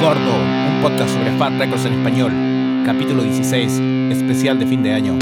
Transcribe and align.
Gordo, 0.00 0.36
un 0.36 0.80
podcast 0.82 1.10
sobre 1.14 1.30
Fat 1.38 1.52
Records 1.58 1.84
en 1.86 1.94
español. 1.94 2.32
Capítulo 2.84 3.22
16, 3.22 3.80
especial 4.12 4.58
de 4.58 4.66
fin 4.66 4.82
de 4.82 4.92
año. 4.92 5.18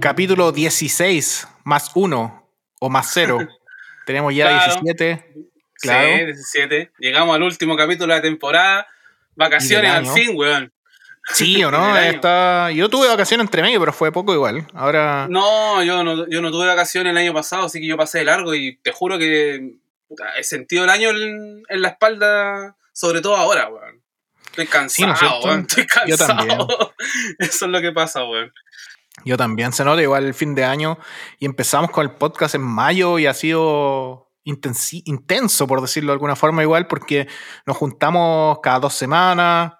Capítulo 0.00 0.50
16, 0.50 1.46
más 1.64 1.90
1 1.94 2.48
o 2.80 2.90
más 2.90 3.10
0. 3.12 3.38
Tenemos 4.06 4.34
ya 4.34 4.48
Claro. 4.48 4.80
17. 4.82 5.34
Claro. 5.80 6.08
Sí, 6.18 6.24
17. 6.24 6.92
Llegamos 6.98 7.36
al 7.36 7.42
último 7.44 7.76
capítulo 7.76 8.12
de 8.12 8.18
la 8.18 8.22
temporada. 8.22 8.86
Vacaciones 9.36 9.90
al 9.92 10.06
fin, 10.06 10.32
weón. 10.34 10.72
Sí 11.34 11.62
o 11.64 11.70
no. 11.70 11.96
Está... 11.96 12.70
yo 12.72 12.88
tuve 12.88 13.08
vacaciones 13.08 13.44
entre 13.46 13.62
medio, 13.62 13.80
pero 13.80 13.92
fue 13.92 14.12
poco 14.12 14.34
igual. 14.34 14.66
Ahora, 14.74 15.26
No, 15.30 15.82
yo 15.82 16.02
no, 16.04 16.28
yo 16.28 16.42
no 16.42 16.50
tuve 16.50 16.66
vacaciones 16.66 17.10
el 17.12 17.18
año 17.18 17.32
pasado, 17.32 17.66
así 17.66 17.80
que 17.80 17.86
yo 17.86 17.96
pasé 17.96 18.18
de 18.18 18.24
largo 18.24 18.54
y 18.54 18.76
te 18.82 18.92
juro 18.92 19.18
que 19.18 19.74
puta, 20.08 20.34
he 20.36 20.44
sentido 20.44 20.84
el 20.84 20.90
año 20.90 21.10
en, 21.10 21.62
en 21.68 21.82
la 21.82 21.88
espalda, 21.88 22.76
sobre 22.92 23.20
todo 23.20 23.36
ahora, 23.36 23.68
weón. 23.68 24.02
Estoy 24.56 24.66
Sí, 24.88 25.02
¿no 25.06 25.12
es 25.14 25.18
cansado, 25.20 25.40
weón. 25.44 25.60
Estoy 25.60 25.84
Yo 26.06 26.16
cansado. 26.18 26.36
también. 26.36 26.58
Eso 27.38 27.64
es 27.64 27.70
lo 27.70 27.80
que 27.80 27.92
pasa, 27.92 28.22
weón. 28.24 28.52
yo 29.24 29.36
también 29.38 29.72
se 29.72 29.84
nota 29.84 30.02
igual 30.02 30.24
el 30.24 30.34
fin 30.34 30.54
de 30.54 30.64
año 30.64 30.98
y 31.38 31.46
empezamos 31.46 31.90
con 31.90 32.04
el 32.04 32.12
podcast 32.16 32.54
en 32.54 32.62
mayo 32.62 33.18
y 33.18 33.26
ha 33.26 33.32
sido 33.34 34.30
intenso, 34.44 35.66
por 35.66 35.80
decirlo 35.80 36.08
de 36.08 36.14
alguna 36.14 36.36
forma, 36.36 36.62
igual, 36.62 36.86
porque 36.86 37.28
nos 37.64 37.76
juntamos 37.76 38.58
cada 38.62 38.80
dos 38.80 38.94
semanas, 38.94 39.72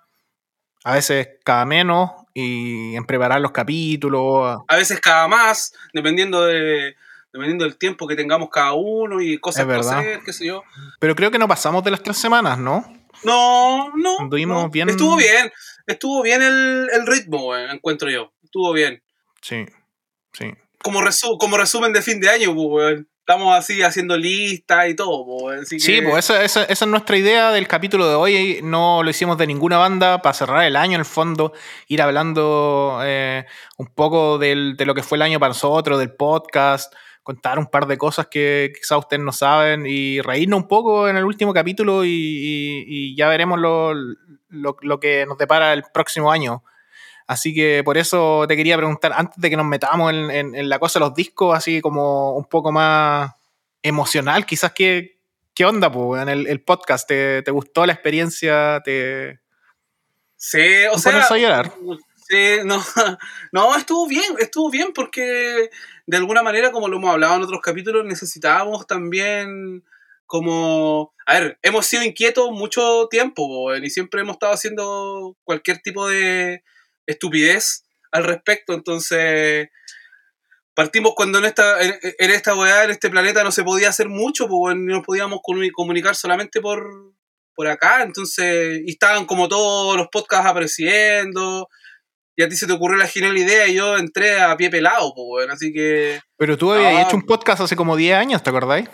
a 0.84 0.94
veces 0.94 1.28
cada 1.44 1.64
menos, 1.64 2.10
y 2.34 2.94
en 2.96 3.04
preparar 3.04 3.40
los 3.40 3.52
capítulos. 3.52 4.60
A 4.68 4.76
veces 4.76 5.00
cada 5.00 5.28
más, 5.28 5.72
dependiendo 5.92 6.44
de 6.46 6.96
dependiendo 7.32 7.64
del 7.64 7.78
tiempo 7.78 8.06
que 8.06 8.14
tengamos 8.16 8.50
cada 8.50 8.72
uno 8.74 9.22
y 9.22 9.38
cosas 9.38 9.62
que 9.64 9.72
hacer, 10.00 10.20
qué 10.24 10.32
sé 10.34 10.46
yo. 10.46 10.62
Pero 11.00 11.14
creo 11.14 11.30
que 11.30 11.38
no 11.38 11.48
pasamos 11.48 11.82
de 11.82 11.90
las 11.90 12.02
tres 12.02 12.18
semanas, 12.18 12.58
¿no? 12.58 12.84
No, 13.24 13.90
no. 13.96 14.18
No. 14.54 14.68
bien- 14.68 14.88
Estuvo 14.90 15.16
bien. 15.16 15.50
Estuvo 15.86 16.22
bien 16.22 16.42
el, 16.42 16.88
el 16.92 17.06
ritmo, 17.06 17.48
weón, 17.48 17.70
encuentro 17.70 18.10
yo. 18.10 18.32
Estuvo 18.44 18.72
bien. 18.72 19.02
Sí, 19.40 19.64
sí. 20.32 20.52
Como, 20.82 21.00
resu- 21.00 21.38
como 21.38 21.56
resumen 21.56 21.92
de 21.92 22.02
fin 22.02 22.20
de 22.20 22.28
año, 22.28 22.54
pues, 22.54 22.66
weón. 22.68 23.08
Estamos 23.32 23.56
así 23.56 23.82
haciendo 23.82 24.16
listas 24.18 24.88
y 24.90 24.94
todo, 24.94 25.24
pues. 25.26 25.62
Así 25.62 25.80
Sí, 25.80 25.94
que- 26.00 26.02
pues 26.02 26.24
esa, 26.30 26.44
esa- 26.44 26.64
esa 26.64 26.84
es 26.84 26.90
nuestra 26.90 27.16
idea 27.16 27.50
del 27.50 27.66
capítulo 27.66 28.06
de 28.08 28.14
hoy. 28.14 28.60
No 28.62 29.02
lo 29.02 29.08
hicimos 29.10 29.38
de 29.38 29.46
ninguna 29.46 29.78
banda 29.78 30.20
para 30.20 30.34
cerrar 30.34 30.64
el 30.64 30.76
año, 30.76 30.94
en 30.94 31.00
el 31.00 31.04
fondo, 31.06 31.52
ir 31.88 32.02
hablando 32.02 33.00
eh, 33.02 33.46
un 33.78 33.86
poco 33.86 34.38
del- 34.38 34.76
de 34.76 34.84
lo 34.84 34.94
que 34.94 35.02
fue 35.02 35.16
el 35.16 35.22
año 35.22 35.40
para 35.40 35.50
nosotros, 35.50 35.98
del 35.98 36.12
podcast, 36.12 36.92
contar 37.22 37.58
un 37.58 37.66
par 37.66 37.86
de 37.86 37.96
cosas 37.96 38.26
que 38.26 38.72
quizás 38.76 38.98
ustedes 38.98 39.22
no 39.22 39.32
saben 39.32 39.86
y 39.86 40.20
reírnos 40.20 40.60
un 40.60 40.68
poco 40.68 41.08
en 41.08 41.16
el 41.16 41.24
último 41.24 41.54
capítulo 41.54 42.04
y, 42.04 42.10
y- 42.10 42.84
y 42.86 43.16
ya 43.16 43.28
veremos 43.28 43.58
lo, 43.58 43.94
lo- 43.94 44.76
lo 44.80 45.00
que 45.00 45.24
nos 45.26 45.38
depara 45.38 45.72
el 45.72 45.84
próximo 45.94 46.30
año. 46.30 46.62
Así 47.32 47.54
que 47.54 47.82
por 47.84 47.98
eso 47.98 48.44
te 48.46 48.56
quería 48.56 48.76
preguntar, 48.76 49.12
antes 49.14 49.40
de 49.40 49.50
que 49.50 49.56
nos 49.56 49.66
metamos 49.66 50.12
en, 50.12 50.30
en- 50.30 50.54
en 50.54 50.68
la 50.68 50.78
cosa 50.78 50.98
de 50.98 51.06
los 51.06 51.14
discos, 51.14 51.56
así 51.56 51.80
como 51.80 52.36
un 52.36 52.44
poco 52.44 52.70
más 52.72 53.32
emocional, 53.82 54.46
quizás 54.46 54.72
que, 54.72 55.20
¿Qué 55.54 55.66
onda, 55.66 55.92
pues, 55.92 56.22
en 56.22 56.30
el, 56.30 56.46
el 56.46 56.62
podcast? 56.62 57.06
¿Te, 57.06 57.42
te 57.42 57.50
gustó 57.50 57.84
la 57.84 57.92
experiencia? 57.92 58.80
¿Te 58.82 59.40
Sí, 60.36 60.58
o 60.90 60.98
sea. 60.98 61.24
a 61.24 61.36
llorar? 61.38 61.72
Sí, 62.26 62.56
no, 62.64 62.82
no, 63.52 63.76
estuvo 63.76 64.08
bien, 64.08 64.24
estuvo 64.38 64.70
bien 64.70 64.92
porque 64.94 65.68
de 66.06 66.16
alguna 66.16 66.42
manera, 66.42 66.72
como 66.72 66.88
lo 66.88 66.96
hemos 66.96 67.10
hablado 67.10 67.36
en 67.36 67.42
otros 67.42 67.60
capítulos, 67.60 68.04
necesitábamos 68.06 68.86
también 68.86 69.84
como... 70.26 71.12
A 71.26 71.38
ver, 71.38 71.58
hemos 71.62 71.84
sido 71.84 72.02
inquietos 72.02 72.50
mucho 72.50 73.06
tiempo 73.10 73.46
weón, 73.66 73.84
y 73.84 73.90
siempre 73.90 74.22
hemos 74.22 74.36
estado 74.36 74.54
haciendo 74.54 75.36
cualquier 75.44 75.78
tipo 75.82 76.08
de 76.08 76.64
estupidez 77.06 77.84
al 78.10 78.24
respecto, 78.24 78.74
entonces 78.74 79.68
partimos 80.74 81.12
cuando 81.14 81.38
en 81.38 81.44
esta, 81.46 81.80
en, 81.82 81.94
en 82.18 82.30
esta 82.30 82.54
weá, 82.54 82.84
en 82.84 82.90
este 82.90 83.10
planeta 83.10 83.44
no 83.44 83.52
se 83.52 83.62
podía 83.64 83.88
hacer 83.90 84.08
mucho, 84.08 84.46
y 84.46 84.74
nos 84.76 85.04
podíamos 85.04 85.40
comuni- 85.40 85.70
comunicar 85.72 86.14
solamente 86.16 86.60
por, 86.60 86.84
por 87.54 87.66
acá, 87.68 88.02
entonces, 88.02 88.80
y 88.84 88.92
estaban 88.92 89.26
como 89.26 89.48
todos 89.48 89.96
los 89.96 90.08
podcasts 90.10 90.46
apareciendo, 90.46 91.68
y 92.34 92.42
a 92.42 92.48
ti 92.48 92.56
se 92.56 92.66
te 92.66 92.72
ocurrió 92.72 92.96
la 92.96 93.06
genial 93.06 93.36
idea 93.36 93.66
y 93.66 93.74
yo 93.74 93.98
entré 93.98 94.40
a 94.40 94.56
pie 94.56 94.70
pelado, 94.70 95.12
pues, 95.14 95.26
weón, 95.28 95.50
así 95.50 95.70
que 95.72 96.20
Pero 96.38 96.56
tú 96.56 96.72
habías 96.72 96.94
No. 96.94 97.00
hecho 97.02 97.16
un 97.16 97.26
podcast 97.26 97.60
hace 97.60 97.76
como 97.76 97.94
10 97.96 98.16
años, 98.16 98.42
¿te 98.42 98.48
acordáis? 98.48 98.88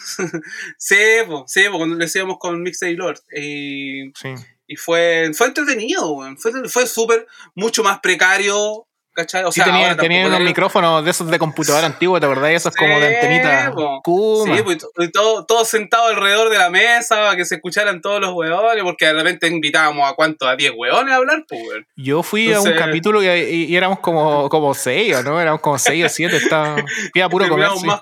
sí, 0.78 0.96
pues, 1.26 1.42
sí, 1.48 1.62
pues, 1.68 1.76
cuando 1.76 1.96
lo 1.96 2.04
hacíamos 2.04 2.36
con 2.38 2.62
Mixtape 2.62 2.92
Lord, 2.94 3.18
y, 3.36 4.12
Sí. 4.14 4.34
Y 4.66 4.76
fue, 4.76 5.30
fue 5.34 5.46
entretenido, 5.48 6.10
weón, 6.12 6.36
fue, 6.38 6.52
fue 6.68 6.86
súper, 6.86 7.26
mucho 7.54 7.82
más 7.84 8.00
precario, 8.00 8.86
¿cachai? 9.12 9.44
O 9.44 9.52
Sí, 9.52 9.60
sea, 9.60 9.66
tenía, 9.72 9.96
tenía 9.96 10.26
unos 10.26 10.40
micrófonos 10.40 11.04
de 11.04 11.10
esos 11.10 11.30
de 11.30 11.38
computador 11.38 11.84
antiguo, 11.84 12.18
¿te 12.20 12.26
acordás? 12.26 12.50
Esos 12.50 12.74
como 12.74 12.98
de 13.00 13.14
antenita. 13.16 13.72
Kuma. 14.02 14.56
Sí, 14.56 14.62
pues, 14.62 14.78
y 14.98 15.10
todo- 15.10 15.46
todos 15.46 15.68
sentados 15.68 16.10
alrededor 16.10 16.50
de 16.50 16.58
la 16.58 16.68
mesa 16.68 17.16
para 17.16 17.36
que 17.36 17.44
se 17.44 17.54
escucharan 17.54 18.00
todos 18.02 18.20
los 18.20 18.32
hueones, 18.34 18.82
porque 18.84 19.06
de 19.06 19.12
repente 19.14 19.46
invitábamos 19.48 20.10
a 20.10 20.14
cuánto, 20.14 20.46
a 20.46 20.54
10 20.56 20.72
hueones 20.76 21.12
a 21.14 21.16
hablar, 21.16 21.44
pues, 21.48 21.60
weón. 21.66 21.86
Yo 21.96 22.22
fui 22.22 22.52
a 22.52 22.60
un 22.60 22.72
capítulo 22.72 23.22
y, 23.22 23.28
y- 23.28 23.64
y 23.66 23.76
éramos 23.76 24.00
como, 24.00 24.48
como 24.50 24.74
6, 24.74 25.16
¿o 25.16 25.22
no? 25.22 25.40
Éramos 25.40 25.60
como 25.62 25.78
6 25.78 26.04
o 26.04 26.08
7. 26.10 26.36
Estaba, 26.36 26.76
puro 27.30 27.48
comer. 27.48 27.68
Terminamos 27.68 27.80
sí. 27.80 27.86
más, 27.86 28.00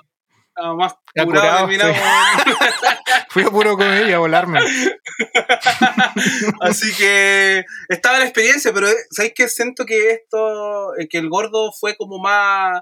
ah, 0.57 0.73
más 0.73 0.95
curado, 1.13 1.67
terminamos. 1.67 1.97
Fui 3.29 3.43
a 3.43 3.49
puro 3.49 3.77
comer 3.77 4.07
y 4.07 4.13
a 4.13 4.19
volarme. 4.19 4.59
Así 6.61 6.95
que 6.95 7.63
estaba 7.89 8.19
la 8.19 8.25
experiencia, 8.25 8.73
pero 8.73 8.87
eh, 8.87 8.95
¿sabéis 9.11 9.33
qué? 9.35 9.47
Siento 9.47 9.85
que 9.85 10.11
esto, 10.11 10.95
eh, 10.97 11.07
que 11.09 11.17
el 11.17 11.29
gordo 11.29 11.71
fue 11.71 11.95
como 11.95 12.19
más. 12.19 12.81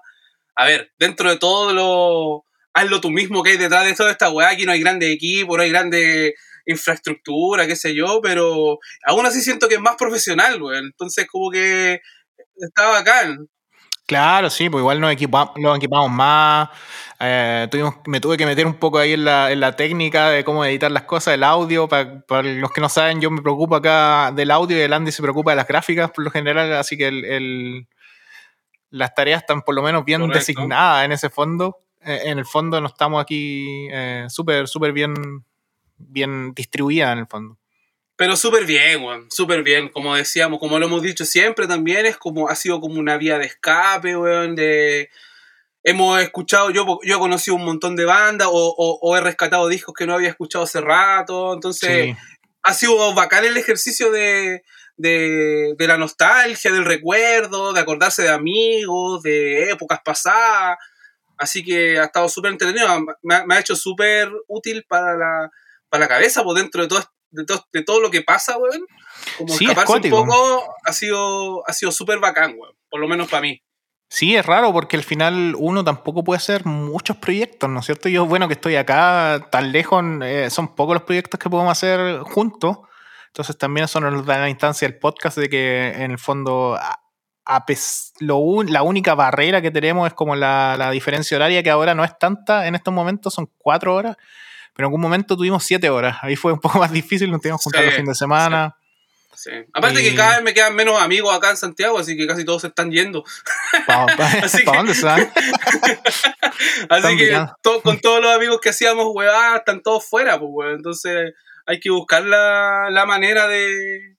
A 0.56 0.66
ver, 0.66 0.91
dentro 1.00 1.29
de 1.29 1.38
todo 1.38 1.73
lo. 1.73 2.45
Hazlo 2.75 3.01
tú 3.01 3.12
mismo 3.12 3.44
que 3.44 3.51
hay 3.51 3.57
detrás 3.57 3.85
de 3.85 3.94
toda 3.94 4.12
esta 4.12 4.31
weá, 4.31 4.50
aquí 4.50 4.66
no 4.66 4.72
hay 4.72 4.79
grande 4.79 5.12
equipo, 5.12 5.56
no 5.56 5.62
hay 5.62 5.69
grande 5.69 6.33
infraestructura, 6.66 7.67
qué 7.67 7.75
sé 7.75 7.94
yo, 7.94 8.19
pero 8.22 8.79
aún 9.06 9.25
así 9.25 9.41
siento 9.41 9.67
que 9.67 9.75
es 9.75 9.81
más 9.81 9.95
profesional, 9.95 10.62
weón. 10.62 10.85
Entonces, 10.85 11.28
como 11.28 11.51
que 11.51 12.01
está 12.56 12.89
bacán. 12.89 13.47
Claro, 14.13 14.50
sí, 14.50 14.69
pues 14.69 14.81
igual 14.81 15.00
nos 15.01 15.12
equipamos, 15.12 16.09
más. 16.12 16.69
eh, 17.19 17.68
tuvimos, 17.72 17.96
me 18.06 18.19
tuve 18.19 18.38
que 18.38 18.46
meter 18.46 18.66
un 18.68 18.75
poco 18.75 18.97
ahí 19.00 19.13
en 19.13 19.25
la, 19.25 19.51
en 19.51 19.59
la 19.59 19.75
técnica 19.75 20.29
de 20.29 20.44
cómo 20.44 20.63
editar 20.66 20.91
las 20.91 21.03
cosas, 21.03 21.34
el 21.34 21.44
audio. 21.44 21.88
pa- 21.88 22.22
Para, 22.28 22.44
los 22.44 22.72
que 22.72 22.81
no 22.81 22.90
saben, 22.90 23.22
yo 23.22 23.31
me 23.31 23.41
preocupo 23.41 23.75
acá 23.75 24.31
del 24.35 24.51
audio 24.51 24.78
y 24.78 24.81
el 24.81 24.94
Andy 24.94 25.12
se 25.12 25.22
preocupa 25.22 25.51
de 25.51 25.56
las 25.57 25.68
gráficas 25.68 26.12
por 26.12 26.24
lo 26.24 26.31
general, 26.31 26.74
así 26.74 26.96
que 26.97 27.07
el, 27.07 27.25
el- 27.25 27.88
las 28.91 29.16
tareas 29.16 29.41
están 29.41 29.62
por 29.63 29.74
lo 29.74 29.81
menos 29.81 30.06
bien 30.06 30.22
Correcto. 30.22 30.40
designadas 30.40 31.06
en 31.06 31.12
ese 31.13 31.30
fondo. 31.30 31.80
Eh, 32.06 32.22
en 32.25 32.38
el 32.38 32.45
fondo 32.45 32.80
no 32.81 32.88
estamos 32.88 33.22
aquí 33.22 33.88
eh, 33.91 34.25
súper, 34.30 34.68
súper 34.68 34.91
bien, 34.94 35.13
bien 35.97 36.53
distribuidas 36.53 37.13
en 37.13 37.19
el 37.19 37.28
fondo. 37.28 37.57
Pero 38.23 38.38
súper 38.38 38.63
bien, 38.66 39.03
weón, 39.03 39.29
súper 39.29 39.63
bien. 39.63 39.89
Como 39.89 40.16
decíamos, 40.16 40.57
como 40.57 40.79
lo 40.79 40.85
hemos 40.85 41.01
dicho 41.01 41.25
siempre 41.25 41.67
también, 41.67 42.06
es 42.06 42.16
como, 42.16 42.47
ha 42.47 42.56
sido 42.56 42.79
como 42.79 42.97
una 42.97 43.17
vía 43.17 43.38
de 43.38 43.47
escape, 43.47 44.16
weón, 44.16 44.56
de... 44.56 45.09
Hemos 45.84 46.22
escuchado, 46.22 46.69
yo, 46.69 47.00
yo 47.03 47.17
he 47.17 47.19
conocido 47.19 47.56
un 47.57 47.66
montón 47.66 47.97
de 47.97 48.06
bandas 48.06 48.47
o, 48.50 48.53
o- 48.53 48.97
o 49.01 49.17
he 49.17 49.19
rescatado 49.19 49.67
discos 49.67 49.94
que 49.94 50.07
no 50.07 50.13
había 50.13 50.29
escuchado 50.29 50.63
hace 50.63 50.79
rato, 50.79 51.53
entonces 51.53 52.06
Sí. 52.06 52.16
ha 52.62 52.73
sido 52.73 53.13
bacán 53.13 53.44
el 53.44 53.57
ejercicio 53.57 54.09
de, 54.09 54.63
de, 54.95 55.73
de 55.78 55.88
la 55.88 55.97
nostalgia, 55.97 56.72
del 56.72 56.85
recuerdo, 56.85 57.73
de 57.73 57.81
acordarse 57.81 58.22
de 58.22 58.29
amigos, 58.29 59.22
de 59.23 59.69
épocas 59.69 60.00
pasadas. 60.01 60.78
Así 61.38 61.62
que 61.62 62.00
ha 62.00 62.06
estado 62.06 62.30
súper 62.30 62.53
entretenido. 62.53 62.88
Me, 63.21 63.36
ha- 63.36 63.45
me 63.45 63.56
ha 63.56 63.59
hecho 63.59 63.75
súper 63.75 64.31
útil 64.47 64.86
para 64.88 65.18
la, 65.18 65.51
para 65.89 66.06
la 66.06 66.07
cabeza, 66.07 66.42
por 66.42 66.56
dentro 66.56 66.81
de 66.83 66.88
todo, 66.88 67.03
de, 67.33 67.45
todo, 67.45 67.65
de 67.74 67.83
todo 67.83 68.00
lo 68.01 68.09
que 68.12 68.21
pasa, 68.21 68.57
weón. 68.57 68.85
Como 69.38 69.50
Sí, 69.53 69.65
es 69.65 69.71
escaparse 69.71 69.94
un 69.94 70.00
cuático. 70.00 70.25
poco 70.25 70.75
ha 70.85 70.94
sido, 70.94 71.68
ha 71.68 71.74
sido 71.74 71.91
súper 71.91 72.19
bacán, 72.19 72.56
weón. 72.57 72.75
Por 72.89 73.00
lo 73.00 73.07
menos 73.07 73.27
para 73.30 73.41
mí. 73.41 73.62
Sí, 74.09 74.35
es 74.35 74.45
raro 74.45 74.71
porque 74.71 74.95
al 74.95 75.03
final 75.03 75.56
uno 75.57 75.83
tampoco 75.83 76.24
puede 76.24 76.38
hacer 76.38 76.65
muchos 76.65 77.18
proyectos, 77.18 77.68
¿no 77.69 77.80
es 77.80 77.85
cierto? 77.88 78.09
Yo, 78.09 78.25
bueno, 78.27 78.47
que 78.47 78.53
estoy 78.53 78.75
acá 78.75 79.47
tan 79.51 79.71
lejos, 79.71 80.03
eh, 80.24 80.50
son 80.51 80.75
pocos 80.75 80.94
los 80.94 81.03
proyectos 81.03 81.39
que 81.39 81.50
podemos 81.50 81.71
hacer 81.71 82.19
juntos. 82.19 82.77
Entonces 83.27 83.57
también 83.57 83.85
eso 83.85 84.00
nos 84.00 84.24
da 84.25 84.38
la 84.38 84.50
instancia 84.50 84.88
del 84.88 85.00
podcast 85.00 85.38
de 85.39 85.50
que 85.50 85.88
en 85.95 86.12
el 86.12 86.19
fondo 86.19 86.75
a- 86.75 87.00
a 87.45 87.65
pes- 87.65 88.13
lo 88.19 88.38
un- 88.38 88.71
la 88.71 88.83
única 88.83 89.15
barrera 89.15 89.62
que 89.63 89.71
tenemos 89.71 90.06
es 90.07 90.13
como 90.13 90.35
la, 90.35 90.75
la 90.77 90.91
diferencia 90.91 91.35
horaria 91.35 91.63
que 91.63 91.71
ahora 91.71 91.95
no 91.95 92.03
es 92.03 92.15
tanta 92.19 92.68
en 92.68 92.75
estos 92.75 92.94
momentos, 92.94 93.33
son 93.33 93.50
cuatro 93.57 93.95
horas, 93.95 94.15
pero 94.73 94.87
en 94.87 94.89
algún 94.89 95.01
momento 95.01 95.37
tuvimos 95.37 95.63
siete 95.63 95.89
horas. 95.89 96.17
Ahí 96.21 96.35
fue 96.35 96.53
un 96.53 96.59
poco 96.59 96.79
más 96.79 96.91
difícil, 96.91 97.29
nos 97.29 97.41
teníamos 97.41 97.61
que 97.61 97.65
juntar 97.65 97.81
Sí, 97.81 97.85
los 97.85 97.95
fines 97.95 98.09
de 98.09 98.15
semana. 98.15 98.75
Sí. 99.35 99.51
Aparte 99.73 100.01
que 100.01 100.15
cada 100.15 100.35
vez 100.35 100.43
me 100.43 100.53
quedan 100.53 100.75
menos 100.75 101.01
amigos 101.01 101.35
acá 101.35 101.49
en 101.49 101.57
Santiago, 101.57 101.99
así 101.99 102.15
que 102.15 102.25
casi 102.27 102.45
todos 102.45 102.61
se 102.61 102.67
están 102.67 102.91
yendo. 102.91 103.23
¿Para 103.85 104.05
dónde 104.65 104.93
se 104.93 105.05
van? 105.05 105.31
así 106.89 107.17
que 107.17 107.37
con 107.83 107.99
todos 107.99 108.21
los 108.21 108.35
amigos 108.35 108.59
que 108.61 108.69
hacíamos, 108.69 109.07
weá, 109.13 109.57
están 109.57 109.81
todos 109.81 110.05
fuera, 110.07 110.39
pues, 110.39 110.49
weón. 110.51 110.75
Entonces 110.75 111.33
hay 111.65 111.79
que 111.79 111.89
buscar 111.89 112.23
la, 112.23 112.89
la 112.89 113.05
manera 113.05 113.47
de, 113.47 114.15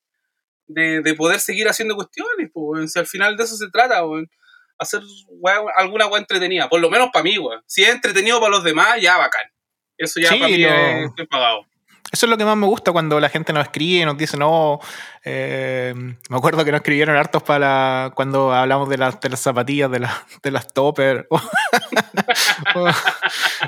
de, 0.66 1.00
de, 1.00 1.14
poder 1.14 1.40
seguir 1.40 1.68
haciendo 1.68 1.96
cuestiones, 1.96 2.50
pues, 2.52 2.64
weón. 2.66 2.88
Al 2.94 3.06
final 3.06 3.36
de 3.36 3.44
eso 3.44 3.56
se 3.56 3.70
trata, 3.72 4.04
weón. 4.04 4.28
Hacer 4.78 5.00
alguna 5.76 6.06
weá 6.06 6.20
entretenida, 6.20 6.68
por 6.68 6.80
lo 6.80 6.90
menos 6.90 7.10
para 7.12 7.22
mí, 7.22 7.38
weón. 7.38 7.62
Si 7.66 7.82
es 7.82 7.90
entretenido 7.90 8.40
para 8.40 8.50
los 8.50 8.64
demás, 8.64 9.00
ya 9.00 9.16
bacán. 9.16 9.53
Eso 9.98 10.20
ya 10.20 10.30
para 10.30 10.46
mí 10.48 10.64
es, 10.64 11.10
pagado. 11.28 11.66
Eso 12.12 12.26
es 12.26 12.30
lo 12.30 12.36
que 12.36 12.44
más 12.44 12.56
me 12.56 12.66
gusta 12.66 12.92
cuando 12.92 13.18
la 13.18 13.28
gente 13.28 13.52
nos 13.52 13.64
escribe 13.64 14.02
y 14.02 14.04
nos 14.04 14.16
dice, 14.16 14.36
no, 14.36 14.78
eh, 15.24 15.92
me 15.96 16.36
acuerdo 16.36 16.64
que 16.64 16.70
nos 16.70 16.78
escribieron 16.78 17.16
hartos 17.16 17.42
para 17.42 18.12
cuando 18.14 18.52
hablamos 18.52 18.88
de, 18.88 18.98
las, 18.98 19.20
de 19.20 19.30
las 19.30 19.40
zapatillas, 19.40 19.90
de, 19.90 20.06
de 20.42 20.50
las 20.52 20.72
topper. 20.72 21.26
o, 22.74 22.88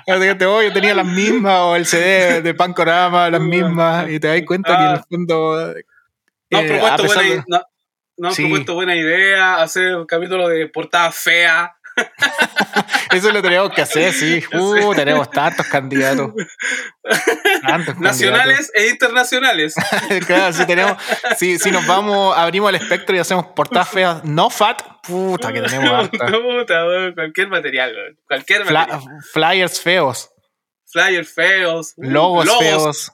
yo 0.06 0.72
tenía 0.72 0.94
las 0.94 1.06
mismas, 1.06 1.58
o 1.60 1.74
el 1.74 1.86
CD 1.86 2.40
de 2.42 2.54
Pancorama, 2.54 3.28
las 3.30 3.40
mismas, 3.40 4.08
y 4.10 4.20
te 4.20 4.28
das 4.28 4.42
cuenta 4.46 4.76
que 4.76 4.84
en 4.84 4.90
el 4.90 5.00
fondo... 5.08 5.74
no, 6.50 6.60
eh, 6.60 6.68
propuesto 6.68 7.04
buena, 7.04 7.44
no, 7.48 7.62
no 8.18 8.30
propuesto 8.30 8.74
buena 8.74 8.94
idea, 8.94 9.56
hacer 9.56 9.96
un 9.96 10.06
capítulo 10.06 10.48
de 10.48 10.68
portada 10.68 11.10
fea. 11.10 11.75
Eso 13.12 13.32
lo 13.32 13.40
tenemos 13.42 13.72
que 13.72 13.82
hacer, 13.82 14.12
sí. 14.12 14.42
Uh, 14.56 14.94
tenemos 14.94 15.30
tantos 15.30 15.66
candidatos. 15.66 16.32
Nacionales 17.98 18.70
e 18.74 18.88
internacionales. 18.88 19.74
claro, 20.26 20.52
si 20.52 20.66
tenemos, 20.66 21.00
si, 21.36 21.58
si, 21.58 21.70
nos 21.70 21.86
vamos, 21.86 22.36
abrimos 22.36 22.70
el 22.70 22.76
espectro 22.76 23.16
y 23.16 23.18
hacemos 23.18 23.46
portadas 23.46 23.88
feas, 23.88 24.24
no 24.24 24.50
fat, 24.50 24.82
puta 25.02 25.52
que 25.52 25.62
tenemos 25.62 25.90
harta. 25.90 26.26
Puta, 26.26 26.84
cualquier 27.14 27.48
material, 27.48 28.18
cualquier 28.26 28.64
material. 28.64 29.02
flyers 29.32 29.80
feos. 29.80 30.30
Flyers 30.86 31.32
feos. 31.32 31.94
Uh, 31.96 32.04
logos, 32.04 32.58
feos. 32.58 33.12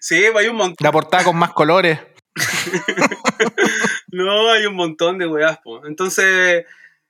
sí, 0.00 0.24
hay 0.24 0.48
un 0.48 0.56
montón. 0.56 0.76
La 0.84 0.92
portada 0.92 1.24
con 1.24 1.36
más 1.36 1.52
colores. 1.52 1.98
no, 4.08 4.50
hay 4.50 4.66
un 4.66 4.74
montón 4.74 5.18
de 5.18 5.26
weas, 5.26 5.58
Entonces, 5.86 6.64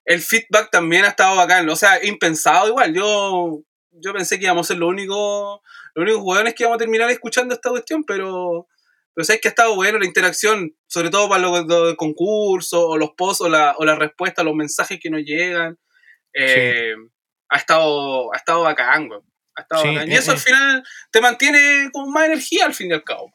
el 0.08 0.22
feedback 0.22 0.70
también 0.70 1.04
ha 1.04 1.08
estado 1.08 1.36
bacán. 1.36 1.68
O 1.68 1.76
sea, 1.76 2.02
impensado 2.02 2.68
igual. 2.68 2.94
Yo, 2.94 3.60
yo 3.90 4.12
pensé 4.14 4.38
que 4.38 4.46
íbamos 4.46 4.66
a 4.66 4.68
ser 4.68 4.78
los 4.78 4.88
únicos, 4.88 5.60
los 5.94 6.02
únicos 6.02 6.22
jugadores 6.22 6.54
que 6.54 6.62
íbamos 6.62 6.76
a 6.76 6.78
terminar 6.78 7.10
escuchando 7.10 7.54
esta 7.54 7.68
cuestión, 7.68 8.04
pero, 8.04 8.66
pero 9.14 9.24
sabes 9.26 9.42
que 9.42 9.48
ha 9.48 9.50
estado 9.50 9.74
bueno 9.74 9.98
la 9.98 10.06
interacción, 10.06 10.74
sobre 10.86 11.10
todo 11.10 11.28
para 11.28 11.42
los, 11.42 11.94
concursos, 11.96 12.80
o 12.82 12.96
los 12.96 13.10
posts, 13.18 13.42
o 13.42 13.48
la, 13.50 13.74
o 13.76 13.84
la 13.84 13.96
respuesta, 13.96 14.42
los 14.42 14.54
mensajes 14.54 14.98
que 14.98 15.10
nos 15.10 15.20
llegan. 15.20 15.78
Eh, 16.32 16.94
ha, 17.50 17.58
estado, 17.58 18.32
ha 18.32 18.38
estado 18.38 18.62
bacán, 18.62 19.10
Ha 19.56 19.60
estado 19.60 19.92
bacán. 19.92 20.10
Y 20.10 20.14
eso 20.14 20.30
al 20.30 20.38
final 20.38 20.82
te 21.10 21.20
mantiene 21.20 21.90
con 21.92 22.10
más 22.10 22.24
energía 22.24 22.64
al 22.64 22.72
fin 22.72 22.90
y 22.90 22.94
al 22.94 23.04
cabo. 23.04 23.30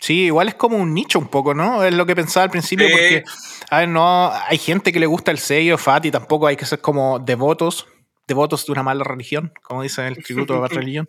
Sí, 0.00 0.26
igual 0.26 0.48
es 0.48 0.54
como 0.54 0.76
un 0.76 0.92
nicho 0.94 1.18
un 1.18 1.28
poco, 1.28 1.54
¿no? 1.54 1.82
Es 1.82 1.94
lo 1.94 2.06
que 2.06 2.14
pensaba 2.14 2.44
al 2.44 2.50
principio, 2.50 2.86
porque, 2.90 3.24
a 3.70 3.80
ver, 3.80 3.88
no, 3.88 4.30
hay 4.30 4.58
gente 4.58 4.92
que 4.92 5.00
le 5.00 5.06
gusta 5.06 5.30
el 5.30 5.38
sello 5.38 5.78
FAT 5.78 6.06
y 6.06 6.10
tampoco 6.10 6.46
hay 6.46 6.56
que 6.56 6.66
ser 6.66 6.80
como 6.80 7.18
devotos, 7.18 7.86
devotos 8.26 8.66
de 8.66 8.72
una 8.72 8.82
mala 8.82 9.04
religión, 9.04 9.52
como 9.62 9.82
dice 9.82 10.06
el 10.06 10.22
tributo 10.22 10.54
de 10.54 10.60
la 10.60 10.68
religión. 10.68 11.08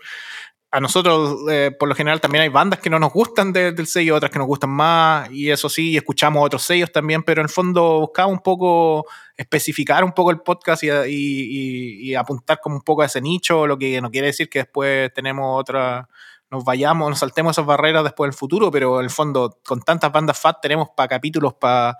A 0.69 0.79
nosotros, 0.79 1.39
eh, 1.49 1.71
por 1.77 1.87
lo 1.87 1.95
general, 1.95 2.19
también 2.19 2.43
hay 2.43 2.49
bandas 2.49 2.79
que 2.79 2.89
no 2.89 2.99
nos 2.99 3.13
gustan 3.13 3.53
del 3.53 3.87
sello, 3.87 4.15
otras 4.15 4.31
que 4.31 4.39
nos 4.39 4.47
gustan 4.47 4.69
más, 4.69 5.29
y 5.31 5.49
eso 5.49 5.69
sí, 5.69 5.95
escuchamos 5.95 6.45
otros 6.45 6.63
sellos 6.63 6.91
también, 6.91 7.23
pero 7.23 7.41
en 7.41 7.45
el 7.45 7.49
fondo 7.49 7.99
buscaba 8.01 8.27
un 8.27 8.39
poco 8.39 9.05
especificar 9.35 10.03
un 10.03 10.11
poco 10.11 10.31
el 10.31 10.39
podcast 10.41 10.83
y, 10.83 10.89
y, 10.89 12.09
y 12.09 12.15
apuntar 12.15 12.59
como 12.61 12.75
un 12.75 12.81
poco 12.81 13.01
a 13.01 13.05
ese 13.05 13.21
nicho, 13.21 13.67
lo 13.67 13.77
que 13.77 14.01
no 14.01 14.11
quiere 14.11 14.27
decir 14.27 14.49
que 14.49 14.59
después 14.59 15.11
tenemos 15.13 15.59
otra 15.59 16.07
nos 16.49 16.63
vayamos, 16.63 17.09
nos 17.09 17.19
saltemos 17.19 17.55
esas 17.55 17.65
barreras 17.65 18.03
después 18.03 18.29
del 18.29 18.37
futuro, 18.37 18.71
pero 18.71 18.99
en 18.99 19.05
el 19.05 19.09
fondo, 19.09 19.59
con 19.65 19.81
tantas 19.81 20.11
bandas 20.11 20.39
FAT 20.39 20.61
tenemos 20.61 20.89
para 20.95 21.07
capítulos 21.07 21.53
para 21.53 21.97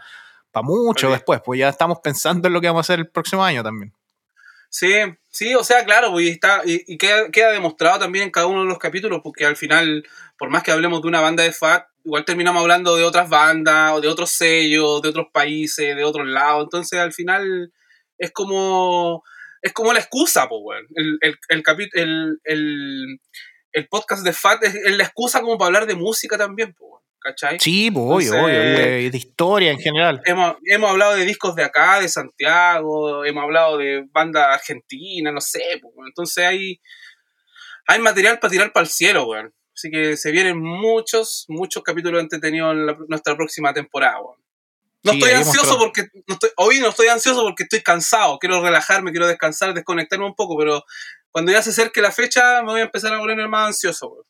pa 0.51 0.61
mucho 0.61 1.11
después, 1.11 1.41
pues 1.43 1.59
ya 1.59 1.69
estamos 1.69 1.99
pensando 2.01 2.47
en 2.47 2.53
lo 2.53 2.61
que 2.61 2.67
vamos 2.67 2.79
a 2.79 2.93
hacer 2.93 2.99
el 2.99 3.09
próximo 3.09 3.43
año 3.43 3.63
también. 3.63 3.93
Sí, 4.69 4.93
sí, 5.29 5.55
o 5.55 5.63
sea, 5.63 5.85
claro, 5.85 6.11
pues, 6.11 6.25
y, 6.25 6.29
está, 6.29 6.61
y, 6.65 6.97
queda, 6.97 7.29
queda, 7.31 7.51
demostrado 7.51 7.99
también 7.99 8.25
en 8.25 8.31
cada 8.31 8.47
uno 8.47 8.61
de 8.61 8.67
los 8.67 8.79
capítulos, 8.79 9.21
porque 9.23 9.45
al 9.45 9.55
final, 9.55 10.05
por 10.37 10.49
más 10.49 10.63
que 10.63 10.71
hablemos 10.71 11.01
de 11.01 11.07
una 11.07 11.21
banda 11.21 11.43
de 11.43 11.53
FAT, 11.53 11.87
igual 12.03 12.25
terminamos 12.25 12.61
hablando 12.61 12.95
de 12.95 13.03
otras 13.03 13.29
bandas, 13.29 13.93
o 13.93 14.01
de 14.01 14.07
otros 14.07 14.31
sellos, 14.31 15.01
de 15.01 15.09
otros 15.09 15.27
países, 15.31 15.95
de 15.95 16.03
otros 16.03 16.27
lados, 16.27 16.63
entonces 16.63 16.99
al 16.99 17.13
final 17.13 17.71
es 18.17 18.31
como 18.31 19.23
es 19.61 19.73
como 19.73 19.93
la 19.93 19.99
excusa, 19.99 20.47
pues, 20.47 20.83
el, 20.95 21.17
el, 21.21 21.37
el, 22.43 23.19
el, 23.77 23.87
podcast 23.87 24.23
de 24.23 24.33
Fat 24.33 24.63
es, 24.63 24.75
la 24.97 25.03
excusa 25.03 25.41
como 25.41 25.57
para 25.57 25.67
hablar 25.67 25.85
de 25.85 25.95
música 25.95 26.37
también, 26.37 26.75
¿cachai? 27.19 27.59
Sí, 27.59 27.89
obvio, 27.93 28.43
obvio, 28.43 28.47
de, 28.47 29.11
historia 29.13 29.71
en 29.71 29.79
general. 29.79 30.21
Hemos, 30.25 30.55
hemos, 30.65 30.89
hablado 30.89 31.15
de 31.15 31.25
discos 31.25 31.55
de 31.55 31.63
acá, 31.63 31.99
de 31.99 32.09
Santiago, 32.09 33.25
hemos 33.25 33.43
hablado 33.43 33.77
de 33.77 34.05
bandas 34.11 34.47
argentinas, 34.47 35.33
no 35.33 35.41
sé, 35.41 35.81
entonces 36.05 36.45
hay, 36.45 36.81
hay 37.87 37.99
material 37.99 38.39
para 38.39 38.51
tirar 38.51 38.73
para 38.73 38.85
el 38.85 38.89
cielo, 38.89 39.27
weón. 39.27 39.53
Así 39.75 39.91
que 39.91 40.17
se 40.17 40.31
vienen 40.31 40.59
muchos, 40.59 41.45
muchos 41.49 41.83
capítulos 41.83 42.21
entretenidos 42.21 42.73
en 42.73 43.07
nuestra 43.07 43.35
próxima 43.35 43.73
temporada, 43.73 44.19
weón. 44.21 44.47
No 45.03 45.13
estoy 45.13 45.31
ansioso 45.31 45.77
porque. 45.77 46.07
No 46.27 46.33
estoy, 46.33 46.49
hoy 46.57 46.79
no 46.79 46.89
estoy 46.89 47.07
ansioso 47.07 47.43
porque 47.43 47.63
estoy 47.63 47.81
cansado. 47.81 48.37
Quiero 48.39 48.61
relajarme, 48.61 49.11
quiero 49.11 49.27
descansar, 49.27 49.73
desconectarme 49.73 50.25
un 50.25 50.35
poco, 50.35 50.57
pero 50.57 50.83
cuando 51.37 51.51
ya 51.51 51.61
se 51.61 51.69
acerque 51.69 52.01
la 52.01 52.11
fecha 52.11 52.63
me 52.63 52.71
voy 52.71 52.81
a 52.81 52.85
empezar 52.85 53.13
a 53.13 53.19
poner 53.19 53.47
más 53.47 53.67
ansioso. 53.67 54.25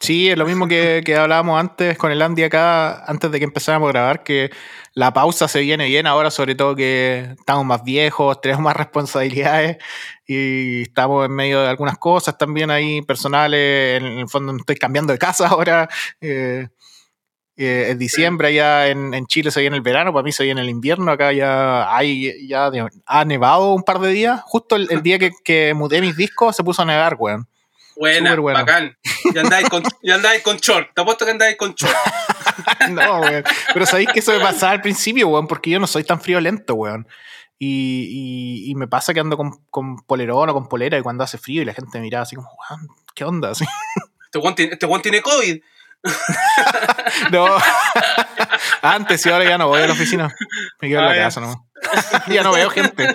Sí, 0.00 0.30
es 0.30 0.38
lo 0.38 0.46
mismo 0.46 0.68
que, 0.68 1.02
hablábamos 1.18 1.58
antes 1.58 1.98
con 1.98 2.12
el 2.12 2.22
Andy 2.22 2.44
acá, 2.44 3.04
antes 3.04 3.32
de 3.32 3.40
que 3.40 3.44
empezáramos 3.44 3.88
a 3.88 3.92
grabar, 3.92 4.22
que 4.22 4.52
la 4.94 5.12
pausa 5.12 5.48
se 5.48 5.58
viene 5.58 5.86
bien 5.86 6.06
ahora, 6.06 6.30
sobre 6.30 6.54
todo 6.54 6.76
que 6.76 7.34
estamos 7.36 7.66
más 7.66 7.82
viejos, 7.82 8.40
tenemos 8.40 8.62
más 8.62 8.76
responsabilidades 8.76 9.78
y 10.24 10.82
estamos 10.82 11.26
en 11.26 11.32
medio 11.32 11.62
de 11.62 11.68
algunas 11.68 11.98
cosas 11.98 12.38
también 12.38 12.70
ahí 12.70 13.02
personales. 13.02 14.00
En 14.00 14.20
el 14.20 14.28
fondo 14.28 14.54
estoy 14.56 14.76
cambiando 14.76 15.12
de 15.12 15.18
casa 15.18 15.48
ahora. 15.48 15.88
Eh, 16.20 16.68
eh, 17.56 17.88
en 17.90 17.98
diciembre 17.98 18.48
allá 18.48 18.88
en, 18.88 19.12
en, 19.12 19.26
Chile 19.26 19.50
se 19.50 19.60
viene 19.60 19.76
el 19.76 19.82
verano, 19.82 20.12
para 20.12 20.22
mí 20.22 20.32
se 20.32 20.42
viene 20.42 20.62
el 20.62 20.70
invierno, 20.70 21.12
acá 21.12 21.32
ya 21.32 21.94
hay, 21.94 22.48
ya 22.48 22.70
ha 23.04 23.24
nevado 23.26 23.74
un 23.74 23.82
par 23.82 23.98
de 23.98 24.08
días, 24.08 24.40
justo 24.44 24.76
el, 24.76 25.02
día 25.02 25.18
que, 25.18 25.32
que, 25.44 25.74
mudé 25.74 26.00
mis 26.00 26.16
discos 26.16 26.56
se 26.56 26.64
puso 26.64 26.82
a 26.82 26.86
nevar, 26.86 27.16
weón. 27.18 27.46
Buena, 27.94 28.34
bacán. 28.36 28.96
Ya 29.34 29.42
andáis 29.42 29.68
con, 29.68 29.82
ya 30.02 30.14
andáis 30.14 30.42
con 30.42 30.56
short, 30.56 30.94
te 30.94 31.02
apuesto 31.02 31.26
que 31.26 31.32
andáis 31.32 31.56
con 31.58 31.74
short. 31.74 31.94
no, 32.90 33.20
weón. 33.20 33.44
Pero 33.74 33.86
sabéis 33.86 34.08
que 34.12 34.20
eso 34.20 34.32
me 34.32 34.40
pasaba 34.40 34.72
al 34.72 34.80
principio, 34.80 35.28
weón, 35.28 35.46
porque 35.46 35.70
yo 35.70 35.78
no 35.78 35.86
soy 35.86 36.04
tan 36.04 36.20
friolento, 36.20 36.74
weón. 36.74 37.06
Y, 37.58 38.64
y, 38.66 38.70
y, 38.70 38.74
me 38.74 38.88
pasa 38.88 39.14
que 39.14 39.20
ando 39.20 39.36
con, 39.36 39.52
con, 39.70 39.98
polerón 39.98 40.48
o 40.48 40.54
con 40.54 40.68
polera 40.68 40.98
y 40.98 41.02
cuando 41.02 41.22
hace 41.22 41.38
frío 41.38 41.62
y 41.62 41.64
la 41.64 41.74
gente 41.74 41.98
me 41.98 42.02
mira 42.02 42.22
así 42.22 42.34
como, 42.34 42.48
weón, 42.48 42.88
¿qué 43.14 43.24
onda? 43.24 43.50
Así. 43.50 43.64
Este 44.24 44.38
weón 44.38 44.54
tiene, 44.54 44.72
este 44.72 44.88
tiene 45.02 45.20
COVID. 45.20 45.60
No. 47.30 47.46
Antes 48.82 49.24
y 49.26 49.30
ahora 49.30 49.44
ya 49.44 49.58
no 49.58 49.68
voy 49.68 49.82
a 49.82 49.86
la 49.86 49.92
oficina. 49.92 50.34
Me 50.80 50.88
quedo 50.88 51.00
en 51.00 51.06
la 51.06 51.14
casa 51.16 51.40
no 51.40 51.72
ya 52.28 52.42
no 52.42 52.52
veo 52.52 52.70
gente. 52.70 53.14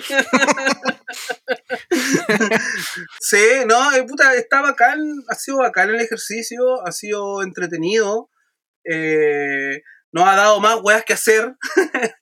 sí, 3.20 3.44
no, 3.66 3.92
eh, 3.92 4.04
puta, 4.04 4.34
está 4.34 4.60
bacán, 4.60 4.98
ha 5.28 5.34
sido 5.34 5.58
bacán 5.58 5.90
el 5.90 6.00
ejercicio, 6.00 6.84
ha 6.86 6.92
sido 6.92 7.42
entretenido. 7.42 8.30
Eh, 8.84 9.82
nos 10.10 10.26
ha 10.26 10.36
dado 10.36 10.60
más 10.60 10.78
weas 10.82 11.04
que 11.04 11.12
hacer. 11.14 11.54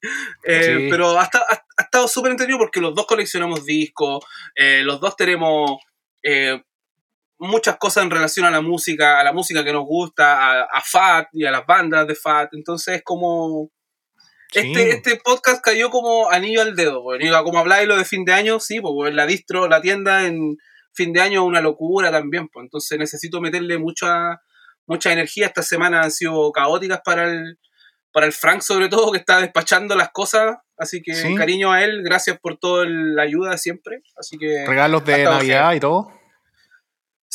Eh, 0.48 0.86
pero 0.90 1.18
ha, 1.18 1.24
ha, 1.24 1.82
estado 1.82 2.06
súper 2.06 2.30
entretenido 2.30 2.60
porque 2.60 2.80
los 2.80 2.94
dos 2.94 3.06
coleccionamos 3.06 3.64
discos, 3.64 4.24
los 4.54 5.00
dos 5.00 5.16
tenemos 5.16 5.80
muchas 7.38 7.76
cosas 7.76 8.04
en 8.04 8.10
relación 8.10 8.46
a 8.46 8.50
la 8.50 8.60
música, 8.60 9.20
a 9.20 9.24
la 9.24 9.32
música 9.32 9.64
que 9.64 9.72
nos 9.72 9.84
gusta, 9.84 10.62
a, 10.62 10.80
Fat 10.82 11.28
y 11.32 11.44
a 11.44 11.50
las 11.50 11.66
bandas 11.66 12.06
de 12.06 12.14
Fat. 12.14 12.50
Entonces, 12.52 13.02
como. 13.04 13.70
Este, 14.54 14.90
este 14.90 15.16
podcast 15.16 15.62
cayó 15.62 15.90
como 15.90 16.30
anillo 16.30 16.62
al 16.62 16.76
dedo, 16.76 17.02
Como 17.44 17.58
habláis 17.58 17.88
lo 17.88 17.96
de 17.96 18.04
fin 18.04 18.24
de 18.24 18.32
año, 18.32 18.60
sí, 18.60 18.80
pues 18.80 19.12
la 19.12 19.26
distro, 19.26 19.68
la 19.68 19.80
tienda 19.80 20.24
en 20.24 20.56
fin 20.94 21.12
de 21.12 21.20
año 21.20 21.42
es 21.42 21.48
una 21.48 21.60
locura 21.60 22.10
también, 22.10 22.48
pues. 22.48 22.64
Entonces 22.64 22.98
necesito 22.98 23.40
meterle 23.40 23.78
mucha, 23.78 24.40
mucha 24.86 25.12
energía. 25.12 25.46
Estas 25.46 25.68
semanas 25.68 26.04
han 26.04 26.10
sido 26.10 26.52
caóticas 26.52 27.00
para 27.04 27.24
el, 27.30 27.58
para 28.12 28.26
el 28.26 28.32
Frank, 28.32 28.62
sobre 28.62 28.88
todo, 28.88 29.12
que 29.12 29.18
está 29.18 29.40
despachando 29.40 29.94
las 29.94 30.10
cosas. 30.10 30.56
Así 30.78 31.02
que 31.02 31.34
cariño 31.36 31.72
a 31.72 31.82
él, 31.82 32.02
gracias 32.02 32.38
por 32.38 32.58
toda 32.58 32.86
la 32.86 33.22
ayuda 33.22 33.58
siempre. 33.58 34.02
Así 34.16 34.38
que. 34.38 34.64
Regalos 34.66 35.04
de 35.04 35.24
Navidad 35.24 35.74
y 35.74 35.80
todo. 35.80 36.15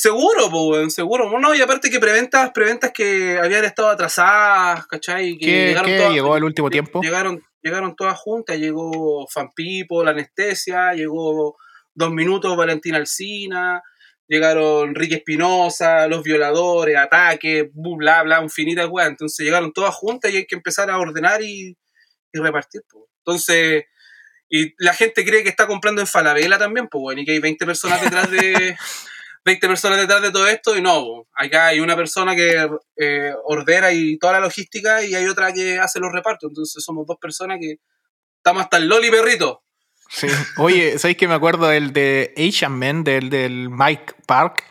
Seguro, 0.01 0.49
pues, 0.49 0.95
seguro. 0.95 1.39
No, 1.39 1.53
y 1.53 1.61
aparte 1.61 1.91
que 1.91 1.99
preventas, 1.99 2.49
preventas 2.55 2.91
que 2.91 3.37
habían 3.37 3.65
estado 3.65 3.89
atrasadas, 3.89 4.87
¿cachai? 4.87 5.37
Que 5.37 5.45
¿Qué, 5.45 5.67
llegaron 5.67 5.91
qué 5.91 5.97
todas- 5.97 6.13
llegó 6.13 6.33
al 6.33 6.43
último 6.43 6.71
tiempo? 6.71 7.01
Llegaron, 7.03 7.43
llegaron 7.61 7.95
todas 7.95 8.17
juntas, 8.17 8.57
llegó 8.57 9.27
Fan 9.27 9.51
People, 9.55 10.03
la 10.03 10.09
anestesia, 10.09 10.93
llegó 10.95 11.55
Dos 11.93 12.09
Minutos, 12.09 12.57
Valentina 12.57 12.97
Alcina, 12.97 13.83
llegaron 14.27 14.95
Ricky 14.95 15.13
Espinosa, 15.13 16.07
Los 16.07 16.23
Violadores, 16.23 16.97
Ataque, 16.97 17.69
bla, 17.71 18.23
bla, 18.23 18.41
infinita 18.41 18.87
weá. 18.87 19.05
Entonces 19.05 19.45
llegaron 19.45 19.71
todas 19.71 19.93
juntas 19.93 20.31
y 20.31 20.37
hay 20.37 20.47
que 20.47 20.55
empezar 20.55 20.89
a 20.89 20.97
ordenar 20.97 21.43
y, 21.43 21.77
y 22.33 22.39
repartir, 22.39 22.81
pues. 22.89 23.05
Entonces, 23.23 23.83
y 24.49 24.73
la 24.83 24.95
gente 24.95 25.23
cree 25.23 25.43
que 25.43 25.49
está 25.49 25.67
comprando 25.67 26.01
en 26.01 26.07
Falabella 26.07 26.57
también, 26.57 26.87
pues 26.87 26.99
bueno, 27.03 27.21
y 27.21 27.25
que 27.25 27.33
hay 27.33 27.39
20 27.39 27.67
personas 27.67 28.01
detrás 28.01 28.31
de 28.31 28.75
20 29.43 29.67
personas 29.67 29.97
detrás 29.97 30.21
de 30.21 30.31
todo 30.31 30.47
esto 30.47 30.75
y 30.75 30.81
no, 30.81 31.25
acá 31.33 31.67
hay 31.67 31.79
una 31.79 31.95
persona 31.95 32.35
que 32.35 32.69
eh, 32.97 33.33
ordena 33.45 33.91
y 33.91 34.17
toda 34.17 34.33
la 34.33 34.39
logística 34.41 35.03
y 35.03 35.15
hay 35.15 35.25
otra 35.27 35.51
que 35.51 35.79
hace 35.79 35.99
los 35.99 36.11
repartos, 36.11 36.49
entonces 36.49 36.83
somos 36.83 37.05
dos 37.07 37.17
personas 37.19 37.57
que 37.59 37.77
estamos 38.37 38.63
hasta 38.63 38.77
el 38.77 38.87
loli 38.87 39.09
perrito. 39.09 39.63
Sí. 40.09 40.27
Oye, 40.57 40.99
¿sabéis 40.99 41.17
que 41.17 41.27
me 41.27 41.33
acuerdo 41.33 41.67
del 41.67 41.93
de 41.93 42.33
Asian 42.37 42.77
Man, 42.77 43.03
del, 43.03 43.29
del 43.29 43.69
Mike 43.69 44.13
Park? 44.27 44.65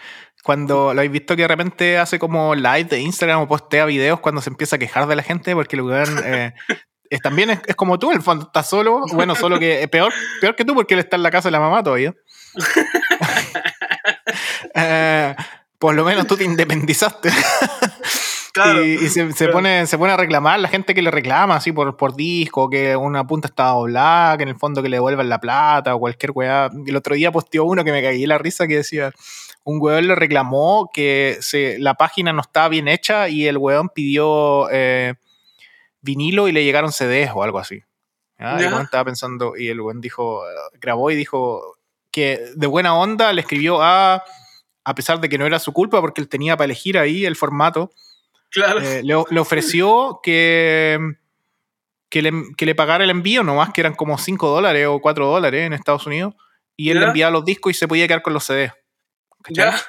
Cuando 0.45 0.95
lo 0.95 1.01
habéis 1.01 1.13
visto 1.13 1.35
que 1.35 1.43
de 1.43 1.49
repente 1.49 1.99
hace 1.99 2.19
como 2.19 2.55
live 2.55 2.85
de 2.85 3.01
Instagram 3.01 3.41
o 3.41 3.49
postea 3.49 3.85
videos 3.87 4.21
cuando 4.21 4.41
se 4.41 4.51
empieza 4.51 4.77
a 4.77 4.79
quejar 4.79 5.07
de 5.07 5.17
la 5.17 5.23
gente 5.23 5.55
porque 5.55 5.77
el 5.77 5.83
eh, 6.25 6.55
es, 7.11 7.21
también 7.21 7.51
es, 7.51 7.77
como 7.77 7.99
tú, 7.99 8.11
el 8.11 8.23
fondo 8.23 8.47
está 8.47 8.63
solo, 8.63 9.01
bueno, 9.13 9.35
solo 9.35 9.59
que 9.59 9.83
es 9.83 9.89
peor, 9.89 10.13
peor 10.41 10.57
que 10.57 10.65
tú 10.65 10.75
porque 10.75 10.95
él 10.95 11.01
está 11.01 11.17
en 11.17 11.23
la 11.23 11.31
casa 11.31 11.49
de 11.49 11.53
la 11.53 11.61
mamá 11.61 11.83
todavía. 11.83 12.15
Eh, 14.91 15.37
por 15.79 15.95
lo 15.95 16.05
menos 16.05 16.27
tú 16.27 16.37
te 16.37 16.45
independizaste. 16.45 17.31
Claro. 18.53 18.85
y, 18.85 18.95
y 18.95 19.09
se, 19.09 19.49
pone, 19.49 19.87
se 19.87 19.97
pone 19.97 20.13
a 20.13 20.17
reclamar 20.17 20.59
la 20.59 20.69
gente 20.69 20.93
que 20.93 21.03
le 21.03 21.13
reclama 21.13 21.55
así 21.55 21.71
por, 21.71 21.97
por 21.97 22.17
disco, 22.17 22.69
que 22.69 22.97
una 22.97 23.25
punta 23.25 23.47
estaba 23.47 23.79
doblada, 23.79 24.37
que 24.37 24.43
en 24.43 24.49
el 24.49 24.59
fondo 24.59 24.83
que 24.83 24.89
le 24.89 24.97
devuelvan 24.97 25.29
la 25.29 25.39
plata 25.39 25.95
o 25.95 26.01
cualquier 26.01 26.33
weá. 26.33 26.69
El 26.85 26.97
otro 26.97 27.15
día 27.15 27.31
posteó 27.31 27.65
uno 27.65 27.85
que 27.85 27.93
me 27.93 28.03
caí 28.03 28.27
la 28.27 28.39
risa 28.39 28.67
que 28.67 28.79
decía, 28.79 29.13
un 29.63 29.81
weón 29.81 30.09
le 30.09 30.15
reclamó 30.15 30.91
que 30.93 31.39
se, 31.41 31.79
la 31.79 31.95
página 31.95 32.33
no 32.33 32.41
estaba 32.41 32.69
bien 32.69 32.89
hecha 32.89 33.29
y 33.29 33.47
el 33.47 33.57
weón 33.57 33.89
pidió 33.89 34.69
eh, 34.73 35.15
vinilo 36.01 36.49
y 36.49 36.53
le 36.53 36.65
llegaron 36.65 36.91
CDs 36.93 37.31
o 37.33 37.45
algo 37.45 37.61
así. 37.61 37.83
Ya. 38.39 38.59
El 38.59 38.67
weón 38.67 38.83
estaba 38.83 39.05
pensando 39.05 39.57
y 39.57 39.69
el 39.69 39.81
weón 39.81 40.01
dijo, 40.01 40.43
grabó 40.81 41.11
y 41.11 41.15
dijo 41.15 41.77
que 42.11 42.51
de 42.57 42.67
buena 42.67 42.97
onda 42.97 43.33
le 43.33 43.43
escribió 43.43 43.81
a... 43.81 44.25
A 44.85 44.95
pesar 44.95 45.21
de 45.21 45.29
que 45.29 45.39
no 45.39 45.47
era 45.47 45.59
su 45.59 45.73
culpa, 45.73 46.01
porque 46.01 46.21
él 46.21 46.29
tenía 46.29 46.57
para 46.57 46.67
elegir 46.67 46.99
ahí 46.99 47.25
el 47.27 47.37
formato, 47.37 47.91
Claro. 48.51 48.81
eh, 48.81 49.03
le, 49.05 49.15
le 49.31 49.41
ofreció 49.41 50.21
que, 50.23 50.99
que, 52.09 52.23
le, 52.23 52.33
que 52.57 52.67
le 52.67 52.75
pagara 52.75 53.05
el 53.05 53.11
envío, 53.11 53.43
nomás 53.43 53.71
que 53.73 53.81
eran 53.83 53.95
como 53.95 54.19
5 54.19 54.49
dólares 54.49 54.87
o 54.89 55.01
4 55.01 55.27
dólares 55.27 55.67
en 55.67 55.73
Estados 55.73 56.07
Unidos, 56.07 56.35
y 56.77 56.91
él 56.91 56.95
Ya. 56.97 57.01
le 57.03 57.07
enviaba 57.09 57.31
los 57.31 57.45
discos 57.45 57.71
y 57.71 57.75
se 57.75 57.87
podía 57.87 58.07
quedar 58.09 58.23
con 58.23 58.33
los 58.33 58.45
CDs. 58.45 58.73
¿cachai? 59.43 59.67
ya. 59.73 59.81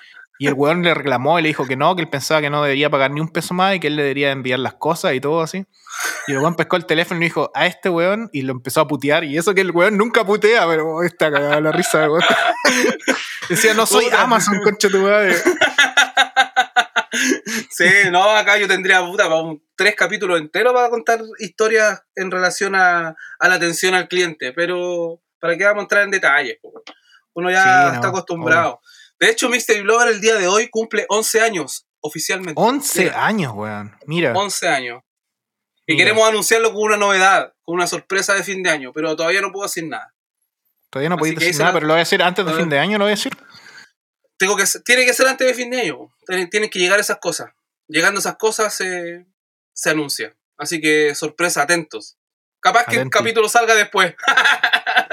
Y 0.41 0.47
el 0.47 0.55
weón 0.55 0.81
le 0.81 0.95
reclamó 0.95 1.37
y 1.37 1.43
le 1.43 1.49
dijo 1.49 1.67
que 1.67 1.75
no, 1.75 1.95
que 1.95 2.01
él 2.01 2.09
pensaba 2.09 2.41
que 2.41 2.49
no 2.49 2.63
debería 2.63 2.89
pagar 2.89 3.11
ni 3.11 3.21
un 3.21 3.29
peso 3.29 3.53
más 3.53 3.75
y 3.75 3.79
que 3.79 3.85
él 3.85 3.95
le 3.95 4.01
debería 4.01 4.31
enviar 4.31 4.57
las 4.57 4.73
cosas 4.73 5.13
y 5.13 5.21
todo 5.21 5.41
así. 5.41 5.67
Y 6.25 6.31
el 6.31 6.39
weón 6.39 6.55
pescó 6.55 6.77
el 6.77 6.87
teléfono 6.87 7.19
y 7.21 7.25
dijo 7.25 7.51
a 7.53 7.67
este 7.67 7.89
weón 7.89 8.27
y 8.33 8.41
lo 8.41 8.51
empezó 8.53 8.81
a 8.81 8.87
putear. 8.87 9.23
Y 9.23 9.37
eso 9.37 9.53
que 9.53 9.61
el 9.61 9.69
weón 9.69 9.97
nunca 9.97 10.25
putea, 10.25 10.65
pero 10.67 11.03
está 11.03 11.31
cagada 11.31 11.61
la 11.61 11.71
risa, 11.71 12.09
weón. 12.09 12.23
Decía, 13.49 13.75
no 13.75 13.85
soy 13.85 14.05
Puta. 14.05 14.23
Amazon, 14.23 14.61
concha 14.63 14.89
tu 14.89 14.97
madre. 14.97 15.35
Sí, 17.69 17.85
no, 18.11 18.23
acá 18.31 18.57
yo 18.57 18.67
tendría 18.67 19.01
puta, 19.05 19.25
para 19.25 19.41
un- 19.41 19.61
tres 19.75 19.95
capítulos 19.95 20.39
enteros 20.39 20.73
para 20.73 20.89
contar 20.89 21.19
historias 21.39 22.01
en 22.15 22.31
relación 22.31 22.73
a, 22.73 23.15
a 23.39 23.47
la 23.47 23.55
atención 23.55 23.93
al 23.93 24.07
cliente, 24.07 24.53
pero 24.53 25.21
para 25.39 25.57
qué 25.57 25.65
vamos 25.65 25.81
a 25.81 25.83
entrar 25.83 26.03
en 26.03 26.11
detalles. 26.11 26.57
Uno 27.33 27.51
ya 27.51 27.63
Sí, 27.63 27.69
no, 27.89 27.93
está 27.93 28.07
acostumbrado. 28.07 28.79
De 29.21 29.29
hecho, 29.29 29.49
Mr. 29.49 29.83
Blogger 29.83 30.07
el 30.07 30.19
día 30.19 30.35
de 30.35 30.47
hoy 30.47 30.67
cumple 30.69 31.05
11 31.07 31.41
años 31.41 31.85
oficialmente. 31.99 32.59
11 32.59 33.03
Mira, 33.03 33.25
años, 33.25 33.53
weón. 33.55 33.95
Mira. 34.07 34.33
11 34.33 34.67
años. 34.67 35.03
Y 35.85 35.93
Mira. 35.93 36.05
queremos 36.05 36.27
anunciarlo 36.27 36.73
con 36.73 36.81
una 36.81 36.97
novedad, 36.97 37.53
con 37.61 37.75
una 37.75 37.85
sorpresa 37.85 38.33
de 38.33 38.43
fin 38.43 38.63
de 38.63 38.71
año, 38.71 38.91
pero 38.91 39.15
todavía 39.15 39.41
no 39.41 39.51
puedo 39.51 39.67
decir 39.67 39.85
nada. 39.85 40.11
Todavía 40.89 41.09
no 41.09 41.17
podéis 41.17 41.35
decir 41.35 41.59
nada, 41.59 41.71
pero 41.71 41.85
lo 41.85 41.93
voy 41.93 41.99
a 41.99 42.03
decir 42.03 42.23
antes 42.23 42.43
de 42.43 42.53
fin 42.53 42.67
de 42.67 42.79
año, 42.79 42.97
lo 42.97 43.05
voy 43.05 43.11
a 43.11 43.15
decir. 43.15 43.31
Tengo 44.37 44.57
que, 44.57 44.63
tiene 44.83 45.05
que 45.05 45.13
ser 45.13 45.27
antes 45.27 45.45
de 45.47 45.53
fin 45.53 45.69
de 45.69 45.81
año. 45.81 46.09
Tienen 46.25 46.49
tienen 46.49 46.71
que 46.71 46.79
llegar 46.79 46.99
esas 46.99 47.19
cosas. 47.19 47.51
Llegando 47.87 48.19
esas 48.19 48.37
cosas 48.37 48.73
se, 48.73 49.27
se 49.71 49.89
anuncia. 49.91 50.35
Así 50.57 50.81
que 50.81 51.13
sorpresa, 51.13 51.61
atentos. 51.61 52.17
Capaz 52.59 52.85
que 52.85 52.95
el 52.97 53.09
capítulo 53.11 53.47
salga 53.47 53.75
después. 53.75 54.15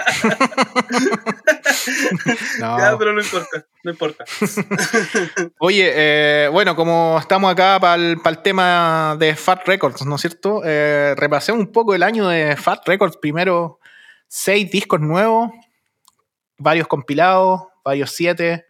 No. 2.60 2.78
Ya, 2.78 2.96
pero 2.98 3.12
no 3.12 3.20
importa, 3.20 3.66
no 3.82 3.90
importa. 3.90 4.24
Oye, 5.58 5.92
eh, 5.94 6.48
bueno, 6.48 6.76
como 6.76 7.16
estamos 7.18 7.50
acá 7.50 7.78
para 7.80 7.94
el, 7.94 8.20
tema 8.42 9.16
de 9.18 9.34
Fat 9.34 9.66
Records, 9.66 10.04
¿no 10.04 10.16
es 10.16 10.20
cierto? 10.20 10.62
Eh, 10.64 11.14
repasemos 11.16 11.60
un 11.60 11.72
poco 11.72 11.94
el 11.94 12.02
año 12.02 12.28
de 12.28 12.56
Fat 12.56 12.86
Records. 12.86 13.16
Primero, 13.16 13.80
seis 14.26 14.70
discos 14.70 15.00
nuevos, 15.00 15.50
varios 16.58 16.88
compilados, 16.88 17.62
varios 17.84 18.10
siete, 18.10 18.66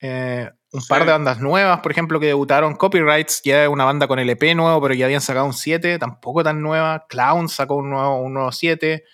eh, 0.00 0.50
un 0.72 0.80
Sí. 0.80 0.88
par 0.88 1.04
de 1.04 1.12
bandas 1.12 1.40
nuevas, 1.40 1.80
por 1.80 1.90
ejemplo, 1.92 2.20
que 2.20 2.26
debutaron 2.26 2.76
Copyrights, 2.76 3.42
ya 3.44 3.68
una 3.68 3.84
banda 3.84 4.06
con 4.06 4.18
LP 4.18 4.54
nuevo, 4.54 4.80
pero 4.80 4.94
ya 4.94 5.06
habían 5.06 5.20
sacado 5.20 5.46
un 5.46 5.52
7, 5.52 5.98
tampoco 5.98 6.44
tan 6.44 6.62
nueva. 6.62 7.06
Clown 7.08 7.48
sacó 7.48 7.76
un 7.76 7.90
nuevo, 7.90 8.20
un 8.20 8.34
nuevo 8.34 8.52
7. 8.52 9.04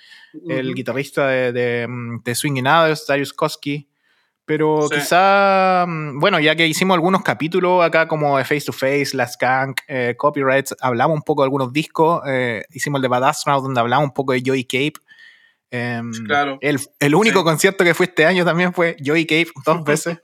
el 0.51 0.75
guitarrista 0.75 1.27
de, 1.29 1.51
de, 1.53 1.87
mm, 1.89 2.23
de 2.23 2.35
Swingin' 2.35 2.67
Others, 2.67 3.07
Darius 3.07 3.33
Koski. 3.33 3.89
Pero 4.45 4.83
Sí. 4.89 4.97
quizá, 4.97 5.87
mm, 5.89 6.21
bueno, 6.21 6.39
ya 6.41 6.55
que 6.55 6.67
hicimos 6.67 6.95
algunos 6.95 7.23
capítulos 7.23 7.83
acá 7.83 8.07
como 8.07 8.37
Face 8.45 8.61
to 8.67 8.73
Face, 8.73 9.09
Last 9.15 9.41
Gang, 9.41 9.75
eh, 9.89 10.15
Copyrights, 10.17 10.77
hablamos 10.81 11.17
un 11.17 11.23
poco 11.23 11.41
de 11.43 11.47
algunos 11.47 11.73
discos, 11.73 12.21
eh, 12.29 12.65
hicimos 12.71 12.99
el 12.99 13.03
de 13.03 13.09
Bad 13.09 13.25
Astronaut 13.25 13.63
donde 13.65 13.81
hablamos 13.81 14.05
un 14.09 14.13
poco 14.15 14.35
de 14.35 14.43
Joey 14.45 14.65
Cape. 14.65 14.93
Em, 15.71 16.13
Claro. 16.27 16.59
el, 16.61 16.79
el 17.01 17.15
único 17.15 17.41
Sí. 17.41 17.45
concierto 17.45 17.85
que 17.85 17.93
fue 17.95 18.07
este 18.07 18.25
año 18.25 18.45
también 18.45 18.73
fue 18.73 18.97
Joey 19.05 19.27
Cape 19.27 19.51
dos 19.65 19.85
veces. 19.85 20.19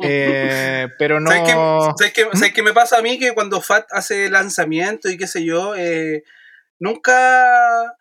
Eh, 0.00 0.88
pero 0.98 1.20
no... 1.20 1.30
¿Sabes 1.30 1.44
qué, 1.46 1.52
sabes 1.52 2.12
qué- 2.12 2.28
sabes 2.38 2.52
qué 2.54 2.62
me 2.62 2.72
pasa 2.72 2.98
a 2.98 3.02
mí? 3.02 3.18
Que 3.18 3.32
cuando 3.34 3.60
Fat 3.60 3.86
hace 3.90 4.30
lanzamiento 4.30 5.08
y 5.08 5.16
qué 5.16 5.26
sé 5.26 5.44
yo, 5.44 5.74
eh, 5.76 6.22
nunca 6.78 7.94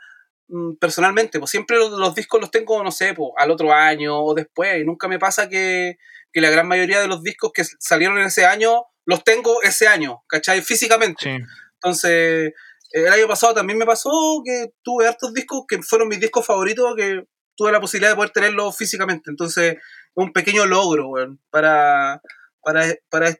mm, 0.47 0.75
personalmente, 0.79 1.39
pues 1.39 1.51
siempre 1.51 1.77
los, 1.77 1.91
los 1.91 2.15
discos 2.15 2.39
los 2.41 2.51
tengo, 2.51 2.83
no 2.83 2.91
sé, 2.91 3.13
pues, 3.13 3.31
al 3.37 3.51
otro 3.51 3.73
año 3.73 4.23
o 4.23 4.33
después. 4.33 4.79
Y 4.81 4.85
nunca 4.85 5.07
me 5.07 5.19
pasa 5.19 5.49
que, 5.49 5.97
que 6.31 6.41
la 6.41 6.49
gran 6.49 6.67
mayoría 6.67 7.01
de 7.01 7.07
los 7.07 7.23
discos 7.23 7.51
que 7.53 7.63
salieron 7.79 8.17
en 8.19 8.25
ese 8.27 8.45
año 8.45 8.85
los 9.05 9.23
tengo 9.23 9.61
ese 9.63 9.87
año, 9.87 10.23
¿cachai? 10.27 10.61
Físicamente. 10.61 11.23
Sí. 11.23 11.37
Entonces, 11.75 12.53
el 12.91 13.07
año 13.07 13.27
pasado 13.27 13.53
también 13.53 13.77
me 13.79 13.85
pasó 13.85 14.09
que 14.45 14.71
tuve 14.83 15.07
hartos 15.07 15.33
discos 15.33 15.63
que 15.67 15.81
fueron 15.81 16.07
mis 16.07 16.19
discos 16.19 16.45
favoritos 16.45 16.95
que 16.95 17.23
tuve 17.55 17.71
la 17.71 17.81
posibilidad 17.81 18.11
de 18.11 18.15
poder 18.15 18.31
tenerlos 18.31 18.77
físicamente. 18.77 19.29
Entonces, 19.31 19.73
es 19.73 19.79
un 20.15 20.31
pequeño 20.31 20.65
logro, 20.65 21.09
weón, 21.09 21.39
para, 21.49 22.21
para, 22.61 22.83
para, 23.09 23.35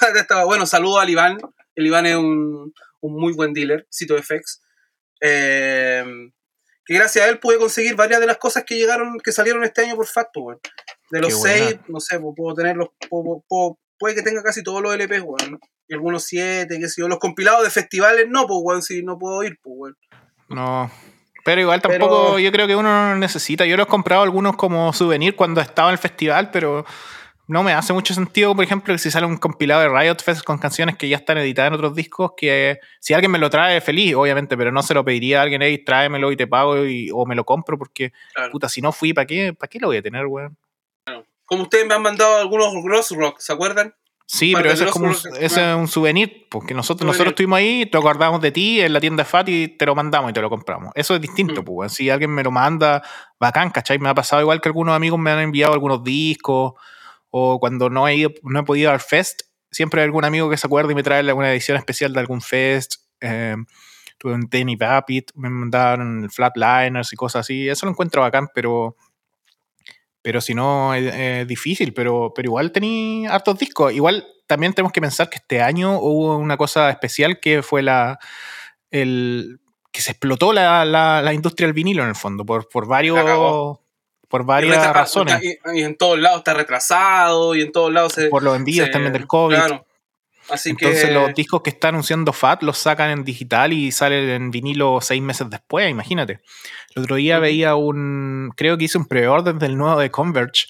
para 0.00 0.20
esta- 0.20 0.44
Bueno, 0.44 0.66
saludo 0.66 0.98
al 1.00 1.10
Iván. 1.10 1.38
El 1.74 1.86
Iván 1.86 2.06
es 2.06 2.16
un, 2.16 2.72
un 3.00 3.12
muy 3.20 3.32
buen 3.34 3.52
dealer, 3.52 3.86
Cito 3.92 4.16
FX. 4.16 4.62
Eh, 5.20 6.04
que 6.84 6.94
gracias 6.94 7.24
a 7.24 7.28
él 7.28 7.40
pude 7.40 7.58
conseguir 7.58 7.96
varias 7.96 8.20
de 8.20 8.26
las 8.26 8.38
cosas 8.38 8.64
que 8.64 8.76
llegaron, 8.76 9.18
que 9.18 9.32
salieron 9.32 9.64
este 9.64 9.82
año 9.82 9.96
por 9.96 10.06
facto, 10.06 10.40
weón. 10.40 10.60
De 11.10 11.20
los 11.20 11.32
seis, 11.42 11.76
no 11.88 12.00
sé, 12.00 12.18
puedo 12.20 12.54
tenerlos, 12.54 12.88
puedo- 13.10 13.44
puedo- 13.48 13.78
puede 13.98 14.14
que 14.14 14.22
tenga 14.22 14.42
casi 14.42 14.62
todos 14.62 14.82
los 14.82 14.94
LPs, 14.94 15.22
weón. 15.22 15.58
Y 15.88 15.94
algunos 15.94 16.24
siete, 16.24 16.78
qué 16.80 16.88
sé 16.88 17.00
yo. 17.02 17.08
Los 17.08 17.18
compilados 17.18 17.62
de 17.64 17.70
festivales 17.70 18.26
no, 18.28 18.46
pues, 18.46 18.58
weón, 18.62 18.82
si 18.82 19.02
no 19.02 19.18
puedo 19.18 19.42
ir, 19.44 19.58
pues, 19.62 19.74
weón. 19.78 19.96
No. 20.48 20.90
Pero 21.44 21.60
igual 21.60 21.80
tampoco 21.80 22.24
Pero- 22.26 22.38
yo 22.40 22.50
creo 22.52 22.66
que 22.66 22.74
uno 22.76 23.10
no 23.10 23.16
necesita. 23.16 23.64
Yo 23.66 23.76
los 23.76 23.86
he 23.86 23.90
comprado 23.90 24.22
algunos 24.22 24.56
como 24.56 24.92
souvenir 24.92 25.36
cuando 25.36 25.60
estaba 25.60 25.88
en 25.90 25.92
el 25.92 25.98
festival, 25.98 26.50
pero 26.50 26.84
no 27.48 27.62
me 27.62 27.72
hace 27.72 27.92
mucho 27.92 28.12
sentido, 28.14 28.52
por 28.56 28.64
ejemplo, 28.64 28.92
que 28.92 28.98
si 28.98 29.08
sale 29.12 29.24
un 29.26 29.36
compilado 29.36 29.80
de 29.82 29.88
Riot 29.88 30.16
Fest 30.24 30.42
con 30.42 30.58
canciones 30.58 30.96
que 30.96 31.08
ya 31.08 31.16
están 31.18 31.38
editadas 31.38 31.68
en 31.68 31.74
otros 31.74 31.94
discos, 31.94 32.32
que 32.36 32.80
si 32.98 33.14
alguien 33.14 33.30
me 33.30 33.38
lo 33.38 33.48
trae, 33.48 33.80
feliz, 33.80 34.16
obviamente, 34.16 34.56
pero 34.56 34.72
no 34.72 34.82
se 34.82 34.94
lo 34.94 35.04
pediría 35.04 35.38
a 35.38 35.42
alguien, 35.44 35.62
hey, 35.62 35.78
tráemelo 35.84 36.32
y 36.32 36.36
te 36.36 36.48
pago 36.48 36.84
y- 36.84 37.10
o 37.14 37.24
me 37.24 37.36
lo 37.36 37.44
compro, 37.44 37.78
porque, 37.78 38.12
Claro. 38.34 38.50
puta, 38.50 38.68
si 38.68 38.80
no 38.80 38.90
fui, 38.90 39.12
¿para 39.12 39.26
qué, 39.26 39.54
¿para 39.54 39.68
qué 39.68 39.78
lo 39.78 39.86
voy 39.86 39.98
a 39.98 40.02
tener, 40.02 40.26
weón? 40.26 40.56
Como 41.46 41.62
ustedes 41.62 41.86
me 41.86 41.94
han 41.94 42.02
mandado 42.02 42.36
algunos 42.36 42.68
Gross 42.84 43.10
Rock, 43.12 43.38
¿se 43.40 43.52
acuerdan? 43.52 43.94
Sí, 44.28 44.52
pero 44.56 44.72
eso 44.72 44.84
es 44.86 44.90
como 44.90 45.06
un, 45.06 45.12
ese 45.12 45.70
es 45.70 45.76
un 45.76 45.86
souvenir, 45.86 46.48
porque 46.50 46.74
nosotros, 46.74 46.98
Souvenir. 47.02 47.12
nosotros 47.12 47.30
estuvimos 47.32 47.58
ahí, 47.58 47.86
te 47.86 47.96
acordamos 47.96 48.40
de 48.40 48.50
ti 48.50 48.80
en 48.80 48.92
la 48.92 49.00
tienda 49.00 49.24
Fat 49.24 49.48
y 49.48 49.68
te 49.68 49.86
lo 49.86 49.94
mandamos 49.94 50.30
y 50.30 50.34
te 50.34 50.40
lo 50.40 50.50
compramos. 50.50 50.90
Eso 50.96 51.14
es 51.14 51.20
distinto, 51.20 51.62
Mm. 51.62 51.64
pues. 51.64 51.92
Si 51.92 52.10
alguien 52.10 52.30
me 52.32 52.42
lo 52.42 52.50
manda, 52.50 53.04
bacán, 53.38 53.70
¿cachai? 53.70 54.00
Me 54.00 54.08
ha 54.08 54.14
pasado 54.14 54.42
igual 54.42 54.60
que 54.60 54.68
algunos 54.68 54.96
amigos 54.96 55.20
me 55.20 55.30
han 55.30 55.38
enviado 55.38 55.72
algunos 55.74 56.02
discos 56.02 56.72
o 57.30 57.60
cuando 57.60 57.88
no 57.88 58.08
he, 58.08 58.16
ido, 58.16 58.30
no 58.42 58.58
he 58.58 58.62
podido 58.64 58.90
al 58.90 58.98
fest, 58.98 59.42
siempre 59.70 60.00
hay 60.00 60.06
algún 60.06 60.24
amigo 60.24 60.50
que 60.50 60.56
se 60.56 60.66
acuerda 60.66 60.90
y 60.90 60.96
me 60.96 61.04
trae 61.04 61.20
alguna 61.20 61.52
edición 61.52 61.76
especial 61.76 62.12
de 62.12 62.18
algún 62.18 62.40
fest. 62.40 62.94
Eh, 63.20 63.54
tuve 64.18 64.32
un 64.34 64.48
Danny 64.50 64.74
Vapid, 64.74 65.24
me 65.36 65.48
mandaron 65.50 66.28
Flatliners 66.30 67.12
y 67.12 67.16
cosas 67.16 67.40
así. 67.40 67.68
Eso 67.68 67.86
lo 67.86 67.92
encuentro 67.92 68.22
bacán, 68.22 68.48
pero 68.52 68.96
pero 70.26 70.40
si 70.40 70.54
no 70.54 70.92
es, 70.92 71.46
difícil, 71.46 71.94
pero, 71.94 72.32
pero 72.34 72.46
igual 72.46 72.72
tenía 72.72 73.32
hartos 73.32 73.60
discos. 73.60 73.92
Igual 73.92 74.26
también 74.48 74.72
tenemos 74.72 74.90
que 74.90 75.00
pensar 75.00 75.30
que 75.30 75.36
este 75.36 75.62
año 75.62 76.00
hubo 76.00 76.36
una 76.36 76.56
cosa 76.56 76.90
especial 76.90 77.38
que 77.38 77.62
fue 77.62 77.80
la 77.80 78.18
el 78.90 79.60
que 79.92 80.02
se 80.02 80.10
explotó 80.10 80.52
la, 80.52 80.84
la, 80.84 81.32
industria 81.32 81.68
del 81.68 81.74
vinilo 81.74 82.02
en 82.02 82.08
el 82.08 82.16
fondo, 82.16 82.44
por, 82.44 82.68
por 82.68 82.88
varios 82.88 83.78
por 84.28 84.44
varias 84.44 84.92
razones. 84.92 85.40
Y, 85.72 85.82
en 85.82 85.96
todos 85.96 86.18
lados 86.18 86.38
está 86.38 86.54
retrasado, 86.54 87.54
y 87.54 87.62
en 87.62 87.70
todos 87.70 87.92
lados 87.92 88.14
se. 88.14 88.26
Por 88.26 88.42
los 88.42 88.56
envíos 88.56 88.90
también 88.90 89.12
del 89.12 89.28
COVID. 89.28 89.54
Claro. 89.54 89.86
Así 90.48 90.70
Entonces 90.70 91.12
los 91.12 91.34
discos 91.34 91.62
que 91.62 91.70
está 91.70 91.88
anunciando 91.88 92.32
FAT 92.32 92.62
los 92.62 92.78
sacan 92.78 93.10
en 93.10 93.24
digital 93.24 93.72
y 93.72 93.90
salen 93.90 94.28
en 94.28 94.50
vinilo 94.50 95.00
seis 95.00 95.20
meses 95.20 95.50
después, 95.50 95.90
imagínate. 95.90 96.40
El 96.94 97.02
otro 97.02 97.16
día 97.16 97.38
veía 97.38 97.74
un, 97.74 98.52
creo 98.56 98.78
que 98.78 98.84
hice 98.84 98.98
un 98.98 99.06
pre-order 99.06 99.56
del 99.56 99.76
nuevo 99.76 100.00
de 100.00 100.10
Converge. 100.10 100.66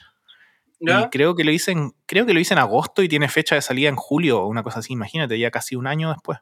Y 0.79 0.91
creo 1.11 1.35
que 1.35 1.45
lo 1.45 1.51
hice 1.51 1.73
en, 1.73 1.95
creo 2.07 2.27
que 2.27 2.35
lo 2.35 2.41
hice 2.41 2.55
en 2.55 2.59
agosto 2.59 3.03
y 3.03 3.09
tiene 3.09 3.29
fecha 3.29 3.55
de 3.55 3.63
salida 3.63 3.89
en 3.89 3.97
julio 3.97 4.41
o 4.41 4.47
una 4.47 4.63
cosa 4.63 4.81
así, 4.81 4.93
imagínate, 4.93 5.39
ya 5.39 5.51
casi 5.51 5.75
un 5.75 5.87
año 5.87 6.11
después. 6.11 6.39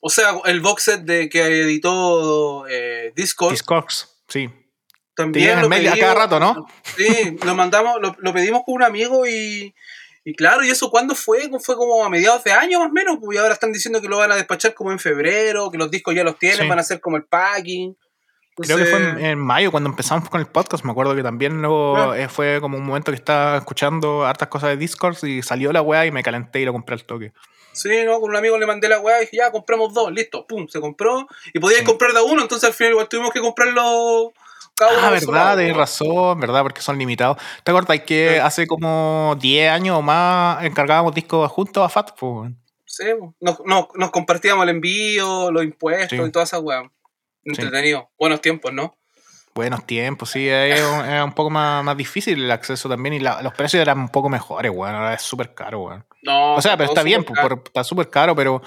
O 0.00 0.10
sea, 0.10 0.32
el 0.44 0.60
box 0.60 0.82
set 0.82 1.00
de 1.02 1.28
que 1.28 1.42
editó 1.62 2.66
eh, 2.68 3.12
Discord. 3.16 3.52
Discogs, 3.52 4.22
sí. 4.28 4.50
También 5.14 5.60
lo 5.62 5.68
pedimos, 5.68 5.94
a 5.94 5.98
cada 5.98 6.14
rato, 6.14 6.38
¿no? 6.38 6.66
Sí, 6.96 7.36
lo 7.44 7.54
mandamos, 7.56 7.96
lo 8.00 8.32
pedimos 8.32 8.62
con 8.64 8.76
un 8.76 8.84
amigo 8.84 9.26
y, 9.26 9.74
y 10.28 10.34
claro, 10.34 10.62
¿y 10.62 10.68
eso 10.68 10.90
cuándo 10.90 11.14
fue? 11.14 11.48
Fue 11.58 11.74
como 11.74 12.04
a 12.04 12.10
mediados 12.10 12.44
de 12.44 12.52
año 12.52 12.80
más 12.80 12.90
o 12.90 12.92
menos, 12.92 13.16
pues, 13.18 13.34
y 13.34 13.40
ahora 13.40 13.54
están 13.54 13.72
diciendo 13.72 14.02
que 14.02 14.08
lo 14.08 14.18
van 14.18 14.30
a 14.30 14.36
despachar 14.36 14.74
como 14.74 14.92
en 14.92 14.98
febrero, 14.98 15.70
que 15.70 15.78
los 15.78 15.90
discos 15.90 16.14
ya 16.14 16.22
los 16.22 16.38
tienen, 16.38 16.68
van 16.68 16.76
a 16.76 16.82
hacer 16.82 17.00
como 17.00 17.16
el 17.16 17.24
packing. 17.24 17.96
Creo 18.54 18.76
que 18.76 18.84
fue 18.84 18.98
en, 19.30 19.38
mayo 19.38 19.70
cuando 19.70 19.88
empezamos 19.88 20.28
con 20.28 20.38
el 20.42 20.46
podcast, 20.46 20.84
me 20.84 20.90
acuerdo 20.90 21.16
que 21.16 21.22
también 21.22 21.62
luego 21.62 22.12
eh, 22.14 22.28
fue 22.28 22.60
como 22.60 22.76
un 22.76 22.84
momento 22.84 23.10
que 23.10 23.16
estaba 23.16 23.56
escuchando 23.56 24.26
hartas 24.26 24.48
cosas 24.48 24.68
de 24.68 24.76
Discord 24.76 25.16
y 25.24 25.40
salió 25.40 25.72
la 25.72 25.80
weá 25.80 26.04
y 26.04 26.10
me 26.10 26.22
calenté 26.22 26.60
y 26.60 26.66
lo 26.66 26.74
compré 26.74 26.96
al 26.96 27.04
toque. 27.04 27.32
Sí, 27.72 28.04
no, 28.04 28.20
con 28.20 28.28
un 28.28 28.36
amigo 28.36 28.58
le 28.58 28.66
mandé 28.66 28.86
la 28.86 29.00
weá 29.00 29.16
y 29.16 29.20
dije, 29.22 29.38
ya, 29.38 29.50
compramos 29.50 29.94
dos, 29.94 30.12
listo, 30.12 30.46
pum, 30.46 30.68
se 30.68 30.78
compró. 30.78 31.26
Y 31.54 31.58
podías 31.58 31.84
comprar 31.84 32.12
de 32.12 32.20
uno, 32.20 32.42
entonces 32.42 32.68
al 32.68 32.74
final 32.74 32.92
igual 32.92 33.08
tuvimos 33.08 33.32
que 33.32 33.40
comprarlo 33.40 34.34
ah, 34.80 35.10
verdad, 35.10 35.56
tienes 35.56 35.76
razón, 35.76 36.40
verdad, 36.40 36.62
porque 36.62 36.80
son 36.80 36.98
limitados. 36.98 37.38
¿Te 37.62 37.70
acuerdas 37.70 38.00
que 38.00 38.40
hace 38.40 38.66
como 38.66 39.36
10 39.40 39.70
años 39.70 39.98
o 39.98 40.02
más 40.02 40.64
encargábamos 40.64 41.14
discos 41.14 41.50
juntos 41.50 41.84
a 41.84 41.88
FAT? 41.88 42.12
Sí, 42.84 43.04
nos, 43.40 43.60
nos, 43.64 44.10
compartíamos 44.10 44.62
el 44.64 44.70
envío, 44.70 45.50
los 45.50 45.62
impuestos 45.62 46.18
y 46.26 46.30
toda 46.30 46.44
esa 46.44 46.58
weá. 46.58 46.90
Entretenido. 47.44 48.10
Buenos 48.18 48.40
tiempos, 48.40 48.72
¿no? 48.72 48.96
Buenos 49.54 49.86
tiempos, 49.86 50.30
sí, 50.30 50.46
era 50.46 51.24
un 51.24 51.32
poco 51.32 51.50
más, 51.50 51.82
más, 51.82 51.96
difícil 51.96 52.44
el 52.44 52.50
acceso 52.50 52.88
también 52.88 53.14
y 53.14 53.18
los 53.18 53.52
precios 53.54 53.80
eran 53.80 53.98
un 53.98 54.08
poco 54.08 54.28
mejores, 54.28 54.70
weón. 54.72 54.94
Ahora 54.94 55.14
es 55.14 55.22
súper 55.22 55.54
caro, 55.54 55.80
weón. 55.80 56.06
No, 56.22 56.54
o 56.54 56.62
sea, 56.62 56.76
pero 56.76 56.90
está 56.90 57.02
bien, 57.02 57.24
está 57.64 57.82
súper 57.82 58.08
caro, 58.08 58.36
pero, 58.36 58.62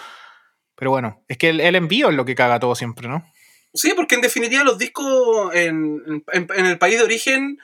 pero 0.75 0.91
bueno, 0.91 1.24
es 1.27 1.38
que 1.38 1.50
el, 1.50 1.62
el 1.62 1.75
envío 1.75 2.10
es 2.10 2.15
lo 2.15 2.25
que 2.25 2.36
caga 2.36 2.60
todo 2.60 2.75
siempre, 2.75 3.08
¿no? 3.08 3.25
Sí, 3.74 3.94
porque 3.96 4.16
en 4.16 4.22
definitiva 4.22 4.63
los 4.63 4.78
discos 4.78 5.54
en, 5.56 6.24
el 6.34 6.78
país 6.78 6.98
de 6.98 7.04
origen 7.04 7.58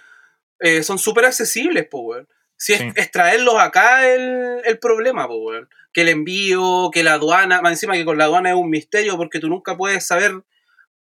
eh, 0.60 0.84
son 0.84 0.98
súper 0.98 1.26
accesibles, 1.26 1.88
pues, 1.90 2.26
Si 2.56 2.74
es, 2.74 3.12
traerlos 3.12 3.56
acá 3.60 4.08
el, 4.08 4.62
el 4.64 4.80
problema, 4.80 5.28
pues, 5.28 5.66
Que 5.94 6.02
el 6.02 6.10
envío, 6.10 6.90
que 6.94 7.04
la 7.04 7.14
aduana, 7.14 7.62
más 7.62 7.74
encima 7.74 7.94
que 7.94 8.06
con 8.06 8.18
la 8.18 8.26
aduana 8.26 8.50
es 8.50 8.56
un 8.56 8.70
misterio 8.70 9.18
porque 9.18 9.40
tú 9.40 9.50
nunca 9.50 9.76
puedes 9.76 10.06
saber 10.06 10.44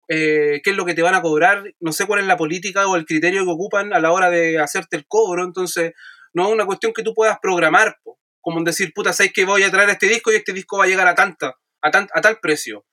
eh, 0.09 0.61
qué 0.63 0.71
es 0.71 0.75
lo 0.75 0.85
que 0.85 0.93
te 0.93 1.01
van 1.01 1.15
a 1.15 1.21
cobrar, 1.21 1.63
no 1.79 1.91
sé 1.91 2.05
cuál 2.05 2.21
es 2.21 2.27
la 2.27 2.37
política 2.37 2.87
o 2.87 2.95
el 2.95 3.05
criterio 3.05 3.43
que 3.45 3.51
ocupan 3.51 3.93
a 3.93 3.99
la 3.99 4.11
hora 4.11 4.29
de 4.29 4.59
hacerte 4.59 4.97
el 4.97 5.05
cobro, 5.07 5.43
entonces 5.43 5.93
no 6.33 6.47
es 6.47 6.53
una 6.53 6.65
cuestión 6.65 6.93
que 6.93 7.03
tú 7.03 7.13
puedas 7.13 7.39
programar, 7.41 7.97
como 8.41 8.57
en 8.57 8.65
decir, 8.65 8.93
puta, 8.93 9.13
sabes 9.13 9.31
que 9.33 9.45
voy 9.45 9.63
a 9.63 9.71
traer 9.71 9.89
este 9.89 10.07
disco 10.07 10.31
y 10.31 10.35
este 10.35 10.53
disco 10.53 10.77
va 10.77 10.85
a 10.85 10.87
llegar 10.87 11.07
a 11.07 11.15
tanta, 11.15 11.57
a, 11.81 11.87
a 11.87 12.21
tal 12.21 12.39
precio. 12.41 12.85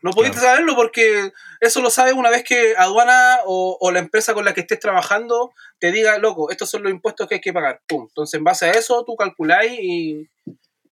No 0.00 0.12
pudiste 0.12 0.38
saberlo 0.38 0.76
porque 0.76 1.32
eso 1.60 1.80
lo 1.80 1.90
sabes 1.90 2.14
una 2.14 2.30
vez 2.30 2.44
que 2.44 2.74
aduana 2.76 3.38
o, 3.46 3.90
la 3.92 3.98
empresa 3.98 4.32
con 4.32 4.44
la 4.44 4.54
que 4.54 4.60
estés 4.60 4.78
trabajando 4.78 5.52
te 5.80 5.90
diga, 5.90 6.18
loco, 6.18 6.50
estos 6.50 6.70
son 6.70 6.84
los 6.84 6.92
impuestos 6.92 7.26
que 7.28 7.36
hay 7.36 7.40
que 7.40 7.52
pagar. 7.52 7.80
Pum. 7.86 8.06
Entonces, 8.08 8.38
en 8.38 8.44
base 8.44 8.66
a 8.66 8.70
eso, 8.72 9.04
tú 9.04 9.16
calculáis 9.16 9.78
y, 9.80 10.28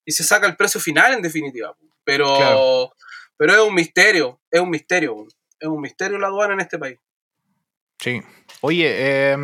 se 0.07 0.25
saca 0.25 0.47
el 0.47 0.57
precio 0.57 0.81
final, 0.81 1.15
en 1.15 1.23
definitiva. 1.23 1.75
Pero, 2.05 2.93
pero 3.37 3.53
es 3.55 3.61
un 3.61 3.75
misterio, 3.75 4.41
es 4.51 4.61
un 4.61 4.71
misterio. 4.71 5.27
Es 5.59 5.69
un 5.69 5.81
misterio 5.81 6.19
la 6.19 6.27
aduana 6.27 6.55
en 6.55 6.61
este 6.61 6.79
país. 6.79 6.99
Sí. 7.99 8.23
Oye, 8.61 8.87
eh, 8.89 9.37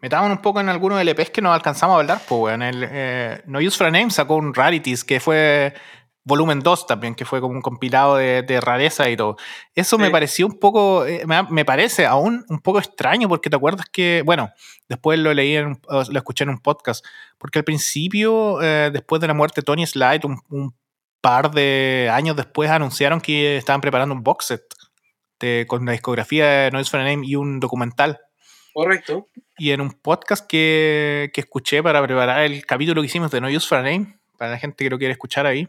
metámonos 0.00 0.38
un 0.38 0.42
poco 0.42 0.60
en 0.60 0.68
algunos 0.68 1.02
LPs 1.02 1.30
que 1.30 1.42
nos 1.42 1.54
alcanzamos 1.54 1.96
a 1.96 2.00
hablar. 2.00 2.20
Pues, 2.28 2.54
en 2.54 2.62
el 2.62 2.88
eh, 2.90 3.42
No 3.46 3.58
Use 3.58 3.76
for 3.76 3.86
a 3.86 3.90
Name 3.90 4.10
sacó 4.10 4.36
un 4.36 4.54
Rarities 4.54 5.04
que 5.04 5.20
fue 5.20 5.74
volumen 6.26 6.58
2 6.58 6.88
también, 6.88 7.14
que 7.14 7.24
fue 7.24 7.40
como 7.40 7.54
un 7.54 7.62
compilado 7.62 8.16
de, 8.16 8.60
rareza 8.60 9.08
y 9.08 9.16
todo. 9.16 9.36
Eso 9.76 9.96
me 9.96 10.10
pareció 10.10 10.46
un 10.46 10.58
poco, 10.58 11.06
eh, 11.06 11.24
me, 11.24 11.64
parece 11.64 12.04
aún 12.04 12.44
un 12.48 12.58
poco 12.58 12.80
extraño, 12.80 13.28
porque 13.28 13.48
te 13.48 13.54
acuerdas 13.54 13.86
que, 13.90 14.22
bueno, 14.26 14.50
después 14.88 15.20
lo 15.20 15.32
leí, 15.32 15.54
en, 15.56 15.80
lo 15.88 16.18
escuché 16.18 16.42
en 16.42 16.50
un 16.50 16.58
podcast, 16.58 17.06
porque 17.38 17.60
al 17.60 17.64
principio, 17.64 18.60
eh, 18.60 18.90
después 18.92 19.20
de 19.20 19.28
la 19.28 19.34
muerte 19.34 19.60
de 19.60 19.64
Tony 19.64 19.86
Slide, 19.86 20.20
un, 20.50 20.74
par 21.20 21.50
de 21.50 22.08
años 22.12 22.36
después 22.36 22.70
anunciaron 22.70 23.20
que 23.20 23.56
estaban 23.56 23.80
preparando 23.80 24.14
un 24.14 24.22
box 24.22 24.46
set 24.46 25.66
con 25.66 25.84
la 25.84 25.92
discografía 25.92 26.46
de 26.46 26.70
Noise 26.70 26.90
for 26.90 27.00
a 27.00 27.04
Name 27.04 27.26
y 27.26 27.34
un 27.34 27.58
documental. 27.58 28.20
Correcto. 28.72 29.26
Y 29.58 29.72
en 29.72 29.80
un 29.80 29.90
podcast 29.90 30.46
que, 30.46 31.30
que 31.32 31.40
escuché 31.40 31.82
para 31.82 32.00
preparar 32.02 32.44
el 32.44 32.64
capítulo 32.64 33.00
que 33.00 33.06
hicimos 33.06 33.32
de 33.32 33.40
No 33.40 33.48
Use 33.48 33.66
for 33.66 33.78
a 33.78 33.82
Name, 33.82 34.18
para 34.38 34.52
la 34.52 34.58
gente 34.58 34.84
que 34.84 34.90
lo 34.90 34.98
quiere 34.98 35.12
escuchar 35.12 35.46
ahí, 35.46 35.68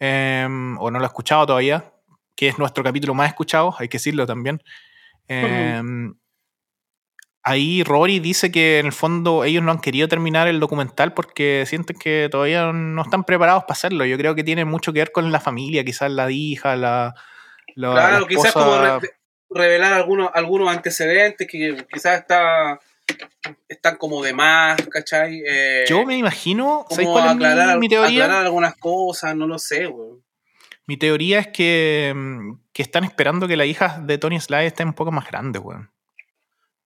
Em, 0.00 0.78
o 0.78 0.90
no 0.90 0.98
lo 0.98 1.04
ha 1.04 1.08
escuchado 1.08 1.46
todavía, 1.46 1.92
que 2.36 2.48
es 2.48 2.58
nuestro 2.58 2.84
capítulo 2.84 3.14
más 3.14 3.28
escuchado, 3.28 3.74
hay 3.78 3.88
que 3.88 3.96
decirlo 3.98 4.26
también. 4.26 4.62
Em, 5.26 6.14
ahí 7.42 7.82
Rory 7.82 8.20
dice 8.20 8.52
que 8.52 8.78
en 8.78 8.86
el 8.86 8.92
fondo 8.92 9.44
ellos 9.44 9.62
no 9.62 9.72
han 9.72 9.80
querido 9.80 10.06
terminar 10.06 10.46
el 10.48 10.60
documental 10.60 11.14
porque 11.14 11.64
sienten 11.66 11.98
que 11.98 12.28
todavía 12.30 12.72
no 12.72 13.02
están 13.02 13.24
preparados 13.24 13.64
para 13.64 13.72
hacerlo. 13.72 14.04
Yo 14.04 14.16
creo 14.16 14.34
que 14.34 14.44
tiene 14.44 14.64
mucho 14.64 14.92
que 14.92 15.00
ver 15.00 15.12
con 15.12 15.32
la 15.32 15.40
familia, 15.40 15.84
quizás 15.84 16.10
la 16.12 16.30
hija, 16.30 16.76
la... 16.76 17.14
claro, 17.74 18.26
quizás 18.26 18.52
como 18.52 19.00
revelar 19.50 19.94
algunos, 19.94 20.30
algunos 20.34 20.68
antecedentes 20.68 21.48
que 21.48 21.86
quizás 21.90 22.20
está 22.20 22.78
están 23.68 23.96
como 23.96 24.22
de 24.22 24.32
más, 24.32 24.80
¿cachai? 24.88 25.42
Eh, 25.46 25.84
Yo 25.88 26.04
me 26.04 26.16
imagino, 26.16 26.86
¿sabes 26.90 27.06
cuál 27.06 27.28
aclarar, 27.28 27.70
es 27.70 27.78
mi, 27.78 27.88
teoría? 27.88 28.24
Aclarar 28.24 28.46
algunas 28.46 28.76
cosas, 28.76 29.36
no 29.36 29.46
lo 29.46 29.58
sé, 29.58 29.86
güey. 29.86 30.20
Mi 30.86 30.96
teoría 30.96 31.40
es 31.40 31.48
que, 31.48 32.12
mm, 32.14 32.60
que, 32.72 32.82
están 32.82 33.04
esperando 33.04 33.46
que 33.46 33.56
la 33.56 33.66
hija 33.66 34.00
de 34.02 34.16
Tony 34.18 34.40
Sly 34.40 34.66
esté 34.66 34.84
un 34.84 34.94
poco 34.94 35.12
más 35.12 35.28
grande, 35.28 35.58
güey. 35.58 35.78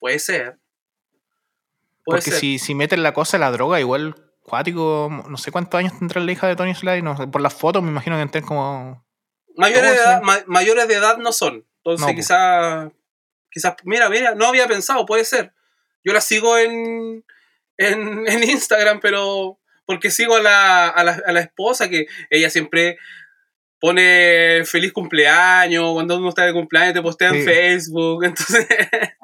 Puede 0.00 0.18
ser. 0.18 0.58
Porque 2.04 2.32
Si, 2.32 2.58
si 2.58 2.74
meten 2.74 3.02
la 3.02 3.14
cosa 3.14 3.38
la 3.38 3.52
droga, 3.52 3.78
igual 3.78 4.16
cuático, 4.42 5.08
no 5.28 5.36
sé 5.36 5.52
cuántos 5.52 5.78
años 5.78 5.96
tendrá 5.98 6.20
la 6.20 6.32
hija 6.32 6.48
de 6.48 6.56
Tony 6.56 6.74
Sly, 6.74 7.00
no 7.02 7.30
por 7.30 7.40
las 7.40 7.54
fotos 7.54 7.82
me 7.82 7.90
imagino 7.90 8.16
que 8.16 8.24
estén 8.24 8.44
como... 8.44 9.04
Mayores 9.56 9.92
de, 9.92 9.96
edad, 9.96 10.22
mayores 10.46 10.88
de 10.88 10.94
edad 10.94 11.18
no 11.18 11.30
son. 11.30 11.64
Entonces 11.84 12.16
quizás, 12.16 12.90
quizás, 13.50 13.76
mira, 13.84 14.08
mira, 14.08 14.34
no 14.34 14.46
había 14.46 14.66
pensado, 14.66 15.04
puede 15.04 15.24
ser. 15.24 15.52
Yo 16.04 16.12
la 16.12 16.20
sigo 16.20 16.58
en, 16.58 17.24
en, 17.78 18.42
Instagram, 18.42 19.00
pero 19.00 19.58
porque 19.86 20.10
sigo 20.10 20.36
a 20.36 20.42
la, 20.42 20.88
a, 20.88 21.04
la, 21.04 21.22
a 21.26 21.32
la 21.32 21.40
esposa, 21.40 21.88
que 21.88 22.06
ella 22.30 22.50
siempre 22.50 22.98
pone 23.82 24.64
feliz 24.64 24.92
cumpleaños, 24.92 25.92
cuando 25.92 26.16
uno 26.16 26.28
está 26.28 26.46
de 26.46 26.52
cumpleaños 26.52 26.94
te 26.94 27.02
postea 27.02 27.30
en 27.30 27.44
Facebook, 27.44 28.22
entonces... 28.24 28.64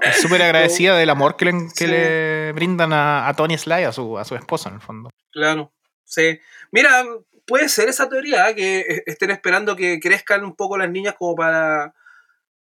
Es 0.01 0.21
súper 0.21 0.43
agradecida 0.43 0.97
del 0.99 1.11
amor 1.11 1.37
que 1.37 1.45
le, 1.45 1.53
que 1.77 1.87
le 1.87 2.53
brindan 2.53 2.93
a, 2.93 3.29
a, 3.29 3.35
Tony 3.35 3.57
Sly, 3.57 3.85
a 3.85 3.93
su, 3.93 4.19
a 4.19 4.25
su 4.25 4.35
esposa 4.35 4.69
en 4.69 4.75
el 4.75 4.81
fondo. 4.81 5.11
Claro, 5.31 5.73
sí. 6.03 6.41
Mira, 6.73 7.05
puede 7.47 7.69
ser 7.69 7.89
esa 7.89 8.09
teoría, 8.09 8.51
¿eh? 8.51 8.57
que 8.57 9.03
estén 9.07 9.31
esperando 9.31 9.77
que 9.77 10.01
crezcan 10.01 10.45
un 10.45 10.57
poco 10.57 10.77
las 10.77 10.91
niñas 10.91 11.15
como 11.17 11.37
para, 11.37 11.95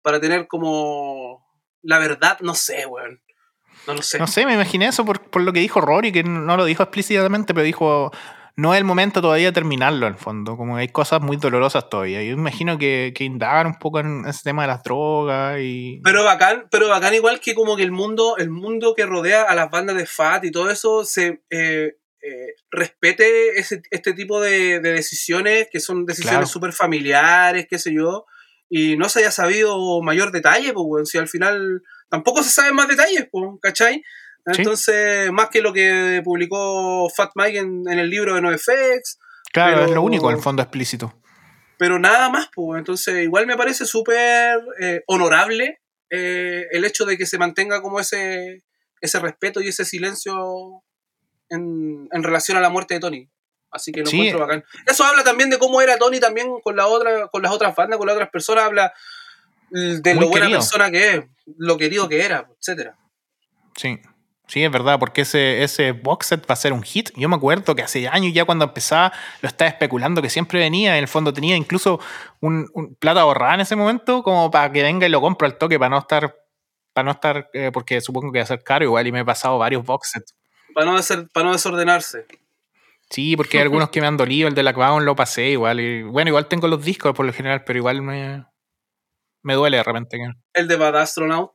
para 0.00 0.20
tener 0.20 0.46
como 0.46 1.44
la 1.83 1.98
verdad, 1.98 2.38
no 2.40 2.54
sé, 2.54 2.87
weón. 2.87 3.20
No 3.88 3.94
lo 3.94 4.03
sé. 4.03 4.18
No 4.18 4.27
sé, 4.29 4.46
me 4.46 4.55
imaginé 4.55 4.87
eso 4.87 5.05
por, 5.05 5.20
por 5.22 5.42
lo 5.42 5.53
que 5.53 5.61
dijo 5.61 5.81
Rory, 5.81 6.12
que 6.12 6.22
no 6.22 6.57
lo 6.57 6.64
dijo 6.64 6.83
explícitamente, 6.85 7.55
pero 7.55 7.64
dijo, 7.64 8.12
no 8.55 8.74
es 8.74 8.79
el 8.79 8.85
momento 8.85 9.20
todavía 9.22 9.46
de 9.46 9.53
terminarlo, 9.53 10.07
en 10.07 10.12
el 10.12 10.18
fondo. 10.18 10.57
Como 10.57 10.77
hay 10.77 10.88
cosas 10.88 11.20
muy 11.20 11.37
dolorosas 11.37 11.88
todavía. 11.88 12.22
Yo 12.22 12.33
imagino 12.33 12.77
que, 12.77 13.12
que 13.16 13.24
indagan 13.24 13.66
un 13.68 13.79
poco 13.79 14.01
en 14.01 14.24
ese 14.27 14.42
tema 14.44 14.62
de 14.62 14.68
las 14.68 14.83
drogas 14.83 15.59
y. 15.61 16.01
Pero 16.05 16.22
bacán, 16.24 16.66
pero 16.70 16.88
bacán 16.88 17.14
igual 17.14 17.40
que 17.40 17.55
como 17.55 17.77
que 17.77 17.83
el 17.83 17.92
mundo, 17.92 18.37
el 18.37 18.51
mundo 18.51 18.94
que 18.94 19.07
rodea 19.07 19.42
a 19.42 19.55
las 19.55 19.70
bandas 19.70 19.96
de 19.96 20.07
Fat 20.07 20.44
y 20.44 20.51
todo 20.51 20.70
eso 20.70 21.05
se. 21.05 21.42
Eh, 21.51 21.96
eh, 22.20 22.55
respete 22.72 23.61
ese, 23.61 23.81
este 23.92 24.12
tipo 24.12 24.40
de, 24.40 24.81
de 24.81 24.92
decisiones, 24.92 25.68
que 25.70 25.79
son 25.79 26.05
decisiones 26.05 26.38
Claro. 26.38 26.46
súper 26.46 26.72
familiares, 26.72 27.68
qué 27.70 27.79
sé 27.79 27.94
yo, 27.94 28.27
y 28.70 28.96
no 28.96 29.09
se 29.09 29.20
haya 29.20 29.31
sabido 29.31 30.00
mayor 30.02 30.31
detalle, 30.33 30.72
pues, 30.72 30.85
weón, 30.88 31.07
si 31.07 31.18
al 31.18 31.28
final 31.28 31.83
tampoco 32.11 32.42
se 32.42 32.50
saben 32.50 32.74
más 32.74 32.88
detalles, 32.88 33.28
pues, 33.31 33.50
¿cachai? 33.62 34.02
Sí. 34.52 34.61
Entonces, 34.62 35.31
más 35.33 35.48
que 35.50 35.61
lo 35.61 35.72
que 35.72 36.22
publicó 36.24 37.09
Fat 37.14 37.31
Mike 37.35 37.59
en, 37.59 37.83
en 37.88 37.98
el 37.98 38.09
libro 38.11 38.35
de 38.35 38.40
NoFX, 38.42 39.18
Claro, 39.52 39.76
Pero- 39.76 39.87
es 39.88 39.94
lo 39.94 40.02
único, 40.02 40.31
el 40.31 40.38
fondo 40.38 40.62
explícito. 40.62 41.14
pero 41.78 41.98
nada 41.98 42.28
más, 42.28 42.48
pues. 42.54 42.78
Entonces, 42.78 43.22
igual 43.24 43.46
me 43.46 43.57
parece 43.57 43.87
súper 43.87 44.59
eh, 44.81 45.02
honorable 45.07 45.81
eh, 46.11 46.66
el 46.70 46.85
hecho 46.85 47.04
de 47.07 47.16
que 47.16 47.24
se 47.26 47.38
mantenga 47.38 47.81
como 47.83 47.98
ese, 48.00 48.62
ese 49.00 49.18
respeto 49.20 49.61
y 49.62 49.68
ese 49.68 49.85
silencio 49.87 50.83
en, 51.50 52.09
en 52.12 52.22
relación 52.22 52.59
a 52.59 52.61
la 52.61 52.68
muerte 52.68 52.94
de 52.94 53.00
Tony. 53.00 53.28
Así 53.70 53.92
que 53.92 54.00
lo 54.00 54.07
Sí. 54.07 54.16
encuentro 54.28 54.40
bacán. 54.40 54.64
Eso 54.87 55.04
habla 55.04 55.22
también 55.24 55.50
de 55.50 55.59
cómo 55.59 55.81
era 55.81 55.98
Tony 55.98 56.20
también 56.20 56.48
con 56.62 56.74
la 56.76 56.87
otra, 56.87 57.28
con 57.28 57.42
las 57.42 57.52
otras 57.52 57.74
bandas, 57.76 57.98
con 57.98 58.07
las 58.07 58.14
otras 58.14 58.31
personas, 58.31 58.64
habla 58.64 58.92
mm, 59.70 59.96
de 60.02 60.14
Muy 60.14 60.24
lo 60.24 60.28
buena 60.31 60.46
querido. 60.46 60.61
persona 60.61 60.90
que 60.90 61.14
es, 61.14 61.24
lo 61.59 61.76
querido 61.76 62.09
que 62.09 62.24
era, 62.24 62.48
etcétera. 62.59 62.96
Sí. 63.76 63.98
Sí, 64.46 64.64
es 64.64 64.72
verdad, 64.72 64.98
porque 64.98 65.20
ese, 65.20 65.62
ese 65.62 65.92
box 65.92 66.28
set 66.28 66.40
va 66.48 66.54
a 66.54 66.57
ser 66.57 66.72
un 66.72 66.83
hit. 66.83 67.11
Yo 67.16 67.28
me 67.28 67.37
acuerdo 67.37 67.74
que 67.74 67.83
hace 67.83 68.09
años 68.09 68.33
ya 68.33 68.46
cuando 68.46 68.64
empezaba 68.64 69.12
lo 69.42 69.46
estaba 69.46 69.68
especulando 69.68 70.22
que 70.22 70.31
siempre 70.31 70.59
venía. 70.59 70.96
En 70.96 71.02
el 71.02 71.09
fondo 71.09 71.35
tenía 71.35 71.54
incluso 71.54 72.00
un, 72.40 72.66
un 72.72 72.94
plata 72.94 73.20
ahorrada 73.20 73.57
en 73.57 73.61
ese 73.61 73.76
momento 73.76 74.22
como 74.22 74.50
para 74.50 74.72
que 74.72 74.83
venga 74.83 75.07
y 75.07 75.11
lo 75.11 75.20
compro 75.20 75.44
al 75.46 75.59
toque 75.59 75.78
para 75.78 75.90
no 75.90 75.98
estar, 75.98 76.35
para 76.94 77.04
no 77.04 77.11
estar, 77.11 77.50
eh, 77.52 77.70
porque 77.74 78.00
supongo 78.00 78.33
que 78.33 78.38
va 78.38 78.44
a 78.44 78.46
ser 78.46 78.62
caro 78.64 78.87
igual 78.87 79.07
y 79.07 79.12
me 79.12 79.20
he 79.20 79.24
pasado 79.26 79.59
varios 79.59 79.85
box 79.85 80.12
sets. 80.12 80.35
Para 80.74 80.87
no, 80.92 80.96
deser- 80.98 81.28
para 81.31 81.44
no 81.44 81.52
desordenarse. 81.52 82.24
Sí, 83.11 83.37
porque 83.37 83.57
hay 83.59 83.62
algunos 83.62 83.88
que 83.90 84.01
me 84.01 84.07
han 84.07 84.16
dolido, 84.16 84.49
el 84.49 84.55
de 84.55 84.62
la 84.62 84.75
Clown 84.75 85.05
lo 85.05 85.16
pasé 85.16 85.49
igual. 85.49 85.81
Y, 85.81 86.03
bueno, 86.03 86.29
igual 86.29 86.47
tengo 86.47 86.68
los 86.68 86.85
discos 86.85 87.14
por 87.14 87.25
lo 87.27 87.33
general, 87.33 87.64
pero 87.64 87.79
igual 87.79 88.03
me, 88.03 88.44
me 89.42 89.55
duele 89.55 89.79
de 89.79 89.83
repente. 89.83 90.18
El 90.53 90.68
de 90.68 90.77
Bad 90.77 90.97
Astronaut. 90.99 91.53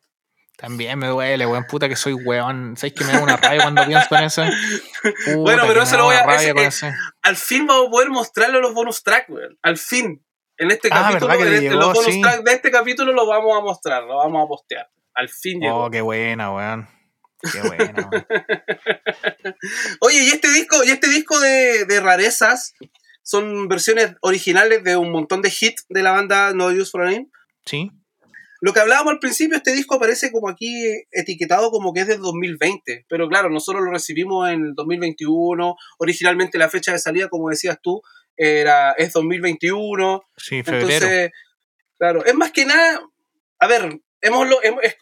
También 0.57 0.99
me 0.99 1.07
duele, 1.07 1.45
weón. 1.47 1.65
Puta 1.67 1.89
que 1.89 1.95
soy 1.95 2.13
weón. 2.13 2.75
¿Sabes 2.77 2.93
que 2.93 3.03
me 3.03 3.11
da 3.13 3.21
una 3.23 3.37
rabia 3.37 3.63
cuando 3.63 3.85
pienso 3.85 4.15
en 4.15 4.23
eso? 4.23 4.43
Puta 5.25 5.37
Bueno, 5.37 5.63
pero 5.67 5.81
eso 5.81 5.97
lo 5.97 6.05
voy 6.05 6.15
a- 6.15 6.35
ese- 6.35 6.93
al 7.23 7.35
fin 7.35 7.65
vamos 7.65 7.87
a 7.87 7.89
poder 7.91 8.09
mostrarle 8.09 8.59
los 8.59 8.73
bonus 8.73 9.01
tracks, 9.03 9.29
weón. 9.29 9.57
Al 9.63 9.77
fin. 9.77 10.23
En 10.57 10.69
este 10.69 10.89
Ah, 10.91 11.09
capítulo, 11.09 11.27
¿verdad 11.27 11.41
que 11.43 11.47
en, 11.47 11.53
este- 11.55 11.69
llegó? 11.69 11.79
los 11.81 11.93
bonus 11.93 12.13
Sí. 12.13 12.21
tracks 12.21 12.43
de 12.43 12.53
este 12.53 12.71
capítulo 12.71 13.13
lo 13.13 13.25
vamos 13.27 13.57
a 13.57 13.61
mostrar, 13.61 14.03
lo 14.03 14.17
vamos 14.17 14.45
a 14.45 14.47
postear. 14.47 14.87
Al 15.15 15.29
fin 15.29 15.59
llegó. 15.59 15.85
Oh, 15.85 15.89
qué 15.91 16.01
buena, 16.01 16.51
weón. 16.53 16.87
Qué 17.51 17.61
weón. 17.61 18.25
Oye, 20.01 20.23
y 20.23 20.29
este 20.29 20.49
disco, 20.51 20.83
y 20.83 20.89
este 20.89 21.09
disco 21.09 21.39
de, 21.39 21.85
de 21.85 21.99
rarezas 21.99 22.73
son 23.23 23.67
versiones 23.67 24.15
originales 24.21 24.83
de 24.83 24.97
un 24.97 25.11
montón 25.11 25.41
de 25.41 25.49
hits 25.49 25.85
de 25.89 26.03
la 26.03 26.11
banda 26.11 26.53
No 26.53 26.67
Use 26.67 26.91
for 26.91 27.01
a 27.01 27.05
Name. 27.05 27.29
Sí. 27.65 27.91
Lo 28.63 28.71
que 28.71 28.79
hablábamos 28.79 29.11
al 29.11 29.19
principio, 29.19 29.57
este 29.57 29.73
disco 29.73 29.95
aparece 29.95 30.31
como 30.31 30.47
aquí 30.47 30.71
etiquetado 31.11 31.69
como 31.69 31.91
que 31.91 32.01
es 32.01 32.07
del 32.07 32.21
2020, 32.21 33.05
pero 33.09 33.27
claro, 33.27 33.49
nosotros 33.49 33.83
lo 33.83 33.91
recibimos 33.91 34.49
en 34.49 34.67
el 34.67 34.73
2021, 34.73 35.75
originalmente 35.97 36.57
la 36.57 36.69
fecha 36.69 36.93
de 36.93 36.99
salida, 36.99 37.27
como 37.27 37.49
decías 37.49 37.77
tú, 37.81 38.01
era, 38.37 38.93
es 38.93 39.11
2021, 39.11 40.23
Sí, 40.37 40.63
febrero. 40.63 40.87
Entonces, 40.87 41.31
claro, 41.97 42.25
es 42.25 42.35
más 42.35 42.53
que 42.53 42.65
nada, 42.65 43.01
a 43.59 43.67
ver, 43.67 43.99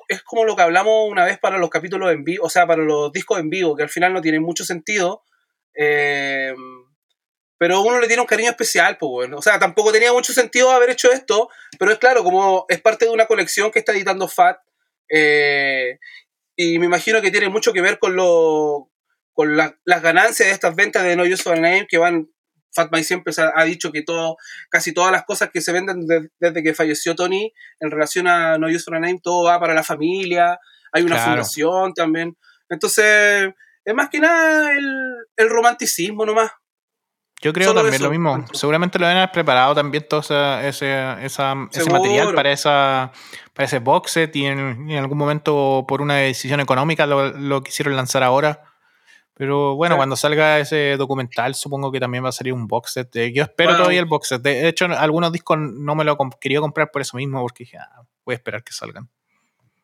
es, 0.09 0.21
como 0.23 0.45
lo 0.45 0.55
que 0.55 0.61
hablamos 0.63 1.09
una 1.09 1.25
vez 1.25 1.37
para 1.39 1.57
los 1.57 1.69
capítulos 1.69 2.11
en 2.11 2.23
vivo, 2.23 2.45
o 2.45 2.49
sea, 2.49 2.65
para 2.67 2.81
los 2.81 3.11
discos 3.11 3.39
en 3.39 3.49
vivo, 3.49 3.75
que 3.75 3.83
al 3.83 3.89
final 3.89 4.13
no 4.13 4.21
tienen 4.21 4.41
mucho 4.41 4.65
sentido, 4.65 5.23
eh, 5.75 6.53
pero 7.57 7.81
uno 7.81 7.99
le 7.99 8.07
tiene 8.07 8.21
un 8.21 8.27
cariño 8.27 8.49
especial, 8.49 8.97
pues 8.97 9.09
bueno, 9.11 9.37
o 9.37 9.41
sea, 9.41 9.59
tampoco 9.59 9.91
tenía 9.91 10.11
mucho 10.11 10.33
sentido 10.33 10.71
haber 10.71 10.89
hecho 10.89 11.11
esto, 11.11 11.49
pero 11.77 11.91
es 11.91 11.99
claro, 11.99 12.23
como 12.23 12.65
es 12.69 12.81
parte 12.81 13.05
de 13.05 13.11
una 13.11 13.27
colección 13.27 13.69
que 13.71 13.79
está 13.79 13.91
editando 13.91 14.27
Fat, 14.27 14.57
eh, 15.09 15.99
y 16.55 16.79
me 16.79 16.87
imagino 16.87 17.21
que 17.21 17.31
tiene 17.31 17.49
mucho 17.49 17.73
que 17.73 17.81
ver 17.81 17.99
con 17.99 18.15
lo 18.15 18.89
con 19.33 19.55
la- 19.55 19.77
las 19.85 20.01
ganancias 20.01 20.49
de 20.49 20.53
estas 20.53 20.75
ventas 20.75 21.03
de 21.03 21.15
No 21.15 21.23
Use 21.23 21.49
a 21.49 21.55
Name 21.55 21.87
que 21.89 21.97
van 21.97 22.29
Fat 22.73 22.89
Mike 22.91 23.03
siempre 23.03 23.33
ha, 23.55 23.63
dicho 23.65 23.91
que 23.91 24.01
todo, 24.01 24.37
casi 24.69 24.93
todas 24.93 25.11
las 25.11 25.23
cosas 25.25 25.49
que 25.51 25.61
se 25.61 25.71
venden 25.71 26.07
de- 26.07 26.29
desde 26.39 26.63
que 26.63 26.73
falleció 26.73 27.15
Tony 27.15 27.53
en 27.79 27.91
relación 27.91 28.27
a 28.27 28.57
No 28.57 28.67
Use 28.67 28.89
Name, 28.89 29.19
todo 29.21 29.45
va 29.45 29.59
para 29.59 29.73
la 29.73 29.83
familia, 29.83 30.57
hay 30.93 31.03
una 31.03 31.15
Claro. 31.15 31.31
fundación 31.31 31.93
también. 31.93 32.37
Entonces, 32.69 33.53
es 33.83 33.93
más 33.95 34.09
que 34.09 34.19
nada 34.19 34.71
el, 34.71 35.15
el 35.35 35.49
romanticismo 35.49 36.25
nomás. 36.25 36.51
Yo 37.43 37.53
creo 37.53 37.69
Solo 37.69 37.79
también 37.81 37.95
eso, 37.95 38.03
lo 38.03 38.11
mismo. 38.11 38.45
Seguramente 38.53 38.99
lo 38.99 39.07
deben 39.07 39.17
haber 39.17 39.31
preparado 39.31 39.73
también 39.73 40.05
todo 40.07 40.19
ese, 40.19 40.67
esa- 40.67 41.17
ese 41.71 41.89
material 41.89 42.35
para, 42.35 42.51
esa, 42.51 43.11
para 43.53 43.65
ese 43.65 43.79
box 43.79 44.11
set 44.11 44.35
y 44.35 44.45
en, 44.45 44.91
algún 44.91 45.17
momento 45.17 45.83
por 45.87 46.01
una 46.03 46.17
decisión 46.17 46.59
económica 46.59 47.07
lo, 47.07 47.31
lo 47.31 47.63
quisieron 47.63 47.95
lanzar 47.95 48.21
ahora. 48.21 48.63
Pero 49.41 49.73
bueno, 49.75 49.93
Claro. 49.93 49.97
cuando 50.01 50.15
salga 50.17 50.59
ese 50.59 50.97
documental 50.97 51.55
supongo 51.55 51.91
que 51.91 51.99
también 51.99 52.23
va 52.23 52.29
a 52.29 52.31
salir 52.31 52.53
un 52.53 52.67
box 52.67 52.93
set. 52.93 53.09
Yo 53.33 53.41
espero 53.41 53.69
Bueno. 53.69 53.77
todavía 53.79 53.99
el 53.99 54.05
box 54.05 54.27
set. 54.27 54.41
De 54.43 54.67
hecho, 54.67 54.85
algunos 54.85 55.31
discos 55.31 55.57
no 55.57 55.95
me 55.95 56.03
lo 56.03 56.15
quería 56.39 56.59
comprar 56.59 56.91
por 56.91 57.01
eso 57.01 57.17
mismo 57.17 57.41
porque 57.41 57.63
dije, 57.63 57.77
ah, 57.79 58.03
voy 58.23 58.33
a 58.33 58.35
esperar 58.35 58.63
que 58.63 58.71
salgan. 58.71 59.09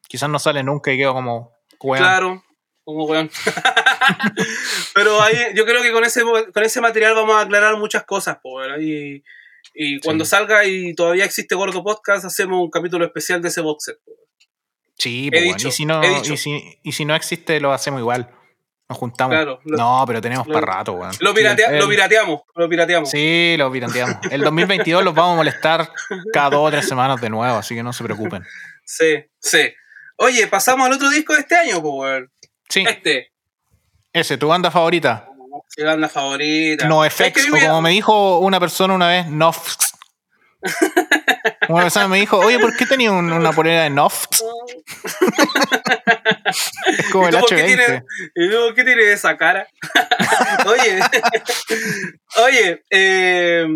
Quizás 0.08 0.30
no 0.30 0.38
sale 0.38 0.62
nunca 0.62 0.94
y 0.94 0.98
quedo 1.00 1.16
como... 1.16 1.54
weón. 1.82 2.04
Claro, 2.04 2.44
como 2.84 3.06
weón. 3.06 3.32
Pero 4.94 5.20
ahí, 5.24 5.36
yo 5.56 5.66
creo 5.66 5.82
que 5.82 5.92
con 5.92 6.04
ese, 6.04 6.22
con 6.22 6.64
ese 6.64 6.80
material 6.80 7.16
vamos 7.16 7.36
a 7.36 7.42
aclarar 7.42 7.78
muchas 7.78 8.04
cosas, 8.04 8.38
¿verdad? 8.44 8.78
Y, 8.80 9.24
y 9.74 10.00
cuando 10.02 10.24
Sí. 10.24 10.30
salga 10.30 10.66
y 10.66 10.94
todavía 10.94 11.26
existe 11.26 11.56
Gordo 11.56 11.84
Podcast, 11.84 12.26
hacemos 12.26 12.62
un 12.62 12.70
capítulo 12.70 13.06
especial 13.06 13.42
de 13.42 13.48
ese 13.48 13.62
box 13.62 13.86
set. 13.86 13.98
Sí, 15.00 15.30
pues, 15.32 15.44
bueno, 15.46 15.68
y, 15.68 15.72
si 15.72 15.86
no, 15.86 16.02
y, 16.04 16.38
si, 16.38 16.80
y 16.84 16.92
si 16.92 17.06
no 17.06 17.16
existe, 17.16 17.60
lo 17.60 17.72
hacemos 17.74 18.02
igual. 18.02 18.30
Nos 18.90 18.98
juntamos. 18.98 19.36
Claro, 19.36 19.60
lo- 19.66 19.78
no, 19.78 20.04
pero 20.08 20.22
tenemos 20.22 20.48
lo- 20.48 20.54
para 20.54 20.66
rato, 20.66 20.94
weón. 20.94 21.12
Lo, 21.20 21.32
Sí, 21.32 21.38
piratea- 21.42 21.72
el- 21.72 21.80
lo 21.80 21.90
pirateamos, 21.90 22.42
lo 22.56 22.70
pirateamos. 22.70 23.10
Sí, 23.10 23.56
lo 23.58 23.70
pirateamos. 23.72 24.16
El 24.32 24.42
2022 24.42 25.04
los 25.04 25.14
vamos 25.14 25.34
a 25.34 25.36
molestar 25.38 25.92
cada 26.32 26.52
dos 26.52 26.68
o 26.68 26.72
tres 26.72 26.88
semanas 26.88 27.20
de 27.20 27.30
nuevo, 27.30 27.58
así 27.58 27.76
que 27.76 27.84
no 27.84 27.92
se 27.92 28.04
preocupen. 28.04 28.44
Sí, 28.86 29.26
sí. 29.40 29.74
Oye, 30.18 30.48
pasamos 30.48 30.88
al 30.88 30.94
otro 30.94 31.10
disco 31.10 31.34
de 31.34 31.42
este 31.42 31.56
año, 31.56 31.80
weón. 31.80 32.32
Sí, 32.70 32.86
Este, 32.88 33.32
ese, 34.14 34.38
tu 34.38 34.48
banda 34.48 34.72
favorita. 34.72 35.28
mi 35.78 35.84
banda 35.84 36.08
favorita. 36.10 36.88
No 36.88 37.04
Es 37.04 37.14
que 37.14 37.30
FX, 37.30 37.48
o 37.52 37.60
como 37.68 37.82
me 37.82 37.90
dijo 37.92 38.40
una 38.40 38.60
persona 38.60 38.94
una 38.94 39.10
vez, 39.10 39.28
Nofx. 39.28 39.94
Una 41.70 41.84
persona 41.84 42.08
me 42.08 42.18
dijo, 42.20 42.38
oye, 42.40 42.60
¿por 42.60 42.76
qué 42.76 42.86
tenía 42.86 43.12
un- 43.12 43.32
una 43.32 43.52
polera 43.52 43.84
de 43.84 43.90
Nofx? 43.90 44.44
Es 46.88 47.12
como 47.12 47.26
¿Y 47.26 47.28
el 47.30 47.36
tú 47.36 47.42
por 47.42 47.50
qué 47.50 47.56
H20. 47.64 47.66
tienes- 47.66 48.04
¿Y 48.36 48.50
tú 48.50 48.56
por 48.58 48.76
qué 48.76 48.84
tienes 48.84 49.06
esa 49.08 49.38
cara? 49.38 49.68
oye, 50.66 51.00
oye, 52.46 52.84
eh, 52.90 53.68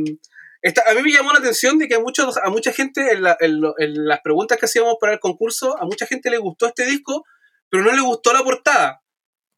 esta- 0.61 0.83
a 0.89 0.93
mí 0.93 1.01
me 1.01 1.11
llamó 1.11 1.33
la 1.33 1.39
atención 1.39 1.77
de 1.77 1.87
que 1.87 1.95
a, 1.95 1.99
muchos, 1.99 2.37
a 2.37 2.49
mucha 2.49 2.71
gente, 2.71 3.11
en, 3.13 3.23
la- 3.23 3.37
en 3.39 3.61
lo- 3.61 3.75
en 3.77 4.05
las 4.07 4.21
preguntas 4.21 4.57
que 4.57 4.65
hacíamos 4.65 4.95
para 4.99 5.13
el 5.13 5.19
concurso, 5.19 5.77
a 5.79 5.85
mucha 5.85 6.05
gente 6.05 6.29
le 6.29 6.37
gustó 6.37 6.67
este 6.67 6.85
disco, 6.85 7.25
pero 7.69 7.83
no 7.83 7.91
le 7.91 8.01
gustó 8.01 8.33
la 8.33 8.43
portada. 8.43 9.00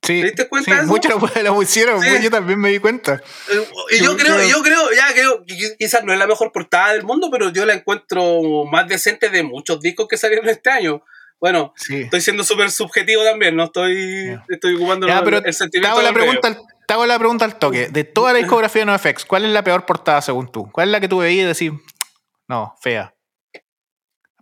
Sí, 0.04 0.20
¿Te 0.20 0.26
diste 0.28 0.48
cuenta 0.50 0.66
sí, 0.70 0.72
de 0.76 0.84
eso? 0.84 0.88
muchos 0.88 1.12
lo, 1.44 1.54
pusieron, 1.56 2.02
Sí. 2.02 2.10
yo 2.22 2.30
también 2.30 2.60
me 2.60 2.70
di 2.70 2.80
cuenta. 2.80 3.22
Eh, 3.50 3.68
Y 3.92 4.04
yo 4.04 4.18
creo, 4.18 4.38
yo- 4.42 4.50
yo 4.58 4.62
creo, 4.64 4.92
ya 4.92 5.14
creo, 5.14 5.44
quizás 5.80 6.04
no 6.04 6.12
es 6.12 6.20
la 6.20 6.28
mejor 6.28 6.52
portada 6.52 6.92
del 6.94 7.04
mundo, 7.04 7.30
pero 7.32 7.50
yo 7.52 7.66
la 7.66 7.74
encuentro 7.74 8.66
más 8.70 8.88
decente 8.88 9.30
de 9.30 9.44
muchos 9.44 9.80
discos 9.80 10.08
que 10.10 10.18
salieron 10.18 10.48
este 10.50 10.70
año. 10.70 11.04
Bueno, 11.40 11.74
Sí. 11.78 12.02
estoy 12.02 12.20
siendo 12.22 12.44
súper 12.44 12.70
subjetivo 12.72 13.24
también, 13.24 13.56
no 13.56 13.66
estoy, 13.66 14.28
Ya. 14.28 14.46
estoy 14.50 14.76
ocupando 14.76 15.08
el- 15.08 15.24
pero 15.24 15.38
el 15.38 15.44
te 15.44 15.54
sentimiento 15.54 15.90
hago, 15.98 16.02
la 16.02 16.14
pregunta, 16.14 16.48
al- 16.50 16.62
te 16.88 16.94
hago 16.94 17.06
la 17.06 17.18
pregunta 17.20 17.46
al 17.46 17.58
toque. 17.60 17.88
De 17.90 18.04
toda 18.04 18.34
la 18.34 18.40
discografía 18.40 18.82
de 18.82 18.86
NoFX, 18.88 19.24
¿cuál 19.26 19.46
es 19.46 19.52
la 19.52 19.64
peor 19.64 19.86
portada 19.86 20.22
según 20.22 20.52
tú? 20.52 20.70
¿Cuál 20.72 20.90
es 20.90 20.92
la 20.92 21.00
que 21.00 21.08
tú 21.08 21.20
veías 21.20 21.44
y 21.46 21.48
decís, 21.66 21.80
no, 22.50 22.76
fea? 22.82 23.14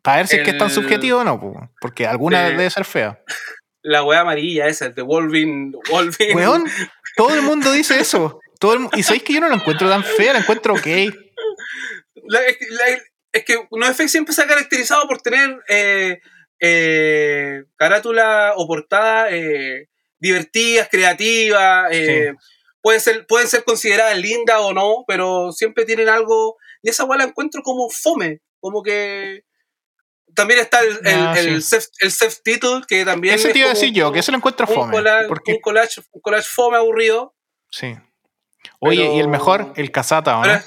Para 0.02 0.18
ver 0.18 0.28
si 0.28 0.38
es 0.38 0.44
que 0.44 0.52
es 0.52 0.58
tan 0.58 0.72
subjetivo 0.72 1.20
o 1.20 1.24
no, 1.24 1.40
po, 1.40 1.70
porque 1.80 2.08
alguna 2.08 2.46
de- 2.46 2.52
debe 2.52 2.70
ser 2.72 2.86
fea. 2.86 3.20
La 3.84 4.04
weá 4.04 4.22
amarilla 4.22 4.68
esa, 4.68 4.86
el 4.88 4.94
de 4.96 5.02
Wolvin. 5.02 5.74
Wolvin. 5.90 6.36
Weón, 6.36 6.66
todo 7.16 7.34
el 7.34 7.42
mundo 7.42 7.72
dice 7.72 8.00
eso. 8.00 8.40
Todo 8.60 8.74
el 8.76 8.88
y 8.96 9.04
sabéis 9.04 9.24
que 9.24 9.34
yo 9.34 9.40
no 9.42 9.50
la 9.50 9.56
encuentro 9.56 9.90
tan 9.90 10.04
fea, 10.04 10.34
la 10.34 10.40
encuentro 10.40 10.74
ok. 10.74 10.86
La- 12.28 12.46
es, 12.46 12.58
que- 12.58 12.68
la- 12.70 13.02
es 13.34 13.44
que 13.46 13.68
NoFX 13.72 14.12
siempre 14.12 14.34
se 14.34 14.44
ha 14.44 14.48
caracterizado 14.48 15.08
por 15.08 15.22
tener 15.22 15.58
eh, 15.70 16.20
eh, 16.60 17.64
carátula 17.76 18.54
o 18.56 18.68
portada 18.68 19.30
eh, 19.32 19.88
divertidas, 20.20 20.88
creativas. 20.92 21.88
eh, 21.92 22.34
puede 22.82 23.00
ser, 23.00 23.26
pueden 23.26 23.48
ser 23.48 23.64
consideradas 23.64 24.18
lindas 24.18 24.58
o 24.60 24.74
no, 24.74 25.04
pero 25.08 25.52
siempre 25.52 25.86
tienen 25.86 26.10
algo. 26.10 26.58
Y 26.84 26.90
esa 26.90 27.06
weá 27.06 27.18
la 27.18 27.24
encuentro 27.26 27.62
como 27.64 27.90
fome. 27.90 28.42
Como 28.60 28.84
que. 28.84 29.44
También 30.36 30.60
está 30.60 30.80
el, 30.82 31.00
el, 31.06 31.20
Ah, 31.28 31.34
el, 31.38 31.62
self, 31.62 31.86
el 32.00 32.12
self-title, 32.12 32.82
que 32.88 33.04
también. 33.06 33.36
Ese 33.36 33.48
es 33.48 33.54
te 33.54 33.60
iba 33.60 33.68
a 33.70 33.74
decir 33.74 33.92
yo, 33.94 34.12
que 34.12 34.20
eso 34.20 34.32
lo 34.32 34.38
encuentro 34.38 34.66
un 34.68 34.74
fome. 34.76 34.92
collage, 34.94 35.28
Porque 35.28 35.54
un 35.54 35.60
collage, 35.62 36.02
un 36.12 36.22
collage 36.22 36.48
fome 36.48 36.78
aburrido. 36.78 37.36
Sí. 37.70 37.98
Oye, 38.80 39.14
y 39.16 39.20
el 39.20 39.28
mejor, 39.28 39.74
el 39.76 39.92
Casata, 39.92 40.38
¿o 40.38 40.46
¿no? 40.46 40.60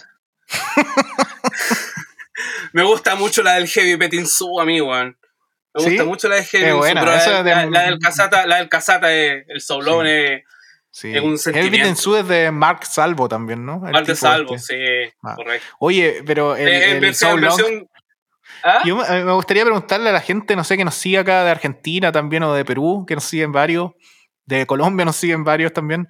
Me 2.73 2.83
gusta 2.83 3.15
mucho 3.15 3.43
la 3.43 3.55
del 3.55 3.69
Heavy 3.69 3.97
Petinsu, 3.97 4.61
amigo, 4.61 4.89
weón. 4.91 5.17
Me 5.75 5.83
¿Sí? 5.83 5.89
gusta 5.91 6.05
mucho 6.05 6.29
la 6.29 6.37
del 6.37 6.45
Heavy 6.45 6.73
buena, 6.73 7.01
pero 7.01 7.13
esa 7.15 7.31
la, 7.31 7.43
de- 7.43 7.51
la- 7.55 7.67
la 7.67 7.83
del 7.83 7.99
Casata, 7.99 8.47
la 8.47 8.57
del 8.57 8.69
Casata, 8.69 9.13
es- 9.13 9.45
el 9.49 9.61
soulón 9.61 10.07
Sí. 10.07 10.13
es 10.13 10.43
Sí. 10.91 11.13
Es 11.17 11.23
un 11.23 11.37
Heavy 11.53 11.81
es 11.81 12.29
de 12.29 12.51
Mark 12.53 12.87
Salvo 12.87 13.29
también, 13.29 13.67
¿no? 13.67 13.83
El 13.85 13.93
de 13.93 14.01
tipo 14.03 14.15
salvo, 14.15 14.55
este. 14.55 15.07
sí, 15.09 15.13
Ah. 15.25 15.35
correcto. 15.35 15.67
Oye, 15.81 16.23
pero 16.25 16.55
el, 16.55 16.69
Eh, 16.69 16.91
el 16.93 17.01
versión- 17.01 17.41
¿Ah? 18.67 18.81
Yo 18.85 18.97
me 18.97 19.33
gustaría 19.35 19.63
preguntarle 19.65 20.09
a 20.09 20.13
la 20.13 20.21
gente, 20.23 20.57
no 20.57 20.65
sé, 20.65 20.77
que 20.79 20.85
nos 20.87 20.95
sigue 20.95 21.19
acá 21.19 21.45
de 21.45 21.51
Argentina 21.51 22.11
también 22.11 22.43
o 22.45 22.55
de 22.55 22.65
Perú, 22.65 23.05
que 23.07 23.15
nos 23.15 23.25
siguen 23.25 23.53
varios, 23.53 23.93
de 24.47 24.67
Colombia 24.67 25.05
nos 25.05 25.17
siguen 25.17 25.45
varios 25.45 25.73
también. 25.75 26.09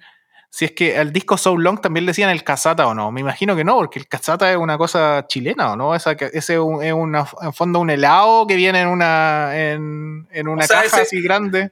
Si 0.51 0.63
es 0.63 0.71
que 0.71 0.95
el 0.95 1.11
disco 1.11 1.37
So 1.37 1.57
Long 1.57 1.81
también 1.81 2.05
le 2.05 2.11
decían 2.11 2.29
el 2.29 2.45
casata 2.45 2.87
o 2.87 2.93
no. 2.93 3.11
Me 3.11 3.19
imagino 3.19 3.57
que 3.57 3.65
no, 3.65 3.75
porque 3.75 3.99
el 3.99 4.07
casata 4.07 4.49
es 4.49 4.57
una 4.57 4.77
cosa 4.77 5.25
chilena 5.27 5.73
o 5.73 5.75
no. 5.75 5.93
Esa, 5.93 6.13
ese 6.13 6.53
es, 6.53 6.59
un- 6.59 6.81
es 6.81 6.93
una, 6.93 7.27
en 7.41 7.51
fondo 7.53 7.79
un 7.79 7.89
helado 7.89 8.47
que 8.47 8.55
viene 8.55 8.79
en 8.79 8.87
una, 8.87 9.49
en, 9.53 10.25
en 10.31 10.47
una 10.47 10.63
O 10.63 10.67
sea, 10.67 10.77
caja 10.83 10.85
ese- 10.85 11.01
así 11.01 11.21
grande. 11.21 11.71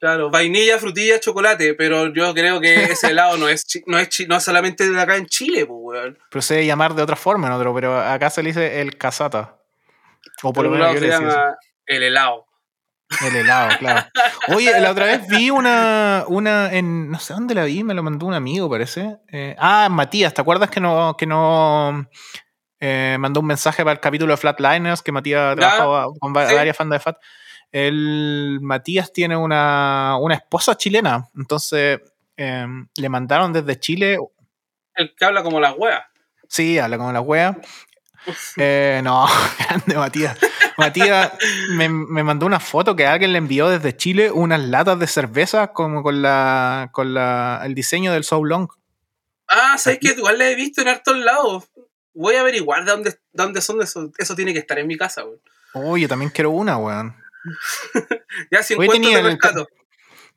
Claro, 0.00 0.28
vainilla, 0.28 0.78
frutilla, 0.78 1.20
chocolate, 1.20 1.74
pero 1.74 2.12
yo 2.12 2.34
creo 2.34 2.60
que 2.60 2.74
ese 2.92 3.12
helado 3.12 3.36
no 3.38 3.48
es, 3.48 3.64
no 3.86 3.96
es, 3.98 4.08
no 4.28 4.36
es 4.36 4.42
solamente 4.42 4.90
de 4.90 5.00
acá 5.00 5.16
en 5.16 5.26
Chile, 5.26 5.64
pues, 5.64 5.78
weón. 5.80 6.18
Pero 6.28 6.42
se 6.42 6.54
debe 6.54 6.66
llamar 6.66 6.94
de 6.94 7.02
otra 7.02 7.16
forma 7.16 7.46
en 7.46 7.52
otro, 7.54 7.72
pero 7.74 7.98
acá 7.98 8.28
se 8.28 8.42
le 8.42 8.48
dice 8.50 8.80
el 8.80 8.98
casata. 8.98 9.55
O 10.42 10.52
por 10.52 10.64
lo 10.64 10.70
Por 10.70 10.78
menos 10.78 10.94
yo 10.94 11.00
se 11.00 11.08
eso. 11.08 11.36
el 11.86 12.02
helado. 12.02 12.46
El 13.24 13.36
helado, 13.36 13.78
claro. 13.78 14.06
Oye, 14.48 14.80
la 14.80 14.90
otra 14.90 15.06
vez 15.06 15.28
vi 15.28 15.50
una, 15.50 16.24
una 16.26 16.72
en, 16.72 17.08
no 17.10 17.18
sé 17.20 17.34
dónde 17.34 17.54
la 17.54 17.64
vi, 17.64 17.84
me 17.84 17.94
lo 17.94 18.02
mandó 18.02 18.26
un 18.26 18.34
amigo, 18.34 18.68
parece. 18.68 19.18
Eh, 19.30 19.54
ah, 19.58 19.88
Matías, 19.90 20.34
¿te 20.34 20.40
acuerdas 20.40 20.70
que 20.70 20.80
no, 20.80 21.16
que 21.16 21.24
no 21.26 22.08
eh, 22.80 23.16
mandó 23.20 23.40
un 23.40 23.46
mensaje 23.46 23.84
para 23.84 23.92
el 23.92 24.00
capítulo 24.00 24.32
de 24.32 24.36
Flatliners, 24.38 25.02
que 25.02 25.12
Matías 25.12 25.54
Ya, 25.54 25.56
trabajaba 25.56 26.06
con 26.18 26.34
sí. 26.34 26.54
varias 26.54 26.76
bandas 26.76 26.98
de 26.98 27.02
Fat? 27.04 27.16
El 27.70 28.58
Matías 28.60 29.12
tiene 29.12 29.36
una, 29.36 30.16
una 30.20 30.34
esposa 30.34 30.76
chilena, 30.76 31.28
entonces 31.36 32.00
eh, 32.36 32.66
le 32.96 33.08
mandaron 33.08 33.52
desde 33.52 33.78
Chile, 33.78 34.18
El 34.94 35.14
que 35.14 35.24
habla 35.24 35.42
como 35.44 35.60
las 35.60 35.74
weas. 35.76 36.02
sí, 36.48 36.78
habla 36.78 36.98
como 36.98 37.12
la 37.12 37.20
wea. 37.20 37.56
Eh, 38.56 39.00
no, 39.04 39.26
grande 39.58 39.94
Matías. 39.96 40.38
Matías 40.78 41.32
me, 41.70 41.88
me 41.88 42.22
mandó 42.22 42.46
una 42.46 42.60
foto 42.60 42.96
que 42.96 43.06
alguien 43.06 43.32
le 43.32 43.38
envió 43.38 43.68
desde 43.68 43.96
Chile 43.96 44.30
unas 44.30 44.60
latas 44.60 44.98
de 44.98 45.06
cerveza 45.06 45.68
como 45.68 46.02
con 46.02 46.22
la 46.22 46.88
con 46.92 47.14
la, 47.14 47.60
el 47.64 47.74
diseño 47.74 48.12
del 48.12 48.24
Soul 48.24 48.48
Long. 48.48 48.68
Ah, 49.48 49.76
¿sabes 49.78 49.98
qué? 50.00 50.08
Igual 50.16 50.38
la 50.38 50.50
he 50.50 50.54
visto 50.56 50.80
en 50.82 50.88
hartos 50.88 51.16
lados. 51.16 51.64
Voy 52.14 52.34
a 52.34 52.40
averiguar 52.40 52.84
de 52.84 52.90
dónde, 52.90 53.18
dónde 53.32 53.60
son 53.60 53.80
eso. 53.82 54.10
Eso 54.18 54.34
tiene 54.34 54.52
que 54.52 54.58
estar 54.58 54.78
en 54.78 54.86
mi 54.86 54.96
casa, 54.96 55.22
weón. 55.24 56.00
Yo 56.00 56.08
también 56.08 56.30
quiero 56.30 56.50
una, 56.50 56.76
weón. 56.78 57.14
Ya 58.50 58.62
si 58.62 58.74
Hoy 58.74 58.86
encuentro 58.86 58.94
tenía 59.10 59.16
te 59.18 59.20
el- 59.20 59.26
rescato. 59.32 59.68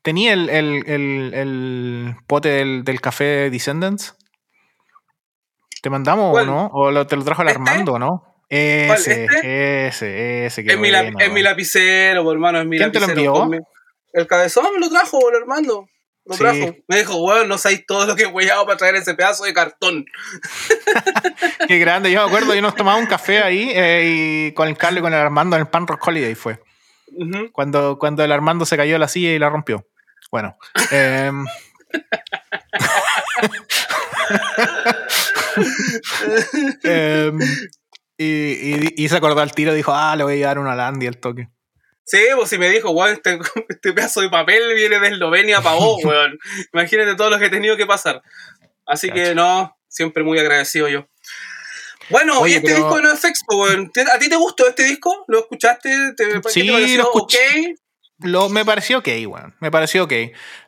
¿Tenía 0.02 0.34
el, 0.34 0.50
el, 0.50 0.84
el, 0.88 1.34
el 1.34 2.16
pote 2.28 2.50
del, 2.50 2.84
del 2.86 3.02
café 3.02 3.50
Descendants? 3.50 4.16
¿Te 5.82 5.90
mandamos 5.90 6.32
¿Cuál? 6.32 6.50
o 6.50 6.52
no? 6.52 6.70
¿O 6.74 6.92
lo- 6.92 7.08
te 7.08 7.16
lo 7.16 7.24
trajo 7.24 7.42
el 7.42 7.50
¿Este? 7.50 7.60
Armando 7.62 8.00
no? 8.00 8.24
Ese, 8.50 9.26
¿Este? 9.26 9.88
ese, 9.88 10.46
ese, 10.48 10.64
qué 10.64 10.74
Es 10.74 10.80
mi, 10.80 10.90
bueno, 10.90 11.20
es 11.20 11.32
mi 11.32 11.42
lapicero, 11.44 12.32
hermano, 12.32 12.60
es 12.60 12.66
mi 12.66 12.78
¿Quién 12.78 12.92
te 12.92 13.00
lo 13.00 13.06
envió? 13.08 13.50
El 14.12 14.26
cabezón 14.28 14.66
lo 14.80 14.90
trajo, 14.90 15.20
el 15.30 15.36
Armando. 15.36 15.88
Lo 16.26 16.34
Sí. 16.36 16.40
trajo. 16.40 16.76
Me 16.88 16.98
dijo, 16.98 17.16
weón, 17.24 17.48
no 17.48 17.58
sabéis 17.60 17.86
todo 17.86 18.08
lo 18.08 18.16
que 18.16 18.24
he 18.24 18.28
huellado 18.28 18.66
para 18.66 18.78
traer 18.78 18.96
ese 18.96 19.14
pedazo 19.14 19.44
de 19.44 19.54
cartón. 19.54 20.06
Qué 21.68 21.78
grande, 21.78 22.12
yo 22.12 22.22
me 22.22 22.28
acuerdo, 22.28 22.56
yo 22.56 22.62
nos 22.62 22.76
tomaba 22.76 22.98
un 22.98 23.06
café 23.06 23.40
ahí 23.44 23.72
eh, 23.74 24.04
y 24.06 24.52
con 24.54 24.68
el 24.68 24.78
Carlos 24.78 25.00
y 25.00 25.04
con 25.04 25.14
el 25.14 25.20
Armando 25.20 25.56
en 25.56 25.62
el 25.62 25.68
Pan 25.68 25.86
Rock 25.86 26.08
Holiday 26.08 26.34
fue. 26.36 26.60
Cuando, 27.52 27.98
cuando 28.00 28.24
el 28.24 28.32
Armando 28.32 28.66
se 28.66 28.78
cayó 28.78 28.94
de 28.94 29.00
la 29.00 29.08
silla 29.08 29.30
y 29.32 29.40
la 29.40 29.50
rompió. 29.50 29.86
Bueno. 30.32 30.56
em, 30.92 31.46
em, 36.84 37.40
y, 38.18 38.26
y- 38.26 38.94
y 38.98 39.10
se 39.10 39.16
acordó 39.16 39.42
al 39.42 39.52
tiro 39.54 39.74
y 39.74 39.78
dijo, 39.78 39.94
ah, 39.94 40.16
le 40.16 40.24
voy 40.24 40.34
a 40.34 40.38
llevar 40.38 40.60
una 40.60 40.76
Landy 40.76 41.08
al 41.08 41.18
toque. 41.18 41.50
Sí, 42.06 42.20
pues 42.36 42.50
si 42.50 42.58
me 42.58 42.70
dijo, 42.70 42.90
weón, 42.92 43.14
este, 43.14 43.40
este 43.70 43.94
pedazo 43.94 44.22
de 44.22 44.30
papel 44.30 44.74
viene 44.76 45.00
de 45.00 45.10
Eslovenia 45.10 45.62
para 45.62 45.76
vos, 45.76 46.02
weón. 46.04 46.38
Imagínate 46.74 47.16
todo 47.16 47.30
lo 47.30 47.40
que 47.40 47.46
he 47.46 47.50
tenido 47.50 47.78
que 47.78 47.86
pasar. 47.86 48.22
Así 48.86 49.12
que 49.12 49.36
no, 49.36 49.78
siempre 49.88 50.24
muy 50.24 50.40
agradecido 50.40 50.88
yo. 50.88 51.08
Bueno, 52.10 52.40
Oye, 52.40 52.54
y 52.54 52.56
este 52.56 52.70
pero- 52.70 52.78
disco 52.80 52.96
de 52.96 53.04
NoFX, 53.04 53.40
weón. 53.50 53.92
¿te- 53.92 54.02
¿A 54.02 54.18
ti 54.18 54.30
te 54.30 54.36
gustó 54.36 54.68
este 54.68 54.84
disco? 54.84 55.26
¿Lo 55.28 55.40
escuchaste? 55.42 56.14
¿Te, 56.18 56.28
qué 56.42 56.50
Sí, 56.50 56.62
te 56.66 56.98
lo 56.98 57.04
escuché. 57.04 57.76
Lo, 58.22 58.50
me 58.50 58.66
pareció 58.66 58.98
ok, 59.00 59.08
weón. 59.28 59.56
Me 59.62 59.72
pareció 59.72 60.04
ok. 60.04 60.14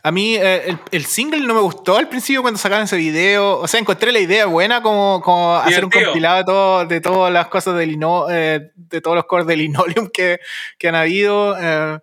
A 0.03 0.11
mí 0.11 0.35
eh, 0.35 0.63
el, 0.67 0.79
el 0.91 1.05
single 1.05 1.41
no 1.41 1.53
me 1.53 1.59
gustó 1.59 1.97
al 1.97 2.07
principio 2.07 2.41
cuando 2.41 2.57
sacaron 2.57 2.85
ese 2.85 2.95
video. 2.95 3.59
O 3.59 3.67
sea, 3.67 3.79
encontré 3.79 4.11
la 4.13 4.19
idea 4.19 4.45
buena 4.45 4.81
como, 4.81 5.21
como 5.21 5.55
hacer 5.55 5.83
un 5.83 5.91
compilado 5.91 6.37
de, 6.37 6.43
todo, 6.45 6.85
de 6.85 7.01
todas 7.01 7.33
las 7.33 7.47
cosas 7.47 7.75
del 7.75 7.89
lino, 7.89 8.27
eh, 8.29 8.71
de 8.75 9.01
todos 9.01 9.15
los 9.15 9.25
cores 9.25 9.45
del 9.47 9.59
linoleum 9.59 10.09
que, 10.13 10.39
que 10.77 10.87
han 10.87 10.95
habido. 10.95 11.55
eh, 11.59 11.99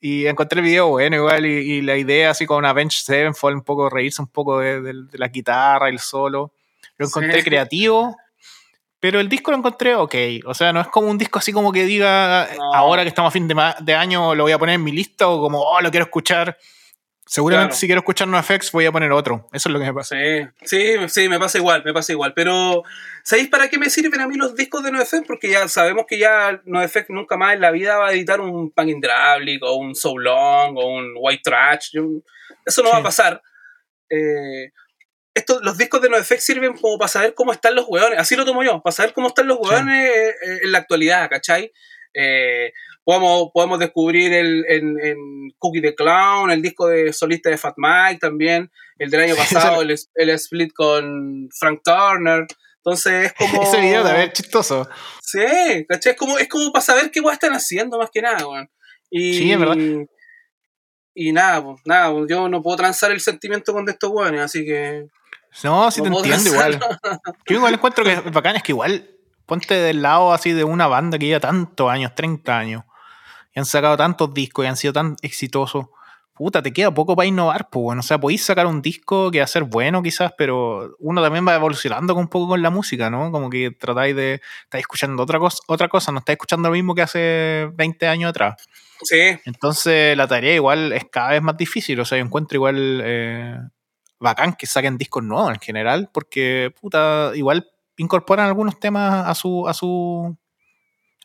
y 0.00 0.26
encontré 0.26 0.60
el 0.60 0.64
video 0.66 0.88
bueno 0.88 1.16
igual. 1.16 1.46
Y, 1.46 1.50
y 1.78 1.82
la 1.82 1.96
idea 1.96 2.30
así 2.30 2.46
con 2.46 2.64
Avenged 2.64 3.02
Sevenfold, 3.04 3.56
un 3.56 3.62
poco 3.64 3.90
reírse 3.90 4.22
un 4.22 4.28
poco 4.28 4.60
de, 4.60 4.80
de- 4.80 4.92
de 5.10 5.18
la 5.18 5.28
guitarra 5.28 5.88
el 5.88 5.98
solo. 5.98 6.52
Lo 6.96 7.06
encontré 7.06 7.38
Sí. 7.38 7.42
creativo. 7.44 8.16
Pero 9.02 9.18
el 9.18 9.28
disco 9.28 9.50
lo 9.50 9.56
encontré 9.56 9.96
ok. 9.96 10.14
O 10.46 10.54
sea, 10.54 10.72
no 10.72 10.80
es 10.80 10.86
como 10.86 11.08
un 11.10 11.18
disco 11.18 11.40
así 11.40 11.52
como 11.52 11.72
que 11.72 11.84
diga, 11.84 12.48
No. 12.56 12.72
ahora 12.72 13.02
que 13.02 13.08
estamos 13.08 13.30
a 13.30 13.32
fin 13.32 13.48
de, 13.48 13.94
año, 13.96 14.32
lo 14.36 14.44
voy 14.44 14.52
a 14.52 14.58
poner 14.60 14.76
en 14.76 14.84
mi 14.84 14.92
lista 14.92 15.26
o 15.26 15.40
como, 15.40 15.60
oh, 15.60 15.80
lo 15.80 15.90
quiero 15.90 16.04
escuchar. 16.04 16.56
Seguramente 17.26 17.70
Claro. 17.70 17.80
si 17.80 17.86
quiero 17.86 17.98
escuchar 18.00 18.28
NoFX 18.28 18.70
voy 18.70 18.86
a 18.86 18.92
poner 18.92 19.10
otro. 19.10 19.48
Eso 19.52 19.68
es 19.68 19.72
lo 19.72 19.80
que 19.80 19.86
me 19.86 19.92
pasa. 19.94 20.14
Sí, 20.16 20.46
sí, 20.62 20.94
sí, 21.08 21.28
me 21.28 21.40
pasa 21.40 21.58
igual, 21.58 21.82
me 21.84 21.92
pasa 21.92 22.12
igual. 22.12 22.32
Pero, 22.34 22.84
¿sabéis 23.24 23.48
para 23.48 23.68
qué 23.68 23.76
me 23.76 23.90
sirven 23.90 24.20
a 24.20 24.28
mí 24.28 24.36
los 24.36 24.54
discos 24.54 24.84
de 24.84 24.92
NoFX? 24.92 25.22
Porque 25.26 25.50
ya 25.50 25.66
sabemos 25.66 26.04
que 26.06 26.18
ya 26.18 26.60
NoFX 26.64 27.06
nunca 27.08 27.36
más 27.36 27.54
en 27.54 27.60
la 27.60 27.72
vida 27.72 27.96
va 27.98 28.08
a 28.08 28.12
editar 28.12 28.40
un 28.40 28.70
Pan 28.70 28.88
Hydraulic 28.88 29.64
o 29.64 29.74
un 29.74 29.96
So 29.96 30.16
Long 30.16 30.76
o 30.78 30.86
un 30.86 31.14
White 31.18 31.42
Trash. 31.42 31.96
Eso 32.64 32.82
no 32.82 32.88
Sí. 32.88 32.92
va 32.94 32.98
a 32.98 33.02
pasar. 33.02 33.42
Eh, 34.10 34.70
esto, 35.34 35.60
los 35.62 35.78
discos 35.78 36.02
de 36.02 36.08
NoFX 36.10 36.44
sirven 36.44 36.74
como 36.74 36.98
para 36.98 37.08
saber 37.08 37.34
cómo 37.34 37.52
están 37.52 37.74
los 37.74 37.86
hueones. 37.88 38.18
Así 38.18 38.36
lo 38.36 38.44
tomo 38.44 38.62
yo, 38.62 38.82
para 38.82 38.92
saber 38.94 39.12
cómo 39.14 39.28
están 39.28 39.46
los 39.48 39.58
Sí. 39.62 39.68
hueones 39.68 40.08
eh, 40.08 40.28
eh, 40.30 40.58
en 40.64 40.72
la 40.72 40.78
actualidad, 40.78 41.28
¿cachai? 41.30 41.72
Eh, 42.14 42.72
podemos, 43.04 43.50
podemos 43.54 43.78
descubrir 43.78 44.32
el, 44.34 44.64
en, 44.68 45.00
en 45.02 45.16
Cookie 45.58 45.80
the 45.80 45.94
Clown, 45.94 46.50
el 46.50 46.60
disco 46.60 46.86
de 46.88 47.12
solista 47.12 47.48
de 47.50 47.56
Fat 47.58 47.74
Mike 47.78 48.18
también, 48.20 48.70
el 48.98 49.10
del 49.10 49.20
año 49.22 49.34
Sí, 49.34 49.40
pasado, 49.54 49.80
el, 49.82 49.90
es- 49.92 50.10
el 50.14 50.28
split 50.30 50.72
con 50.74 51.48
Frank 51.58 51.80
Turner. 51.82 52.46
Entonces 52.84 53.26
es 53.26 53.32
como. 53.32 53.62
Ese 53.62 53.80
video 53.80 54.02
de 54.04 54.12
ver 54.12 54.32
chistoso. 54.32 54.88
Sí, 55.22 55.86
¿cachai? 55.88 56.12
Es 56.12 56.18
como, 56.18 56.36
es 56.38 56.48
como 56.48 56.72
para 56.72 56.84
saber 56.84 57.10
qué 57.10 57.20
weas 57.20 57.34
están 57.36 57.52
haciendo 57.54 57.96
más 57.98 58.10
que 58.12 58.20
nada, 58.20 58.46
weón. 58.46 58.68
Y, 59.08 59.34
Sí, 59.38 59.52
es 59.52 59.58
verdad. 59.58 59.76
Y 61.14 61.32
nada, 61.32 61.62
pues, 61.62 61.80
nada, 61.84 62.12
pues, 62.12 62.26
yo 62.28 62.48
no 62.48 62.62
puedo 62.62 62.76
transar 62.76 63.12
el 63.12 63.20
sentimiento 63.20 63.72
con 63.72 63.88
estos 63.88 64.10
weones, 64.10 64.40
así 64.42 64.64
que. 64.64 65.06
No, 65.64 65.90
sí 65.90 66.02
te 66.02 66.08
entiendo 66.08 66.50
igual. 66.50 66.80
Yo 67.46 67.56
igual 67.56 67.74
encuentro 67.74 68.04
que 68.04 68.12
es 68.12 68.32
bacán, 68.32 68.56
es 68.56 68.62
que 68.62 68.72
igual 68.72 69.08
ponte 69.46 69.74
del 69.74 70.02
lado 70.02 70.32
así 70.32 70.52
de 70.52 70.64
una 70.64 70.86
banda 70.86 71.18
que 71.18 71.26
lleva 71.26 71.40
tantos 71.40 71.90
años, 71.90 72.14
30 72.14 72.58
años, 72.58 72.84
y 73.54 73.58
han 73.58 73.66
sacado 73.66 73.96
tantos 73.96 74.32
discos 74.32 74.64
y 74.64 74.68
han 74.68 74.76
sido 74.76 74.92
tan 74.92 75.16
exitosos. 75.22 75.86
Puta, 76.34 76.62
te 76.62 76.72
queda 76.72 76.92
poco 76.92 77.14
para 77.14 77.26
innovar, 77.26 77.68
pues 77.68 77.82
bueno. 77.82 78.00
O 78.00 78.02
sea, 78.02 78.18
podéis 78.18 78.42
sacar 78.42 78.66
un 78.66 78.80
disco 78.80 79.30
que 79.30 79.38
va 79.38 79.44
a 79.44 79.48
ser 79.48 79.64
bueno 79.64 80.02
quizás, 80.02 80.32
pero 80.38 80.96
uno 80.98 81.22
también 81.22 81.46
va 81.46 81.54
evolucionando 81.54 82.14
un 82.14 82.28
poco 82.28 82.48
con 82.48 82.62
la 82.62 82.70
música, 82.70 83.10
¿no? 83.10 83.30
Como 83.30 83.50
que 83.50 83.70
tratáis 83.70 84.16
de. 84.16 84.40
estáis 84.64 84.82
escuchando 84.82 85.22
otra 85.22 85.38
cosa, 85.38 85.58
otra 85.66 85.88
cosa, 85.88 86.10
no 86.10 86.20
estáis 86.20 86.36
escuchando 86.36 86.70
lo 86.70 86.72
mismo 86.72 86.94
que 86.94 87.02
hace 87.02 87.70
20 87.74 88.08
años 88.08 88.30
atrás. 88.30 88.54
Sí, 89.02 89.38
Entonces 89.44 90.16
la 90.16 90.26
tarea 90.26 90.54
igual 90.54 90.92
es 90.94 91.04
cada 91.10 91.30
vez 91.30 91.42
más 91.42 91.56
difícil. 91.58 92.00
O 92.00 92.04
sea, 92.06 92.16
yo 92.16 92.24
encuentro 92.24 92.56
igual 92.56 93.02
eh, 93.04 93.58
bacán 94.22 94.54
que 94.54 94.66
saquen 94.66 94.96
discos 94.98 95.22
nuevos 95.22 95.52
en 95.52 95.60
general, 95.60 96.08
porque 96.12 96.72
puta, 96.80 97.32
igual 97.34 97.68
incorporan 97.96 98.46
algunos 98.46 98.80
temas 98.80 99.28
a 99.28 99.34
su 99.34 99.68
a 99.68 99.74
su 99.74 100.36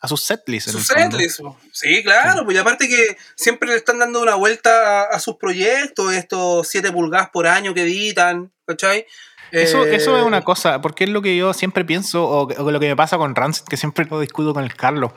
a 0.01 0.07
sus 0.07 0.21
setlist. 0.21 0.67
en 0.67 0.73
su 0.73 0.77
el 0.79 0.83
fondo. 0.83 1.17
setlist. 1.17 1.39
po. 1.41 1.57
Sí, 1.71 2.03
claro, 2.03 2.43
pues 2.45 2.55
y 2.55 2.59
aparte 2.59 2.87
que 2.87 3.17
siempre 3.35 3.69
le 3.69 3.75
están 3.77 3.97
dando 3.99 4.21
una 4.21 4.35
vuelta 4.35 5.03
a, 5.03 5.15
a 5.15 5.19
sus 5.19 5.37
proyectos, 5.37 6.13
estos 6.13 6.67
7 6.67 6.91
pulgadas 6.91 7.29
por 7.31 7.47
año 7.47 7.73
que 7.73 7.81
editan, 7.83 8.51
¿cachai? 8.65 9.05
Eso, 9.51 9.85
Eh, 9.85 9.95
eso 9.95 10.17
es 10.17 10.23
una 10.25 10.41
cosa, 10.43 10.81
porque 10.81 11.05
es 11.05 11.09
lo 11.09 11.21
que 11.21 11.35
yo 11.37 11.53
siempre 11.53 11.85
pienso, 11.85 12.25
o, 12.25 12.41
o 12.47 12.71
lo 12.71 12.79
que 12.79 12.87
me 12.89 12.95
pasa 12.95 13.17
con 13.17 13.33
Rancid, 13.33 13.63
que 13.65 13.77
siempre 13.77 14.05
lo 14.05 14.19
discuto 14.19 14.53
con 14.53 14.63
el 14.63 14.75
Carlos. 14.75 15.13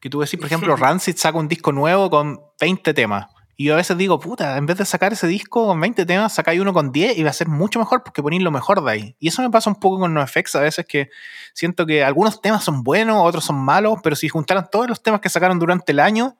Que 0.00 0.08
tú 0.08 0.20
decís, 0.20 0.38
por 0.38 0.46
ejemplo, 0.50 0.76
Rancid 0.76 1.16
saca 1.16 1.36
un 1.36 1.48
disco 1.48 1.72
nuevo 1.72 2.08
con 2.08 2.40
20 2.60 2.94
temas. 2.94 3.26
Y 3.58 3.64
yo 3.64 3.72
a 3.72 3.76
veces 3.76 3.96
digo, 3.96 4.20
puta, 4.20 4.58
en 4.58 4.66
vez 4.66 4.76
de 4.76 4.84
sacar 4.84 5.14
ese 5.14 5.26
disco 5.26 5.66
con 5.66 5.80
20 5.80 6.04
temas, 6.04 6.34
sacáis 6.34 6.60
uno 6.60 6.74
con 6.74 6.92
10 6.92 7.16
y 7.16 7.22
va 7.22 7.30
a 7.30 7.32
ser 7.32 7.48
mucho 7.48 7.78
mejor 7.78 8.02
porque 8.02 8.22
ponéis 8.22 8.42
lo 8.42 8.50
mejor 8.50 8.84
de 8.84 8.90
ahí. 8.90 9.16
Y 9.18 9.28
eso 9.28 9.40
me 9.40 9.50
pasa 9.50 9.70
un 9.70 9.76
poco 9.76 9.98
con 9.98 10.12
NoFX 10.12 10.56
a 10.56 10.60
veces 10.60 10.84
que 10.84 11.08
siento 11.54 11.86
que 11.86 12.04
algunos 12.04 12.42
temas 12.42 12.62
son 12.62 12.82
buenos, 12.82 13.16
otros 13.24 13.46
son 13.46 13.56
malos, 13.56 14.00
pero 14.02 14.14
si 14.14 14.28
juntaran 14.28 14.68
todos 14.70 14.88
los 14.88 15.02
temas 15.02 15.22
que 15.22 15.30
sacaron 15.30 15.58
durante 15.58 15.92
el 15.92 16.00
año 16.00 16.36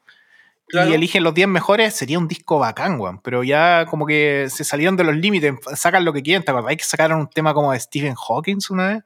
y 0.73 0.93
eligen 0.93 1.23
los 1.23 1.33
10 1.33 1.49
mejores, 1.49 1.95
sería 1.95 2.19
un 2.19 2.29
disco 2.29 2.59
bacán, 2.59 3.01
weón. 3.01 3.21
Pero 3.21 3.43
ya 3.45 3.87
como 3.87 4.05
que 4.05 4.49
se 4.51 4.65
salieron 4.65 4.97
de 4.97 5.05
los 5.05 5.17
límites, 5.17 5.55
sacan 5.75 6.05
lo 6.05 6.13
que 6.13 6.23
quieren. 6.23 6.45
¿Te 6.45 6.51
acordáis 6.51 6.79
que 6.79 6.85
sacaron 6.85 7.21
un 7.21 7.31
tema 7.31 7.55
como 7.55 7.73
de 7.73 7.81
Stephen 7.81 8.15
Hawking 8.15 8.59
una 8.69 8.89
vez? 8.89 9.05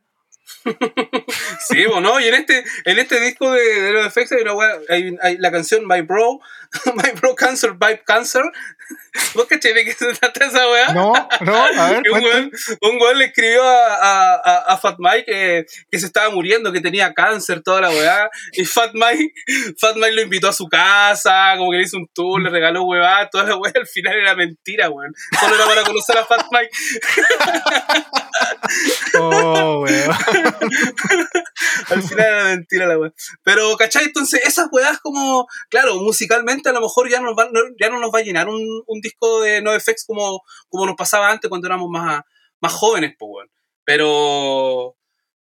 sí, 1.69 1.87
bueno, 1.87 2.21
y 2.21 2.29
en 2.29 2.35
este, 2.35 2.65
en 2.85 2.99
este 2.99 3.21
disco 3.21 3.51
de, 3.51 3.83
de 3.83 3.93
los 3.93 4.07
efectos 4.07 4.39
hay, 4.89 5.17
hay, 5.23 5.39
la 5.39 5.51
canción 5.51 5.87
My 5.87 6.03
Bro, 6.03 6.41
My 6.95 7.11
Bro 7.21 7.35
Cancer, 7.35 7.73
Vibe 7.73 8.03
Cancer. 8.05 8.43
¿Vos 9.35 9.47
caché 9.47 9.75
de 9.75 9.85
qué 9.85 9.93
se 9.93 10.13
trata 10.15 10.47
esa 10.47 10.69
weá? 10.69 10.93
No, 10.93 11.13
no, 11.41 11.57
a 11.57 11.91
ver. 11.91 12.03
un, 12.81 13.01
weón, 13.01 13.19
le 13.19 13.27
escribió 13.27 13.63
a, 13.63 14.35
a, 14.35 14.57
a, 14.69 14.77
Fat 14.79 14.97
Mike 14.99 15.25
que, 15.27 15.67
que, 15.91 15.99
se 15.99 16.07
estaba 16.07 16.31
muriendo, 16.31 16.73
que 16.73 16.81
tenía 16.81 17.13
cáncer, 17.13 17.63
toda 17.63 17.83
la 17.83 17.91
weá. 17.91 18.31
Y 18.53 18.65
Fat 18.65 18.93
Mike, 18.95 19.33
Fat 19.79 19.97
Mike 19.97 20.13
lo 20.13 20.23
invitó 20.23 20.49
a 20.49 20.53
su 20.53 20.69
casa, 20.69 21.55
como 21.57 21.71
que 21.71 21.79
le 21.79 21.85
hizo 21.85 21.97
un 21.97 22.09
tour, 22.13 22.41
le 22.41 22.51
regaló 22.51 22.85
weá, 22.85 23.29
toda 23.31 23.45
la 23.45 23.57
weá. 23.57 23.73
Al 23.75 23.87
final 23.87 24.17
era 24.17 24.35
mentira, 24.35 24.91
weón. 24.91 25.13
Solo 25.39 25.55
era 25.55 25.67
para 25.67 25.83
conocer 25.83 26.19
a 26.19 26.25
Fat 26.25 26.47
Mike. 26.51 26.71
oh, 29.19 29.81
weón. 29.83 30.17
Al 31.91 32.03
final 32.03 32.27
era 32.27 32.45
mentira 32.45 32.87
la 32.87 32.99
weá. 32.99 33.13
Pero, 33.43 33.77
¿cachai? 33.77 34.05
Entonces, 34.05 34.41
esas 34.45 34.69
weas 34.73 34.99
como, 35.01 35.47
claro, 35.69 35.97
musicalmente 35.97 36.69
a 36.69 36.73
lo 36.73 36.81
mejor 36.81 37.09
ya, 37.09 37.21
nos 37.21 37.37
va, 37.37 37.49
no, 37.51 37.61
ya 37.81 37.91
no 37.91 37.99
nos 37.99 38.11
va 38.15 38.21
a 38.21 38.23
llenar 38.23 38.49
un, 38.49 38.83
un 38.87 39.01
disco 39.01 39.41
de 39.41 39.63
NoFX 39.63 40.05
como, 40.07 40.43
como 40.69 40.87
nos 40.87 40.97
pasaba 40.97 41.31
antes 41.31 41.49
cuando 41.49 41.67
éramos 41.67 41.89
más, 41.91 42.23
más 42.61 42.73
jóvenes, 42.73 43.15
pues, 43.19 43.31
weón. 43.33 43.51
Pero, 43.85 44.97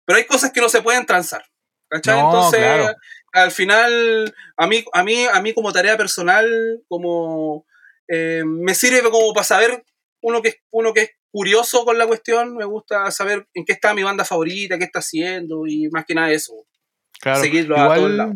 pero 0.05 0.17
hay 0.17 0.25
cosas 0.25 0.51
que 0.51 0.62
no 0.62 0.69
se 0.69 0.81
pueden 0.81 1.05
transar. 1.05 1.43
¿Cachai? 1.88 2.19
Entonces, 2.19 2.95
al 3.31 3.51
final, 3.51 4.34
a 4.58 4.67
mí, 4.67 4.84
a, 4.93 5.03
mí, 5.03 5.25
a 5.25 5.41
mí 5.41 5.53
como 5.53 5.73
tarea 5.73 5.97
personal, 5.97 6.81
como 6.88 7.65
eh, 8.08 8.43
me 8.45 8.75
sirve 8.75 9.03
como 9.10 9.34
para 9.34 9.43
saber 9.43 9.84
uno 10.25 10.41
que, 10.41 10.55
uno 10.71 10.91
que 10.91 11.01
es 11.01 11.09
curioso 11.31 11.85
con 11.85 11.99
la 11.99 12.07
cuestión, 12.07 12.55
me 12.55 12.65
gusta 12.65 13.11
saber 13.11 13.47
en 13.53 13.63
qué 13.63 13.73
está 13.73 13.93
mi 13.93 14.01
banda 14.01 14.25
favorita, 14.25 14.77
qué 14.79 14.85
está 14.85 14.99
haciendo 14.99 15.67
y 15.67 15.88
más 15.89 16.03
que 16.05 16.15
nada 16.15 16.31
eso. 16.31 16.53
Claro. 17.19 17.41
Seguirlo 17.41 17.75
igual, 17.75 17.91
a 17.91 17.95
todos 17.95 18.11
lados. 18.11 18.35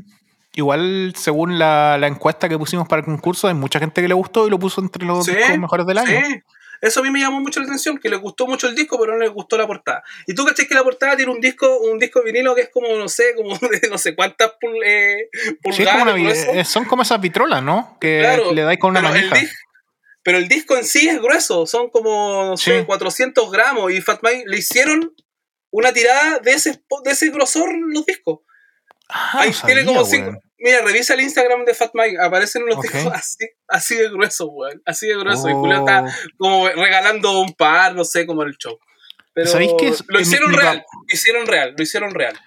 Igual, 0.54 1.14
según 1.16 1.58
la, 1.58 1.98
la, 1.98 2.08
encuesta 2.08 2.48
que 2.48 2.60
pusimos 2.60 2.88
para 2.88 3.00
el 3.00 3.06
concurso, 3.06 3.48
hay 3.48 3.56
mucha 3.56 3.80
gente 3.80 4.02
que 4.02 4.08
le 4.08 4.14
gustó 4.14 4.46
y 4.46 4.52
lo 4.52 4.60
puso 4.60 4.82
entre 4.82 5.04
los 5.04 5.26
sí, 5.26 5.36
discos 5.36 5.58
mejores 5.58 5.88
del 5.88 5.98
año. 5.98 6.20
Sí. 6.28 6.42
Eso 6.82 7.00
a 7.02 7.04
mí 7.04 7.10
me 7.10 7.20
llamó 7.20 7.42
mucho 7.42 7.60
la 7.60 7.66
atención, 7.66 7.98
que 7.98 8.08
le 8.08 8.16
gustó 8.16 8.48
mucho 8.48 8.68
el 8.68 8.76
disco, 8.76 8.98
pero 9.00 9.14
no 9.14 9.20
le 9.20 9.28
gustó 9.28 9.58
la 9.58 9.68
portada. 9.68 10.04
Y 10.28 10.36
tú 10.36 10.46
caché 10.46 10.68
que 10.68 10.76
la 10.76 10.84
portada 10.84 11.18
tiene 11.18 11.32
un 11.32 11.42
disco, 11.42 11.80
un 11.80 12.00
disco 12.00 12.24
vinilo 12.24 12.56
que 12.56 12.62
es 12.62 12.70
como, 12.70 12.96
no 12.96 13.10
sé, 13.10 13.34
como 13.36 13.58
de 13.58 13.90
no 13.90 13.98
sé 13.98 14.16
cuántas 14.16 14.52
pul 14.62 14.78
eh, 14.86 15.30
pulgadas. 15.62 16.16
Sí, 16.16 16.24
como 16.24 16.52
una, 16.54 16.64
son 16.64 16.86
como 16.86 17.02
esas 17.02 17.20
vitrolas, 17.20 17.64
¿no? 17.64 17.98
Que 18.00 18.20
claro, 18.20 18.54
le 18.54 18.62
dais 18.62 18.80
con 18.80 18.92
una 18.92 19.02
manija. 19.02 19.38
El, 19.38 19.50
pero 20.24 20.38
el 20.38 20.48
disco 20.48 20.76
en 20.76 20.84
sí 20.84 21.08
es 21.08 21.22
grueso, 21.22 21.66
son 21.66 21.90
como, 21.90 22.46
no 22.46 22.58
sé, 22.58 22.86
400 22.86 23.52
gramos. 23.52 23.92
Y 23.92 24.02
Fat 24.02 24.20
Mike 24.22 24.44
le 24.48 24.58
hicieron 24.58 25.14
una 25.72 25.94
tirada 25.94 26.40
de 26.40 26.52
ese, 26.52 26.84
de 27.04 27.12
ese 27.12 27.30
grosor 27.30 27.70
los 27.74 28.06
discos. 28.06 28.40
Ah, 29.08 29.40
Ahí 29.42 29.52
tiene 29.66 29.86
como 29.86 30.06
cinco. 30.06 30.40
Mira, 30.58 30.82
revisa 30.82 31.14
el 31.14 31.22
Instagram 31.22 31.64
de 31.64 31.74
Fat 31.74 31.92
Mike, 31.94 32.18
aparecen 32.22 32.66
los 32.66 32.78
okay. 32.78 32.92
discos 32.92 33.14
así, 33.16 33.46
así 33.68 33.96
de 33.96 34.10
grueso, 34.10 34.48
weón. 34.48 34.82
Así 34.86 35.08
de 35.08 35.18
grueso. 35.18 35.50
Y 35.50 35.54
Julio 35.54 35.80
está 35.80 36.04
oh. 36.04 36.10
como 36.38 36.68
regalando 36.68 37.40
un 37.40 37.54
par, 37.54 37.96
no 37.96 38.04
sé, 38.04 38.26
como 38.26 38.44
el 38.44 38.58
show. 38.58 38.78
Pero 39.34 39.48
¿Sabéis 39.48 39.72
qué 39.80 39.88
es? 39.88 40.04
Lo 40.08 40.20
hicieron 40.20 40.52
mi, 40.52 40.58
real, 40.58 40.86
lo 40.92 41.14
hicieron 41.14 41.48
real, 41.48 41.74
lo 41.78 41.84
hicieron 41.84 42.14
real. 42.14 42.38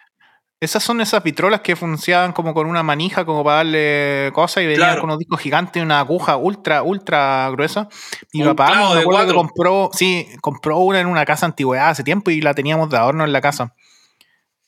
Esas 0.63 0.83
son 0.85 1.01
esas 1.01 1.25
vitrolas 1.25 1.61
que 1.61 1.75
funcionaban 1.75 2.33
como 2.33 2.55
con 2.55 2.69
una 2.69 2.85
manija, 2.85 3.25
como 3.25 3.43
para 3.43 3.57
darle 3.57 4.31
cosas 4.33 4.63
y 4.63 4.69
venían 4.69 4.91
claro. 4.91 5.01
con 5.01 5.11
unos 5.11 5.19
discos 5.19 5.41
gigantes, 5.41 5.83
una 5.83 5.99
aguja 5.99 6.37
ultra, 6.37 6.85
ultra 6.85 7.51
gruesa. 7.51 7.89
Mi 8.33 8.43
un 8.43 8.55
papá 8.55 8.95
me 8.95 9.01
acuerdo 9.01 9.27
que 9.27 9.35
compró, 9.35 9.91
sí, 9.93 10.29
compró 10.41 10.79
una 10.79 11.01
en 11.01 11.09
una 11.09 11.25
casa 11.25 11.47
antigüedad 11.47 11.89
hace 11.89 12.05
tiempo 12.05 12.31
y 12.31 12.41
la 12.41 12.55
teníamos 12.55 12.89
de 12.91 12.97
adorno 12.97 13.25
en 13.25 13.33
la 13.33 13.41
casa. 13.41 13.75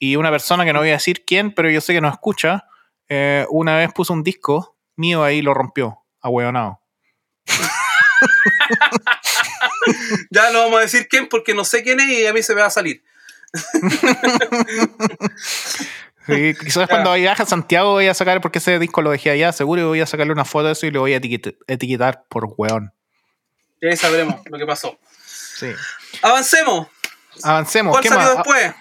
Y 0.01 0.17
una 0.17 0.33
persona 0.33 0.65
que 0.65 0.73
no 0.73 0.81
voy 0.81 0.89
a 0.89 0.95
decir 0.95 1.25
quién, 1.25 1.55
pero 1.55 1.71
yo 1.71 1.81
sé 1.81 1.93
que 1.93 2.01
nos 2.01 2.15
escucha, 2.15 2.65
eh, 3.09 3.47
una 3.51 3.77
vez 3.77 3.93
puso 3.93 4.15
un 4.15 4.25
disco 4.25 4.77
mío 4.97 5.23
ahí 5.23 5.39
y 5.39 5.43
lo 5.43 5.55
rompió, 5.55 6.01
ahueonado. 6.21 6.81
ya 10.33 10.51
no 10.51 10.59
vamos 10.59 10.79
a 10.79 10.83
decir 10.83 11.07
quién 11.09 11.29
porque 11.29 11.55
no 11.55 11.65
sé 11.65 11.85
quién 11.85 12.01
es 12.01 12.09
y 12.09 12.27
a 12.27 12.33
mí 12.33 12.43
se 12.43 12.53
me 12.53 12.63
va 12.63 12.67
a 12.67 12.71
salir. 12.71 13.05
sí, 16.27 16.55
quizás 16.61 16.89
cuando 16.89 17.13
viaje 17.15 17.43
a 17.43 17.47
Santiago 17.47 17.93
voy 17.93 18.09
a 18.09 18.15
sacar, 18.15 18.41
porque 18.41 18.59
ese 18.59 18.79
disco 18.79 19.03
lo 19.03 19.11
dejé 19.11 19.31
allá, 19.31 19.53
seguro 19.53 19.89
voy 19.89 20.01
a 20.01 20.07
sacarle 20.07 20.33
una 20.33 20.45
foto 20.45 20.67
de 20.67 20.73
eso 20.73 20.87
y 20.87 20.91
lo 20.91 21.01
voy 21.01 21.13
a 21.13 21.19
etiquetar, 21.19 21.55
etiquetar 21.67 22.25
por 22.29 22.53
weón. 22.57 22.93
Y 23.81 23.87
ahí 23.87 23.97
sabremos 23.97 24.41
lo 24.47 24.59
que 24.59 24.67
pasó. 24.67 24.99
Sí. 25.25 25.69
Avancemos. 26.23 26.89
Avancemos. 27.43 27.93
¿Cuál 27.93 28.03
¿Qué 28.03 28.09
salió 28.09 28.25
más? 28.25 28.37
después? 28.37 28.75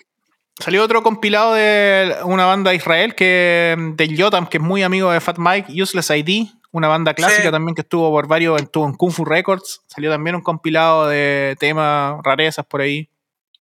Salió 0.59 0.83
otro 0.83 1.01
compilado 1.01 1.55
de 1.55 2.15
una 2.23 2.45
banda 2.45 2.71
de 2.71 2.77
Israel 2.77 3.15
que 3.15 3.75
de 3.95 4.07
Yotam, 4.07 4.47
que 4.47 4.57
es 4.57 4.63
muy 4.63 4.83
amigo 4.83 5.11
de 5.11 5.19
Fat 5.19 5.37
Mike, 5.39 5.81
Useless 5.81 6.11
ID, 6.11 6.47
una 6.71 6.87
banda 6.87 7.13
clásica 7.13 7.43
sí. 7.43 7.51
también 7.51 7.75
que 7.75 7.81
estuvo 7.81 8.09
por 8.11 8.27
varios, 8.27 8.61
estuvo 8.61 8.85
en 8.85 8.93
Kung 8.93 9.11
Fu 9.11 9.25
Records. 9.25 9.81
Salió 9.87 10.11
también 10.11 10.35
un 10.35 10.41
compilado 10.41 11.07
de 11.07 11.55
temas, 11.59 12.17
rarezas 12.23 12.65
por 12.65 12.81
ahí. 12.81 13.09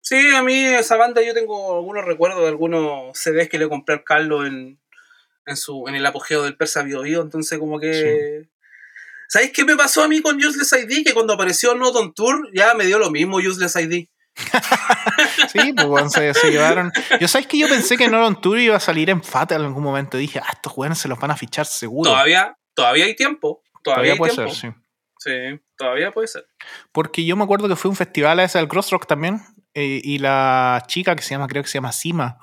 Sí, 0.01 0.35
a 0.35 0.43
mí 0.43 0.65
esa 0.65 0.97
banda 0.97 1.23
yo 1.23 1.35
tengo 1.35 1.77
algunos 1.77 2.05
recuerdos 2.05 2.43
de 2.43 2.49
algunos 2.49 3.19
CDs 3.19 3.49
que 3.49 3.59
le 3.59 3.69
compré 3.69 3.97
al 3.97 4.05
Carlos 4.05 4.47
en, 4.47 4.81
en, 5.47 5.57
su, 5.57 5.87
en 5.89 5.95
el 5.95 6.07
apogeo 6.07 6.43
del 6.43 6.57
Persa 6.57 6.83
Bio, 6.83 7.03
Bio 7.03 7.23
entonces 7.23 7.59
como 7.59 7.79
que... 7.79 8.45
Sí. 8.45 8.51
¿Sabéis 9.31 9.53
qué 9.53 9.65
me 9.65 9.77
pasó 9.77 10.03
a 10.03 10.09
mí 10.09 10.23
con 10.23 10.37
Useless 10.37 10.73
ID? 10.73 11.05
Que 11.05 11.13
cuando 11.13 11.35
apareció 11.35 11.75
Not 11.75 11.95
on 11.97 12.15
Tour 12.15 12.49
ya 12.55 12.73
me 12.75 12.87
dio 12.87 12.99
lo 12.99 13.11
mismo 13.11 13.37
Useless 13.37 13.77
ID. 13.77 14.09
sí, 15.53 15.73
pues 15.75 15.87
bueno, 15.87 16.09
se, 16.09 16.33
se, 16.33 16.51
llevaron. 16.51 16.93
Yo 17.21 17.29
sabéis 17.29 17.49
que 17.49 17.59
yo 17.59 17.69
pensé 17.69 17.97
que 17.97 18.09
Not 18.09 18.27
on 18.27 18.41
Tour 18.41 18.59
iba 18.59 18.77
a 18.77 18.81
salir 18.81 19.11
en 19.11 19.23
FAT 19.23 19.53
en 19.53 19.63
algún 19.63 19.83
momento. 19.83 20.17
Dije, 20.17 20.41
ah, 20.43 20.49
estos 20.53 20.73
jóvenes 20.73 20.99
se 20.99 21.09
los 21.09 21.19
van 21.19 21.31
a 21.31 21.37
fichar 21.37 21.67
seguro. 21.67 22.11
Todavía, 22.11 22.57
todavía 22.73 23.05
hay 23.05 23.17
tiempo. 23.17 23.63
Todavía, 23.83 23.83
todavía 23.83 24.13
hay 24.13 24.19
puede 24.19 24.33
tiempo. 24.33 24.55
ser, 24.55 24.73
sí. 24.73 24.79
Sí, 25.19 25.61
todavía 25.77 26.13
puede 26.13 26.29
ser. 26.29 26.47
Porque 26.93 27.25
yo 27.25 27.37
me 27.37 27.45
acuerdo 27.45 27.69
que 27.69 27.77
fue 27.77 27.91
un 27.91 27.97
festival 27.97 28.39
a 28.39 28.45
ese 28.45 28.59
del 28.59 28.69
Crossrock 28.69 29.07
también. 29.07 29.41
Eh, 29.81 30.01
y 30.03 30.19
la 30.19 30.83
chica 30.89 31.15
que 31.15 31.23
se 31.23 31.31
llama, 31.31 31.47
creo 31.47 31.63
que 31.63 31.69
se 31.69 31.79
llama 31.79 31.93
Sima, 31.93 32.39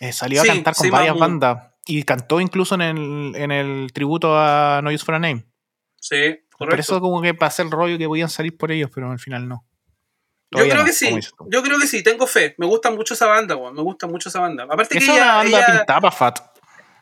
eh, 0.00 0.12
salió 0.12 0.42
Sí, 0.42 0.48
a 0.50 0.52
cantar 0.54 0.74
con 0.74 0.84
Sima 0.84 0.98
varias 0.98 1.18
bandas. 1.18 1.70
Y 1.86 2.02
cantó 2.02 2.40
incluso 2.40 2.74
en 2.74 2.80
el, 2.82 3.32
en 3.36 3.50
el 3.52 3.90
tributo 3.92 4.36
a 4.38 4.80
No 4.82 4.90
Use 4.90 5.04
for 5.04 5.14
a 5.14 5.18
Name. 5.18 5.46
Sí, 6.00 6.40
Por 6.50 6.68
correcto. 6.68 6.80
eso 6.80 7.00
como 7.00 7.22
que 7.22 7.32
pasé 7.34 7.62
el 7.62 7.70
rollo 7.70 7.96
que 7.96 8.06
podían 8.06 8.28
salir 8.28 8.56
por 8.56 8.70
ellos, 8.70 8.90
pero 8.94 9.10
al 9.10 9.18
final 9.18 9.48
no. 9.48 9.66
Yo 10.50 10.62
creo 10.64 10.76
no, 10.76 10.84
que 10.84 10.92
sí, 10.92 11.18
yo 11.50 11.62
creo 11.62 11.78
que 11.80 11.86
sí, 11.86 12.02
tengo 12.02 12.26
fe. 12.26 12.54
Me 12.58 12.66
gusta 12.66 12.90
mucho 12.90 13.14
esa 13.14 13.26
banda. 13.26 13.56
Me 13.72 13.82
gusta 13.82 14.06
mucho 14.06 14.28
esa 14.28 14.40
banda. 14.40 14.64
Aparte 14.64 14.98
que 14.98 14.98
es 14.98 15.08
una 15.08 15.16
ella, 15.16 15.34
banda 15.34 15.58
ella, 15.58 15.78
pintada 15.78 16.10
Fat. 16.12 16.38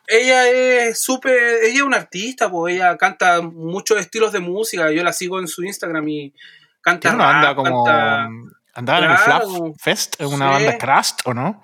ella 0.07 0.49
es 0.49 1.03
súper, 1.03 1.35
ella 1.65 1.75
es 1.75 1.83
una 1.83 1.99
artista, 1.99 2.51
pues 2.51 2.77
ella 2.77 2.97
canta 2.97 3.43
muchos 3.43 3.99
estilos 3.99 4.33
de 4.33 4.41
música. 4.41 4.91
Yo 4.91 5.03
la 5.05 5.13
sigo 5.13 5.39
en 5.39 5.49
su 5.49 5.63
Instagram 5.65 6.09
y 6.09 6.35
canta 6.81 7.11
Tiene 7.11 7.17
una 7.17 7.27
banda 7.27 7.55
como... 7.55 7.85
canta- 7.85 8.29
Andaba 8.75 9.05
en 9.05 9.11
el. 9.11 9.19
Fluff 9.19 9.77
Fest, 9.81 10.21
es 10.21 10.27
una 10.27 10.57
Sí. 10.59 10.65
banda 10.65 10.79
Crust, 10.79 11.21
¿o 11.27 11.35
no? 11.35 11.63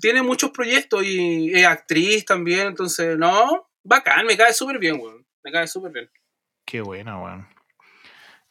tiene 0.00 0.22
muchos 0.22 0.50
proyectos 0.52 1.02
y 1.04 1.52
es 1.52 1.66
actriz 1.66 2.24
también, 2.24 2.68
entonces, 2.68 3.18
no, 3.18 3.68
bacán, 3.82 4.24
me 4.24 4.36
cae 4.36 4.52
súper 4.54 4.78
bien, 4.78 5.00
weón. 5.00 5.26
Me 5.42 5.50
cae 5.50 5.66
súper 5.66 5.90
bien. 5.90 6.08
Qué 6.64 6.80
buena, 6.80 7.20
weón. 7.20 7.48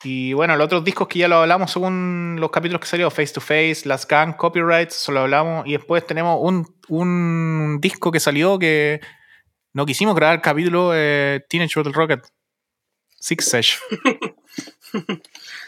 Y 0.03 0.33
bueno, 0.33 0.57
los 0.57 0.65
otros 0.65 0.83
discos 0.83 1.07
que 1.07 1.19
ya 1.19 1.29
lo 1.29 1.37
hablamos 1.37 1.71
según 1.71 2.35
los 2.41 2.51
capítulos 2.51 2.81
que 2.81 2.87
salió, 2.87 3.09
Face 3.09 3.33
to 3.33 3.39
Face, 3.39 3.83
Last 3.85 4.09
Gang, 4.11 4.35
Copyrights, 4.35 4.95
eso 4.97 5.13
lo 5.13 5.21
hablamos. 5.21 5.65
Y 5.65 5.71
después 5.71 6.05
tenemos 6.05 6.39
un, 6.41 6.67
un 6.89 7.79
disco 7.79 8.11
que 8.11 8.19
salió 8.19 8.59
que 8.59 8.99
no 9.71 9.85
quisimos 9.85 10.15
grabar 10.15 10.35
el 10.35 10.41
capítulo, 10.41 10.91
eh, 10.93 11.39
Teenage 11.47 11.79
Bottle 11.79 11.93
Rocket. 11.93 12.19
Six 13.17 13.45
Sesh. 13.45 13.79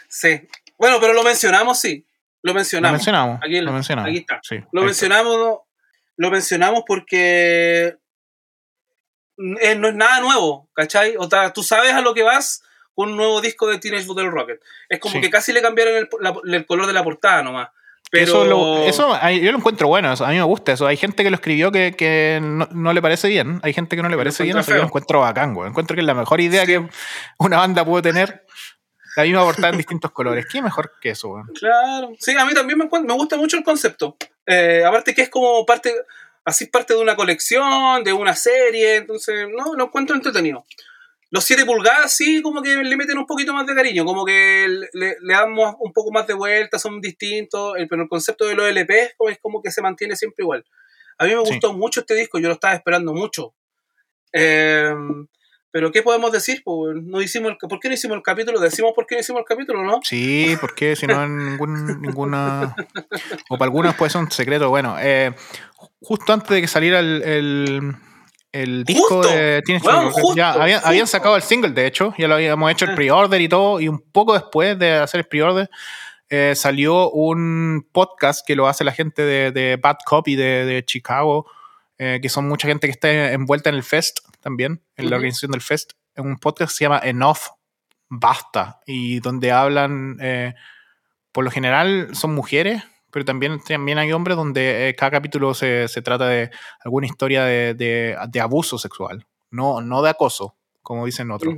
Sí. 0.09 0.47
Bueno, 0.77 0.97
pero 0.99 1.13
lo 1.13 1.23
mencionamos, 1.23 1.79
sí. 1.79 2.05
Lo 2.41 2.51
Lo 2.51 2.55
mencionamos. 2.55 2.93
mencionamos. 2.99 3.39
Aquí, 3.43 3.59
lo 3.61 3.71
mencionamos. 3.71 4.09
aquí 4.09 4.17
está. 4.19 4.39
Sí, 4.43 4.55
Lo 4.71 4.81
está. 4.81 4.85
mencionamos, 4.85 5.59
lo 6.17 6.31
mencionamos 6.31 6.83
porque 6.85 7.97
eh, 9.61 9.75
no 9.75 9.87
es 9.89 9.95
nada 9.95 10.19
nuevo, 10.21 10.69
¿cachai? 10.73 11.15
O 11.17 11.29
sea, 11.29 11.51
tú 11.51 11.63
sabes 11.63 11.93
a 11.93 12.01
lo 12.01 12.13
que 12.13 12.23
vas 12.23 12.61
con 12.93 13.09
un 13.11 13.17
nuevo 13.17 13.41
disco 13.41 13.67
de 13.67 13.79
Teenage 13.79 14.05
Bottle 14.05 14.29
Rocket. 14.29 14.61
Es 14.87 14.99
como 14.99 15.15
Sí. 15.15 15.21
que 15.21 15.29
casi 15.29 15.51
le 15.51 15.61
cambiaron 15.61 15.95
el, 15.95 16.09
la- 16.21 16.35
el 16.55 16.65
color 16.65 16.87
de 16.87 16.93
la 16.93 17.03
portada 17.03 17.43
nomás. 17.43 17.69
Pero 18.11 18.45
eso, 18.85 19.09
yo 19.29 19.51
lo 19.51 19.57
encuentro 19.57 19.87
bueno, 19.89 20.09
a 20.17 20.27
mí 20.29 20.35
me 20.35 20.43
gusta 20.43 20.71
eso. 20.71 20.87
Hay 20.87 20.95
gente 20.95 21.23
que 21.23 21.29
lo 21.29 21.35
escribió 21.35 21.71
que, 21.71 22.39
no, 22.41 22.93
le 22.93 23.01
parece 23.01 23.27
bien, 23.27 23.59
hay 23.63 23.73
gente 23.73 23.95
que 23.97 24.01
no 24.03 24.07
le 24.07 24.15
parece 24.15 24.43
bien, 24.43 24.57
eso 24.57 24.71
yo 24.71 24.77
lo 24.77 24.83
encuentro 24.83 25.19
bacán, 25.19 25.53
güey. 25.53 25.67
Encuentro 25.67 25.95
que 25.95 26.01
es 26.01 26.05
la 26.07 26.13
mejor 26.13 26.39
idea 26.39 26.65
que 26.65 26.87
una 27.39 27.57
banda 27.57 27.83
puede 27.83 28.03
tener 28.03 28.45
la 29.15 29.23
misma 29.23 29.43
portada 29.43 29.69
en 29.69 29.77
distintos 29.77 30.11
colores. 30.11 30.45
¿Qué 30.51 30.61
mejor 30.61 30.93
que 31.01 31.11
eso, 31.11 31.29
güey? 31.29 31.43
Claro, 31.57 32.11
sí, 32.19 32.35
a 32.37 32.45
mí 32.45 32.53
también 32.53 32.77
me, 32.77 32.85
me 33.01 33.13
gusta 33.13 33.37
mucho 33.37 33.57
el 33.57 33.63
concepto. 33.63 34.17
Eh, 34.45 34.83
aparte 34.85 35.13
que 35.15 35.23
es 35.23 35.29
como 35.29 35.65
parte, 35.65 35.93
así 36.43 36.67
parte 36.67 36.93
de 36.93 36.99
una 36.99 37.15
colección, 37.15 38.03
de 38.03 38.13
una 38.13 38.35
serie, 38.35 38.97
entonces, 38.97 39.47
no, 39.55 39.73
lo 39.73 39.85
encuentro 39.85 40.15
entretenido. 40.15 40.65
Los 41.31 41.43
7 41.43 41.65
pulgadas 41.65 42.15
sí, 42.15 42.41
como 42.41 42.61
que 42.61 42.77
le 42.77 42.95
meten 42.95 43.17
un 43.17 43.25
poquito 43.25 43.51
más 43.53 43.65
de 43.65 43.75
cariño, 43.75 44.05
como 44.05 44.23
que 44.25 44.67
le, 44.93 45.17
damos 45.21 45.75
un 45.79 45.91
poco 45.91 46.11
más 46.11 46.27
de 46.27 46.33
vuelta, 46.33 46.77
son 46.77 47.01
distintos, 47.01 47.73
pero 47.89 48.03
el 48.03 48.09
concepto 48.09 48.45
de 48.45 48.55
los 48.55 48.67
LP 48.67 49.15
es 49.27 49.39
como 49.41 49.61
que 49.61 49.71
se 49.71 49.81
mantiene 49.81 50.15
siempre 50.15 50.43
igual. 50.43 50.63
A 51.17 51.25
mí 51.25 51.31
me 51.31 51.39
gustó 51.39 51.73
mucho 51.73 52.01
este 52.01 52.13
disco, 52.13 52.39
yo 52.39 52.47
lo 52.47 52.53
estaba 52.53 52.75
esperando 52.75 53.13
mucho. 53.13 53.53
Em, 54.31 55.27
pero 55.75 55.91
¿qué 55.91 56.01
podemos 56.01 56.31
decir? 56.31 56.61
Pues, 56.63 56.95
no 57.03 57.21
hicimos 57.21 57.57
¿Por 57.59 57.81
qué 57.81 57.89
no 57.89 57.95
hicimos 57.95 58.15
el 58.15 58.23
capítulo? 58.23 58.61
Decimos 58.61 58.93
por 58.95 59.05
qué 59.05 59.15
no 59.15 59.19
hicimos 59.19 59.41
el 59.41 59.45
capítulo, 59.45 59.83
¿no? 59.83 59.99
Sí, 60.03 60.55
porque 60.61 60.95
si 60.95 61.05
no 61.05 61.27
ningún, 61.27 61.99
ninguna... 62.01 62.73
O 63.49 63.57
para 63.57 63.65
algunos 63.65 63.93
puede 63.95 64.09
ser 64.09 64.21
un 64.21 64.31
secreto. 64.31 64.69
Bueno, 64.69 64.95
eh, 65.01 65.35
justo 65.99 66.31
antes 66.31 66.49
de 66.49 66.61
que 66.61 66.69
saliera 66.69 66.99
el 66.99 67.93
el 68.53 68.85
disco 68.85 69.21
de 69.21 69.61
Teenage 69.65 69.89
ya 70.33 70.53
habían, 70.53 71.07
sacado 71.07 71.35
el 71.35 71.41
single, 71.41 71.71
de 71.71 71.87
hecho, 71.87 72.13
ya 72.17 72.29
lo 72.29 72.35
habíamos 72.35 72.71
hecho 72.71 72.85
el 72.85 72.91
ah. 72.91 72.95
pre-order 72.95 73.41
y 73.41 73.49
todo, 73.49 73.81
y 73.81 73.89
un 73.89 73.99
poco 73.99 74.31
después 74.31 74.79
de 74.79 74.93
hacer 74.93 75.19
el 75.19 75.27
pre-order 75.27 75.69
eh, 76.29 76.53
salió 76.55 77.11
un 77.11 77.85
podcast 77.91 78.47
que 78.47 78.55
lo 78.55 78.69
hace 78.69 78.85
la 78.85 78.93
gente 78.93 79.23
de, 79.23 79.77
Bad 79.81 79.97
Copy 80.05 80.37
de, 80.37 80.63
de 80.63 80.85
Chicago, 80.85 81.45
eh, 81.97 82.19
que 82.21 82.29
son 82.29 82.47
mucha 82.47 82.65
gente 82.65 82.87
que 82.87 82.91
está 82.91 83.33
envuelta 83.33 83.69
en 83.69 83.75
el 83.75 83.83
Fest 83.83 84.19
también, 84.45 84.83
en 84.95 85.09
la 85.09 85.15
organización 85.15 85.53
del 85.53 85.61
Fest. 85.61 85.93
Un 86.17 86.37
podcast 86.37 86.71
que 86.71 86.77
se 86.77 86.85
llama 86.85 87.01
Enough, 87.03 87.39
Basta, 88.09 88.79
y 88.85 89.19
donde 89.19 89.51
hablan, 89.51 90.17
eh, 90.21 90.53
por 91.31 91.43
lo 91.43 91.49
general 91.49 92.15
son 92.15 92.35
mujeres, 92.35 92.83
pero 93.09 93.25
también, 93.25 93.59
también 93.59 93.97
hay 93.97 94.11
hombres 94.11 94.37
donde 94.37 94.87
eh, 94.87 94.95
cada 94.95 95.09
capítulo 95.09 95.55
se, 95.55 95.87
se, 95.87 96.03
trata 96.03 96.27
de 96.27 96.51
alguna 96.83 97.07
historia 97.07 97.43
de, 97.43 97.73
de, 97.73 98.39
abuso 98.39 98.77
sexual, 98.77 99.25
no, 99.49 99.81
no 99.81 100.03
de 100.03 100.11
acoso, 100.11 100.55
como 100.83 101.07
dicen 101.07 101.31
otros, 101.31 101.55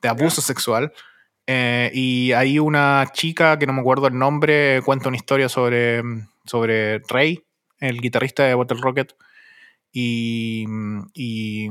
de 0.00 0.08
abuso 0.08 0.40
sexual. 0.40 0.94
Eh, 1.46 1.90
y 1.92 2.32
hay 2.32 2.58
una 2.58 3.10
chica 3.12 3.58
que 3.58 3.66
no 3.66 3.74
me 3.74 3.80
acuerdo 3.80 4.06
el 4.06 4.16
nombre, 4.16 4.80
cuenta 4.82 5.08
una 5.08 5.18
historia 5.18 5.50
sobre, 5.50 6.02
sobre 6.46 7.00
Ray, 7.00 7.44
el 7.80 8.00
guitarrista 8.00 8.44
de 8.44 8.54
Bottle 8.54 8.80
Rocket, 8.80 9.12
y, 9.92 10.64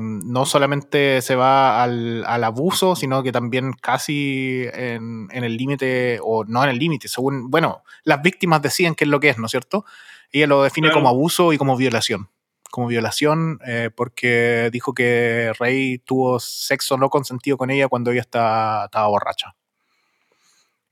no 0.00 0.44
solamente 0.46 1.22
se 1.22 1.36
va 1.36 1.82
al, 1.82 2.44
abuso, 2.44 2.96
sino 2.96 3.22
que 3.22 3.32
también 3.32 3.72
casi 3.72 4.64
en, 4.72 5.28
el 5.32 5.56
límite, 5.56 6.18
o 6.22 6.44
no 6.44 6.62
en 6.64 6.70
el 6.70 6.78
límite, 6.78 7.08
según, 7.08 7.50
bueno, 7.50 7.82
las 8.04 8.22
víctimas 8.22 8.62
deciden 8.62 8.94
qué 8.94 9.04
es 9.04 9.10
lo 9.10 9.20
que 9.20 9.30
es, 9.30 9.38
¿no 9.38 9.46
es 9.46 9.50
cierto? 9.50 9.84
Ella 10.30 10.46
lo 10.46 10.62
define 10.62 10.90
como 10.90 11.08
abuso 11.08 11.52
y 11.52 11.58
como 11.58 11.76
violación. 11.76 12.28
Como 12.70 12.86
violación, 12.86 13.60
eh, 13.66 13.90
porque 13.94 14.68
dijo 14.70 14.92
que 14.92 15.52
Rey 15.58 15.98
tuvo 15.98 16.38
sexo 16.38 16.98
no 16.98 17.08
consentido 17.08 17.56
con 17.56 17.70
ella 17.70 17.88
cuando 17.88 18.10
ella 18.10 18.20
estaba, 18.20 18.84
estaba 18.84 19.08
borracha. 19.08 19.54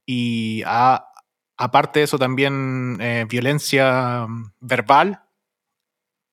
Y 0.06 0.62
aparte 0.64 2.00
de 2.00 2.04
eso, 2.04 2.18
también 2.18 2.96
eh, 3.00 3.26
violencia 3.28 4.26
verbal 4.60 5.26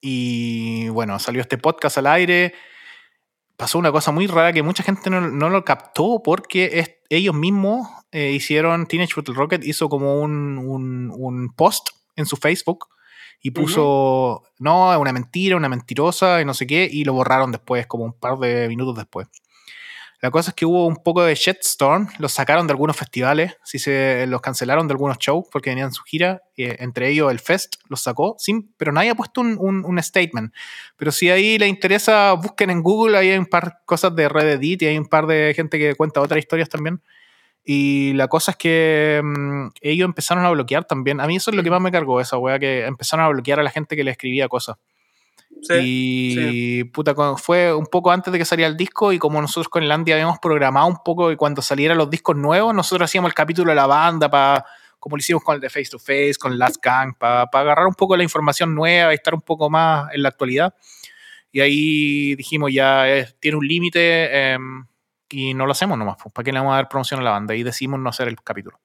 y 0.06 0.53
bueno, 0.94 1.20
salió 1.20 1.42
este 1.42 1.58
podcast 1.58 1.98
al 1.98 2.08
aire. 2.08 2.54
Pasó 3.58 3.78
una 3.78 3.92
cosa 3.92 4.12
muy 4.12 4.28
rara 4.28 4.54
que 4.54 4.64
mucha 4.64 4.84
gente 4.84 5.10
no, 5.10 5.50
lo 5.50 5.66
captó 5.66 6.22
porque 6.24 7.02
ellos 7.10 7.36
mismos 7.36 7.88
eh, 8.12 8.32
hicieron, 8.32 8.88
Teenage 8.88 9.14
Mutant 9.16 9.38
Rocket 9.38 9.66
hizo 9.66 9.90
como 9.90 10.22
un, 10.22 10.58
un, 10.58 11.54
post 11.56 11.90
en 12.16 12.26
su 12.26 12.36
Facebook 12.36 12.88
y 13.42 13.52
puso, 13.52 14.44
no, 14.58 15.00
una 15.00 15.14
mentira, 15.14 15.58
una 15.58 15.70
mentirosa 15.70 16.42
y 16.42 16.46
no 16.46 16.54
sé 16.54 16.66
qué, 16.66 16.90
y 16.90 17.04
lo 17.04 17.14
borraron 17.14 17.52
después, 17.52 17.86
como 17.88 18.06
un 18.06 18.14
par 18.14 18.38
de 18.38 18.68
minutos 18.70 18.96
después. 18.96 19.28
La 20.24 20.32
cosa 20.32 20.52
es 20.52 20.56
que 20.56 20.66
hubo 20.66 20.88
un 20.88 20.96
poco 20.96 21.22
de 21.22 21.36
shitstorm, 21.36 22.08
los 22.18 22.32
sacaron 22.32 22.66
de 22.66 22.72
algunos 22.72 22.96
festivales, 22.96 23.58
sí 23.62 23.78
se 23.78 24.26
los 24.26 24.40
cancelaron 24.40 24.88
de 24.88 24.94
algunos 24.94 25.18
shows 25.18 25.46
porque 25.52 25.70
venían 25.70 25.88
en 25.88 25.94
su 25.94 26.02
gira, 26.04 26.42
eh, 26.56 26.78
entre 26.80 27.10
ellos 27.10 27.30
el 27.30 27.42
Fest 27.42 27.76
los 27.90 28.00
sacó, 28.00 28.38
sin, 28.40 28.74
pero 28.78 28.94
nadie 28.94 29.10
ha 29.10 29.16
puesto 29.16 29.42
un, 29.42 29.58
un, 29.60 30.02
statement. 30.02 30.54
Pero 30.96 31.12
si 31.12 31.30
ahí 31.30 31.58
les 31.58 31.68
interesa, 31.68 32.32
busquen 32.42 32.70
en 32.70 32.82
Google, 32.82 33.18
ahí 33.18 33.32
hay 33.32 33.38
un 33.38 33.48
par 33.48 33.66
de 33.66 33.72
cosas 33.84 34.16
de 34.16 34.30
Reddit 34.30 34.84
y 34.84 34.86
hay 34.86 34.98
un 34.98 35.08
par 35.08 35.28
de 35.28 35.52
gente 35.54 35.78
que 35.78 35.94
cuenta 35.94 36.22
otras 36.22 36.40
historias 36.40 36.70
también. 36.70 37.02
Y 37.66 38.14
la 38.14 38.30
cosa 38.30 38.52
es 38.52 38.58
que 38.58 39.22
mm, 39.22 39.72
ellos 39.82 40.06
empezaron 40.06 40.46
a 40.46 40.52
bloquear 40.52 40.86
también. 40.86 41.20
A 41.20 41.28
mí 41.28 41.36
eso 41.36 41.52
es 41.52 41.58
lo 41.58 41.64
que 41.64 41.70
más 41.70 41.82
me 41.82 41.92
cargó, 41.92 42.22
esa 42.22 42.38
wea, 42.38 42.60
que 42.60 42.86
empezaron 42.86 43.26
a 43.26 43.28
bloquear 43.28 43.60
a 43.60 43.64
la 43.64 43.72
gente 43.72 43.98
que 43.98 44.06
le 44.06 44.12
escribía 44.12 44.48
cosas 44.48 44.78
y 45.82 46.84
puta, 46.86 47.16
fue 47.38 47.74
un 47.74 47.86
poco 47.86 48.12
antes 48.12 48.32
de 48.34 48.40
que 48.40 48.46
saliera 48.46 48.70
el 48.70 48.78
disco 48.78 49.14
y 49.14 49.20
como 49.20 49.42
nosotros 49.42 49.70
con 49.70 49.88
Landia 49.88 50.16
habíamos 50.16 50.40
programado 50.40 50.88
un 50.88 50.98
poco 51.04 51.32
y 51.32 51.36
cuando 51.36 51.62
salieran 51.62 51.98
los 51.98 52.10
discos 52.10 52.36
nuevos, 52.36 52.74
nosotros 52.74 53.10
hacíamos 53.10 53.30
el 53.30 53.36
capítulo 53.36 53.70
de 53.70 53.76
la 53.76 53.88
banda 53.88 54.30
para 54.30 54.66
como 55.04 55.18
lo 55.18 55.20
hicimos 55.20 55.44
con 55.44 55.56
el 55.56 55.60
de 55.60 55.70
Face 55.70 55.90
to 55.92 56.00
Face, 56.00 56.36
con 56.40 56.58
Last 56.58 56.78
Gang, 56.82 57.18
para 57.18 57.42
agarrar 57.42 57.88
un 57.88 57.94
poco 57.94 58.16
la 58.16 58.24
información 58.24 58.74
nueva 58.74 59.12
y 59.12 59.16
estar 59.16 59.34
un 59.34 59.42
poco 59.42 59.70
más 59.70 60.10
en 60.14 60.24
la 60.24 60.30
actualidad. 60.30 60.74
Y 61.52 61.60
ahí 61.60 62.36
dijimos 62.36 62.72
ya, 62.72 63.06
tiene 63.42 63.58
un 63.58 63.68
límite 63.68 64.54
em, 64.54 64.86
y 65.30 65.54
no 65.54 65.66
lo 65.66 65.74
hacemos 65.74 65.98
nomás, 65.98 66.16
pues, 66.24 66.32
¿para 66.34 66.46
qué 66.46 66.54
le 66.54 66.60
vamos 66.60 66.72
a 66.72 66.76
dar 66.78 66.88
promoción 66.88 67.20
a 67.20 67.24
la 67.24 67.32
banda? 67.32 67.54
Y 67.54 67.64
decidimos 67.64 68.00
no 68.00 68.10
hacer 68.10 68.30
el 68.30 68.42
capítulo. 68.42 68.80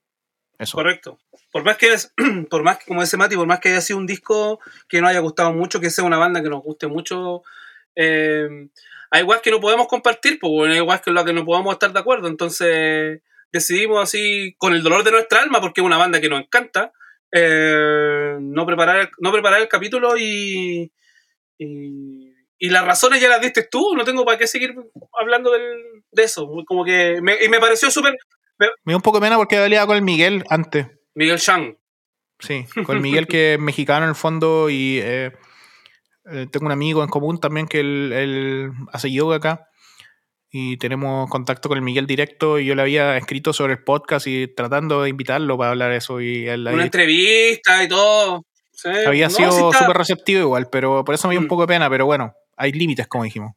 Correcto 0.72 1.18
por 1.50 1.64
más 1.64 1.76
que, 1.76 1.94
por 2.50 2.62
más 2.62 2.78
que, 2.78 2.86
como 2.86 3.00
dice 3.00 3.16
Mati, 3.16 3.36
por 3.36 3.46
más 3.46 3.60
que 3.60 3.70
haya 3.70 3.80
sido 3.80 3.98
un 3.98 4.06
disco 4.06 4.60
que 4.88 5.00
no 5.00 5.08
haya 5.08 5.20
gustado 5.20 5.52
mucho, 5.52 5.80
que 5.80 5.90
sea 5.90 6.04
una 6.04 6.18
banda 6.18 6.42
que 6.42 6.50
nos 6.50 6.62
guste 6.62 6.86
mucho, 6.86 7.42
eh, 7.96 8.48
hay 9.10 9.22
igual 9.22 9.40
que 9.40 9.50
no 9.50 9.60
podemos 9.60 9.88
compartir, 9.88 10.38
pues 10.38 10.70
hay 10.70 10.76
igual 10.76 11.00
que 11.00 11.10
lo 11.10 11.24
que 11.24 11.32
no 11.32 11.44
podamos 11.44 11.72
estar 11.72 11.92
de 11.92 11.98
acuerdo. 11.98 12.28
Entonces 12.28 13.22
decidimos 13.50 14.02
así, 14.02 14.54
con 14.58 14.74
el 14.74 14.82
dolor 14.82 15.04
de 15.04 15.12
nuestra 15.12 15.42
alma, 15.42 15.60
porque 15.60 15.80
es 15.80 15.86
una 15.86 15.96
banda 15.96 16.20
que 16.20 16.28
nos 16.28 16.40
encanta, 16.40 16.92
eh, 17.32 18.36
no, 18.40 18.66
preparar, 18.66 19.10
no 19.18 19.32
preparar 19.32 19.60
el 19.62 19.68
capítulo 19.68 20.16
y, 20.18 20.92
y, 21.58 22.34
las 22.70 22.84
razones 22.84 23.20
ya 23.20 23.28
las 23.28 23.40
diste 23.40 23.62
tú, 23.62 23.94
no 23.96 24.04
tengo 24.04 24.24
para 24.24 24.36
qué 24.36 24.46
seguir 24.46 24.74
hablando 25.18 25.52
de 25.52 26.22
eso. 26.22 26.50
Como 26.66 26.84
que 26.84 27.18
y 27.18 27.48
me 27.48 27.60
pareció 27.60 27.90
súper... 27.90 28.14
Me, 28.58 28.66
dio 28.86 28.96
un 28.96 29.02
poco 29.02 29.20
pena 29.20 29.36
porque 29.36 29.56
había 29.56 29.86
con 29.86 29.96
el 29.96 30.02
Miguel 30.02 30.44
antes. 30.50 30.86
Miguel 31.14 31.38
Shang. 31.38 31.76
Sí, 32.40 32.64
con 32.84 33.00
Miguel 33.00 33.26
que 33.26 33.54
es 33.54 33.60
mexicano 33.60 34.04
en 34.04 34.10
el 34.10 34.14
fondo 34.14 34.70
y 34.70 35.00
eh, 35.02 35.32
eh, 36.30 36.46
tengo 36.50 36.66
un 36.66 36.72
amigo 36.72 37.02
en 37.02 37.08
común 37.08 37.40
también 37.40 37.66
que 37.66 37.80
él, 37.80 38.70
hace 38.92 39.10
yoga 39.10 39.36
acá 39.36 39.68
y 40.50 40.76
tenemos 40.76 41.28
contacto 41.30 41.68
con 41.68 41.78
el 41.78 41.84
Miguel 41.84 42.06
directo 42.06 42.58
y 42.58 42.66
yo 42.66 42.74
le 42.74 42.82
había 42.82 43.16
escrito 43.16 43.52
sobre 43.52 43.74
el 43.74 43.82
podcast 43.82 44.26
y 44.26 44.46
tratando 44.46 45.02
de 45.02 45.10
invitarlo 45.10 45.58
para 45.58 45.70
hablar 45.70 45.90
de 45.90 45.96
eso 45.96 46.20
y 46.20 46.46
él 46.46 46.66
una 46.68 46.84
entrevista 46.84 47.82
y 47.82 47.88
todo 47.88 48.44
había 49.06 49.28
sido 49.28 49.72
súper 49.72 49.96
receptivo 49.96 50.40
igual 50.40 50.68
pero 50.70 51.04
por 51.04 51.14
eso 51.14 51.28
me 51.28 51.32
dio 51.32 51.40
un 51.40 51.46
mm. 51.46 51.48
poco 51.48 51.62
de 51.62 51.68
pena 51.68 51.90
pero 51.90 52.06
bueno 52.06 52.32
hay 52.56 52.72
límites 52.72 53.06
como 53.08 53.24
dijimos 53.24 53.52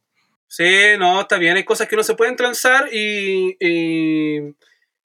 sí 0.48 0.98
no 1.00 1.22
está 1.22 1.38
bien 1.38 1.56
hay 1.56 1.64
cosas 1.64 1.88
que 1.88 1.96
no 1.96 2.04
se 2.04 2.16
pueden 2.16 2.36
transar 2.36 2.90
y 2.94 3.56
y 3.60 4.54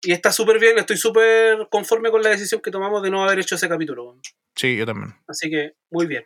está 0.03 0.31
súper 0.31 0.59
bien, 0.59 0.77
estoy 0.77 0.97
súper 0.97 1.67
conforme 1.69 2.11
con 2.11 2.21
la 2.21 2.29
decisión 2.29 2.61
que 2.61 2.71
tomamos 2.71 3.03
de 3.03 3.09
no 3.09 3.23
haber 3.23 3.39
hecho 3.39 3.55
ese 3.55 3.67
capítulo. 3.67 4.17
Sí, 4.55 4.75
yo 4.77 4.85
también. 4.85 5.15
Así 5.27 5.49
que, 5.49 5.73
muy 5.91 6.07
bien. 6.07 6.25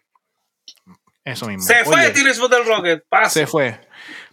Eso 1.24 1.47
mismo. 1.47 1.63
Se 1.63 1.86
fue 1.86 2.09
Teenage 2.09 2.39
Mutant 2.39 2.67
Rocket, 2.67 3.03
Se 3.30 3.47
fue. 3.47 3.80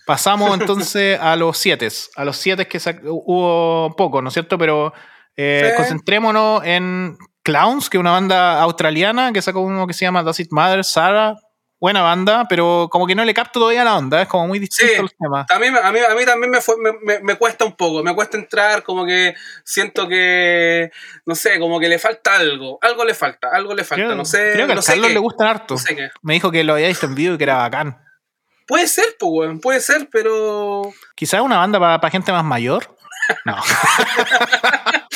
Pasamos 0.06 0.54
entonces 0.60 1.18
a 1.20 1.36
los 1.36 1.56
siete. 1.56 1.88
A 2.16 2.24
los 2.24 2.36
siete 2.36 2.66
que 2.66 2.78
hubo 3.04 3.94
poco, 3.96 4.20
¿no 4.22 4.28
es 4.28 4.34
cierto? 4.34 4.58
Pero 4.58 4.92
eh, 5.36 5.72
concentrémonos 5.76 6.64
en 6.64 7.16
Clowns, 7.42 7.88
que 7.88 7.96
es 7.96 8.00
una 8.00 8.10
banda 8.10 8.60
australiana 8.60 9.32
que 9.32 9.40
sacó 9.40 9.60
uno 9.60 9.86
que 9.86 9.94
se 9.94 10.04
llama 10.04 10.22
Does 10.22 10.40
It 10.40 10.48
Matter, 10.50 10.84
Sarah, 10.84 11.36
buena 11.80 12.02
banda, 12.02 12.46
pero 12.48 12.88
como 12.90 13.06
que 13.06 13.14
no 13.14 13.24
le 13.24 13.32
capto 13.32 13.58
todavía 13.58 13.82
la 13.82 13.96
onda, 13.96 14.20
es 14.22 14.28
como 14.28 14.46
muy 14.46 14.58
distinto 14.58 15.02
el 15.02 15.10
tema. 15.18 15.46
A 15.48 15.58
mí, 15.58 15.66
a 15.66 15.90
mí, 15.90 15.98
a 15.98 16.14
mí 16.14 16.24
también 16.26 16.52
me, 16.52 17.20
me, 17.20 17.34
cuesta 17.36 17.64
un 17.64 17.74
poco, 17.74 18.02
me 18.02 18.14
cuesta 18.14 18.36
entrar, 18.36 18.82
como 18.82 19.06
que 19.06 19.34
siento 19.64 20.06
que, 20.06 20.90
no 21.24 21.34
sé, 21.34 21.58
como 21.58 21.80
que 21.80 21.88
le 21.88 21.98
falta 21.98 22.36
algo, 22.36 22.78
algo 22.82 23.04
le 23.04 23.14
falta, 23.14 23.48
algo 23.50 23.74
le 23.74 23.84
falta, 23.84 24.14
no 24.14 24.26
sé. 24.26 24.50
Creo 24.52 24.66
que 24.66 24.74
a 24.74 24.82
Carlos 24.82 25.10
le 25.10 25.18
gustan 25.18 25.48
harto. 25.48 25.76
me 26.22 26.34
dijo 26.34 26.50
que 26.50 26.62
lo 26.62 26.74
había 26.74 26.88
visto 26.88 27.06
en 27.06 27.14
vivo 27.14 27.34
y 27.34 27.38
que 27.38 27.44
era 27.44 27.56
bacán. 27.56 27.98
Puede 28.66 28.86
ser, 28.86 29.16
pues, 29.18 29.50
puede 29.60 29.80
ser, 29.80 30.08
pero... 30.12 30.82
Quizás 31.16 31.40
una 31.40 31.56
banda 31.56 31.80
para 31.80 32.10
gente 32.10 32.30
más 32.30 32.44
mayor. 32.44 32.94
No. 33.44 33.56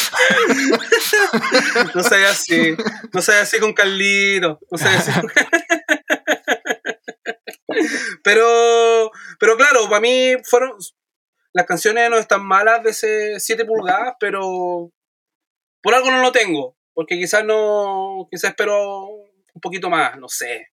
No 1.94 2.02
seas 2.02 2.30
así. 2.30 2.76
No 3.12 3.20
seas 3.20 3.42
así 3.42 3.58
con 3.58 3.72
Carlito. 3.72 4.58
No 4.70 4.78
seas 4.78 5.08
así 5.08 5.20
con... 5.20 5.30
pero, 8.22 9.10
pero 9.38 9.56
claro, 9.56 9.88
para 9.88 10.00
mí 10.00 10.34
fueron. 10.44 10.72
Las 11.52 11.66
canciones 11.66 12.10
no 12.10 12.16
están 12.16 12.44
malas 12.44 12.82
de 12.82 12.90
ese 12.90 13.38
7 13.38 13.64
pulgadas, 13.64 14.14
pero 14.18 14.90
por 15.82 15.94
algo 15.94 16.10
no 16.10 16.20
lo 16.20 16.32
tengo. 16.32 16.76
Porque 16.92 17.16
quizás 17.16 17.44
no. 17.44 18.26
Quizás 18.30 18.50
espero 18.50 19.06
un 19.06 19.60
poquito 19.60 19.88
más, 19.88 20.16
no 20.18 20.28
sé. 20.28 20.68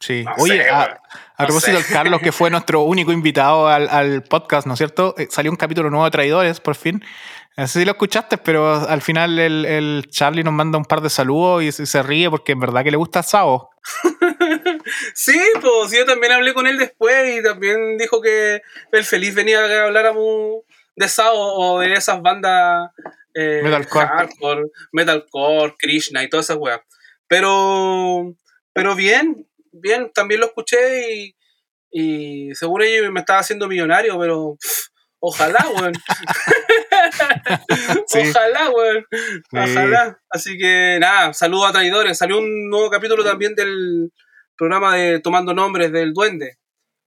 Sí. 0.00 0.24
Oye, 0.38 0.68
a, 0.68 1.00
propósito 1.36 1.76
del 1.76 1.86
Carlos, 1.86 2.20
que 2.20 2.32
fue 2.32 2.50
nuestro 2.50 2.82
único 2.82 3.12
invitado 3.12 3.68
al, 3.68 3.88
al 3.88 4.24
podcast, 4.24 4.66
¿no 4.66 4.74
es 4.74 4.78
cierto? 4.78 5.14
Eh, 5.16 5.28
salió 5.30 5.50
un 5.50 5.56
capítulo 5.56 5.90
nuevo 5.90 6.04
de 6.04 6.10
Traidores, 6.10 6.58
por 6.58 6.74
fin. 6.74 7.04
No 7.56 7.66
sé 7.66 7.80
si 7.80 7.84
lo 7.84 7.92
escuchaste, 7.92 8.38
pero 8.38 8.88
al 8.88 9.02
final 9.02 9.38
el, 9.38 9.66
el 9.66 10.06
Charlie 10.10 10.42
nos 10.42 10.54
manda 10.54 10.78
un 10.78 10.86
par 10.86 11.02
de 11.02 11.10
saludos 11.10 11.62
y 11.62 11.70
se, 11.70 12.02
ríe 12.02 12.30
porque 12.30 12.52
en 12.52 12.60
verdad 12.60 12.82
que 12.82 12.90
le 12.90 12.96
gusta 12.96 13.22
Sao. 13.22 13.68
sí, 15.14 15.38
pues 15.60 15.92
yo 15.92 16.04
también 16.04 16.32
hablé 16.32 16.54
con 16.54 16.66
él 16.66 16.78
después 16.78 17.38
y 17.38 17.42
también 17.42 17.98
dijo 17.98 18.20
que 18.20 18.62
el 18.92 19.04
feliz 19.04 19.34
venía 19.34 19.60
a 19.60 19.84
hablar 19.84 20.12
de 20.96 21.08
Sao 21.08 21.34
o 21.34 21.80
de 21.80 21.92
esas 21.94 22.20
bandas 22.22 22.90
eh, 23.34 23.60
metalcore. 23.62 24.06
Hardcore, 24.06 24.62
metalcore, 24.92 25.74
Krishna 25.78 26.22
y 26.22 26.28
todas 26.28 26.46
esas 26.46 26.58
weas. 26.58 26.80
Pero, 27.28 28.34
pero 28.72 28.94
bien, 28.94 29.48
bien, 29.72 30.10
también 30.12 30.40
lo 30.40 30.46
escuché 30.46 31.14
y, 31.14 31.36
y 31.90 32.54
seguro 32.54 32.84
yo 32.84 33.10
me 33.10 33.20
estaba 33.20 33.40
haciendo 33.40 33.68
millonario, 33.68 34.18
pero 34.18 34.56
ojalá, 35.18 35.66
weón. 35.74 35.92
Ojalá, 38.14 38.70
weón. 38.70 39.06
Ojalá. 39.52 40.20
Así 40.30 40.58
que 40.58 40.98
nada, 41.00 41.32
saludos 41.32 41.70
a 41.70 41.72
traidores. 41.72 42.18
Salió 42.18 42.38
un 42.38 42.68
nuevo 42.68 42.90
capítulo 42.90 43.24
también 43.24 43.54
del 43.54 44.12
programa 44.62 44.94
de 44.94 45.18
Tomando 45.18 45.52
Nombres 45.52 45.90
del 45.90 46.12
Duende. 46.12 46.56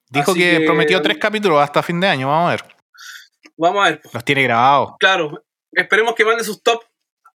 Dijo 0.10 0.34
que, 0.34 0.60
prometió 0.66 1.02
tres 1.02 1.18
capítulos 1.18 1.62
hasta 1.62 1.82
fin 1.82 2.02
de 2.02 2.08
año, 2.10 2.28
vamos 2.28 2.48
a 2.48 2.52
ver. 2.52 2.76
Vamos 3.56 3.82
a 3.82 3.92
ver. 3.92 4.02
Los 4.12 4.26
tiene 4.26 4.44
grabados. 4.44 4.96
Claro, 5.00 5.42
esperemos 5.72 6.16
que 6.16 6.26
mande 6.26 6.44
sus 6.44 6.62
top 6.62 6.84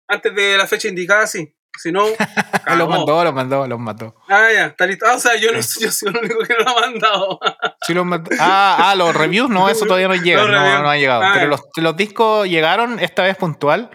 antes 0.09 0.35
de 0.35 0.57
la 0.57 0.67
fecha 0.67 0.89
indicada, 0.89 1.27
sí. 1.27 1.55
Si 1.79 1.93
no. 1.93 2.07
los 2.79 2.89
mandó, 2.89 3.23
los 3.25 3.35
mandó, 3.35 3.67
los 3.67 3.79
mandó. 3.79 4.15
Ah, 4.31 4.49
ya, 4.55 4.67
está 4.69 4.87
listo. 4.87 5.05
Ah, 5.07 5.17
o 5.17 5.19
sea, 5.19 5.37
yo, 5.37 5.53
no, 5.53 5.59
yo 5.59 5.93
soy 5.93 6.09
el 6.09 6.17
único 6.17 6.39
que 6.45 6.55
no 6.55 6.65
lo 6.65 6.71
ha 6.71 6.81
mandado. 6.81 7.41
sí, 7.87 7.93
los 7.93 8.07
mandó. 8.07 8.31
Ah, 8.41 8.89
ah, 8.89 8.95
los 8.95 9.15
reviews, 9.15 9.51
no, 9.51 9.69
eso 9.69 9.85
todavía 9.85 10.09
no 10.09 10.15
llega. 10.23 10.47
No, 10.47 10.83
no 10.83 10.89
ha 10.89 10.97
llegado. 10.97 11.25
Ah, 11.25 11.33
Pero 11.35 11.49
los, 11.49 11.61
los, 11.77 11.95
discos 11.95 12.49
llegaron 12.49 13.01
esta 13.01 13.23
vez 13.23 13.37
puntual. 13.37 13.91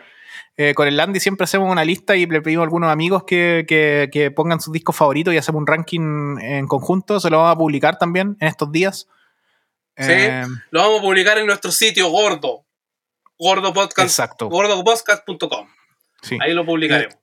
Eh, 0.58 0.74
con 0.74 0.88
el 0.88 0.98
Landy 0.98 1.20
siempre 1.20 1.46
hacemos 1.46 1.72
una 1.72 1.86
lista 1.86 2.16
y 2.16 2.26
le 2.26 2.42
pedimos 2.42 2.62
a 2.62 2.66
algunos 2.66 2.92
amigos 2.92 3.24
que, 3.24 3.66
que, 3.68 4.10
que, 4.12 4.32
pongan 4.32 4.60
sus 4.60 4.74
discos 4.74 4.96
favoritos 4.96 5.34
y 5.34 5.38
hacemos 5.38 5.60
un 5.60 5.68
ranking 5.68 6.38
en 6.40 6.68
conjunto. 6.68 7.20
Se 7.20 7.30
lo 7.30 7.38
vamos 7.38 7.56
a 7.56 7.58
publicar 7.58 7.98
también 7.98 8.38
en 8.40 8.48
estos 8.48 8.72
días. 8.72 9.08
Sí, 9.98 10.12
eh, 10.12 10.46
lo 10.72 10.82
vamos 10.82 11.00
a 11.00 11.02
publicar 11.02 11.38
en 11.38 11.46
nuestro 11.46 11.72
sitio 11.72 12.10
gordo. 12.10 12.66
Gordo 13.38 13.74
Podcast. 13.74 14.08
Exacto. 14.08 14.50
Gordopodcast.com. 14.50 15.68
Sí. 16.22 16.38
Ahí 16.42 16.54
lo 16.54 16.66
publicaremos. 16.66 17.16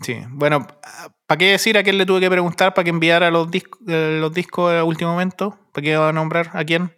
Sí, 0.00 0.16
bueno, 0.28 0.66
¿para 1.26 1.38
qué 1.38 1.52
decir 1.52 1.78
a 1.78 1.82
quién 1.82 1.98
le 1.98 2.06
tuve 2.06 2.20
que 2.20 2.30
preguntar 2.30 2.74
para 2.74 2.84
que 2.84 2.90
enviara 2.90 3.30
los, 3.30 3.50
discos 3.50 3.80
eh, 3.88 4.18
los 4.20 4.32
discos 4.32 4.72
a 4.72 4.84
último 4.84 5.12
momento? 5.12 5.58
¿Para 5.72 5.84
qué 5.84 5.96
va 5.96 6.08
a 6.08 6.12
nombrar 6.12 6.50
a 6.54 6.64
quién? 6.64 6.96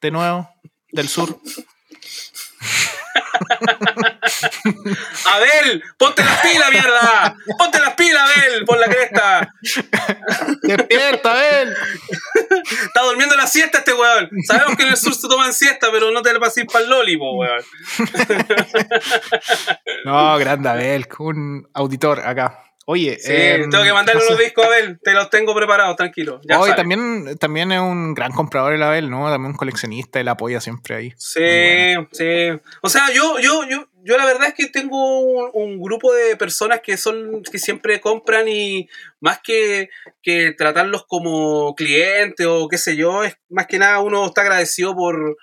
De 0.00 0.10
nuevo, 0.10 0.48
del 0.92 1.08
sur. 1.08 1.40
Abel, 5.26 5.82
ponte 5.96 6.22
las 6.24 6.40
pilas, 6.40 6.70
mierda. 6.70 7.36
Ponte 7.58 7.80
las 7.80 7.94
pilas, 7.94 8.30
Abel, 8.36 8.64
por 8.64 8.78
la 8.78 8.86
cresta. 8.86 9.54
Despierta, 10.62 11.32
Abel. 11.32 11.76
Está 12.86 13.02
durmiendo 13.02 13.36
la 13.36 13.46
siesta 13.46 13.78
este 13.78 13.92
weón. 13.92 14.30
Sabemos 14.46 14.76
que 14.76 14.82
en 14.82 14.90
el 14.90 14.96
sur 14.96 15.14
se 15.14 15.28
toman 15.28 15.52
siesta, 15.52 15.88
pero 15.90 16.10
no 16.10 16.22
te 16.22 16.32
le 16.32 16.40
pases 16.40 16.64
para 16.64 16.84
el 16.84 16.90
loli, 16.90 17.16
weón. 17.16 17.64
No, 20.04 20.38
grande 20.38 20.68
Abel, 20.68 21.06
un 21.18 21.68
auditor 21.74 22.20
acá. 22.20 22.62
Oye, 22.88 23.18
sí, 23.18 23.32
em, 23.32 23.68
tengo 23.68 23.82
que 23.82 23.92
mandarle 23.92 24.24
unos 24.24 24.38
discos 24.38 24.64
a 24.64 24.68
Abel, 24.68 25.00
te 25.02 25.12
los 25.12 25.28
tengo 25.28 25.52
preparados, 25.56 25.96
tranquilo. 25.96 26.40
Hoy 26.56 26.70
también, 26.76 27.36
también 27.36 27.72
es 27.72 27.80
un 27.80 28.14
gran 28.14 28.30
comprador 28.30 28.74
el 28.74 28.82
Abel, 28.82 29.10
¿no? 29.10 29.28
También 29.28 29.50
un 29.50 29.56
coleccionista, 29.56 30.20
él 30.20 30.28
apoya 30.28 30.60
siempre 30.60 30.94
ahí. 30.94 31.12
Sí, 31.16 31.96
sí. 32.12 32.50
O 32.82 32.88
sea, 32.88 33.12
yo, 33.12 33.40
yo, 33.40 33.64
yo, 33.68 33.88
yo 34.06 34.16
la 34.16 34.24
verdad 34.24 34.48
es 34.48 34.54
que 34.54 34.66
tengo 34.66 35.50
un, 35.50 35.80
grupo 35.80 36.12
de 36.12 36.36
personas 36.36 36.80
que 36.80 36.96
son, 36.96 37.42
que 37.42 37.58
siempre 37.58 38.00
compran 38.00 38.46
y 38.46 38.88
más 39.18 39.40
que, 39.42 39.88
que 40.22 40.52
tratarlos 40.52 41.06
como 41.08 41.74
clientes 41.74 42.46
o 42.46 42.68
qué 42.68 42.78
sé 42.78 42.96
yo, 42.96 43.24
es 43.24 43.36
más 43.48 43.66
que 43.66 43.78
nada 43.78 44.00
uno 44.00 44.24
está 44.26 44.42
agradecido 44.42 44.94
por 44.94 45.36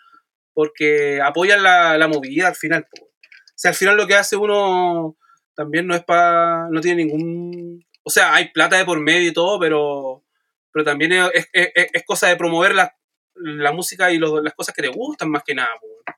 porque 0.53 1.19
apoyan 1.21 1.61
la, 1.61 1.97
la 1.97 2.07
movida 2.07 2.47
al 2.47 2.55
final. 2.55 2.87
O 2.93 3.07
sea, 3.55 3.69
al 3.71 3.75
final 3.75 3.97
lo 3.97 4.07
que 4.07 4.15
hace 4.15 4.37
uno 4.37 5.17
también 5.55 5.85
no 5.85 5.95
es 5.95 6.03
para, 6.05 6.69
no 6.69 6.79
tiene 6.79 7.03
ningún, 7.03 7.85
o 8.03 8.09
sea, 8.09 8.33
hay 8.33 8.51
plata 8.51 8.77
de 8.77 8.85
por 8.85 8.99
medio 8.99 9.29
y 9.29 9.33
todo, 9.33 9.59
pero, 9.59 10.23
pero 10.71 10.85
también 10.85 11.11
es, 11.11 11.49
es, 11.51 11.69
es 11.73 12.03
cosa 12.05 12.27
de 12.27 12.37
promover 12.37 12.75
la, 12.75 12.95
la 13.35 13.73
música 13.73 14.09
y 14.11 14.19
las 14.19 14.53
cosas 14.53 14.73
que 14.73 14.83
te 14.83 14.87
gustan 14.87 15.29
más 15.29 15.43
que 15.43 15.55
nada, 15.55 15.71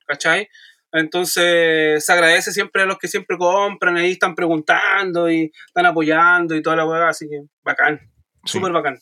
¿cachai? 0.06 0.48
Entonces 0.92 2.06
se 2.06 2.14
agradece 2.14 2.52
siempre 2.52 2.84
a 2.84 2.86
los 2.86 2.98
que 2.98 3.08
siempre 3.08 3.38
compran, 3.38 3.98
ahí 3.98 4.12
están 4.12 4.36
preguntando 4.36 5.30
y 5.30 5.52
están 5.68 5.86
apoyando 5.86 6.56
y 6.56 6.62
toda 6.62 6.78
la 6.78 6.86
hueá, 6.86 7.10
así 7.10 7.28
que 7.28 7.42
bacán, 7.64 8.00
súper 8.46 8.72
bacán. 8.72 8.98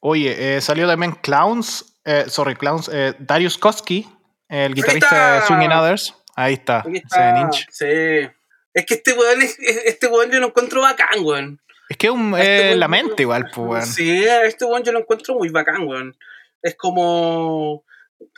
Oye, 0.00 0.56
eh, 0.56 0.60
salió 0.60 0.86
también 0.86 1.12
Clowns, 1.12 1.98
eh, 2.04 2.24
sorry, 2.28 2.54
Clowns, 2.54 2.90
eh, 2.92 3.14
Darius 3.18 3.58
Koski, 3.58 4.08
el 4.48 4.74
guitarrista 4.74 5.34
de 5.34 5.42
Swinging 5.42 5.72
Others. 5.72 6.14
Ahí 6.36 6.54
está, 6.54 6.84
está. 6.92 7.50
Sí. 7.70 8.28
Es 8.74 8.84
que 8.84 8.94
este 8.94 9.14
weón, 9.14 9.40
este 9.40 10.06
weón 10.06 10.30
yo 10.30 10.38
lo 10.38 10.48
encuentro 10.48 10.82
bacán, 10.82 11.24
weón. 11.24 11.58
Es 11.88 11.96
que 11.96 12.08
es 12.08 12.12
un, 12.12 12.34
este 12.36 12.76
la 12.76 12.88
mente 12.88 13.22
igual, 13.22 13.50
pues, 13.54 13.66
weón. 13.66 13.86
Sí, 13.86 14.22
este 14.44 14.66
weón 14.66 14.82
yo 14.84 14.92
lo 14.92 14.98
encuentro 14.98 15.34
muy 15.34 15.48
bacán, 15.48 15.88
weón. 15.88 16.14
Es 16.60 16.76
como. 16.76 17.85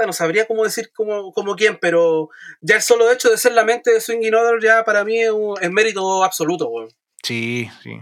No 0.05 0.13
sabría 0.13 0.47
cómo 0.47 0.65
decir 0.65 0.91
como, 0.95 1.33
como 1.33 1.57
quién, 1.57 1.79
pero 1.81 2.31
ya 2.61 2.77
el 2.77 2.83
solo 2.83 3.11
hecho 3.11 3.31
de 3.31 3.37
ser 3.37 3.53
la 3.53 3.65
mente 3.65 3.93
de 3.93 4.01
Swinging 4.01 4.35
Other 4.35 4.61
ya 4.63 4.85
para 4.85 5.05
mí 5.05 5.21
es, 5.21 5.31
un, 5.31 5.57
mérito 5.73 6.23
absoluto, 6.25 6.69
weón. 6.69 6.89
Sí, 7.23 7.69
sí. 7.83 8.01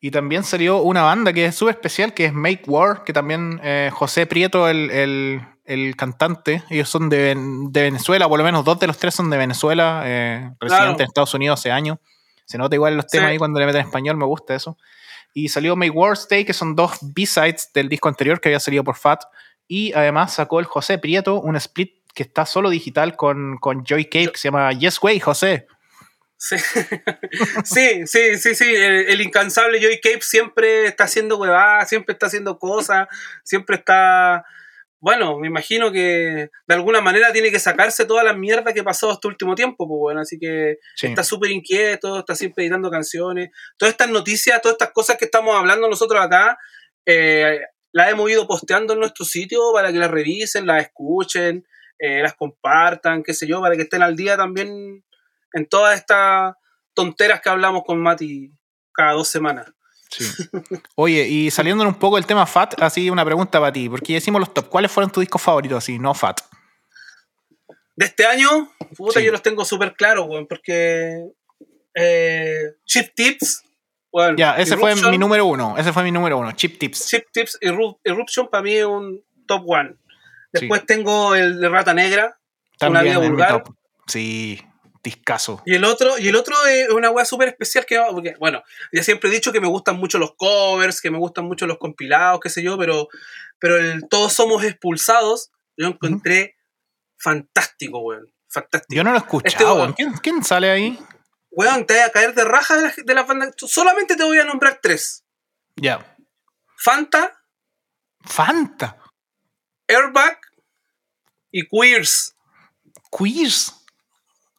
Y 0.00 0.10
también 0.10 0.44
salió 0.44 0.82
una 0.82 1.02
banda 1.02 1.32
que 1.32 1.46
es 1.46 1.54
súper 1.54 1.76
especial, 1.76 2.12
que 2.12 2.26
es 2.26 2.32
Make 2.34 2.64
War, 2.66 3.04
que 3.04 3.14
también 3.14 3.60
eh, 3.62 3.90
José 3.92 4.26
Prieto, 4.26 4.68
el, 4.68 4.90
el, 4.90 5.40
el 5.64 5.96
cantante. 5.96 6.62
Ellos 6.68 6.88
son 6.88 7.08
de, 7.08 7.34
de, 7.70 7.82
Venezuela, 7.82 8.28
por 8.28 8.38
lo 8.38 8.44
menos 8.44 8.64
dos 8.64 8.78
de 8.78 8.86
los 8.86 8.98
tres 8.98 9.14
son 9.14 9.30
de 9.30 9.38
Venezuela, 9.38 10.02
eh, 10.04 10.50
residentes 10.60 11.00
en 11.00 11.06
Estados 11.06 11.32
Unidos 11.32 11.60
hace 11.60 11.70
años. 11.70 11.98
Se 12.44 12.58
nota 12.58 12.74
igual 12.74 12.96
los 12.96 13.06
temas 13.06 13.30
ahí 13.30 13.38
cuando 13.38 13.58
le 13.58 13.66
meten 13.66 13.80
español, 13.80 14.16
me 14.16 14.26
gusta 14.26 14.54
eso. 14.54 14.76
Y 15.32 15.48
salió 15.48 15.74
Make 15.74 15.90
War 15.90 16.12
Stay, 16.12 16.44
que 16.44 16.52
son 16.52 16.76
dos 16.76 16.98
B-sides 17.00 17.70
del 17.74 17.88
disco 17.88 18.08
anterior 18.08 18.40
que 18.40 18.50
había 18.50 18.60
salido 18.60 18.84
por 18.84 18.96
Fat. 18.96 19.24
Y 19.66 19.92
además 19.92 20.34
sacó 20.34 20.60
el 20.60 20.66
José 20.66 20.98
Prieto 20.98 21.40
un 21.40 21.56
split 21.56 21.94
que 22.14 22.22
está 22.22 22.46
solo 22.46 22.70
digital 22.70 23.16
con, 23.16 23.56
con 23.58 23.84
Joy 23.84 24.04
Cape, 24.04 24.32
que 24.32 24.38
se 24.38 24.48
llama 24.48 24.72
Yes 24.72 25.02
Way, 25.02 25.20
José. 25.20 25.66
Sí, 26.36 26.56
sí, 27.64 28.06
sí, 28.06 28.38
sí, 28.38 28.54
sí. 28.54 28.74
El, 28.74 29.20
incansable 29.20 29.80
Joy 29.80 30.00
Cape 30.00 30.20
siempre 30.20 30.86
está 30.86 31.04
haciendo 31.04 31.38
huevadas, 31.38 31.88
siempre 31.88 32.12
está 32.12 32.26
haciendo 32.26 32.58
cosas, 32.58 33.08
siempre 33.42 33.76
está 33.76 34.44
bueno, 35.04 35.38
me 35.38 35.48
imagino 35.48 35.92
que 35.92 36.48
de 36.66 36.74
alguna 36.74 37.02
manera 37.02 37.30
tiene 37.30 37.50
que 37.50 37.58
sacarse 37.58 38.06
toda 38.06 38.24
la 38.24 38.32
mierda 38.32 38.72
que 38.72 38.82
pasó 38.82 39.12
este 39.12 39.28
último 39.28 39.54
tiempo, 39.54 39.86
pues 39.86 39.98
bueno, 39.98 40.22
así 40.22 40.38
que 40.38 40.78
está 41.02 41.22
súper 41.22 41.50
inquieto, 41.50 42.20
está 42.20 42.34
siempre 42.34 42.64
editando 42.64 42.90
canciones. 42.90 43.50
Todas 43.76 43.92
estas 43.92 44.08
noticias, 44.08 44.62
todas 44.62 44.76
estas 44.76 44.92
cosas 44.92 45.18
que 45.18 45.26
estamos 45.26 45.54
hablando 45.54 45.90
nosotros 45.90 46.18
acá, 46.24 46.56
eh, 47.04 47.60
las 47.94 48.10
hemos 48.10 48.28
ido 48.28 48.46
posteando 48.48 48.92
en 48.92 48.98
nuestro 48.98 49.24
sitio 49.24 49.60
para 49.72 49.92
que 49.92 49.98
las 49.98 50.10
revisen, 50.10 50.66
las 50.66 50.82
escuchen, 50.82 51.64
eh, 52.00 52.22
las 52.22 52.34
compartan, 52.34 53.22
qué 53.22 53.32
sé 53.32 53.46
yo, 53.46 53.60
para 53.60 53.76
que 53.76 53.82
estén 53.82 54.02
al 54.02 54.16
día 54.16 54.36
también 54.36 55.04
en 55.52 55.68
todas 55.68 55.96
estas 55.96 56.54
tonteras 56.92 57.40
que 57.40 57.50
hablamos 57.50 57.84
con 57.86 58.02
Mati 58.02 58.50
cada 58.92 59.12
dos 59.12 59.28
semanas. 59.28 59.72
Oye, 60.96 61.28
y 61.28 61.52
saliendo 61.52 61.86
un 61.86 61.94
poco 61.94 62.16
del 62.16 62.26
tema 62.26 62.46
Fat, 62.46 62.74
así 62.82 63.10
una 63.10 63.24
pregunta 63.24 63.60
para 63.60 63.72
ti, 63.72 63.88
porque 63.88 64.14
ya 64.14 64.18
hicimos 64.18 64.40
los 64.40 64.52
top. 64.52 64.68
¿Cuáles 64.68 64.90
fueron 64.90 65.12
tus 65.12 65.20
discos 65.20 65.40
favoritos 65.40 65.78
así, 65.78 66.00
no 66.00 66.14
Fat? 66.14 66.40
De 67.94 68.06
este 68.06 68.26
año, 68.26 68.72
puta, 68.96 69.20
yo 69.20 69.30
los 69.30 69.42
tengo 69.42 69.64
súper 69.64 69.94
claros, 69.94 70.26
porque 70.48 71.28
eh, 71.94 72.72
Chip 72.84 73.14
Tips, 73.14 73.63
Ya, 74.36 74.56
ese 74.56 74.76
fue 74.76 74.94
mi 74.94 75.18
número 75.18 75.46
uno, 75.46 75.76
ese 75.76 75.92
fue 75.92 76.04
mi 76.04 76.12
número 76.12 76.38
uno, 76.38 76.52
Chip 76.52 76.78
Tips. 76.78 77.08
Chip 77.08 77.24
Tips, 77.32 77.58
Eruption 77.60 78.48
para 78.48 78.62
mí 78.62 78.74
es 78.74 78.84
un 78.84 79.24
top 79.46 79.64
one. 79.66 79.96
Después 80.52 80.86
tengo 80.86 81.34
el 81.34 81.60
de 81.60 81.68
Rata 81.68 81.94
Negra, 81.94 82.38
También 82.78 83.16
una 83.16 83.18
vida 83.18 83.28
vulgar. 83.28 83.64
Sí, 84.06 84.60
discazo. 85.02 85.62
Y 85.66 85.74
el 85.74 85.84
otro, 85.84 86.16
y 86.18 86.28
el 86.28 86.36
otro 86.36 86.54
es 86.66 86.90
una 86.90 87.10
weá 87.10 87.24
súper 87.24 87.48
especial 87.48 87.84
que, 87.86 87.98
bueno, 88.38 88.62
ya 88.92 89.02
siempre 89.02 89.30
he 89.30 89.32
dicho 89.32 89.52
que 89.52 89.60
me 89.60 89.66
gustan 89.66 89.96
mucho 89.96 90.18
los 90.18 90.34
covers, 90.36 91.00
que 91.00 91.10
me 91.10 91.18
gustan 91.18 91.46
mucho 91.46 91.66
los 91.66 91.78
compilados, 91.78 92.38
qué 92.40 92.50
sé 92.50 92.62
yo, 92.62 92.78
pero, 92.78 93.08
pero 93.58 93.78
el 93.78 94.08
Todos 94.08 94.32
Somos 94.32 94.62
Expulsados, 94.62 95.50
yo 95.76 95.88
encontré 95.88 96.54
fantástico, 97.18 97.98
weón. 97.98 98.32
Fantástico. 98.48 98.94
Yo 98.94 99.02
no 99.02 99.10
lo 99.10 99.16
he 99.16 99.20
escuchado. 99.20 99.48
Este 99.48 99.64
weón. 99.64 99.92
¿Quién, 99.94 100.12
quién 100.22 100.44
sale 100.44 100.70
ahí? 100.70 100.98
Weón, 101.56 101.86
te 101.86 101.94
voy 101.94 102.02
a 102.02 102.10
caer 102.10 102.34
de 102.34 102.44
raja 102.44 102.76
de 102.76 102.82
la, 102.82 102.94
de 102.96 103.14
la 103.14 103.22
banda. 103.22 103.50
Solamente 103.56 104.16
te 104.16 104.24
voy 104.24 104.38
a 104.38 104.44
nombrar 104.44 104.80
tres. 104.82 105.24
Ya. 105.76 106.16
Fanta, 106.76 107.40
Fanta. 108.24 108.96
Airbag 109.88 110.38
y 111.50 111.66
Queers. 111.68 112.34
Queers. 113.16 113.74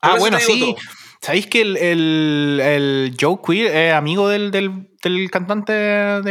Ah, 0.02 0.18
bueno, 0.18 0.40
sí. 0.40 0.76
¿Sabéis 1.22 1.48
que 1.48 1.62
el, 1.62 1.78
el, 1.78 2.62
el 2.64 3.18
Joe 3.20 3.40
Queer 3.46 3.76
es 3.76 3.94
amigo 3.94 4.30
del, 4.30 4.52
del, 4.52 4.96
del 5.02 5.32
cantante 5.32 5.74
de, 5.74 6.22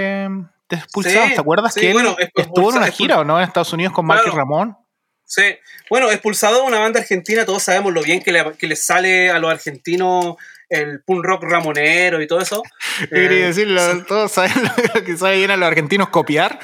de 0.69 0.77
Expulsados? 0.77 1.29
Sí, 1.29 1.35
¿Te 1.35 1.41
acuerdas 1.41 1.75
sí, 1.75 1.81
que 1.81 1.87
él 1.89 1.95
bueno, 1.95 2.17
estuvo 2.37 2.71
en 2.71 2.77
una 2.77 2.87
gira 2.93 3.19
o 3.19 3.25
no 3.25 3.39
en 3.39 3.45
Estados 3.45 3.73
Unidos 3.73 3.93
con 3.93 4.07
Marky 4.07 4.25
Claro. 4.25 4.39
Ramón? 4.39 4.77
Sí. 5.25 5.57
Bueno, 5.91 6.11
Expulsado 6.13 6.63
es 6.63 6.69
una 6.69 6.79
banda 6.79 7.01
argentina, 7.01 7.45
todos 7.45 7.65
sabemos 7.65 7.93
lo 7.93 8.03
bien 8.03 8.23
que 8.23 8.31
le, 8.31 8.53
que 8.57 8.69
les 8.69 8.85
sale 8.85 9.31
a 9.31 9.39
los 9.41 9.51
argentinos 9.51 10.37
el 10.69 11.03
punk 11.05 11.25
rock 11.25 11.43
ramonero 11.45 12.21
y 12.23 12.27
todo 12.27 12.41
eso. 12.41 12.63
Quería 13.11 13.39
Eh, 13.45 13.47
decirlo, 13.49 14.05
todos 14.07 14.33
saben 14.33 14.53
lo 14.95 15.05
que 15.05 15.17
saben 15.17 15.39
bien 15.39 15.51
a 15.51 15.57
los 15.57 15.67
argentinos 15.69 16.09
copiar. 16.09 16.59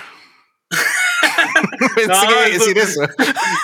Pensé 1.94 2.08
No, 2.08 2.20
que 2.20 2.32
iba 2.32 2.40
a 2.42 2.48
decir 2.48 2.78
eso. 2.78 3.00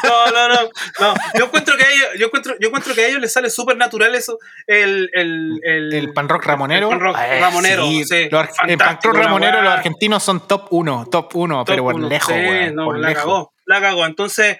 No, 0.04 0.30
no, 0.32 0.48
no, 0.48 0.60
no. 1.00 1.14
Yo 1.38 1.44
encuentro 1.46 1.76
que 1.76 1.84
a 1.84 1.90
ellos, 1.92 2.08
yo 2.18 2.26
encuentro, 2.26 2.54
yo 2.60 2.68
encuentro 2.68 2.94
que 2.94 3.00
a 3.02 3.08
ellos 3.08 3.20
les 3.20 3.32
sale 3.32 3.48
súper 3.50 3.76
natural 3.76 4.14
eso, 4.14 4.38
el, 4.66 5.08
el, 5.12 5.60
el, 5.62 5.92
El 5.94 6.12
pan 6.12 6.28
rock 6.28 6.44
ramonero. 6.44 6.86
el 6.90 6.98
pan 6.98 7.00
rock 7.00 7.16
Eh, 7.18 7.40
ramonero, 7.40 7.86
sí. 7.86 8.28
Los 8.30 8.40
ar- 8.40 8.70
el 8.70 8.78
pan 8.78 8.98
rock 9.02 9.14
ramonero, 9.16 9.62
los 9.62 9.72
argentinos 9.72 10.22
son 10.22 10.46
top 10.46 10.66
1, 10.70 11.08
top 11.10 11.34
1, 11.36 11.56
Top 11.58 11.66
pero 11.66 11.84
por 11.84 11.94
uno. 11.94 12.08
lejos, 12.08 12.34
Sí, 12.34 12.70
no, 12.74 12.84
por 12.86 12.98
la 12.98 13.08
lejos. 13.08 13.22
cagó, 13.24 13.52
la 13.66 13.80
cagó. 13.80 14.06
Entonces, 14.06 14.58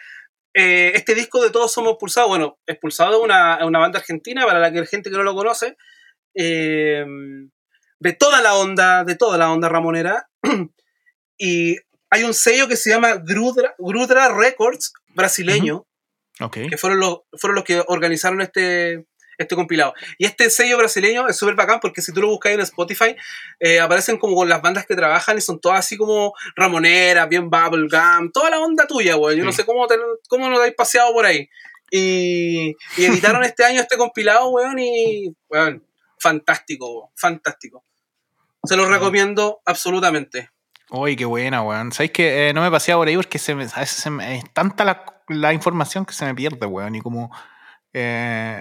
eh, 0.58 0.92
este 0.94 1.14
disco 1.14 1.42
de 1.42 1.50
Todos 1.50 1.70
Somos 1.70 1.92
Expulsados, 1.92 2.30
bueno, 2.30 2.58
Expulsado 2.66 3.18
es 3.18 3.22
una, 3.22 3.62
una 3.66 3.78
banda 3.78 3.98
argentina, 3.98 4.46
para 4.46 4.58
la 4.58 4.72
que 4.72 4.80
la 4.80 4.86
gente 4.86 5.10
que 5.10 5.16
no 5.18 5.22
lo 5.22 5.34
conoce, 5.34 5.76
eh, 6.34 7.04
de 7.98 8.12
toda 8.14 8.40
la 8.40 8.54
onda, 8.54 9.04
de 9.04 9.16
toda 9.16 9.36
la 9.36 9.52
onda 9.52 9.68
ramonera, 9.68 10.30
y 11.38 11.76
hay 12.08 12.22
un 12.22 12.32
sello 12.32 12.68
que 12.68 12.76
se 12.76 12.88
llama 12.88 13.16
Grudra, 13.16 13.74
Grudra 13.76 14.34
Records, 14.34 14.94
brasileño, 15.14 15.86
que 16.50 16.78
fueron 16.78 17.00
los, 17.00 17.20
fueron 17.38 17.56
los 17.56 17.64
que 17.64 17.84
organizaron 17.86 18.40
este, 18.40 19.04
este 19.38 19.54
compilado. 19.54 19.94
Y 20.18 20.24
este 20.26 20.50
sello 20.50 20.78
brasileño 20.78 21.28
es 21.28 21.36
súper 21.36 21.54
bacán 21.54 21.80
porque 21.80 22.02
si 22.02 22.12
tú 22.12 22.20
lo 22.20 22.28
buscas 22.28 22.52
en 22.52 22.60
Spotify, 22.60 23.16
eh, 23.60 23.80
aparecen 23.80 24.16
como 24.18 24.34
con 24.36 24.48
las 24.48 24.62
bandas 24.62 24.86
que 24.86 24.94
trabajan 24.96 25.38
y 25.38 25.40
son 25.40 25.60
todas 25.60 25.80
así 25.80 25.96
como 25.96 26.34
ramoneras, 26.54 27.28
bien 27.28 27.50
bubblegum, 27.50 28.30
toda 28.32 28.50
la 28.50 28.60
onda 28.60 28.86
tuya, 28.86 29.14
güey. 29.14 29.36
Yo 29.36 29.44
no 29.44 29.52
sé 29.52 29.64
cómo, 29.64 29.86
te, 29.86 29.96
cómo 30.28 30.48
nos 30.48 30.58
habéis 30.58 30.74
paseado 30.74 31.12
por 31.12 31.26
ahí. 31.26 31.48
Y, 31.90 32.76
y 32.96 33.04
editaron 33.04 33.44
este 33.44 33.64
año 33.64 33.80
este 33.80 33.96
compilado, 33.96 34.48
weón, 34.50 34.78
y, 34.78 35.32
weón, 35.48 35.84
fantástico, 36.18 36.90
weón, 36.98 37.10
fantástico. 37.14 37.84
Se 38.64 38.76
lo 38.76 38.88
recomiendo 38.88 39.60
absolutamente. 39.64 40.50
Uy, 40.90 41.14
qué 41.16 41.24
buena, 41.24 41.62
weón. 41.62 41.92
¿Sabéis 41.92 42.10
que 42.12 42.48
eh, 42.48 42.52
no 42.52 42.62
me 42.62 42.70
paseaba 42.70 43.00
por 43.00 43.08
ahí 43.08 43.16
porque 43.16 43.38
se 43.38 43.54
me, 43.54 43.64
a 43.64 43.80
veces 43.80 43.90
se 43.98 44.10
me- 44.10 44.38
es 44.38 44.52
tanta 44.52 44.84
la, 44.84 45.04
la 45.28 45.52
información 45.52 46.04
que 46.04 46.12
se 46.14 46.24
me 46.24 46.34
pierde, 46.34 46.66
weón? 46.66 46.94
Y 46.96 47.00
como 47.00 47.30
eh, 47.92 48.60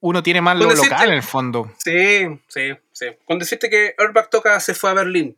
uno 0.00 0.22
tiene 0.22 0.40
más 0.40 0.56
lo 0.56 0.66
decirte- 0.66 0.90
local 0.90 1.08
en 1.08 1.14
el 1.14 1.22
fondo. 1.22 1.70
Sí, 1.78 2.40
sí, 2.48 2.72
sí. 2.92 3.06
Cuando 3.24 3.44
deciste 3.44 3.68
que 3.70 3.94
Airbag 3.98 4.30
Toca 4.30 4.58
se 4.60 4.74
fue 4.74 4.90
a 4.90 4.94
Berlín, 4.94 5.36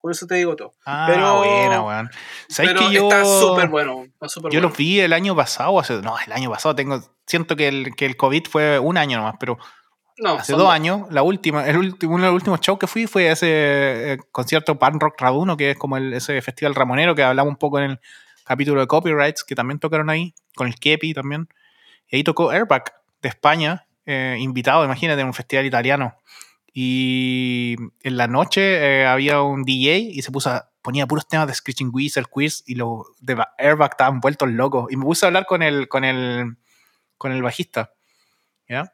con 0.00 0.10
eso 0.10 0.26
te 0.26 0.36
digo 0.36 0.56
todo. 0.56 0.74
Ah, 0.86 1.06
Pero- 1.08 1.38
buena, 1.38 1.82
weón. 1.82 2.10
¿Sabéis 2.48 2.72
Pero 2.74 2.88
que 2.88 2.94
yo, 2.94 3.02
está 3.08 3.24
súper 3.24 3.68
bueno. 3.68 4.04
Está 4.04 4.26
yo 4.28 4.40
bueno. 4.42 4.60
los 4.60 4.76
vi 4.76 5.00
el 5.00 5.12
año 5.12 5.36
pasado? 5.36 5.78
Hace, 5.78 6.00
no, 6.02 6.16
el 6.18 6.32
año 6.32 6.50
pasado. 6.50 6.74
tengo 6.74 7.02
Siento 7.26 7.54
que 7.54 7.68
el, 7.68 7.94
que 7.94 8.06
el 8.06 8.16
COVID 8.16 8.46
fue 8.50 8.78
un 8.80 8.96
año 8.96 9.18
nomás, 9.18 9.36
pero 9.38 9.56
No, 10.18 10.34
hace 10.34 10.52
dos 10.54 10.68
años, 10.68 11.02
la 11.10 11.22
última, 11.22 11.64
el 11.68 11.76
último, 11.76 12.14
uno 12.14 12.24
de 12.24 12.28
los 12.30 12.34
últimos 12.34 12.60
shows 12.60 12.78
que 12.78 12.86
fui 12.88 13.06
fue 13.06 13.30
ese 13.30 13.46
eh, 14.14 14.18
concierto 14.32 14.78
Pan 14.80 14.98
Rock 14.98 15.20
Raduno, 15.20 15.56
que 15.56 15.70
es 15.70 15.78
como 15.78 15.96
el- 15.96 16.12
ese 16.12 16.42
festival 16.42 16.74
ramonero 16.74 17.14
que 17.14 17.22
hablamos 17.22 17.52
un 17.52 17.56
poco 17.56 17.78
en 17.78 17.92
el 17.92 18.00
capítulo 18.44 18.80
de 18.80 18.86
Copyrights, 18.88 19.44
que 19.44 19.54
también 19.54 19.78
tocaron 19.78 20.10
ahí, 20.10 20.34
con 20.56 20.66
el 20.66 20.74
Kepi 20.74 21.14
también. 21.14 21.48
Y 22.08 22.16
ahí 22.16 22.24
tocó 22.24 22.50
Airbag 22.50 22.92
de 23.22 23.28
España, 23.28 23.86
eh, 24.10 24.36
invitado, 24.40 24.84
imagínate, 24.84 25.20
en 25.20 25.26
un 25.28 25.34
festival 25.34 25.66
italiano. 25.66 26.14
Y 26.72 27.76
en 28.02 28.16
la 28.16 28.26
noche 28.26 28.60
eh, 29.02 29.06
había 29.06 29.42
un 29.42 29.64
DJ 29.64 29.98
y 29.98 30.22
se 30.22 30.30
puso 30.30 30.50
a- 30.50 30.70
ponía 30.82 31.06
puros 31.06 31.26
temas 31.28 31.46
de 31.46 31.54
Screeching 31.54 31.90
Weasel, 31.92 32.28
Quiz 32.28 32.62
y 32.66 32.74
los 32.76 33.02
de 33.20 33.34
Ba- 33.34 33.52
Airbag 33.58 33.90
estaban 33.92 34.20
vueltos 34.20 34.48
locos. 34.50 34.86
Y 34.90 34.96
me 34.96 35.04
puse 35.04 35.26
a 35.26 35.28
hablar 35.28 35.46
con 35.46 35.62
el, 35.62 35.88
con 35.88 36.04
el, 36.04 36.56
con 37.18 37.32
el 37.32 37.42
bajista. 37.42 37.92
¿Ya? 38.68 38.92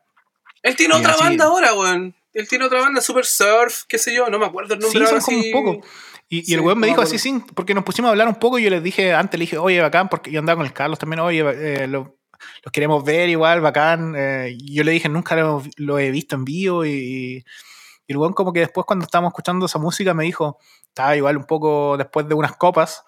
Él 0.62 0.74
tiene 0.74 0.94
Y 0.96 0.98
otra 1.00 1.12
así- 1.12 1.22
banda 1.22 1.44
ahora, 1.44 1.74
weón. 1.74 2.14
Él 2.32 2.48
tiene 2.48 2.64
otra 2.66 2.80
banda, 2.80 3.00
Super 3.00 3.24
Surf, 3.24 3.84
qué 3.88 3.98
sé 3.98 4.14
yo, 4.14 4.28
no 4.28 4.38
me 4.38 4.44
acuerdo 4.46 4.74
el 4.74 4.80
nombre. 4.80 5.00
Sí, 5.00 5.06
son 5.06 5.20
como 5.20 5.38
un 5.38 5.52
poco. 5.52 5.86
Y, 6.28 6.40
y 6.40 6.44
Sí, 6.44 6.54
el 6.54 6.60
weón 6.60 6.78
me 6.78 6.86
no 6.88 6.92
dijo 6.92 7.02
así, 7.02 7.18
sí, 7.18 7.40
porque 7.54 7.72
nos 7.72 7.84
pusimos 7.84 8.08
a 8.08 8.10
hablar 8.10 8.26
un 8.28 8.34
poco 8.34 8.58
y 8.58 8.64
yo 8.64 8.70
les 8.70 8.82
dije, 8.82 9.14
antes 9.14 9.38
le 9.38 9.44
dije, 9.44 9.56
oye, 9.58 9.80
bacán, 9.80 10.08
porque 10.08 10.30
yo 10.30 10.40
andaba 10.40 10.56
con 10.58 10.66
el 10.66 10.72
Carlos 10.72 10.98
también, 10.98 11.20
oye, 11.20 11.40
eh, 11.40 11.86
lo- 11.86 12.16
los 12.62 12.72
queremos 12.72 13.04
ver 13.04 13.28
igual, 13.28 13.60
bacán. 13.60 14.14
eh, 14.16 14.56
yo 14.60 14.84
le 14.84 14.92
dije, 14.92 15.08
nunca 15.08 15.36
lo, 15.36 15.62
lo 15.76 15.98
he 15.98 16.10
visto 16.10 16.36
en 16.36 16.44
vivo 16.44 16.84
y, 16.84 17.44
y 18.06 18.12
el 18.12 18.18
como 18.34 18.52
que 18.52 18.60
después 18.60 18.86
cuando 18.86 19.04
estábamos 19.04 19.30
escuchando 19.30 19.66
esa 19.66 19.78
música 19.78 20.14
me 20.14 20.24
dijo, 20.24 20.58
estaba 20.88 21.16
igual 21.16 21.36
un 21.36 21.44
poco 21.44 21.96
después 21.96 22.28
de 22.28 22.34
unas 22.34 22.56
copas, 22.56 23.04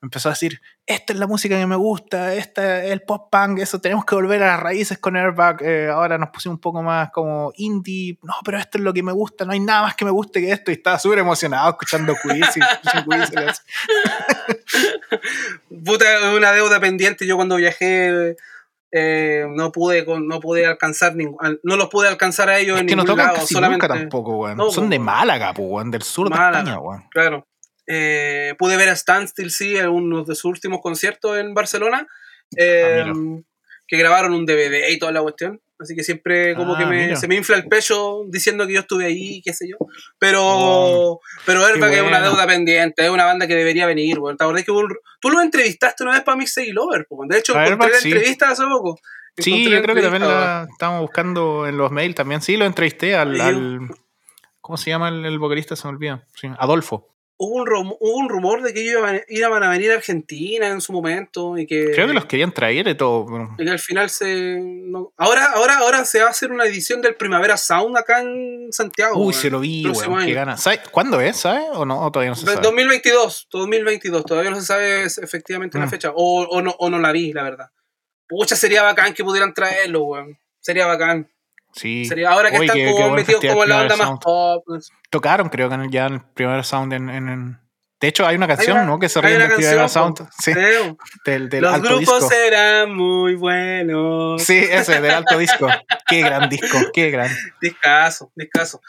empezó 0.00 0.28
a 0.28 0.32
decir, 0.32 0.60
esta 0.86 1.12
es 1.12 1.18
la 1.18 1.26
música 1.26 1.58
que 1.58 1.66
me 1.66 1.74
gusta, 1.74 2.32
esta 2.34 2.84
es 2.84 2.92
el 2.92 3.02
pop 3.02 3.28
punk, 3.30 3.58
eso 3.58 3.80
tenemos 3.80 4.04
que 4.04 4.14
volver 4.14 4.42
a 4.44 4.48
las 4.48 4.60
raíces 4.60 4.98
con 4.98 5.16
Airbag, 5.16 5.60
eh, 5.62 5.88
ahora 5.88 6.18
nos 6.18 6.30
pusimos 6.30 6.54
un 6.54 6.60
poco 6.60 6.82
más 6.82 7.10
como 7.10 7.52
indie, 7.56 8.16
no, 8.22 8.34
pero 8.44 8.58
esto 8.58 8.78
es 8.78 8.84
lo 8.84 8.92
que 8.92 9.02
me 9.02 9.12
gusta, 9.12 9.44
no 9.44 9.52
hay 9.52 9.60
nada 9.60 9.82
más 9.82 9.96
que 9.96 10.04
me 10.04 10.12
guste 10.12 10.40
que 10.40 10.52
esto, 10.52 10.70
y 10.70 10.74
estaba 10.74 11.00
súper 11.00 11.18
emocionado 11.18 11.70
escuchando 11.70 12.14
Quiz 12.22 12.56
y. 12.56 12.60
Puta, 15.84 16.04
una 16.34 16.52
deuda 16.52 16.80
pendiente. 16.80 17.26
Yo 17.26 17.36
cuando 17.36 17.56
viajé 17.56 18.36
eh, 18.92 19.44
no 19.50 19.70
pude 19.72 20.04
no 20.06 20.40
pude 20.40 20.64
alcanzar 20.66 21.14
ningún, 21.14 21.36
no 21.62 21.76
los 21.76 21.88
pude 21.88 22.08
alcanzar 22.08 22.48
a 22.48 22.58
ellos 22.58 22.76
Es 22.76 22.82
en 22.82 22.86
que 22.86 22.96
no 22.96 23.02
ningún 23.02 23.14
tocan 23.16 23.26
lado. 23.26 23.38
casi 23.40 23.54
solamente, 23.54 23.86
nunca 23.86 24.00
tampoco, 24.00 24.36
weón. 24.38 24.56
No, 24.56 24.70
Son 24.70 24.88
de 24.90 24.98
Málaga, 24.98 25.52
weón, 25.56 25.90
del 25.90 26.02
sur 26.02 26.30
Málaga. 26.30 26.50
de 26.50 26.58
España, 26.58 26.80
weón. 26.80 27.04
Claro. 27.10 27.46
Eh, 27.86 28.54
pude 28.58 28.76
ver 28.76 28.88
a 28.90 28.96
Standstill, 28.96 29.50
sí, 29.50 29.76
en 29.76 29.88
uno 29.88 30.24
de 30.24 30.34
sus 30.34 30.44
últimos 30.46 30.80
conciertos 30.82 31.38
en 31.38 31.54
Barcelona. 31.54 32.06
eh, 32.56 33.02
Ah, 33.06 33.12
mira. 33.14 33.42
que 33.86 33.96
grabaron 33.96 34.32
un 34.34 34.44
DVD 34.46 34.90
y 34.90 34.98
toda 34.98 35.12
la 35.12 35.22
cuestión. 35.22 35.60
Así 35.80 35.94
que 35.94 36.02
siempre 36.02 36.54
como 36.56 36.74
Ah, 36.74 36.78
que 36.78 36.86
me- 36.86 37.04
mira. 37.06 37.16
se 37.16 37.28
me 37.28 37.36
infla 37.36 37.56
el 37.56 37.68
pecho 37.68 38.22
diciendo 38.28 38.66
que 38.66 38.74
yo 38.74 38.80
estuve 38.80 39.06
ahí, 39.06 39.40
qué 39.42 39.52
sé 39.54 39.68
yo. 39.68 39.76
Pero, 40.18 40.40
Oh, 40.44 41.20
pero 41.46 41.64
Airbag 41.64 41.92
es 41.92 42.00
una 42.00 42.18
bueno. 42.18 42.30
deuda 42.30 42.46
pendiente, 42.46 43.04
es 43.04 43.10
una 43.10 43.24
banda 43.24 43.46
que 43.46 43.54
debería 43.54 43.86
venir. 43.86 44.18
weón. 44.18 44.36
¿Te 44.36 44.44
acordás 44.44 44.64
que 44.64 44.70
un- 44.72 44.96
tú 45.20 45.30
lo 45.30 45.40
entrevistaste 45.40 46.02
una 46.02 46.12
vez 46.14 46.22
para 46.22 46.36
Mixed 46.36 46.72
Lover? 46.72 47.06
De 47.28 47.38
hecho, 47.38 47.52
encontré 47.52 47.72
Airbag, 47.72 47.90
la 47.90 47.98
sí. 47.98 48.10
entrevista 48.10 48.50
hace 48.50 48.64
poco. 48.66 48.98
Sí, 49.36 49.70
yo 49.70 49.80
creo 49.82 49.94
que 49.94 50.02
también 50.02 50.22
la 50.24 50.66
estamos 50.68 51.00
buscando 51.00 51.66
en 51.68 51.76
los 51.76 51.92
mails 51.92 52.16
también. 52.16 52.40
Sí, 52.42 52.56
lo 52.56 52.64
entrevisté 52.66 53.14
al. 53.14 53.88
¿Cómo 54.60 54.76
se 54.76 54.90
llama 54.90 55.08
el, 55.10 55.24
el 55.24 55.38
vocalista? 55.38 55.76
Se 55.76 55.86
me 55.86 55.94
olvida. 55.94 56.26
Sí, 56.34 56.48
Adolfo. 56.58 57.08
Hubo 57.40 57.54
un, 57.54 57.66
rum- 57.66 57.96
hubo 58.00 58.16
un 58.16 58.28
rumor 58.28 58.62
de 58.62 58.74
que 58.74 58.80
ellos 58.80 58.94
iban, 58.98 59.20
iban 59.28 59.62
a 59.62 59.70
venir 59.70 59.92
a 59.92 59.94
Argentina 59.94 60.66
en 60.66 60.80
su 60.80 60.92
momento 60.92 61.56
y 61.56 61.66
que, 61.66 61.92
Creo 61.92 62.08
que 62.08 62.12
los 62.12 62.24
querían 62.24 62.52
traer 62.52 62.88
y 62.88 62.96
todo. 62.96 63.26
y 63.56 63.64
que 63.64 63.70
al 63.70 63.78
final 63.78 64.10
se... 64.10 64.58
no- 64.60 65.12
Ahora, 65.16 65.44
ahora, 65.54 65.78
ahora 65.78 66.04
se 66.04 66.18
va 66.20 66.26
a 66.26 66.30
hacer 66.30 66.50
una 66.50 66.64
edición 66.64 67.00
del 67.00 67.14
Primavera 67.14 67.56
Sound 67.56 67.96
acá 67.96 68.22
en 68.22 68.72
Santiago. 68.72 69.16
Uy, 69.24 69.32
se 69.32 69.50
lo 69.50 69.60
vi, 69.60 69.86
weón. 69.86 70.16
Qué 70.18 70.24
año. 70.24 70.34
ganas. 70.34 70.62
¿Sabe- 70.62 70.80
¿Cuándo 70.90 71.20
es? 71.20 71.36
¿Sabes? 71.36 71.62
¿O 71.74 71.86
no? 71.86 72.04
¿O 72.04 72.10
todavía 72.10 72.30
no 72.30 72.34
se 72.36 72.44
sabe? 72.44 72.60
2022, 72.60 73.46
2022, 73.52 74.24
todavía 74.24 74.50
no 74.50 74.56
se 74.60 74.66
sabe 74.66 75.04
efectivamente 75.04 75.78
la 75.78 75.86
Mm. 75.86 75.90
fecha. 75.90 76.10
O, 76.16 76.42
o 76.42 76.60
no, 76.60 76.74
o 76.80 76.90
no 76.90 76.98
la 76.98 77.12
vi, 77.12 77.32
la 77.32 77.44
verdad. 77.44 77.70
Pucha, 78.28 78.56
sería 78.56 78.82
bacán 78.82 79.14
que 79.14 79.22
pudieran 79.22 79.54
traerlo, 79.54 80.02
weón. 80.02 80.36
Sería 80.60 80.86
bacán. 80.86 81.30
Sí. 81.78 82.04
Sería, 82.04 82.30
ahora 82.30 82.50
que 82.50 82.56
están 82.56 82.76
qué- 82.76 82.90
como 82.92 83.10
metidos 83.10 83.40
como 83.44 83.62
en 83.62 83.68
la 83.68 83.82
onda 83.82 83.96
más 83.96 84.10
pop. 84.20 84.64
Tocaron, 85.10 85.48
creo 85.48 85.68
que 85.68 85.74
en 85.76 85.80
el- 85.82 85.90
ya 85.90 86.06
en 86.06 86.14
el 86.14 86.20
primer 86.20 86.64
sound 86.64 86.92
en. 86.92 87.08
en- 87.08 87.28
en- 87.28 87.60
De 88.00 88.06
hecho, 88.06 88.24
hay 88.24 88.36
una 88.36 88.46
canción, 88.46 88.76
una- 88.76 88.86
¿no? 88.86 88.98
Que 89.00 89.08
se 89.08 89.20
ríe 89.20 89.36
del 89.36 89.52
Primavera 89.54 89.88
Sound. 89.88 90.28
Sí, 90.40 90.52
Creo. 90.52 90.96
del, 91.24 91.48
del 91.48 91.62
Los 91.62 91.74
alto 91.74 91.88
grupos 91.96 92.20
disco. 92.20 92.28
serán 92.30 92.94
muy 92.94 93.34
buenos. 93.34 94.40
Sí, 94.40 94.56
ese, 94.56 95.00
del 95.00 95.10
alto 95.10 95.36
disco. 95.36 95.66
Qué 96.06 96.20
gran 96.20 96.48
disco, 96.48 96.78
qué 96.94 97.10
gran. 97.10 97.28
Discaso, 97.60 98.30
discaso. 98.36 98.80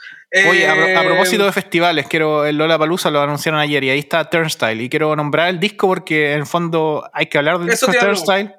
Oye, 0.48 0.68
a, 0.68 0.74
a 0.74 1.04
Eh, 1.04 1.08
propósito 1.08 1.44
de 1.46 1.52
festivales, 1.52 2.06
quiero 2.08 2.46
el 2.46 2.56
Lola 2.60 2.78
Palusa 2.78 3.10
lo 3.10 3.20
anunciaron 3.20 3.60
ayer 3.60 3.84
y 3.84 3.90
ahí 3.90 3.98
está 4.00 4.30
Turnstile. 4.30 4.84
Y 4.84 4.90
quiero 4.90 5.16
nombrar 5.16 5.50
el 5.50 5.60
disco 5.60 5.88
porque 5.88 6.34
en 6.34 6.42
el 6.42 6.46
fondo 6.46 7.10
hay 7.12 7.26
que 7.26 7.40
hablar 7.40 7.58
del 7.58 7.70
disco 7.70 7.92
de 7.92 7.98
Turnstile. 7.98 8.54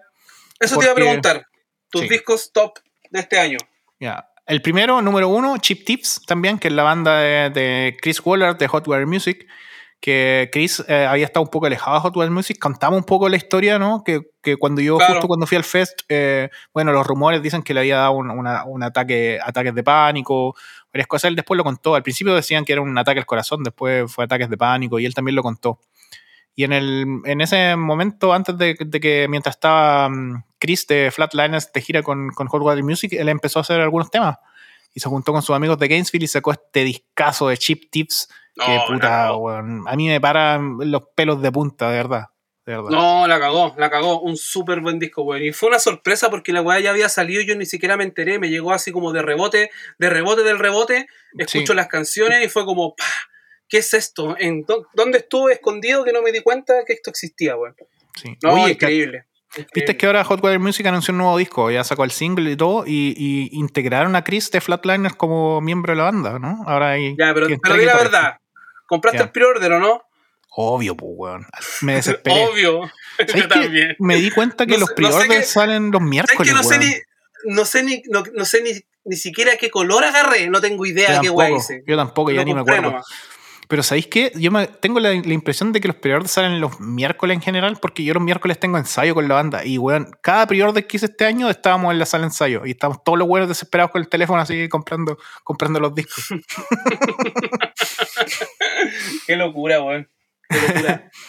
Eso 0.59 0.79
te 0.79 0.85
iba 0.87 0.93
a 0.93 0.97
preguntar. 0.97 1.47
Tus 1.91 2.03
sí. 2.03 2.09
discos 2.09 2.51
top 2.53 2.77
de 3.09 3.21
este 3.21 3.39
año. 3.39 3.59
Ya. 4.01 4.27
El 4.47 4.63
primero, 4.63 5.01
número 5.01 5.29
uno, 5.29 5.59
Chip 5.59 5.85
Tips, 5.85 6.23
también, 6.27 6.59
que 6.59 6.69
es 6.69 6.75
la 6.75 6.83
banda 6.83 7.19
de, 7.21 7.51
de 7.51 7.97
Chris 8.01 8.21
Waller 8.25 8.57
de 8.57 8.67
Hot 8.67 8.89
Wire 8.89 9.07
Music. 9.07 9.47
Que 10.01 10.49
Chris 10.51 10.83
eh, 10.89 11.05
había 11.05 11.27
estado 11.27 11.45
un 11.45 11.51
poco 11.51 11.67
alejado 11.67 11.97
de 11.97 12.01
Hot 12.01 12.17
Wire 12.17 12.31
Music. 12.31 12.59
Contamos 12.59 12.97
un 12.99 13.05
poco 13.05 13.29
la 13.29 13.37
historia, 13.37 13.79
¿no? 13.79 14.03
Que, 14.03 14.23
que 14.43 14.57
cuando 14.57 14.81
yo, 14.81 14.97
Claro. 14.97 15.13
justo 15.15 15.29
cuando 15.29 15.47
fui 15.47 15.59
al 15.59 15.63
fest, 15.65 16.01
eh, 16.09 16.49
bueno, 16.73 16.91
los 16.93 17.07
rumores 17.07 17.43
dicen 17.43 17.63
que 17.63 17.75
le 17.75 17.81
había 17.81 17.99
dado 17.99 18.13
un, 18.13 18.31
una- 18.31 18.65
un 18.65 18.83
ataque, 18.83 19.39
ataques 19.45 19.75
de 19.75 19.83
pánico, 19.85 20.57
varias 20.93 21.07
cosas. 21.07 21.29
Él 21.29 21.37
después 21.37 21.59
lo 21.59 21.65
contó. 21.65 21.95
Al 21.95 22.03
principio 22.03 22.35
decían 22.35 22.65
que 22.65 22.73
era 22.73 22.81
un 22.81 22.97
ataque 22.97 23.21
al 23.21 23.27
corazón, 23.27 23.63
después 23.63 24.11
fue 24.11 24.25
ataques 24.25 24.49
de 24.49 24.57
pánico 24.57 24.99
y 24.99 25.05
él 25.05 25.15
también 25.15 25.37
lo 25.37 25.43
contó. 25.43 25.79
Y 26.57 26.65
en, 26.65 26.73
el, 26.73 27.05
en 27.27 27.41
ese 27.43 27.77
momento, 27.77 28.33
antes 28.33 28.57
de, 28.57 28.77
de 28.81 29.01
que 29.01 29.27
mientras 29.29 29.57
estaba 29.57 30.09
mm, 30.09 30.43
Chris 30.61 30.87
de 30.87 31.11
Flatliners 31.11 31.73
de 31.73 31.81
gira 31.81 32.03
con, 32.03 32.31
con 32.31 32.47
Hot 32.49 32.63
Water 32.63 32.85
Music, 32.85 33.13
él 33.15 33.29
empezó 33.29 33.59
a 33.59 33.63
hacer 33.63 33.81
algunos 33.81 34.11
temas. 34.11 34.37
Y 34.95 35.01
se 35.01 35.09
juntó 35.09 35.33
con 35.33 35.41
sus 35.43 35.55
amigos 35.57 35.79
de 35.79 35.89
Gainesville 35.89 36.25
y 36.25 36.29
sacó 36.29 36.53
este 36.53 36.85
discazo 36.85 37.49
de 37.49 37.57
Chip 37.57 37.91
Tips. 37.91 38.29
Que 38.55 38.77
No, 38.77 38.85
puta, 38.89 39.33
weón, 39.37 39.85
a 39.87 39.95
mí 39.97 40.09
me 40.09 40.21
paran 40.21 40.77
los 40.91 41.03
pelos 41.15 41.41
de 41.41 41.51
punta, 41.53 41.89
de 41.91 41.97
verdad. 41.97 42.25
De 42.67 42.75
verdad. 42.75 42.91
No, 42.91 43.27
la 43.27 43.39
cagó, 43.41 43.75
la 43.79 43.89
cagó. 43.89 44.21
Un 44.21 44.37
súper 44.37 44.81
buen 44.81 44.99
disco, 44.99 45.23
weón. 45.23 45.43
Y 45.45 45.53
fue 45.53 45.69
una 45.69 45.79
sorpresa 45.79 46.29
porque 46.29 46.53
la 46.53 46.61
weá 46.61 46.81
ya 46.81 46.91
había 46.91 47.09
salido 47.09 47.41
y 47.41 47.47
yo 47.47 47.55
ni 47.57 47.67
siquiera 47.67 47.97
me 47.97 48.05
enteré. 48.05 48.39
Me 48.41 48.49
llegó 48.51 48.73
así 48.73 48.91
como 48.93 49.13
de 49.13 49.23
rebote, 49.23 49.71
de 49.99 50.11
rebote 50.11 50.43
del 50.43 50.59
rebote. 50.59 51.07
Escucho 51.39 51.73
Sí. 51.73 51.77
las 51.77 51.87
canciones 51.87 52.45
y 52.45 52.49
fue 52.49 52.65
como, 52.65 52.95
¡pah! 52.97 53.05
¿Qué 53.69 53.79
es 53.79 53.95
esto? 53.95 54.35
¿En 54.39 54.65
dó- 54.67 54.87
¿Dónde 54.95 55.19
estuve 55.19 55.53
escondido 55.53 56.03
que 56.05 56.13
no 56.13 56.21
me 56.23 56.33
di 56.33 56.41
cuenta 56.43 56.75
que 56.85 56.93
esto 56.95 57.11
existía, 57.11 57.57
weón? 57.57 57.77
Sí. 58.21 58.37
No, 58.43 58.55
Oye, 58.55 58.73
increíble. 58.73 59.27
Viste 59.75 59.97
que 59.97 60.07
ahora 60.07 60.23
Hot 60.25 60.43
Water 60.43 60.59
Music 60.61 60.87
anunció 60.87 61.13
un 61.13 61.19
nuevo 61.19 61.37
disco, 61.37 61.71
ya 61.71 61.83
sacó 61.85 62.05
el 62.05 62.11
single 62.13 62.51
y 62.53 62.57
todo, 62.57 62.85
y, 62.87 63.15
y 63.17 63.49
integraron 63.59 64.15
a 64.17 64.23
Chris 64.23 64.51
de 64.51 64.61
Flatliners 64.61 65.17
como 65.17 65.61
miembro 65.61 65.93
de 65.93 65.97
la 65.99 66.05
banda, 66.05 66.39
¿no? 66.39 66.63
Ahora 66.67 66.91
hay. 66.93 67.17
Ya, 67.19 67.35
pero, 67.35 67.49
pero 67.63 67.75
di 67.77 67.85
la 67.85 67.97
verdad. 67.97 68.37
¿Compraste 68.87 69.19
Ya. 69.19 69.25
el 69.25 69.31
pre-order 69.31 69.73
o 69.73 69.81
no? 69.81 70.03
Obvio, 70.53 70.97
pues, 70.97 71.11
weón. 71.15 71.47
Me 71.83 71.95
desesperé. 71.95 72.45
Obvio. 72.51 72.91
¿Sabes 73.19 73.35
Yo 73.35 73.49
también. 73.49 73.97
Me 73.99 74.17
di 74.17 74.31
cuenta 74.31 74.67
que 74.67 74.73
No 74.75 74.81
los 74.81 74.89
sé- 74.91 74.95
no 75.03 75.09
sé 75.11 75.15
pre-orders 75.19 75.49
salen 75.49 75.91
los 75.91 75.99
¿Sabes 76.01 76.11
miércoles, 76.11 76.49
que 76.49 76.55
no 76.57 76.63
sé 76.63 76.79
weón. 76.79 76.81
ni, 77.45 77.55
no 77.55 77.65
sé 77.65 77.83
ni, 77.83 78.03
no, 78.09 78.45
sé 78.45 78.63
ni, 78.63 78.71
ni 79.05 79.17
siquiera 79.17 79.57
qué 79.57 79.71
color 79.71 80.05
agarré? 80.05 80.49
No 80.49 80.61
tengo 80.61 80.87
idea 80.87 81.15
Yo 81.17 81.21
qué 81.21 81.27
tampoco, 81.29 81.57
hice. 81.57 81.83
yo 81.87 81.97
tampoco, 81.97 82.31
ya 82.31 82.45
ni 82.45 82.55
me 82.55 82.61
acuerdo. 82.61 82.83
nomás. 82.83 83.07
Pero 83.71 83.85
¿sabéis 83.85 84.09
qué? 84.09 84.33
Yo 84.35 84.51
me, 84.51 84.67
tengo 84.67 84.99
la, 84.99 85.11
la 85.11 85.33
impresión 85.33 85.71
de 85.73 85.81
que 85.81 85.87
los 85.87 85.97
pre-orders 85.97 86.33
salen 86.33 86.61
los 86.61 86.81
miércoles 86.81 87.37
en 87.37 87.41
general, 87.41 87.79
porque 87.81 88.03
yo 88.03 88.13
los 88.13 88.23
miércoles 88.23 88.59
tengo 88.59 88.77
ensayo 88.79 89.15
con 89.15 89.29
la 89.29 89.37
banda. 89.37 89.65
Y, 89.65 89.79
weón, 89.79 90.11
cada 90.23 90.45
pre-order 90.49 90.85
que 90.89 90.97
hice 90.97 91.07
este 91.07 91.25
año 91.25 91.49
estábamos 91.49 91.93
en 91.93 92.01
la 92.01 92.05
sala 92.05 92.23
de 92.23 92.27
ensayo. 92.31 92.67
Y 92.67 92.73
estábamos 92.73 93.05
todos 93.05 93.17
los 93.17 93.29
buenos 93.29 93.49
desesperados 93.49 93.93
con 93.93 94.03
el 94.03 94.09
teléfono 94.09 94.43
así 94.43 94.69
comprando, 94.69 95.17
comprando 95.45 95.79
los 95.79 95.95
discos. 95.95 96.31
Qué 99.27 99.37
locura, 99.37 99.83
weón. 99.83 100.09
Qué 100.49 100.61
locura. 100.61 101.11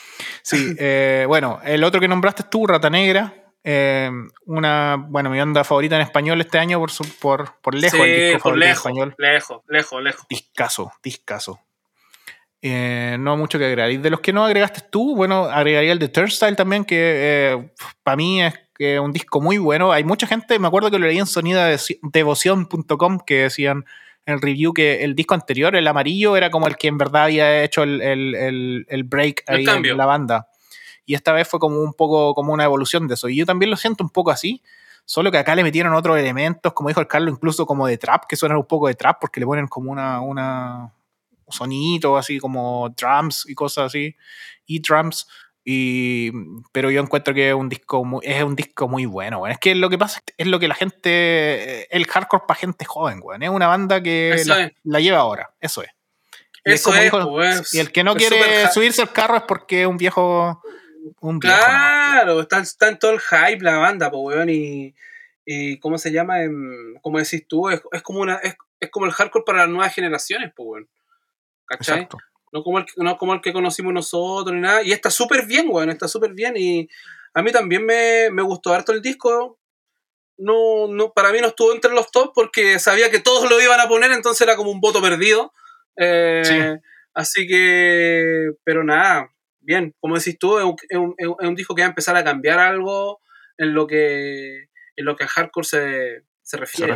Sí, 0.43 0.75
eh, 0.79 1.25
bueno, 1.27 1.59
el 1.63 1.83
otro 1.83 2.01
que 2.01 2.07
nombraste 2.07 2.43
tú, 2.49 2.65
Rata 2.65 2.89
Negra. 2.89 3.31
eh, 3.63 4.09
una, 4.47 4.95
bueno, 4.97 5.29
mi 5.29 5.37
banda 5.37 5.63
favorita 5.63 5.95
en 5.95 6.01
español 6.01 6.41
este 6.41 6.57
año 6.57 6.79
por, 6.79 6.89
su, 6.89 7.03
por, 7.19 7.61
por 7.61 7.75
lejos, 7.75 7.99
el 7.99 8.31
disco 8.33 8.49
por 8.49 8.53
en 8.53 8.59
lejos, 8.59 8.77
español. 8.77 9.15
lejos, 9.19 9.61
lejos, 9.67 10.01
lejos. 10.01 10.25
Discaso, 10.27 10.91
discaso. 11.03 11.59
Eh, 12.61 13.17
no 13.19 13.37
mucho 13.37 13.57
que 13.57 13.65
agregar. 13.65 13.89
Y 13.91 13.97
de 13.97 14.09
los 14.11 14.19
que 14.19 14.31
no 14.33 14.45
agregaste 14.45 14.81
tú, 14.89 15.15
bueno, 15.15 15.45
agregaría 15.45 15.91
el 15.91 15.99
de 15.99 16.09
Turnstile 16.09 16.55
también, 16.55 16.85
que 16.85 17.69
para 18.03 18.15
mí 18.17 18.41
es 18.43 18.53
un 18.99 19.11
disco 19.13 19.41
muy 19.41 19.57
bueno. 19.57 19.91
Hay 19.91 20.03
mucha 20.03 20.27
gente, 20.27 20.57
me 20.59 20.67
acuerdo 20.67 20.91
que 20.91 20.99
lo 20.99 21.07
leí 21.07 21.17
en 21.19 21.25
sonidadevoción.com, 21.25 23.19
que 23.25 23.43
decían 23.43 23.85
en 24.25 24.35
el 24.35 24.41
review 24.41 24.73
que 24.73 25.03
el 25.03 25.15
disco 25.15 25.33
anterior, 25.33 25.75
el 25.75 25.87
amarillo, 25.87 26.37
era 26.37 26.51
como 26.51 26.67
el 26.67 26.77
que 26.77 26.87
en 26.87 26.97
verdad 26.97 27.23
había 27.23 27.63
hecho 27.63 27.81
el, 27.83 28.01
el- 28.01 28.35
el- 28.35 28.85
el 28.87 29.03
break 29.03 29.43
ahí 29.47 29.65
en 29.91 29.97
la 29.97 30.05
banda. 30.05 30.47
Y 31.05 31.15
esta 31.15 31.31
vez 31.33 31.47
fue 31.47 31.59
como 31.59 31.79
un 31.81 31.93
poco 31.93 32.35
como 32.35 32.53
una 32.53 32.63
evolución 32.63 33.07
de 33.07 33.15
eso. 33.15 33.27
Y 33.27 33.37
yo 33.37 33.45
también 33.45 33.71
lo 33.71 33.77
siento 33.77 34.03
un 34.03 34.11
poco 34.11 34.29
así. 34.31 34.61
Solo 35.03 35.31
que 35.31 35.39
acá 35.39 35.55
le 35.55 35.63
metieron 35.63 35.93
otros 35.93 36.17
elementos, 36.19 36.73
como 36.73 36.89
dijo 36.89 37.01
el 37.01 37.07
Carlos, 37.07 37.33
incluso 37.33 37.65
como 37.65 37.87
de 37.87 37.97
trap, 37.97 38.25
que 38.29 38.35
suenan 38.35 38.59
un 38.59 38.65
poco 38.65 38.87
de 38.87 38.93
trap, 38.93 39.19
porque 39.19 39.39
le 39.39 39.47
ponen 39.47 39.67
como 39.67 39.91
una, 39.91 40.21
una 40.21 40.91
sonido 41.51 42.17
así 42.17 42.39
como 42.39 42.93
drums 42.97 43.45
y 43.47 43.55
cosas 43.55 43.85
así, 43.85 44.15
y 44.65 44.79
drums. 44.79 45.27
Y, 45.63 46.31
pero 46.71 46.89
yo 46.89 47.01
encuentro 47.01 47.33
que 47.35 47.49
es 47.49 47.55
un 47.55 47.69
disco 47.69 48.03
muy, 48.03 48.21
es 48.25 48.41
un 48.43 48.55
disco 48.55 48.87
muy 48.87 49.05
bueno. 49.05 49.45
Es 49.45 49.59
que 49.59 49.75
lo 49.75 49.89
que 49.89 49.97
pasa 49.97 50.19
es 50.37 50.47
lo 50.47 50.59
que 50.59 50.67
la 50.67 50.73
gente, 50.73 51.95
el 51.95 52.07
hardcore 52.07 52.43
para 52.47 52.59
gente 52.59 52.85
joven, 52.85 53.19
weón. 53.21 53.43
Es 53.43 53.49
una 53.49 53.67
banda 53.67 54.01
que 54.01 54.41
la, 54.83 54.99
lleva 54.99 55.19
ahora, 55.19 55.51
eso 55.59 55.83
es. 55.83 55.89
Y 56.65 56.73
Eso 56.73 56.93
es, 56.95 57.03
dijo- 57.03 57.29
pues, 57.29 57.73
y 57.73 57.79
el 57.79 57.91
que 57.91 58.03
no 58.03 58.15
quiere 58.15 58.67
subirse 58.69 59.01
al 59.01 59.11
carro 59.11 59.37
es 59.37 59.43
porque 59.47 59.81
es 59.81 59.87
un 59.87 59.97
viejo, 59.97 60.61
un 61.19 61.39
viejo. 61.39 61.55
¿no? 61.57 61.63
Claro, 61.63 62.41
está, 62.41 62.59
está 62.59 62.87
en 62.89 62.99
todo 62.99 63.11
el 63.11 63.19
hype 63.19 63.63
la 63.63 63.77
banda, 63.77 64.09
pues, 64.11 64.35
weón, 64.35 64.49
y, 64.49 64.93
y 65.45 65.77
¿cómo 65.77 65.97
se 65.99 66.11
llama? 66.11 66.41
Em, 66.43 66.95
como 67.01 67.19
decís 67.19 67.47
tú, 67.47 67.69
es, 67.69 67.81
es 67.91 68.01
como 68.01 68.19
una 68.21 68.35
es, 68.37 68.55
es 68.79 68.89
como 68.89 69.05
el 69.05 69.11
hardcore 69.11 69.43
para 69.45 69.59
las 69.59 69.69
nuevas 69.69 69.93
generaciones, 69.93 70.51
pues, 70.55 70.67
weón. 70.67 70.89
¿Cachai? 71.77 71.95
Exacto. 72.01 72.17
No 72.53 72.63
como, 72.63 72.79
el, 72.79 72.85
que- 72.85 72.93
no 72.97 73.17
como 73.17 73.33
el 73.33 73.41
que 73.41 73.53
conocimos 73.53 73.93
nosotros 73.93 74.53
ni 74.53 74.61
nada. 74.61 74.81
Y 74.83 74.91
está 74.91 75.09
súper 75.09 75.45
bien, 75.45 75.67
weón, 75.69 75.89
está 75.89 76.07
súper 76.07 76.33
bien. 76.33 76.55
Y 76.57 76.87
a 77.33 77.41
mí 77.41 77.51
también 77.51 77.85
me, 77.85 78.29
me 78.31 78.41
gustó 78.41 78.73
harto 78.73 78.91
el 78.91 79.01
disco. 79.01 79.57
No, 80.37 80.87
no, 80.87 81.13
para 81.13 81.31
mí 81.31 81.39
no 81.39 81.47
estuvo 81.47 81.71
entre 81.73 81.91
los 81.93 82.11
top 82.11 82.31
porque 82.33 82.79
sabía 82.79 83.09
que 83.11 83.19
todos 83.19 83.49
lo 83.49 83.61
iban 83.61 83.79
a 83.79 83.87
poner, 83.87 84.11
entonces 84.11 84.41
era 84.41 84.55
como 84.55 84.71
un 84.71 84.81
voto 84.81 85.01
perdido. 85.01 85.53
Eh, 85.97 86.41
Sí. 86.43 86.59
Así 87.13 87.45
que, 87.45 88.51
pero 88.63 88.83
nada, 88.85 89.29
bien, 89.59 89.93
como 89.99 90.15
decís 90.17 90.39
tú, 90.39 90.57
es 90.57 90.63
un, 90.63 90.75
es 90.89 90.97
un- 90.97 91.15
es 91.17 91.47
un- 91.47 91.55
disco 91.55 91.75
que 91.75 91.81
va 91.81 91.87
a 91.87 91.89
empezar 91.89 92.15
a 92.15 92.23
cambiar 92.23 92.57
algo 92.59 93.19
en 93.57 93.73
lo 93.73 93.85
que, 93.85 94.69
en 94.95 95.05
lo 95.05 95.15
que 95.17 95.25
a 95.25 95.27
hardcore 95.27 95.65
se, 95.67 96.23
se 96.41 96.57
refiere. 96.57 96.93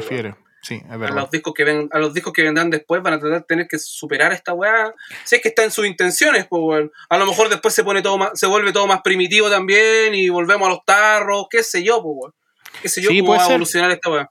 Sí, 0.66 0.82
es 0.84 0.92
a 0.92 0.98
los 0.98 1.30
discos 1.30 1.54
que 1.54 1.64
ven, 1.64 1.90
a 1.92 2.00
los 2.00 2.12
discos 2.12 2.34
que 2.34 2.42
vendrán 2.42 2.72
después 2.72 3.04
van 3.04 3.14
a 3.14 3.20
tratar 3.20 3.40
de 3.42 3.46
tener 3.46 3.68
que 3.68 3.78
superar 3.78 4.34
esta 4.34 4.54
weá. 4.54 4.94
Si 5.24 5.36
es 5.36 5.42
que 5.44 5.50
está 5.50 5.64
en 5.64 5.70
sus 5.70 5.86
intenciones, 5.86 6.48
pues. 6.50 6.90
A 7.10 7.18
lo 7.20 7.26
mejor 7.28 7.50
después 7.50 7.74
se 7.74 7.84
pone 7.84 8.02
todo 8.02 8.18
más, 8.18 8.32
se 8.34 8.48
vuelve 8.48 8.72
todo 8.74 8.88
más 8.88 9.02
primitivo 9.04 9.48
también 9.50 10.16
y 10.16 10.30
volvemos 10.30 10.68
a 10.68 10.72
los 10.72 10.80
tarros, 10.84 11.46
qué 11.52 11.62
sé 11.62 11.84
yo, 11.84 12.02
pues. 12.02 12.34
Qué 12.82 12.90
sé 12.90 13.02
yo 13.02 13.10
Sí, 13.10 13.20
cómo 13.20 13.28
puede 13.28 13.40
va 13.42 13.46
a 13.46 13.50
evolucionar 13.50 13.92
esta 13.92 14.10
weá. 14.10 14.30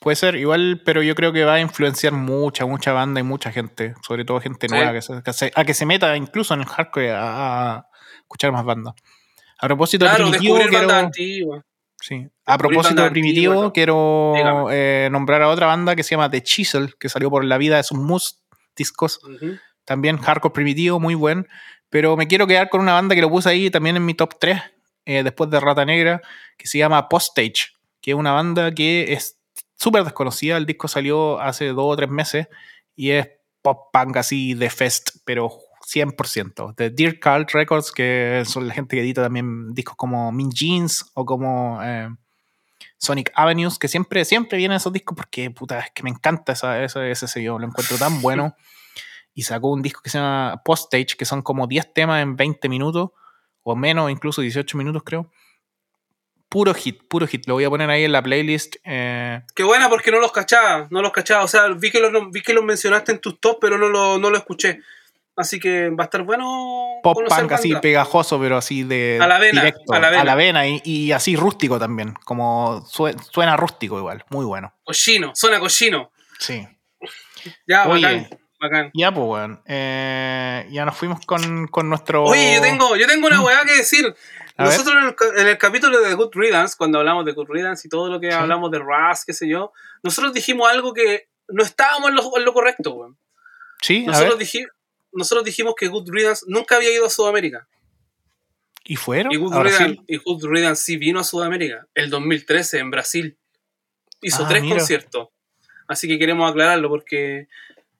Puede 0.00 0.16
ser, 0.16 0.34
igual, 0.34 0.82
pero 0.84 1.00
yo 1.00 1.14
creo 1.14 1.32
que 1.32 1.44
va 1.44 1.54
a 1.54 1.60
influenciar 1.60 2.12
mucha, 2.12 2.66
mucha 2.66 2.92
banda 2.92 3.20
y 3.20 3.22
mucha 3.22 3.52
gente, 3.52 3.94
sobre 4.02 4.24
todo 4.24 4.40
gente 4.40 4.66
Sí. 4.68 4.74
nueva, 4.74 4.92
que 4.92 5.00
se, 5.00 5.22
que 5.22 5.32
se- 5.32 5.52
a 5.54 5.64
que 5.64 5.74
se 5.74 5.86
meta 5.86 6.16
incluso 6.16 6.54
en 6.54 6.62
el 6.62 6.66
hardcore 6.66 7.12
a, 7.12 7.74
a 7.76 7.86
escuchar 8.22 8.50
más 8.50 8.64
bandas. 8.64 8.94
A 9.60 9.68
propósito 9.68 10.04
Claro, 10.06 10.24
Primitivo, 10.30 10.56
quiero, 10.56 10.72
bandas 10.72 11.04
antiguas. 11.04 11.64
Sí, 12.02 12.28
a 12.44 12.58
propósito 12.58 13.02
de 13.02 13.10
Primitivo, 13.10 13.72
quiero 13.72 14.34
eh, 14.70 15.08
nombrar 15.10 15.40
a 15.42 15.48
otra 15.48 15.66
banda 15.66 15.96
que 15.96 16.02
se 16.02 16.10
llama 16.10 16.30
The 16.30 16.42
Chisel, 16.42 16.96
que 16.98 17.08
salió 17.08 17.30
por 17.30 17.44
la 17.44 17.56
vida 17.56 17.76
de 17.76 17.82
sus 17.82 17.98
mus 17.98 18.42
discos, 18.76 19.20
Ujú. 19.24 19.58
también 19.84 20.18
hardcore 20.18 20.52
primitivo, 20.52 21.00
muy 21.00 21.14
buen, 21.14 21.48
pero 21.88 22.16
me 22.16 22.26
quiero 22.26 22.46
quedar 22.46 22.68
con 22.68 22.80
una 22.80 22.92
banda 22.94 23.14
que 23.14 23.20
lo 23.20 23.30
puse 23.30 23.48
ahí 23.48 23.70
también 23.70 23.96
en 23.96 24.04
mi 24.04 24.14
top 24.14 24.34
3, 24.38 24.60
eh, 25.04 25.22
después 25.22 25.50
de 25.50 25.60
Rata 25.60 25.84
Negra, 25.84 26.20
que 26.56 26.66
se 26.66 26.78
llama 26.78 27.08
Postage, 27.08 27.72
que 28.00 28.10
es 28.10 28.16
una 28.16 28.32
banda 28.32 28.72
que 28.72 29.12
es 29.12 29.38
súper 29.76 30.04
desconocida, 30.04 30.56
el 30.56 30.66
disco 30.66 30.88
salió 30.88 31.40
hace 31.40 31.68
dos 31.68 31.84
o 31.92 31.96
tres 31.96 32.08
meses 32.08 32.48
y 32.94 33.10
es 33.10 33.28
pop 33.62 33.90
punk 33.92 34.16
así 34.16 34.54
de 34.54 34.70
fest, 34.70 35.10
pero 35.24 35.58
100%. 35.86 36.74
De 36.76 36.90
Dear 36.90 37.18
Cult 37.20 37.50
Records, 37.52 37.92
que 37.92 38.42
son 38.46 38.68
la 38.68 38.74
gente 38.74 38.96
que 38.96 39.02
edita 39.02 39.22
también 39.22 39.74
discos 39.74 39.96
como 39.96 40.32
Min 40.32 40.50
Jeans 40.50 41.10
o 41.14 41.24
como 41.24 41.80
eh, 41.82 42.08
Sonic 42.98 43.32
Avenues, 43.34 43.78
que 43.78 43.88
siempre, 43.88 44.24
siempre 44.24 44.58
vienen 44.58 44.76
esos 44.76 44.92
discos 44.92 45.16
porque, 45.16 45.50
puta, 45.50 45.80
es 45.80 45.90
que 45.94 46.02
me 46.02 46.10
encanta 46.10 46.52
esa, 46.52 46.82
ese, 46.82 47.10
ese 47.10 47.26
sello, 47.28 47.58
lo 47.58 47.66
encuentro 47.66 47.96
tan 47.98 48.20
bueno. 48.22 48.54
Y 49.34 49.42
sacó 49.42 49.70
un 49.70 49.82
disco 49.82 50.02
que 50.02 50.10
se 50.10 50.18
llama 50.18 50.60
Postage, 50.64 51.16
que 51.18 51.24
son 51.24 51.42
como 51.42 51.66
10 51.66 51.94
temas 51.94 52.22
en 52.22 52.36
20 52.36 52.68
minutos, 52.68 53.10
o 53.62 53.74
menos, 53.76 54.10
incluso 54.10 54.42
18 54.42 54.76
minutos 54.76 55.02
creo. 55.04 55.30
Puro 56.48 56.74
hit, 56.74 57.00
puro 57.08 57.26
hit. 57.26 57.46
Lo 57.46 57.54
voy 57.54 57.64
a 57.64 57.70
poner 57.70 57.88
ahí 57.88 58.04
en 58.04 58.12
la 58.12 58.22
playlist. 58.22 58.76
eh, 58.84 59.40
Qué 59.54 59.62
buena 59.62 59.88
porque 59.88 60.10
no 60.10 60.20
los 60.20 60.32
cachaba, 60.32 60.86
no 60.90 61.00
los 61.00 61.10
cachaba. 61.10 61.44
O 61.44 61.48
sea, 61.48 61.66
vi 61.68 61.90
que 61.90 61.98
los, 61.98 62.12
vi 62.30 62.42
que 62.42 62.52
los 62.52 62.62
mencionaste 62.62 63.12
en 63.12 63.20
tus 63.20 63.40
top, 63.40 63.56
pero 63.58 63.78
no 63.78 63.88
lo, 63.88 64.18
no 64.18 64.28
lo 64.28 64.36
escuché. 64.36 64.80
Así 65.34 65.58
que 65.58 65.88
va 65.88 66.04
a 66.04 66.06
estar 66.06 66.22
bueno. 66.24 66.44
pop 67.02 67.16
punk 67.26 67.52
así 67.52 67.74
pegajoso, 67.76 68.38
pero 68.38 68.58
así 68.58 68.82
de 68.82 69.18
A 69.20 69.26
la 69.26 69.38
vena, 69.38 69.62
directo, 69.62 69.92
a 69.94 69.98
la 70.24 70.34
vena. 70.34 70.66
y, 70.68 70.82
y 70.84 71.12
así 71.12 71.36
rústico 71.36 71.78
también. 71.78 72.14
Como 72.24 72.84
sue- 72.86 73.16
suena 73.30 73.56
rústico 73.56 73.98
igual, 73.98 74.24
muy 74.28 74.44
bueno. 74.44 74.74
Cochino, 74.84 75.32
suena 75.34 75.58
cochino. 75.58 76.10
Sí. 76.38 76.66
Ya, 77.66 77.88
Oye. 77.88 78.02
bacán, 78.02 78.28
bacán. 78.60 78.90
Ya, 78.94 79.12
pues, 79.12 79.26
weón. 79.26 79.62
Eh, 79.66 80.66
ya 80.70 80.84
nos 80.84 80.96
fuimos 80.96 81.24
con, 81.24 81.66
con 81.68 81.88
nuestro. 81.88 82.24
Oye, 82.24 82.54
yo 82.56 82.60
tengo, 82.60 82.94
yo 82.96 83.06
tengo 83.06 83.26
una 83.26 83.40
Mm. 83.40 83.44
weá 83.44 83.64
que 83.64 83.76
decir. 83.76 84.14
A. 84.58 84.64
Nosotros 84.64 84.94
en 85.00 85.04
el, 85.08 85.40
en 85.40 85.48
el 85.48 85.56
capítulo 85.58 85.98
de 86.02 86.12
Good 86.14 86.32
Riddance, 86.34 86.74
cuando 86.76 86.98
hablamos 86.98 87.24
de 87.24 87.32
Good 87.32 87.48
Riddance 87.48 87.88
y 87.88 87.90
todo 87.90 88.10
lo 88.10 88.20
que 88.20 88.30
Sí. 88.30 88.36
hablamos 88.36 88.70
de 88.70 88.80
Raz, 88.80 89.24
qué 89.24 89.32
sé 89.32 89.48
yo, 89.48 89.72
nosotros 90.02 90.34
dijimos 90.34 90.70
algo 90.70 90.92
que 90.92 91.26
no 91.48 91.62
estábamos 91.64 92.10
en 92.10 92.16
lo, 92.16 92.36
en 92.36 92.44
lo 92.44 92.52
correcto, 92.52 92.92
weón. 92.92 93.16
Sí, 93.80 94.04
Nosotros, 94.06 94.38
ver. 94.38 94.46
Nosotros 95.12 95.44
dijimos 95.44 95.74
que 95.76 95.88
Good 95.88 96.08
Riddance 96.10 96.44
nunca 96.48 96.76
había 96.76 96.92
ido 96.92 97.06
a 97.06 97.10
Sudamérica. 97.10 97.68
¿Y 98.84 98.96
fueron? 98.96 99.32
Y 99.32 99.36
Good. 99.36 99.54
Riddance, 99.54 100.02
y 100.08 100.16
Good 100.16 100.44
Riddance 100.46 100.82
sí 100.82 100.96
vino 100.96 101.20
a 101.20 101.24
Sudamérica, 101.24 101.86
el 101.94 102.10
2013 102.10 102.78
en 102.78 102.90
Brasil. 102.90 103.38
Hizo 104.20 104.44
Ah, 104.44 104.48
tres 104.48 104.62
mira. 104.62 104.76
conciertos. 104.76 105.28
Así 105.88 106.08
que 106.08 106.18
queremos 106.18 106.50
aclararlo 106.50 106.88
porque 106.88 107.48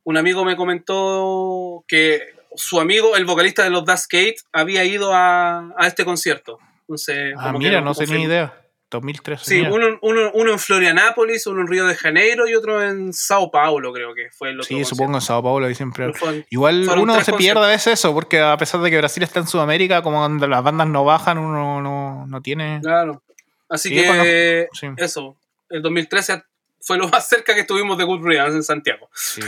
un 0.05 0.17
amigo 0.17 0.45
me 0.45 0.57
comentó 0.57 1.85
que 1.87 2.35
su 2.57 2.81
amigo, 2.81 3.17
el 3.17 3.25
vocalista 3.25 3.63
de 3.65 3.71
los 3.71 3.85
Das 3.85 4.07
Kate, 4.07 4.37
había 4.53 4.85
ido 4.85 5.13
a, 5.15 5.73
a 5.77 5.87
este 5.87 6.05
concierto. 6.05 6.59
Entonces, 6.81 7.35
Ah, 7.39 7.53
mira, 7.53 7.81
no 7.81 7.95
tenía 7.95 8.19
idea. 8.19 8.62
2013. 8.93 9.45
Sí, 9.45 9.61
uno, 9.62 9.99
uno, 10.03 10.30
uno 10.34 10.53
en 10.53 10.59
Florianápolis, 10.59 11.47
uno 11.47 11.62
en 11.62 11.66
Río 11.66 11.86
de 11.86 11.95
Janeiro 11.97 12.47
y 12.49 12.55
otro 12.55 12.82
en 12.82 13.12
Sao 13.12 13.51
Paulo, 13.51 13.93
creo 13.93 14.14
que 14.14 14.28
fue 14.30 14.51
el 14.51 14.61
otro. 14.61 14.68
Sí, 14.68 14.84
supongo 14.84 15.14
en 15.14 15.20
Sao 15.20 15.43
Paulo 15.43 15.68
y 15.68 15.74
siempre. 15.74 16.12
Igual 16.51 16.84
fueron 16.84 17.03
uno 17.05 17.20
se 17.22 17.32
pierde 17.32 17.64
a 17.64 17.68
veces 17.68 17.95
eso, 17.95 18.12
porque 18.14 18.40
a 18.40 18.57
pesar 18.57 18.80
de 18.80 18.90
que 18.90 18.99
Brasil 18.99 19.22
está 19.22 19.40
en 19.40 19.47
Sudamérica, 19.47 20.03
como 20.03 20.18
cuando 20.18 20.47
las 20.47 20.62
bandas 20.62 20.86
no 20.86 21.05
bajan, 21.05 21.38
uno 21.38 21.80
no, 21.82 22.26
no 22.26 22.40
tiene. 22.43 22.80
Claro. 22.82 23.22
Así 23.68 23.88
Sí, 23.88 23.95
que 23.97 24.68
Sí, 24.72 24.86
eso, 24.99 25.36
el 25.70 25.80
2013 25.82 26.43
fue 26.84 26.99
lo 26.99 27.09
más 27.09 27.28
cerca 27.28 27.55
que 27.55 27.61
estuvimos 27.61 27.97
de 27.97 28.05
Good 28.05 28.22
Riddance 28.26 28.57
en 28.57 28.62
Santiago. 28.62 29.09
sí. 29.14 29.40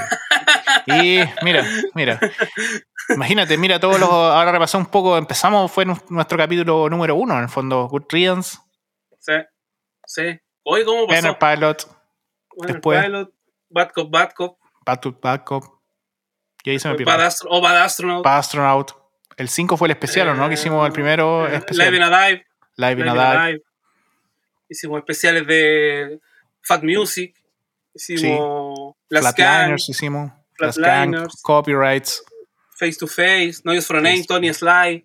Y 0.87 1.21
mira, 1.43 1.67
mira. 1.95 2.21
Imagínate, 3.15 3.59
mira, 3.59 3.79
todos 3.81 3.99
los. 4.01 4.09
Ahora 4.09 4.53
repasé 4.53 4.77
un 4.77 4.87
poco. 4.87 5.17
Empezamos, 5.19 5.71
fue 5.71 5.85
nu- 5.85 5.99
nuestro 6.09 6.39
capítulo 6.39 6.89
número 6.89 7.15
uno, 7.17 7.37
en 7.37 7.43
el 7.45 7.49
fondo. 7.49 7.87
Good 7.89 8.05
Riddance, 8.09 8.59
Sí, 9.27 9.33
sí. 10.07 10.41
Hoy, 10.65 10.85
¿cómo 10.85 11.07
pasó? 11.07 11.23
Banner 11.23 11.39
Pilot, 11.39 11.87
Bueno, 12.57 12.73
después- 12.73 13.03
Pilot, 13.05 13.35
Bad 13.71 13.91
Cop, 13.95 14.11
Bad 14.11 14.31
Cop, 14.35 14.59
Bad 14.87 15.01
to 15.01 15.19
Bad 15.23 15.45
Cop. 15.45 15.65
Y 16.63 16.71
ahí 16.71 16.79
se 16.79 16.89
me 16.89 16.95
Bad 16.95 16.99
pierde. 17.05 17.23
Astro- 17.25 17.49
o 17.51 17.61
Bad 17.61 17.77
Astronaut, 17.83 18.25
Bad 18.25 18.39
Astronaut. 18.39 18.93
El 19.37 19.49
5 19.49 19.77
fue 19.77 19.89
el 19.89 19.93
especial, 19.93 20.29
¿o 20.29 20.35
no? 20.35 20.49
Que 20.49 20.55
hicimos 20.55 20.87
el 20.87 20.93
primero 20.93 21.47
eh, 21.49 21.57
especial. 21.57 21.87
Live 21.91 21.97
in 21.97 22.03
a 22.03 22.27
Dive, 22.29 22.47
Live 22.77 22.93
in 22.93 22.99
Live 22.99 23.11
a 23.11 23.13
in 23.13 23.19
a 23.19 23.33
Dive. 23.33 23.53
Dive. 23.53 23.63
Hicimos 24.69 24.99
especiales 24.99 25.47
de 25.47 26.21
Fat 26.63 26.83
Music. 26.83 27.35
Hicimos 27.95 28.95
Can, 29.11 29.21
Flatliners 29.23 29.89
hicimos. 29.89 30.33
Flatliners. 30.57 31.41
Copyrights. 31.43 32.25
Face 32.77 32.99
to 32.99 33.07
Face, 33.07 33.61
Noise 33.65 33.87
for 33.87 33.97
a 33.97 34.01
Name, 34.01 34.25
Tony 34.25 34.53
Sly. 34.53 35.05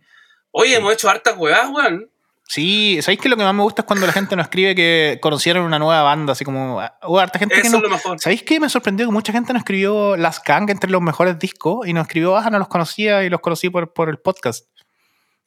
Oye, 0.51 0.75
hemos 0.75 0.93
hecho 0.93 1.09
hartas 1.09 1.37
weas, 1.37 1.69
weón. 1.69 2.08
Sí, 2.51 2.99
¿sabéis 3.03 3.21
que 3.21 3.29
lo 3.29 3.37
que 3.37 3.43
más 3.43 3.53
me 3.53 3.61
gusta 3.61 3.83
es 3.83 3.85
cuando 3.85 4.07
la 4.07 4.11
gente 4.11 4.35
nos 4.35 4.45
escribe 4.45 4.73
que 4.73 5.19
conocieron 5.21 5.63
una 5.65 5.77
nueva 5.77 6.01
banda? 6.01 6.31
Así 6.33 6.43
como. 6.43 6.81
Hubo 7.03 7.19
harta 7.19 7.37
gente 7.37 7.61
que 7.61 7.69
no. 7.69 7.77
es 7.77 7.83
lo 7.83 7.89
mejor. 7.89 8.19
¿Sabéis 8.19 8.41
qué? 8.41 8.59
Me 8.59 8.67
sorprendió 8.69 9.05
que 9.05 9.11
mucha 9.11 9.31
gente 9.31 9.53
nos 9.53 9.59
escribió 9.61 10.17
Las 10.17 10.41
Gang 10.43 10.67
entre 10.71 10.89
los 10.89 10.99
mejores 10.99 11.37
discos 11.37 11.87
y 11.87 11.93
nos 11.93 12.07
escribió, 12.07 12.35
ah, 12.35 12.49
no 12.49 12.57
los 12.57 12.67
conocía 12.67 13.23
y 13.23 13.29
los 13.29 13.39
conocí 13.39 13.69
por, 13.69 13.93
por 13.93 14.09
el 14.09 14.17
podcast. 14.17 14.65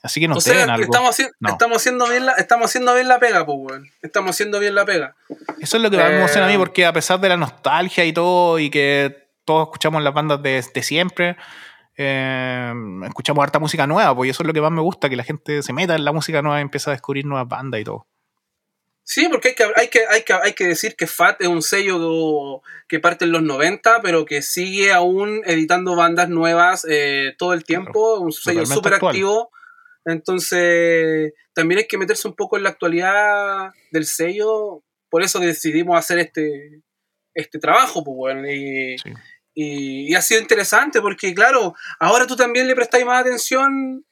Así 0.01 0.21
que 0.21 0.29
nos 0.29 0.39
o 0.39 0.41
sea, 0.41 0.65
que 0.65 0.71
algo. 0.71 0.85
estamos, 0.85 1.11
haciendo, 1.11 1.35
No. 1.41 1.49
estamos, 1.51 1.77
haciendo 1.79 2.09
bien 2.09 2.25
la, 2.27 2.33
estamos 2.35 2.67
haciendo 2.71 2.95
bien 2.95 3.09
la 3.09 3.19
pega, 3.19 3.45
pues, 3.45 3.59
weón. 3.61 3.91
Estamos 4.01 4.31
haciendo 4.31 4.61
bien 4.61 4.77
la 4.77 4.85
pega. 4.85 5.17
Eso 5.61 5.79
es 5.79 5.83
lo 5.83 5.91
que 5.91 5.97
me 5.97 6.05
Eh, 6.05 6.19
emociona 6.19 6.47
a 6.47 6.51
mí, 6.51 6.57
porque 6.57 6.87
a 6.87 6.93
pesar 6.93 7.19
de 7.19 7.29
la 7.29 7.37
nostalgia 7.37 8.05
y 8.05 8.13
todo, 8.13 8.61
y 8.61 8.71
que 8.71 9.27
todos 9.45 9.67
escuchamos 9.67 10.05
las 10.05 10.15
bandas 10.15 10.41
de, 10.41 10.65
de 10.73 10.83
siempre, 10.85 11.37
eh, 11.97 12.73
escuchamos 13.07 13.43
harta 13.43 13.59
música 13.59 13.87
nueva, 13.87 14.15
pues 14.15 14.29
y 14.29 14.31
eso 14.31 14.43
es 14.43 14.47
lo 14.47 14.53
que 14.53 14.61
más 14.61 14.73
me 14.73 14.81
gusta, 14.81 15.09
que 15.09 15.17
la 15.17 15.25
gente 15.25 15.63
se 15.63 15.73
meta 15.73 15.95
en 15.95 16.05
la 16.05 16.13
música 16.13 16.43
nueva 16.43 16.59
y 16.59 16.63
empieza 16.63 16.91
a 16.91 16.95
descubrir 16.95 17.27
nuevas 17.27 17.49
bandas 17.49 17.81
y 17.81 17.85
todo. 17.85 18.07
Sí, 19.05 19.29
porque 19.29 19.49
hay 19.49 19.55
que, 19.55 19.65
hay 19.77 19.89
que, 19.89 20.07
hay 20.07 20.23
que, 20.23 20.33
hay 20.33 20.53
que 20.53 20.67
decir 20.67 20.95
que 20.97 21.09
FAT 21.09 21.43
es 21.43 21.49
un 21.49 21.61
sello 21.61 22.63
que 22.89 23.01
parte 23.01 23.25
en 23.25 23.33
los 23.33 23.43
90, 23.43 24.01
pero 24.01 24.25
que 24.25 24.43
sigue 24.43 24.93
aún 24.93 25.43
editando 25.45 25.97
bandas 25.97 26.29
nuevas 26.29 26.87
eh, 26.89 27.35
todo 27.37 27.53
el 27.53 27.65
tiempo, 27.65 28.21
un 28.21 28.33
sello 28.33 28.65
súper 28.65 28.95
activo. 28.95 29.51
Entonces, 30.05 31.33
también 31.53 31.81
hay 31.81 31.89
que 31.89 31.99
meterse 31.99 32.29
un 32.29 32.35
poco 32.35 32.57
en 32.57 32.63
la 32.63 32.71
actualidad 32.71 33.73
del 33.91 34.07
sello. 34.07 34.83
Por 35.11 35.23
eso 35.23 35.41
decidimos 35.41 35.99
hacer 35.99 36.21
este, 36.21 36.81
este 37.35 37.59
trabajo, 37.59 38.05
pues, 38.05 38.17
bueno, 38.17 38.51
y, 38.51 38.97
Sí. 38.99 39.13
Y, 39.55 40.11
y 40.11 40.15
ha 40.15 40.23
sido 40.23 40.41
interesante 40.41 41.01
porque, 41.01 41.35
claro, 41.35 41.75
ahora 42.01 42.27
tú 42.27 42.37
también 42.37 42.67
le 42.67 42.75
prestáis 42.75 43.05
más 43.05 43.21
atención 43.21 44.05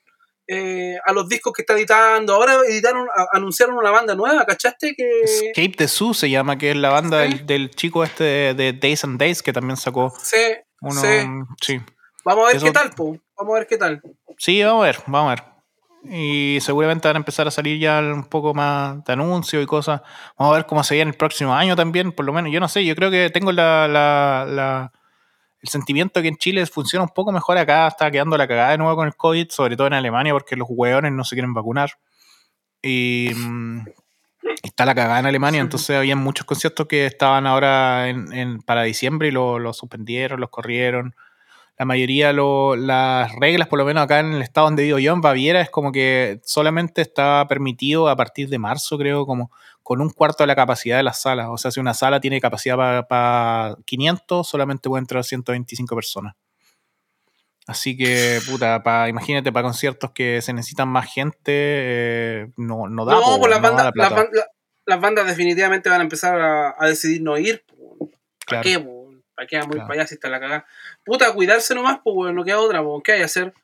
eh, 0.53 0.97
a 1.07 1.12
los 1.12 1.28
discos 1.28 1.53
que 1.53 1.62
está 1.62 1.74
editando. 1.74 2.34
Ahora 2.34 2.57
editaron, 2.68 3.07
a- 3.16 3.36
anunciaron 3.36 3.76
una 3.76 3.91
banda 3.91 4.14
nueva, 4.14 4.45
¿cachaste? 4.45 4.95
Que... 4.97 5.20
Escape 5.22 5.74
the 5.76 5.86
Zoo 5.88 6.12
se 6.12 6.28
llama, 6.28 6.59
que 6.59 6.70
es 6.72 6.76
la 6.76 6.91
banda 6.91 7.24
Sí. 7.24 7.28
del, 7.34 7.47
del 7.47 7.70
chico 7.70 8.03
este 8.05 8.24
de, 8.24 8.55
de 8.55 8.72
Days 8.72 9.05
and 9.05 9.18
Days, 9.18 9.43
que 9.43 9.53
también 9.53 9.76
sacó 9.76 10.12
Sí, 10.22 10.36
uno. 10.80 11.01
sí. 11.01 11.07
Sí. 11.61 11.80
Vamos 12.24 12.45
a 12.45 12.47
ver 12.49 12.57
Eso- 12.57 12.66
qué 12.66 12.72
tal, 12.72 12.91
po. 12.91 13.16
Vamos 13.38 13.55
a 13.55 13.59
ver 13.61 13.66
qué 13.68 13.78
tal. 13.78 14.03
Sí, 14.38 14.62
vamos 14.62 14.82
a 14.82 14.86
ver, 14.86 14.99
vamos 15.07 15.32
a 15.32 15.34
ver. 15.36 15.51
Y 16.12 16.59
seguramente 16.62 17.07
van 17.09 17.16
a 17.16 17.18
empezar 17.18 17.47
a 17.47 17.51
salir 17.51 17.78
ya 17.78 18.01
un 18.01 18.24
poco 18.24 18.53
más 18.55 19.05
de 19.05 19.12
anuncios 19.12 19.62
y 19.62 19.66
cosas. 19.66 20.01
Vamos 20.38 20.55
a 20.55 20.57
ver 20.57 20.66
cómo 20.66 20.82
se 20.82 20.95
viene 20.95 21.11
el 21.11 21.16
próximo 21.16 21.55
año 21.55 21.76
también, 21.76 22.11
por 22.12 22.24
lo 22.24 22.32
menos. 22.32 22.51
Yo 22.51 22.59
no 22.59 22.68
sé, 22.68 22.84
yo 22.84 22.95
creo 22.97 23.11
que 23.11 23.30
tengo 23.30 23.53
la, 23.53 23.86
la- 23.86 24.47
la- 24.49 24.93
el 25.62 25.68
sentimiento 25.68 26.22
que 26.22 26.28
en 26.28 26.36
Chile 26.36 26.64
funciona 26.66 27.02
un 27.02 27.11
poco 27.11 27.32
mejor 27.32 27.58
acá. 27.58 27.86
Está 27.88 28.11
quedando 28.11 28.36
la 28.38 28.48
cagada 28.48 28.70
de 28.70 28.78
nuevo 28.78 28.96
con 28.96 29.06
el 29.06 29.14
COVID, 29.14 29.48
sobre 29.50 29.76
todo 29.76 29.86
en 29.88 29.94
Alemania, 29.94 30.32
porque 30.32 30.56
los 30.56 30.68
hueones 30.70 31.12
no 31.12 31.24
se 31.24 31.34
quieren 31.36 31.52
vacunar. 31.54 31.90
Y 32.82 33.30
mm, 33.34 33.86
está 34.62 34.86
la 34.86 34.94
cagada 34.94 35.20
en 35.20 35.26
Alemania, 35.26 35.61
entonces 35.61 35.96
había 35.96 36.16
muchos 36.16 36.46
conciertos 36.46 36.86
que 36.86 37.04
estaban 37.06 37.46
ahora 37.46 38.08
en, 38.08 38.32
en- 38.32 38.62
para 38.62 38.82
diciembre 38.84 39.28
y 39.28 39.30
lo- 39.32 39.58
los 39.58 39.76
suspendieron, 39.76 40.40
los 40.40 40.48
corrieron 40.50 41.14
la 41.80 41.86
mayoría, 41.86 42.34
lo- 42.34 42.76
las 42.76 43.34
reglas, 43.36 43.66
por 43.66 43.78
lo 43.78 43.86
menos 43.86 44.04
acá 44.04 44.20
en 44.20 44.34
el 44.34 44.42
estado 44.42 44.66
donde 44.66 44.82
vivo 44.82 44.98
yo, 44.98 45.14
en 45.14 45.22
Baviera, 45.22 45.62
es 45.62 45.70
como 45.70 45.92
que 45.92 46.38
solamente 46.44 47.00
está 47.00 47.46
permitido 47.48 48.10
a 48.10 48.16
partir 48.16 48.50
de 48.50 48.58
marzo, 48.58 48.98
creo, 48.98 49.24
como 49.24 49.50
con 49.82 50.02
un 50.02 50.10
cuarto 50.10 50.42
de 50.42 50.48
la 50.48 50.54
capacidad 50.54 50.98
de 50.98 51.02
las 51.04 51.22
salas. 51.22 51.46
O 51.48 51.56
sea, 51.56 51.70
si 51.70 51.80
una 51.80 51.94
sala 51.94 52.20
tiene 52.20 52.38
capacidad 52.38 53.06
para 53.08 53.76
500, 53.86 54.46
solamente 54.46 54.90
pueden 54.90 55.04
entrar 55.04 55.24
125 55.24 55.94
personas. 55.94 56.34
Así 57.66 57.96
que, 57.96 58.40
puta, 58.50 58.82
pa, 58.82 59.08
imagínate, 59.08 59.50
para 59.50 59.62
conciertos 59.64 60.10
que 60.10 60.42
se 60.42 60.52
necesitan 60.52 60.88
más 60.88 61.10
gente, 61.10 61.40
eh, 61.46 62.46
no, 62.58 62.88
no 62.88 63.06
da. 63.06 63.14
no, 63.14 63.22
po, 63.22 63.38
pues 63.38 63.50
las 63.52 63.60
no 63.62 63.68
da 63.68 63.84
bandas, 63.84 63.92
la 63.94 64.10
las, 64.10 64.26
las 64.84 65.00
bandas 65.00 65.26
definitivamente 65.26 65.88
van 65.88 66.00
a 66.00 66.04
empezar 66.04 66.38
a, 66.40 66.74
a 66.78 66.86
decidir 66.88 67.22
no 67.22 67.38
ir. 67.38 67.64
po. 67.66 67.96
¿Para 68.46 68.60
Claro. 68.60 68.62
qué, 68.64 68.78
po? 68.80 68.99
¿Para 69.41 69.47
qué 69.49 69.57
vamos 69.57 69.68
a 69.68 69.70
ir 69.70 69.74
Claro. 69.76 69.88
para 69.88 70.01
allá 70.03 70.07
si 70.07 70.14
está 70.16 70.28
la 70.28 70.38
cagada? 70.38 70.66
Puta, 71.03 71.32
cuidarse 71.32 71.74
nomás, 71.74 72.01
pues, 72.05 72.14
weón, 72.14 72.34
no 72.34 72.45
queda 72.45 72.61
otra, 72.61 72.82
po. 72.82 73.03
¿Qué 73.03 73.12
hay 73.12 73.18
que 73.20 73.24
hacer? 73.24 73.55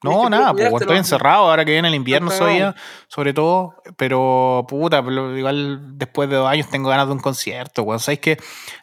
No, 0.00 0.28
nada, 0.30 0.52
pues 0.52 0.66
estoy 0.66 0.80
nomás. 0.86 0.98
encerrado 0.98 1.50
ahora 1.50 1.64
que 1.64 1.72
viene 1.72 1.88
el 1.88 1.94
invierno 1.94 2.30
todavía, 2.30 2.74
sobre 3.08 3.32
todo, 3.32 3.74
pero 3.96 4.64
puta, 4.68 5.02
pero 5.04 5.36
igual 5.36 5.98
después 5.98 6.28
de 6.30 6.36
dos 6.36 6.48
años 6.48 6.68
tengo 6.70 6.88
ganas 6.90 7.06
de 7.08 7.14
un 7.14 7.18
concierto, 7.20 7.82
weón. 7.82 7.98
¿Sabes 7.98 8.20
que 8.20 8.36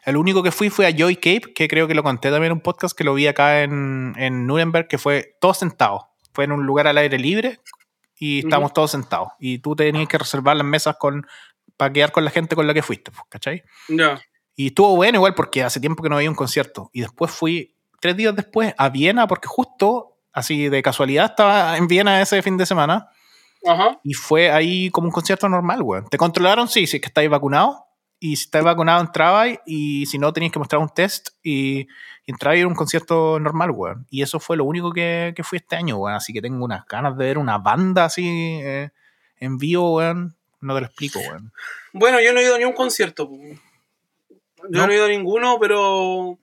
El 0.04 0.18
único 0.18 0.42
que 0.42 0.50
fui 0.50 0.68
fue 0.68 0.86
a 0.86 0.90
Joy 0.94 1.16
Cape, 1.16 1.54
que 1.54 1.68
creo 1.68 1.88
que 1.88 1.94
lo 1.94 2.02
conté 2.02 2.30
también 2.30 2.50
en 2.50 2.58
un 2.58 2.60
podcast 2.60 2.94
que 2.94 3.04
lo 3.04 3.14
vi 3.14 3.28
acá 3.28 3.62
en, 3.62 4.12
en 4.18 4.46
Nuremberg, 4.46 4.88
que 4.88 4.98
fue 4.98 5.36
todos 5.40 5.56
sentados. 5.58 6.02
Fue 6.34 6.44
en 6.44 6.52
un 6.52 6.66
lugar 6.66 6.86
al 6.86 6.98
aire 6.98 7.18
libre 7.18 7.60
y 8.18 8.40
estábamos 8.40 8.74
todos 8.74 8.90
sentados. 8.90 9.28
Y 9.38 9.60
tú 9.60 9.74
tenías 9.74 10.08
que 10.08 10.18
reservar 10.18 10.56
las 10.56 10.66
mesas 10.66 10.96
con 10.98 11.26
para 11.78 11.92
quedar 11.92 12.12
con 12.12 12.24
la 12.24 12.30
gente 12.30 12.54
con 12.54 12.66
la 12.66 12.74
que 12.74 12.82
fuiste, 12.82 13.10
pues, 13.10 13.22
¿cachai? 13.28 13.62
Ya. 13.88 14.20
Y 14.54 14.68
estuvo 14.68 14.94
bueno 14.96 15.18
igual 15.18 15.34
porque 15.34 15.62
hace 15.62 15.80
tiempo 15.80 16.02
que 16.02 16.08
no 16.08 16.16
había 16.16 16.30
un 16.30 16.36
concierto. 16.36 16.90
Y 16.92 17.00
después 17.00 17.30
fui, 17.30 17.74
tres 18.00 18.16
días 18.16 18.34
después, 18.34 18.74
a 18.76 18.88
Viena 18.90 19.26
porque 19.26 19.48
justo, 19.48 20.18
así 20.32 20.68
de 20.68 20.82
casualidad, 20.82 21.26
estaba 21.26 21.76
en 21.76 21.86
Viena 21.86 22.20
ese 22.20 22.42
fin 22.42 22.56
de 22.56 22.66
semana. 22.66 23.08
Ajá. 23.66 24.00
Y 24.02 24.14
fue 24.14 24.50
ahí 24.50 24.90
como 24.90 25.06
un 25.06 25.12
concierto 25.12 25.48
normal, 25.48 25.82
weón. 25.82 26.08
Te 26.08 26.18
controlaron, 26.18 26.68
sí, 26.68 26.86
si 26.86 26.96
es 26.96 27.00
que 27.00 27.08
estáis 27.08 27.30
vacunado. 27.30 27.86
Y 28.18 28.36
si 28.36 28.44
estáis 28.44 28.64
vacunado, 28.64 29.00
entrabais. 29.00 29.58
Y 29.66 30.06
si 30.06 30.18
no, 30.18 30.32
tenías 30.32 30.52
que 30.52 30.58
mostrar 30.58 30.80
un 30.80 30.88
test. 30.88 31.30
Y, 31.42 31.88
y 32.26 32.30
entrabais 32.30 32.60
en 32.60 32.68
un 32.68 32.74
concierto 32.74 33.38
normal, 33.40 33.70
weón. 33.70 34.06
Y 34.10 34.22
eso 34.22 34.38
fue 34.38 34.56
lo 34.56 34.64
único 34.64 34.92
que, 34.92 35.32
que 35.34 35.44
fui 35.44 35.58
este 35.58 35.76
año, 35.76 35.96
weón. 35.96 36.16
Así 36.16 36.32
que 36.32 36.42
tengo 36.42 36.64
unas 36.64 36.86
ganas 36.86 37.16
de 37.16 37.24
ver 37.24 37.38
una 37.38 37.58
banda 37.58 38.04
así 38.04 38.24
eh, 38.62 38.90
en 39.36 39.58
vivo, 39.58 39.96
weón. 39.96 40.36
No 40.60 40.74
te 40.74 40.80
lo 40.80 40.86
explico, 40.86 41.18
weón. 41.20 41.52
Bueno, 41.92 42.20
yo 42.20 42.32
no 42.32 42.40
he 42.40 42.44
ido 42.44 42.54
a 42.54 42.58
ni 42.58 42.64
un 42.64 42.74
concierto. 42.74 43.28
po. 43.28 43.36
Yo 44.70 44.80
¿No? 44.80 44.86
no, 44.86 44.92
he 44.92 44.96
ido 44.96 45.04
a 45.06 45.08
ninguno, 45.08 45.58
pero. 45.60 46.38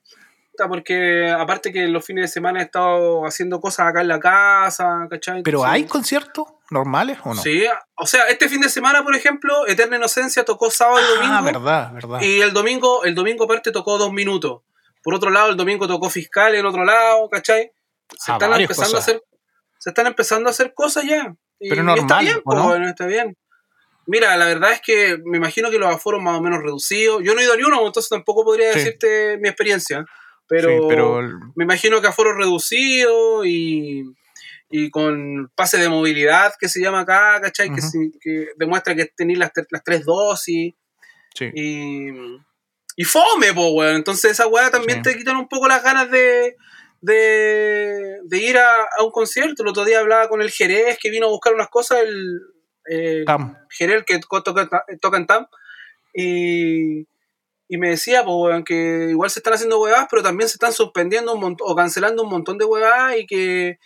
Porque 0.68 1.30
aparte 1.30 1.72
que 1.72 1.88
los 1.88 2.04
fines 2.04 2.24
de 2.24 2.28
semana 2.28 2.60
he 2.60 2.64
estado 2.64 3.24
haciendo 3.24 3.62
cosas 3.62 3.88
acá 3.88 4.02
en 4.02 4.08
la 4.08 4.20
casa, 4.20 5.06
¿cachai? 5.08 5.42
¿Pero 5.42 5.64
hay 5.64 5.84
conciertos 5.84 6.48
normales 6.70 7.16
o 7.24 7.32
no? 7.32 7.40
Sí, 7.40 7.64
o 7.94 8.06
sea, 8.06 8.24
este 8.24 8.46
fin 8.46 8.60
de 8.60 8.68
semana, 8.68 9.02
por 9.02 9.16
ejemplo, 9.16 9.66
Eterna 9.66 9.96
Inocencia 9.96 10.44
tocó 10.44 10.70
sábado 10.70 11.00
y 11.00 11.14
domingo. 11.16 11.34
Ah, 11.34 11.40
verdad, 11.40 11.92
verdad. 11.94 12.20
Y 12.20 12.42
el 12.42 12.52
domingo, 12.52 13.04
el 13.04 13.14
domingo 13.14 13.44
aparte 13.44 13.72
tocó 13.72 13.96
dos 13.96 14.12
minutos. 14.12 14.60
Por 15.02 15.14
otro 15.14 15.30
lado, 15.30 15.48
el 15.48 15.56
domingo 15.56 15.88
tocó 15.88 16.10
fiscal 16.10 16.54
en 16.54 16.66
otro 16.66 16.84
lado, 16.84 17.26
¿cachai? 17.30 17.72
Se 18.18 18.32
Ah, 18.32 18.34
están 18.34 18.60
empezando 18.60 18.96
a 18.96 19.00
hacer. 19.00 19.22
Se 19.78 19.88
están 19.90 20.06
empezando 20.08 20.48
a 20.48 20.50
hacer 20.50 20.74
cosas 20.74 21.04
ya. 21.04 21.34
Y 21.58 21.70
Pero 21.70 21.80
está 21.82 21.94
normal, 21.96 22.24
bien, 22.26 22.36
¿o 22.36 22.42
pues, 22.42 22.58
no? 22.58 22.64
bueno, 22.68 22.88
está 22.88 23.06
bien. 23.06 23.36
Mira, 24.10 24.36
la 24.36 24.46
verdad 24.46 24.72
es 24.72 24.80
que 24.80 25.18
me 25.24 25.36
imagino 25.38 25.70
que 25.70 25.78
los 25.78 25.94
aforos 25.94 26.20
más 26.20 26.36
o 26.38 26.42
menos 26.42 26.60
reducidos. 26.62 27.22
Yo 27.22 27.32
no 27.32 27.40
he 27.40 27.44
ido 27.44 27.52
a 27.52 27.56
ni 27.56 27.62
uno, 27.62 27.86
entonces 27.86 28.08
tampoco 28.10 28.44
podría 28.44 28.72
Sí. 28.72 28.78
decirte 28.80 29.38
mi 29.38 29.48
experiencia. 29.48 30.04
Pero, 30.48 30.68
Sí, 30.68 30.74
pero 30.88 31.22
me 31.54 31.62
imagino 31.64 32.00
que 32.00 32.08
aforos 32.08 32.36
reducidos 32.36 33.46
y, 33.46 34.02
y 34.68 34.90
con 34.90 35.48
pase 35.54 35.78
de 35.78 35.88
movilidad 35.88 36.54
que 36.58 36.68
se 36.68 36.80
llama 36.80 37.00
acá, 37.00 37.40
¿cachai? 37.40 37.68
que, 37.68 37.80
Ujú. 37.80 37.88
si- 37.88 38.12
que 38.20 38.48
demuestra 38.56 38.96
que 38.96 39.06
tenéis 39.16 39.38
las, 39.38 39.52
las 39.70 39.84
tres 39.84 40.04
dosis. 40.04 40.74
sí. 41.36 41.50
Y, 41.54 42.08
y 42.96 43.04
fome, 43.04 43.54
po, 43.54 43.68
weón. 43.70 43.94
Entonces 43.94 44.32
esa 44.32 44.48
weá 44.48 44.70
también 44.72 45.02
te 45.02 45.16
quitan 45.16 45.36
un 45.36 45.46
poco 45.48 45.68
las 45.68 45.84
ganas 45.84 46.10
de, 46.10 46.56
de, 47.00 48.18
de 48.24 48.38
ir 48.38 48.58
a, 48.58 48.82
a 48.98 49.04
un 49.04 49.10
concierto. 49.12 49.62
El 49.62 49.68
otro 49.68 49.84
día 49.84 50.00
hablaba 50.00 50.28
con 50.28 50.42
el 50.42 50.50
Jerez 50.50 50.98
que 51.00 51.10
vino 51.10 51.26
a 51.26 51.30
buscar 51.30 51.54
unas 51.54 51.68
cosas, 51.68 52.00
el, 52.00 52.40
el 52.90 53.24
Tam. 53.24 53.56
Jerez 53.70 54.04
que 54.06 54.18
to- 54.18 54.42
toca, 54.42 54.68
toca 55.00 55.16
en 55.16 55.26
TAM. 55.26 55.46
Y, 56.14 57.00
y 57.68 57.76
me 57.78 57.90
decía, 57.90 58.24
pues, 58.24 58.34
weón, 58.36 58.64
que 58.64 59.08
igual 59.10 59.30
se 59.30 59.38
están 59.38 59.54
haciendo 59.54 59.80
huevadas, 59.80 60.08
pero 60.10 60.22
también 60.22 60.48
se 60.48 60.54
están 60.54 60.72
suspendiendo 60.72 61.32
un 61.34 61.40
montón 61.40 61.66
o 61.70 61.76
cancelando 61.76 62.22
un 62.24 62.30
montón 62.30 62.58
de 62.58 62.64
huevadas 62.64 63.16
y 63.18 63.26
que, 63.26 63.78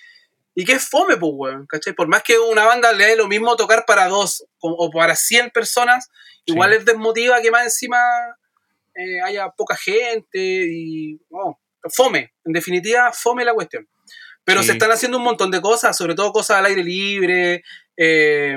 y 0.55 0.65
que 0.65 0.73
es 0.73 0.89
fome, 0.89 1.17
pues, 1.17 1.33
weón, 1.35 1.67
¿cachai? 1.67 1.93
Por 1.93 2.09
más 2.09 2.23
que 2.23 2.39
una 2.39 2.65
banda 2.65 2.93
le 2.93 3.07
dé 3.07 3.17
lo 3.17 3.29
mismo 3.29 3.57
tocar 3.57 3.85
para 3.87 4.09
dos 4.09 4.45
o, 4.61 4.71
o 4.71 4.91
para 4.91 5.15
100 5.17 5.51
personas, 5.51 6.09
igual 6.47 6.71
Sí. 6.71 6.77
les 6.77 6.85
desmotiva 6.87 7.41
que 7.43 7.51
más 7.51 7.65
encima 7.65 7.99
eh, 8.95 9.21
haya 9.23 9.51
poca 9.51 9.77
gente 9.77 10.39
y, 10.39 11.21
no, 11.29 11.59
fome, 11.93 12.33
en 12.45 12.53
definitiva, 12.53 13.13
fome 13.13 13.45
la 13.45 13.53
cuestión. 13.53 13.87
Pero 14.45 14.61
Sí. 14.61 14.69
se 14.69 14.73
están 14.75 14.93
haciendo 14.93 15.19
un 15.19 15.25
montón 15.25 15.51
de 15.51 15.61
cosas, 15.61 15.97
sobre 15.97 16.15
todo 16.15 16.33
cosas 16.33 16.59
al 16.59 16.67
aire 16.67 16.85
libre, 16.85 17.63
eh, 17.97 18.57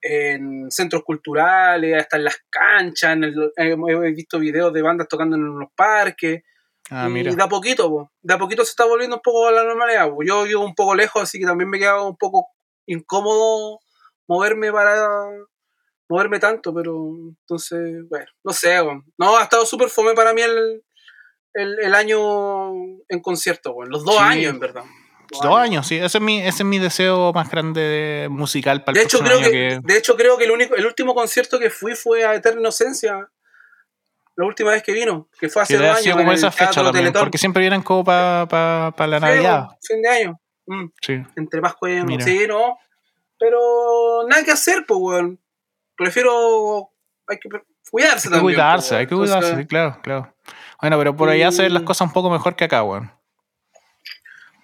en 0.00 0.70
centros 0.70 1.02
culturales, 1.04 1.96
hasta 1.96 2.16
en 2.16 2.24
las 2.24 2.36
canchas, 2.50 3.12
en 3.14 3.24
el- 3.24 3.52
he, 3.56 4.10
visto 4.12 4.38
videos 4.38 4.72
de 4.72 4.82
bandas 4.82 5.08
tocando 5.08 5.36
en 5.36 5.58
los 5.58 5.70
parques. 5.74 6.42
Ah, 6.90 7.08
y 7.10 7.22
de 7.22 7.42
a 7.42 7.48
poquito, 7.48 7.90
po, 7.90 8.12
de 8.22 8.34
a 8.34 8.38
poquito 8.38 8.64
se 8.64 8.70
está 8.70 8.86
volviendo 8.86 9.16
un 9.16 9.22
poco 9.22 9.48
a 9.48 9.52
la 9.52 9.64
normalidad. 9.64 10.08
po. 10.08 10.22
Yo 10.22 10.44
vivo 10.44 10.64
un 10.64 10.74
poco 10.74 10.94
lejos, 10.94 11.22
así 11.22 11.38
que 11.38 11.44
también 11.44 11.68
me 11.68 11.78
queda 11.78 12.02
un 12.02 12.16
poco 12.16 12.46
incómodo 12.86 13.80
moverme 14.26 14.72
para 14.72 15.06
moverme 16.08 16.38
tanto, 16.38 16.72
pero 16.72 17.10
entonces, 17.28 18.08
bueno, 18.08 18.26
no 18.42 18.52
sé, 18.52 18.78
po. 18.82 19.02
no, 19.18 19.36
ha 19.36 19.42
estado 19.42 19.66
súper 19.66 19.90
fome 19.90 20.14
para 20.14 20.32
mí 20.32 20.40
el, 20.40 20.82
el, 21.52 21.78
el 21.80 21.94
año 21.94 22.72
en 23.08 23.20
concierto, 23.20 23.74
los 23.84 24.04
dos 24.04 24.16
Sí. 24.16 24.22
años, 24.22 24.54
en 24.54 24.60
verdad. 24.60 24.84
Dos 25.30 25.56
años, 25.58 25.86
sí. 25.86 25.96
Ese 25.96 26.18
es 26.18 26.24
mi, 26.24 26.38
ese 26.40 26.48
es 26.62 26.64
mi 26.64 26.78
deseo 26.78 27.32
más 27.32 27.50
grande 27.50 27.80
de- 27.80 28.28
musical 28.30 28.82
para 28.82 28.94
De 28.94 29.00
el 29.00 29.06
hecho, 29.06 29.18
próximo 29.18 29.40
creo 29.40 29.50
año 29.50 29.80
que, 29.82 29.86
de 29.92 29.98
hecho, 29.98 30.16
creo 30.16 30.38
que 30.38 30.44
el, 30.44 30.50
único, 30.50 30.74
el 30.74 30.86
último 30.86 31.14
concierto 31.14 31.58
que 31.58 31.68
fui 31.70 31.94
fue 31.94 32.24
a 32.24 32.34
Eterna 32.34 32.60
Inocencia. 32.60 33.28
La 34.36 34.46
última 34.46 34.70
vez 34.70 34.82
que 34.84 34.92
vino, 34.92 35.28
que 35.38 35.48
fue 35.48 35.62
hace 35.62 35.76
que 35.76 35.82
dos 35.84 35.98
años. 35.98 36.16
como 36.16 36.32
esa 36.32 36.50
fecha 36.52 36.82
también, 36.82 37.12
porque 37.12 37.38
siempre 37.38 37.60
vienen 37.60 37.82
como 37.82 38.04
para 38.04 38.46
la 38.98 39.18
Sí, 39.18 39.24
Navidad. 39.24 39.64
bueno, 39.64 39.78
fin 39.82 40.02
de 40.02 40.08
año. 40.08 40.40
Mm, 40.66 40.86
Sí. 41.02 41.22
entre 41.36 41.60
Pascua 41.60 41.90
y 41.90 42.04
Mira. 42.04 42.24
Sí, 42.24 42.46
no. 42.46 42.78
Pero 43.38 44.26
nada 44.28 44.44
que 44.44 44.52
hacer, 44.52 44.84
pues, 44.86 44.98
weón. 45.00 45.40
Prefiero. 45.96 46.90
Hay 47.26 47.38
que 47.38 47.48
cuidarse 47.90 48.28
Hay 48.28 48.32
que 48.32 48.36
también. 48.38 48.42
cuidarse, 48.42 48.88
pues, 48.90 48.98
hay 49.00 49.06
que 49.06 49.14
cuidarse, 49.16 49.34
Entonces, 49.48 49.58
sí, 49.64 49.66
claro, 49.66 49.98
claro. 50.02 50.34
Bueno, 50.80 50.98
pero 50.98 51.16
por 51.16 51.28
allá 51.28 51.48
hacen 51.48 51.72
las 51.74 51.82
Mm. 51.82 51.86
cosas 51.86 52.06
un 52.06 52.12
poco 52.12 52.30
mejor 52.30 52.54
que 52.54 52.64
acá, 52.64 52.82
weón. 52.84 53.10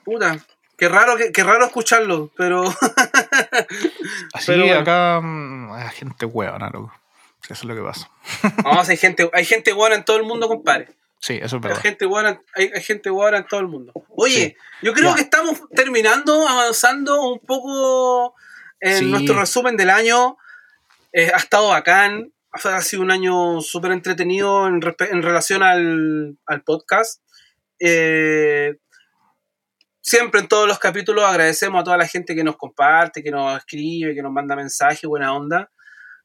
Puta. 0.05 0.37
Qué 0.85 0.89
raro, 0.91 1.15
qué 1.33 1.43
raro 1.43 1.65
escucharlo, 1.65 2.31
pero. 2.37 2.63
Así 4.35 4.47
Pero 4.49 4.65
bueno. 4.67 4.81
acá 4.81 5.19
mm, 5.23 5.73
hay 5.73 5.89
gente 5.97 6.27
huevona, 6.27 6.69
loco. 6.69 6.93
Eso 7.45 7.55
es 7.55 7.65
lo 7.65 7.75
que 7.75 7.81
pasa. 7.81 8.11
no, 8.65 8.85
si 8.85 8.91
hay 8.93 8.97
gente, 8.99 9.31
hay 9.33 9.47
gente 9.47 9.73
buena 9.73 9.97
en 9.97 10.05
todo 10.05 10.19
el 10.19 10.25
mundo, 10.25 10.47
compadre. 10.47 10.89
Sí, 11.21 11.35
eso 11.37 11.47
es 11.47 11.53
Hay 11.55 11.61
verdad. 11.61 11.81
gente 11.81 12.05
buena, 12.05 12.39
hay, 12.55 12.71
hay 12.75 12.83
gente 12.83 13.09
buena 13.09 13.39
en 13.39 13.47
todo 13.47 13.61
el 13.61 13.69
mundo. 13.69 13.93
Oye, 14.11 14.35
Sí. 14.35 14.57
yo 14.83 14.93
creo 14.93 15.09
Ya. 15.11 15.15
que 15.17 15.23
estamos 15.23 15.63
terminando, 15.75 16.47
avanzando 16.47 17.23
un 17.23 17.39
poco 17.41 18.35
en 18.81 18.99
Sí. 18.99 19.07
nuestro 19.11 19.41
resumen 19.41 19.79
del 19.79 19.89
año. 19.89 20.37
Eh, 21.15 21.31
ha 21.33 21.39
estado 21.39 21.69
bacán. 21.69 22.31
Ha 22.53 22.81
sido 22.83 23.01
un 23.03 23.11
año 23.11 23.63
súper 23.63 23.93
entretenido 23.93 24.67
en, 24.67 24.81
en 25.11 25.23
relación 25.23 25.63
al, 25.63 26.37
al 26.45 26.63
podcast. 26.63 27.23
Eh, 27.81 28.75
siempre 30.05 30.41
en 30.41 30.49
todos 30.49 30.69
los 30.69 30.79
capítulos 30.79 31.25
agradecemos 31.25 31.81
a 31.81 31.85
toda 31.85 31.97
la 31.97 32.07
gente 32.07 32.35
que 32.35 32.45
nos 32.45 32.57
comparte, 32.57 33.23
que 33.23 33.31
nos 33.31 33.57
escribe, 33.59 34.15
que 34.15 34.23
nos 34.23 34.33
manda 34.33 34.55
mensajes, 34.55 35.09
buena 35.09 35.35
onda. 35.35 35.71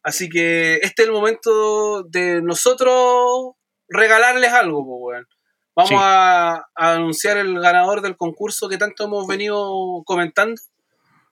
Así 0.04 0.30
que 0.30 0.76
este 0.82 1.04
es 1.04 1.08
el 1.08 1.14
momento 1.14 2.04
de 2.04 2.42
nosotros 2.42 3.54
regalarles 3.88 4.52
algo, 4.52 4.86
pues, 4.86 5.16
weón. 5.16 5.28
Vamos 5.76 5.90
Sí. 5.92 5.96
a, 5.98 6.56
a 6.76 6.94
anunciar 6.94 7.38
el 7.38 7.58
ganador 7.62 8.02
del 8.02 8.18
concurso 8.18 8.68
que 8.68 8.78
tanto 8.78 9.06
hemos 9.06 9.26
venido 9.28 10.04
comentando. 10.06 10.62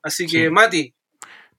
Así 0.02 0.26
que, 0.26 0.46
Sí. 0.46 0.50
Mati, 0.50 0.94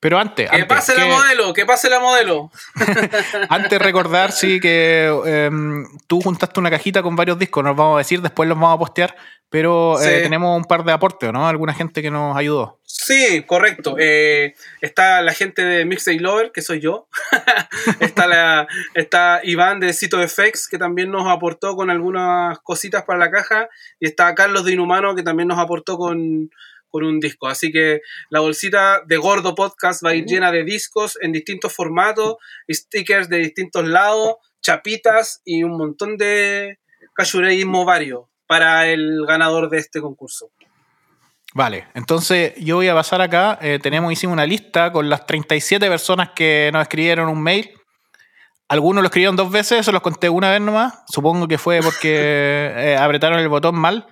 Pero 0.01 0.19
antes, 0.19 0.49
que 0.49 0.55
antes, 0.57 0.69
pase 0.69 0.95
la 0.97 1.05
modelo, 1.07 1.53
que 1.53 1.67
pase 1.67 1.91
la 1.91 2.01
modelo. 2.01 2.51
antes 3.51 3.79
recordar, 3.83 4.33
sí, 4.33 4.59
que 4.61 5.07
em, 5.27 5.85
tú 6.07 6.21
juntaste 6.23 6.61
una 6.61 6.71
cajita 6.71 7.03
con 7.03 7.15
varios 7.17 7.39
discos, 7.39 7.63
nos 7.65 7.77
vamos 7.77 7.97
a 7.97 7.99
decir, 7.99 8.23
después 8.23 8.49
los 8.49 8.57
vamos 8.57 8.75
a 8.77 8.79
postear, 8.79 9.15
pero 9.51 10.01
eh, 10.03 10.21
tenemos 10.23 10.55
un 10.55 10.65
par 10.65 10.85
de 10.85 10.93
aportes, 10.93 11.33
¿no? 11.33 11.49
Alguna 11.49 11.73
gente 11.73 12.03
que 12.03 12.11
nos 12.11 12.37
ayudó. 12.37 12.81
Sí, 12.85 13.43
correcto. 13.47 13.97
Eh, 13.99 14.55
está 14.83 15.23
la 15.23 15.33
gente 15.33 15.65
de 15.65 15.87
Mixtape 15.87 16.21
Lover, 16.21 16.53
que 16.53 16.61
soy 16.61 16.81
yo. 16.81 17.09
está, 18.01 18.27
la, 18.27 18.69
está 18.95 19.41
Iván 19.43 19.81
de 19.81 19.95
Cito 19.95 20.19
FX, 20.27 20.69
que 20.69 20.77
también 20.77 21.11
nos 21.11 21.27
aportó 21.27 21.77
con 21.77 21.89
algunas 21.89 22.59
cositas 22.59 23.05
para 23.05 23.19
la 23.19 23.31
caja. 23.31 23.71
Y 24.01 24.07
está 24.07 24.35
Carlos 24.35 24.67
de 24.67 24.75
Inhumano, 24.75 25.15
que 25.15 25.23
también 25.23 25.49
nos 25.49 25.59
aportó 25.59 25.97
con, 25.97 26.51
con 26.91 27.05
un 27.05 27.19
disco. 27.19 27.49
Así 27.49 27.73
que 27.73 28.03
la 28.29 28.41
bolsita 28.41 29.01
de 29.07 29.17
Gordo 29.17 29.55
Podcast 29.55 30.05
va 30.05 30.11
a 30.11 30.15
ir 30.15 30.27
llena 30.27 30.53
de 30.53 30.65
discos 30.65 31.19
en 31.23 31.33
distintos 31.33 31.73
formatos, 31.73 32.37
stickers 32.71 33.31
de 33.31 33.39
distintos 33.39 33.89
lados, 33.89 34.35
chapitas 34.61 35.41
y 35.47 35.63
un 35.63 35.79
montón 35.79 36.19
de 36.19 36.79
cachureísmo 37.15 37.87
vario 37.87 38.29
para 38.49 38.89
el 38.89 39.25
ganador 39.27 39.71
de 39.71 39.79
este 39.79 40.01
concurso. 40.01 40.51
Vale, 41.55 41.87
entonces 41.95 42.55
yo 42.57 42.77
voy 42.77 42.89
a 42.89 42.95
pasar 42.95 43.21
acá. 43.21 43.59
eh, 43.63 43.79
tenemos, 43.81 44.13
hicimos 44.13 44.33
una 44.33 44.47
lista 44.47 44.93
con 44.93 45.09
las 45.09 45.27
37 45.27 45.89
personas 45.89 46.31
que 46.35 46.71
nos 46.73 46.83
escribieron 46.83 47.29
un 47.29 47.43
mail. 47.43 47.71
Algunos 48.69 49.03
lo 49.03 49.07
escribieron 49.07 49.37
dos 49.37 49.51
veces, 49.51 49.81
eso 49.81 49.93
los 49.93 50.03
conté 50.03 50.29
una 50.29 50.51
vez 50.51 50.61
nomás. 50.61 51.03
Supongo 51.09 51.49
que 51.49 51.57
fue 51.57 51.81
porque 51.83 52.73
eh, 52.77 52.97
apretaron 52.99 53.39
el 53.39 53.49
botón 53.49 53.77
mal. 53.77 54.07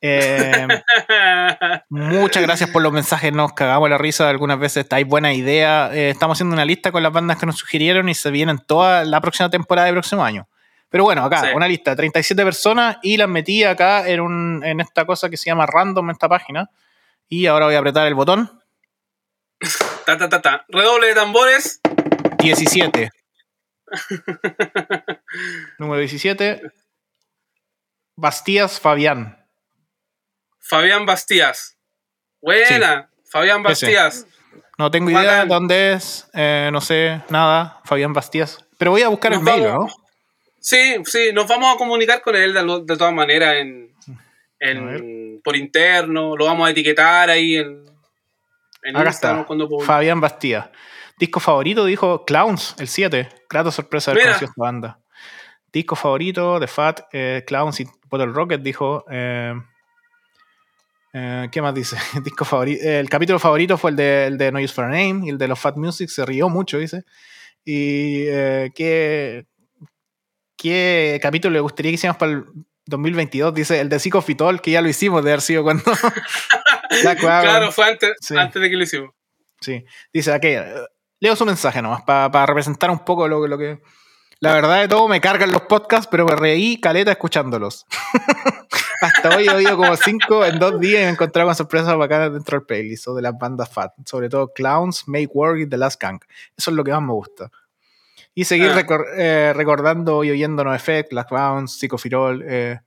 Eh, 0.00 0.66
muchas 1.88 2.42
gracias 2.42 2.70
por 2.70 2.82
los 2.82 2.92
mensajes, 2.92 3.32
nos 3.32 3.52
cagamos 3.52 3.88
la 3.90 3.98
risa. 3.98 4.28
Algunas 4.28 4.58
veces 4.58 4.86
hay 4.90 5.04
buena 5.04 5.32
idea. 5.32 5.92
Estamos 5.92 6.36
haciendo 6.36 6.54
una 6.54 6.64
lista 6.64 6.92
con 6.92 7.02
las 7.02 7.12
bandas 7.12 7.38
que 7.38 7.46
nos 7.46 7.58
sugirieron 7.58 8.08
y 8.08 8.14
se 8.14 8.30
vienen 8.30 8.58
toda 8.58 9.04
la 9.04 9.20
próxima 9.20 9.50
temporada 9.50 9.86
del 9.86 9.94
próximo 9.94 10.24
año. 10.24 10.48
Pero 10.92 11.02
bueno, 11.04 11.24
acá, 11.24 11.40
Sí. 11.40 11.48
una 11.56 11.66
lista, 11.66 11.96
37 11.96 12.44
personas 12.44 12.98
y 13.02 13.16
las 13.16 13.28
metí 13.28 13.64
acá 13.64 14.06
en, 14.08 14.20
un, 14.20 14.62
en 14.64 14.78
esta 14.80 15.04
cosa 15.04 15.28
que 15.28 15.36
se 15.36 15.46
llama 15.46 15.66
random 15.66 16.04
en 16.10 16.12
esta 16.12 16.28
página. 16.28 16.70
Y 17.28 17.46
ahora 17.46 17.66
voy 17.66 17.74
a 17.74 17.78
apretar 17.80 18.06
el 18.06 18.14
botón. 18.14 18.62
Ta, 20.06 20.18
ta, 20.18 20.28
ta, 20.28 20.42
ta. 20.42 20.64
Redoble 20.68 21.06
de 21.08 21.14
tambores. 21.14 21.80
17. 22.38 23.10
Número 25.78 25.98
17. 26.00 26.60
Bastías 28.16 28.80
Fabián. 28.80 29.38
Fabián 30.60 31.06
Bastías. 31.06 31.76
Buena. 32.40 33.10
Fabián 33.30 33.60
Ese. 33.66 33.86
Bastías. 33.86 34.26
No 34.78 34.90
tengo 34.90 35.10
idea 35.10 35.20
Bacán. 35.22 35.48
dónde 35.48 35.92
es, 35.92 36.28
eh, 36.34 36.68
no 36.72 36.80
sé 36.80 37.22
nada, 37.30 37.80
Fabián 37.84 38.12
Bastías. 38.12 38.58
Pero 38.78 38.90
voy 38.90 39.02
a 39.02 39.08
buscar 39.08 39.32
Nos 39.32 39.40
el 39.40 39.44
mail, 39.44 39.62
vamos- 39.68 39.96
¿no? 39.96 40.01
Sí, 40.62 40.94
sí, 41.04 41.32
nos 41.34 41.48
vamos 41.48 41.74
a 41.74 41.76
comunicar 41.76 42.22
con 42.22 42.36
él 42.36 42.54
de, 42.54 42.96
todas 42.96 43.12
maneras 43.12 43.56
en, 43.56 43.92
en- 44.60 45.40
por 45.42 45.56
interno. 45.56 46.36
Lo 46.36 46.44
vamos 46.46 46.68
a 46.68 46.70
etiquetar 46.70 47.28
ahí 47.30 47.56
en, 47.56 47.84
en 48.84 48.96
Acá 48.96 49.08
Instagram 49.08 49.40
está. 49.48 49.84
Fabián 49.84 50.20
Bastías. 50.20 50.70
Disco 51.18 51.40
favorito 51.40 51.84
dijo 51.84 52.24
Clowns, 52.24 52.76
el 52.78 52.86
7. 52.86 53.28
Grato 53.50 53.72
sorpresa 53.72 54.12
haber 54.12 54.22
conocido 54.22 54.50
esta 54.50 54.62
banda. 54.62 54.98
Disco 55.72 55.96
favorito 55.96 56.60
de 56.60 56.66
Fat, 56.68 57.00
eh, 57.12 57.42
Clowns 57.46 57.80
y 57.80 57.86
Bottle 58.08 58.32
Rocket 58.32 58.60
dijo. 58.62 59.04
eh, 59.10 59.54
eh, 61.12 61.48
¿Qué 61.50 61.60
más 61.60 61.74
dice? 61.74 61.96
Disco 62.24 62.44
favorito. 62.44 62.82
el 62.84 63.08
capítulo 63.08 63.38
favorito 63.38 63.76
fue 63.76 63.90
el 63.90 63.96
de, 63.96 64.26
el 64.26 64.38
de 64.38 64.52
No 64.52 64.60
Use 64.60 64.72
for 64.72 64.84
a 64.84 64.88
Name 64.88 65.26
y 65.26 65.30
el 65.30 65.38
de 65.38 65.48
los 65.48 65.58
Fat 65.58 65.76
Music. 65.76 66.08
Se 66.08 66.24
rió 66.24 66.48
mucho, 66.48 66.78
dice. 66.78 67.02
Y 67.64 68.24
eh, 68.26 68.70
¿qué, 70.56 71.12
¿qué 71.14 71.20
capítulo 71.20 71.52
le 71.54 71.60
gustaría 71.60 71.90
que 71.90 71.94
hiciéramos 71.94 72.18
para 72.18 72.32
el 72.32 72.44
2022? 72.86 73.54
Dice 73.54 73.80
el 73.80 73.88
de 73.88 73.98
Psicofitol, 73.98 74.60
que 74.60 74.70
ya 74.72 74.80
lo 74.82 74.88
hicimos, 74.88 75.22
de 75.24 75.30
haber 75.30 75.40
sido 75.40 75.62
cuando. 75.62 75.84
La 77.04 77.16
Claro, 77.16 77.72
fue 77.72 77.86
antes, 77.88 78.12
Sí. 78.20 78.36
antes 78.36 78.60
de 78.60 78.70
que 78.70 78.76
lo 78.76 78.82
hicimos. 78.84 79.10
Sí. 79.60 79.84
Dice 80.12 80.32
aquí, 80.32 80.54
leo 81.20 81.36
su 81.36 81.46
mensaje 81.46 81.80
nomás, 81.80 82.02
para 82.02 82.46
representar 82.46 82.90
un 82.90 83.04
poco 83.04 83.28
lo, 83.28 83.46
lo 83.46 83.56
que. 83.58 83.80
La 84.40 84.52
verdad 84.54 84.80
de 84.80 84.88
todo, 84.88 85.06
me 85.06 85.20
cargan 85.20 85.52
los 85.52 85.62
podcasts, 85.62 86.08
pero 86.10 86.26
me 86.26 86.34
reí 86.34 86.80
caleta 86.80 87.12
escuchándolos. 87.12 87.86
Hasta 89.00 89.36
hoy 89.36 89.46
he 89.46 89.50
oído 89.50 89.76
como 89.76 89.96
cinco 89.96 90.44
en 90.44 90.58
dos 90.58 90.78
días 90.80 91.00
y 91.00 91.04
me 91.04 91.10
he 91.10 91.12
encontrado 91.12 91.48
con 91.48 91.54
sorpresas 91.56 91.96
bacanas 91.96 92.32
dentro 92.32 92.58
del 92.58 92.66
playlist 92.66 93.06
o 93.08 93.14
de 93.14 93.22
las 93.22 93.36
bandas 93.38 93.68
fat. 93.68 93.92
Sobre 94.04 94.28
todo 94.28 94.52
Clowns, 94.52 95.04
Make 95.06 95.28
Work 95.32 95.60
y 95.60 95.68
The 95.68 95.76
Last 95.76 96.00
Gang. 96.00 96.20
Eso 96.56 96.70
es 96.70 96.76
lo 96.76 96.84
que 96.84 96.90
más 96.92 97.02
me 97.02 97.12
gusta. 97.12 97.50
Y 98.34 98.44
seguir 98.44 98.70
ah. 98.70 98.86
eh, 99.16 99.52
recordando 99.54 100.24
y 100.24 100.30
oyendo 100.30 100.64
No 100.64 100.74
Effect, 100.74 101.12
Las 101.12 101.26
Clowns, 101.26 101.78
Psicofirol, 101.78 102.44
eh, 102.46 102.80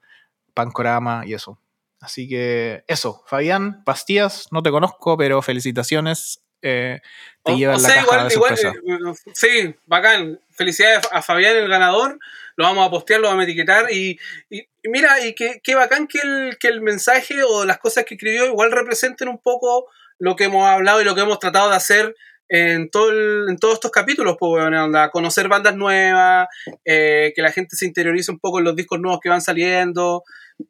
Pancorama 0.53 1.23
y 1.25 1.33
eso. 1.33 1.59
Así 1.99 2.27
que 2.27 2.83
eso, 2.87 3.23
Fabián, 3.25 3.83
pastillas, 3.83 4.47
no 4.51 4.61
te 4.61 4.71
conozco, 4.71 5.17
pero 5.17 5.41
felicitaciones. 5.41 6.41
Eh, 6.61 6.99
te 7.43 7.53
o, 7.53 7.57
llevan 7.57 7.81
la 7.81 7.89
caja 7.89 8.01
igual, 8.01 8.27
de 8.27 8.33
igual, 8.33 8.53
eh, 8.53 9.13
sí, 9.33 9.75
bacán. 9.85 10.39
Felicidades 10.51 11.07
a 11.11 11.21
Fabián, 11.21 11.55
el 11.55 11.67
ganador. 11.67 12.19
Lo 12.55 12.63
vamos 12.63 12.87
a 12.87 12.89
postear, 12.89 13.19
lo 13.19 13.27
vamos 13.27 13.41
a 13.41 13.43
etiquetar. 13.45 13.91
Y, 13.91 14.19
y, 14.49 14.67
mira, 14.83 15.23
y 15.25 15.33
qué, 15.33 15.61
qué 15.63 15.75
bacán 15.75 16.07
que 16.07 16.19
el, 16.19 16.57
que 16.59 16.67
el 16.67 16.81
mensaje 16.81 17.43
o 17.43 17.65
las 17.65 17.79
cosas 17.79 18.05
que 18.05 18.15
escribió 18.15 18.45
igual 18.45 18.71
representen 18.71 19.27
un 19.27 19.39
poco 19.39 19.87
lo 20.17 20.35
que 20.35 20.45
hemos 20.45 20.67
hablado 20.67 21.01
y 21.01 21.05
lo 21.05 21.15
que 21.15 21.21
hemos 21.21 21.39
tratado 21.39 21.69
de 21.69 21.75
hacer 21.75 22.15
en, 22.49 22.89
todo 22.89 23.11
en 23.47 23.57
todos 23.57 23.75
estos 23.75 23.91
capítulos, 23.91 24.35
pues, 24.39 24.63
bueno, 24.63 24.91
conocer 25.11 25.47
bandas 25.47 25.75
nuevas, 25.75 26.47
eh, 26.83 27.33
que 27.35 27.41
la 27.41 27.51
gente 27.51 27.75
se 27.75 27.85
interiorice 27.85 28.31
un 28.31 28.39
poco 28.39 28.59
en 28.59 28.65
los 28.65 28.75
discos 28.75 28.99
nuevos 28.99 29.19
que 29.21 29.29
van 29.29 29.41
saliendo 29.41 30.23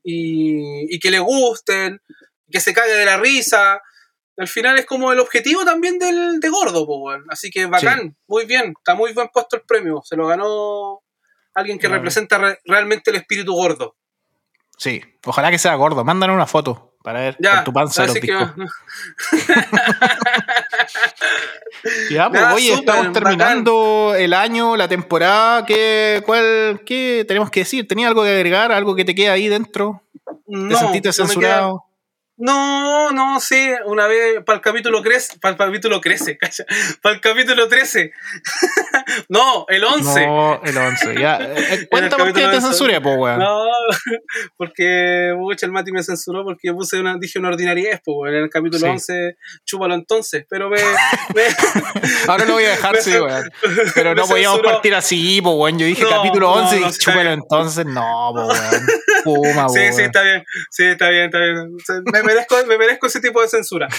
y, 0.03 0.93
y 0.93 0.99
que 0.99 1.11
le 1.11 1.19
gusten, 1.19 2.01
que 2.49 2.59
se 2.59 2.73
cague 2.73 2.93
de 2.93 3.05
la 3.05 3.17
risa. 3.17 3.81
Al 4.37 4.47
final 4.47 4.77
es 4.77 4.85
como 4.85 5.13
el 5.13 5.19
objetivo 5.19 5.63
también 5.63 5.97
del, 5.97 6.39
de 6.39 6.49
Gordo, 6.49 6.85
pues, 6.85 6.99
bueno. 6.99 7.25
Así 7.29 7.49
que 7.49 7.65
bacán, 7.65 8.15
muy 8.27 8.45
bien, 8.45 8.73
está 8.77 8.95
muy 8.95 9.13
bien 9.13 9.29
puesto 9.33 9.55
el 9.55 9.63
premio, 9.63 10.01
se 10.03 10.15
lo 10.15 10.27
ganó 10.27 11.01
alguien 11.53 11.79
que 11.79 11.87
representa 11.87 12.57
realmente 12.65 13.11
el 13.11 13.17
espíritu 13.17 13.53
gordo. 13.53 13.95
Sí, 14.77 15.01
ojalá 15.25 15.51
que 15.51 15.57
sea 15.57 15.73
gordo, 15.75 16.03
mándanos 16.03 16.35
una 16.35 16.45
foto 16.45 16.94
para 17.05 17.19
ver 17.19 17.37
con 17.37 17.63
tu 17.63 17.71
panza 17.71 18.07
los 18.07 18.15
discos. 18.19 18.49
ya, 22.09 22.29
pues 22.31 22.43
oye, 22.51 22.73
estamos 22.73 23.13
terminando 23.13 24.15
el 24.17 24.33
año, 24.33 24.75
la 24.75 24.87
temporada. 24.87 25.65
¿Qué, 25.67 26.23
cuál, 26.25 26.81
¿Qué 26.83 27.23
tenemos 27.27 27.51
que 27.51 27.59
decir? 27.59 27.87
¿Tenía 27.87 28.07
algo 28.07 28.23
que 28.23 28.29
agregar? 28.29 28.71
¿Algo 28.71 28.95
que 28.95 29.05
te 29.05 29.13
queda 29.13 29.33
ahí 29.33 29.47
dentro? 29.47 30.01
¿Te 30.47 30.75
sentiste 30.75 31.13
censurado? 31.13 31.85
No, 32.37 33.11
no, 33.11 33.39
sí, 33.39 33.69
una 33.85 34.07
vez 34.07 34.43
para 34.45 34.57
el 34.57 34.61
capítulo 34.61 35.01
crece, 35.01 35.39
para 35.39 35.53
el 35.53 35.57
capítulo 35.57 36.01
crece, 36.01 36.37
calla, 36.39 36.65
para 37.01 37.15
el 37.15 37.21
capítulo 37.21 37.69
13. 37.69 38.11
no, 39.29 39.65
el 39.69 39.83
11. 39.83 40.27
No, 40.27 40.61
el 40.63 40.77
11, 40.77 41.15
ya. 41.19 41.39
Eh, 41.55 41.87
cuéntame 41.89 42.25
por 42.25 42.33
qué 42.33 42.47
te 42.47 42.61
censuré, 42.61 42.99
po, 43.01 43.13
weón. 43.13 43.39
No, 43.39 43.63
porque 44.57 45.33
mucho 45.37 45.65
el 45.65 45.71
Mati 45.71 45.91
me 45.91 46.03
censuró 46.03 46.43
porque 46.43 46.67
yo 46.67 46.75
puse 46.75 46.99
una, 46.99 47.17
dije 47.17 47.39
una 47.39 47.49
ordinariedad, 47.49 48.01
po, 48.03 48.19
weón. 48.19 48.35
En 48.35 48.43
el 48.43 48.49
capítulo 48.49 48.91
11, 48.91 49.37
chúpalo 49.63 49.95
entonces, 49.95 50.45
pero 50.49 50.69
me. 50.69 50.77
Ahora 52.27 52.45
lo 52.45 52.53
voy 52.53 52.65
a 52.65 52.71
dejar, 52.71 52.97
sí, 52.97 53.11
weón. 53.11 53.49
Pero 53.93 54.15
no 54.15 54.27
podíamos 54.27 54.59
partir 54.59 54.93
así, 54.95 55.41
po, 55.41 55.51
weón. 55.51 55.79
Yo 55.79 55.85
dije 55.85 56.03
capítulo 56.09 56.51
11 56.51 56.79
y 56.79 56.91
chúpalo 56.91 57.31
entonces, 57.31 57.85
no, 57.85 58.31
po, 58.33 58.47
weón. 58.47 58.87
Puma, 59.23 59.69
sí, 59.69 59.79
sí, 59.91 60.01
está 60.03 60.21
bien, 60.21 60.43
sí, 60.69 60.83
está 60.83 61.09
bien, 61.09 61.25
está 61.25 61.39
bien. 61.39 61.75
Me 62.24 62.24
merezco, 62.25 62.55
me 62.65 62.77
merezco 62.77 63.07
ese 63.07 63.21
tipo 63.21 63.41
de 63.41 63.47
censura. 63.47 63.87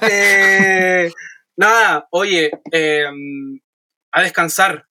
Eh, 0.00 1.10
nada, 1.56 2.06
oye, 2.12 2.50
em, 2.70 3.60
a 4.12 4.22
descansar. 4.22 4.86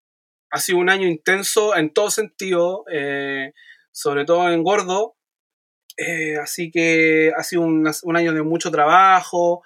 Ha 0.51 0.59
sido 0.59 0.79
un 0.79 0.91
año 0.91 1.07
intenso 1.07 1.77
en 1.77 1.93
todo 1.93 2.11
sentido, 2.11 2.85
eh, 2.91 3.53
sobre 3.93 4.25
todo 4.25 4.51
en 4.51 4.63
gordo. 4.63 5.17
Eh, 5.97 6.37
así 6.39 6.71
que 6.71 7.33
ha 7.37 7.43
sido 7.43 7.63
un, 7.63 7.89
un, 8.03 8.17
año 8.17 8.33
de 8.33 8.43
mucho 8.43 8.71
trabajo. 8.71 9.63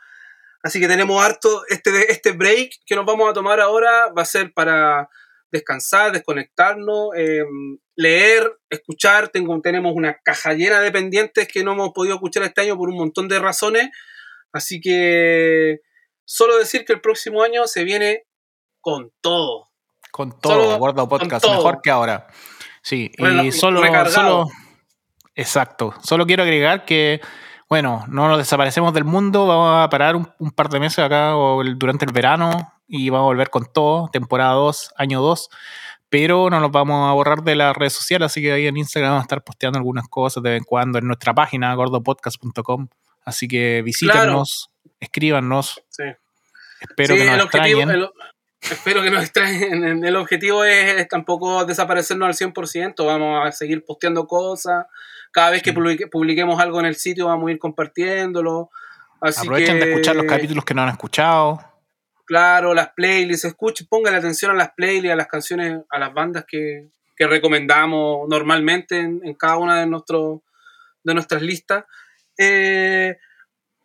Así 0.63 0.79
que 0.79 0.89
tenemos 0.89 1.23
harto. 1.23 1.63
Este, 1.69 2.13
este 2.13 2.33
break 2.33 2.71
que 2.85 2.97
nos 2.97 3.07
vamos 3.07 3.31
a 3.31 3.33
tomar 3.33 3.61
ahora 3.61 4.13
va 4.17 4.23
a 4.23 4.27
ser 4.27 4.53
para 4.53 5.09
descansar, 5.51 6.13
desconectarnos, 6.13 7.11
em, 7.17 7.79
leer, 8.01 8.59
escuchar. 8.71 9.29
Tengo, 9.29 9.61
tenemos 9.61 9.93
una 9.95 10.19
caja 10.25 10.55
llena 10.55 10.81
de 10.81 10.91
pendientes 10.91 11.47
que 11.47 11.63
no 11.63 11.73
hemos 11.73 11.91
podido 11.91 12.15
escuchar 12.15 12.43
este 12.45 12.63
año 12.63 12.77
por 12.77 12.89
un 12.89 12.97
montón 12.97 13.29
de 13.29 13.39
razones. 13.39 13.91
Así 14.53 14.81
que 14.81 15.81
solo 16.25 16.57
decir 16.57 16.85
que 16.85 16.95
el 16.95 17.01
próximo 17.01 17.43
año 17.43 17.67
se 17.67 17.85
viene 17.85 18.25
con 18.81 19.13
todo. 19.21 19.69
Con 20.11 20.39
todo, 20.41 20.79
Gordo 20.79 21.09
Podcast, 21.09 21.47
mejor 21.47 21.83
que 21.83 21.91
ahora. 21.91 22.27
Sí, 22.83 23.13
y 23.19 23.53
solo, 23.53 23.83
solo. 24.09 24.49
Exacto. 25.35 25.95
Solo 26.03 26.27
quiero 26.27 26.43
agregar 26.43 26.85
que, 26.85 27.21
bueno, 27.69 28.05
no 28.09 28.29
nos 28.29 28.39
desaparecemos 28.39 28.93
del 28.93 29.05
mundo, 29.05 29.47
vamos 29.47 29.85
a 29.85 29.89
parar 29.89 30.17
un, 30.17 30.29
un 30.39 30.51
par 30.51 30.69
de 30.71 30.81
meses 30.81 30.99
acá 30.99 31.37
o 31.37 31.63
durante 31.63 32.07
el 32.07 32.13
verano 32.13 32.73
y 32.89 33.11
vamos 33.11 33.27
a 33.27 33.29
volver 33.29 33.51
con 33.51 33.71
todo, 33.73 34.09
temporada 34.09 34.55
2, 34.55 34.95
año 34.97 35.21
2 35.21 35.51
pero 36.11 36.51
no 36.51 36.59
nos 36.59 36.73
vamos 36.73 37.09
a 37.09 37.13
borrar 37.13 37.43
de 37.43 37.55
las 37.55 37.75
redes 37.75 37.93
sociales, 37.93 38.27
así 38.27 38.43
que 38.43 38.53
ahí 38.53 38.67
en 38.67 38.77
Instagram 38.77 39.13
vamos 39.13 39.23
a 39.23 39.27
estar 39.27 39.43
posteando 39.43 39.79
algunas 39.79 40.09
cosas 40.09 40.43
de 40.43 40.51
vez 40.51 40.59
en 40.59 40.65
cuando 40.65 40.99
en 40.99 41.07
nuestra 41.07 41.33
página, 41.33 41.73
gordopodcast.com. 41.75 42.89
Así 43.25 43.47
que 43.47 43.81
visítenos, 43.83 44.71
escríbanos. 44.99 45.81
Sí. 45.89 46.05
Espero 46.81 47.15
que 47.15 47.25
nos 47.25 47.45
extrañen. 47.45 48.09
espero 48.61 49.03
que 49.03 49.11
nos 49.11 49.23
extrañen. 49.23 50.05
El 50.05 50.17
objetivo 50.17 50.65
es, 50.65 51.07
tampoco 51.09 51.65
desaparecernos 51.65 52.27
al 52.27 52.53
100%. 52.53 53.07
Vamos 53.07 53.47
a 53.47 53.53
seguir 53.53 53.85
posteando 53.85 54.27
cosas. 54.27 54.87
Cada 55.31 55.51
vez 55.51 55.63
que 55.63 55.73
publiquemos 55.73 56.61
algo 56.61 56.81
en 56.81 56.87
el 56.87 56.97
sitio, 56.97 57.27
vamos 57.27 57.49
a 57.49 57.53
ir 57.53 57.59
compartiéndolo. 57.61 58.71
Aprovechen 59.21 59.79
de 59.79 59.91
escuchar 59.91 60.17
los 60.17 60.25
capítulos 60.25 60.65
que 60.65 60.75
no 60.75 60.83
han 60.83 60.89
escuchado. 60.89 61.61
Claro, 62.31 62.75
las 62.75 62.91
playlists, 62.91 63.45
escuchen, 63.45 63.89
pongan 63.89 64.15
atención 64.15 64.53
a 64.53 64.55
las 64.55 64.71
playlists, 64.71 65.11
a 65.11 65.17
las 65.17 65.27
canciones, 65.27 65.81
a 65.91 65.99
las 65.99 66.15
bandas 66.15 66.45
que, 66.47 66.87
recomendamos 67.19 68.29
normalmente 68.29 69.01
en, 69.01 69.35
cada 69.35 69.57
una 69.57 69.81
de, 69.81 69.87
nuestros 69.87 70.39
de 71.03 71.15
nuestras 71.15 71.43
listas. 71.43 71.87
Eh, 72.39 73.17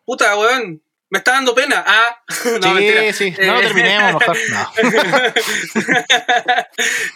puta, 0.05 0.37
weón, 0.37 0.79
me 1.09 1.17
está 1.17 1.31
dando 1.31 1.55
pena. 1.55 1.83
Ah, 1.87 2.21
no, 2.61 2.77
sí, 2.77 3.13
sí, 3.13 3.35
no 3.39 3.53
lo 3.53 3.59
eh, 3.61 3.63
terminemos 3.63 4.13
mejor. 4.27 4.37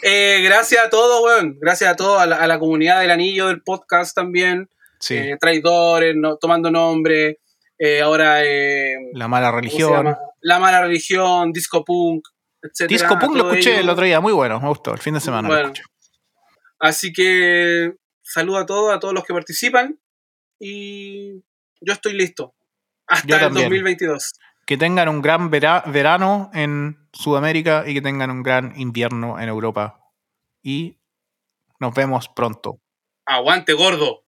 Eh, 0.02 0.42
gracias 0.44 0.84
a 0.84 0.90
todos, 0.90 1.24
weón. 1.24 1.60
Gracias 1.62 1.92
a 1.92 1.96
todos, 1.96 2.24
a 2.24 2.26
la, 2.26 2.58
comunidad 2.58 3.02
del 3.02 3.12
anillo, 3.12 3.50
del 3.50 3.62
podcast 3.62 4.16
también. 4.16 4.68
Sí. 5.00 5.30
traidores, 5.40 6.16
tomando 6.42 6.72
nombre. 6.72 7.38
Ahora. 8.02 8.42
la 9.14 9.28
mala 9.28 9.52
religión. 9.52 10.16
La 10.42 10.60
Mala 10.60 10.82
Religión, 10.82 11.52
Disco 11.52 11.84
Punk, 11.84 12.26
etc. 12.62 12.88
Disco 12.90 13.20
Punk 13.20 13.36
lo 13.36 13.52
escuché 13.52 13.80
el 13.80 13.90
otro 13.90 14.06
día, 14.06 14.22
muy 14.22 14.34
bueno, 14.34 14.60
me 14.60 14.70
gustó, 14.70 14.94
el 14.94 15.00
fin 15.00 15.14
de 15.14 15.20
semana 15.20 15.50
lo 15.50 15.58
escuché. 15.58 15.84
Así 16.80 17.12
que 17.12 17.94
saludo 18.22 18.60
a 18.60 18.66
todos, 18.66 18.96
a 18.96 19.00
todos 19.00 19.14
los 19.14 19.26
que 19.26 19.34
participan 19.34 20.00
y 20.58 21.42
yo 21.82 21.94
estoy 21.94 22.14
listo 22.14 22.56
hasta 23.08 23.48
el 23.48 23.54
2022. 23.54 24.34
Que 24.66 24.78
tengan 24.78 25.10
un 25.10 25.22
gran 25.22 25.50
verano 25.50 26.52
en 26.54 27.10
Sudamérica 27.12 27.84
y 27.88 27.96
que 27.96 28.02
tengan 28.02 28.30
un 28.30 28.44
gran 28.44 28.80
invierno 28.80 29.40
en 29.40 29.50
Europa. 29.50 30.00
Y 30.62 31.00
nos 31.80 31.94
vemos 31.94 32.30
pronto. 32.30 32.80
Aguante, 33.26 33.74
gordo. 33.74 34.24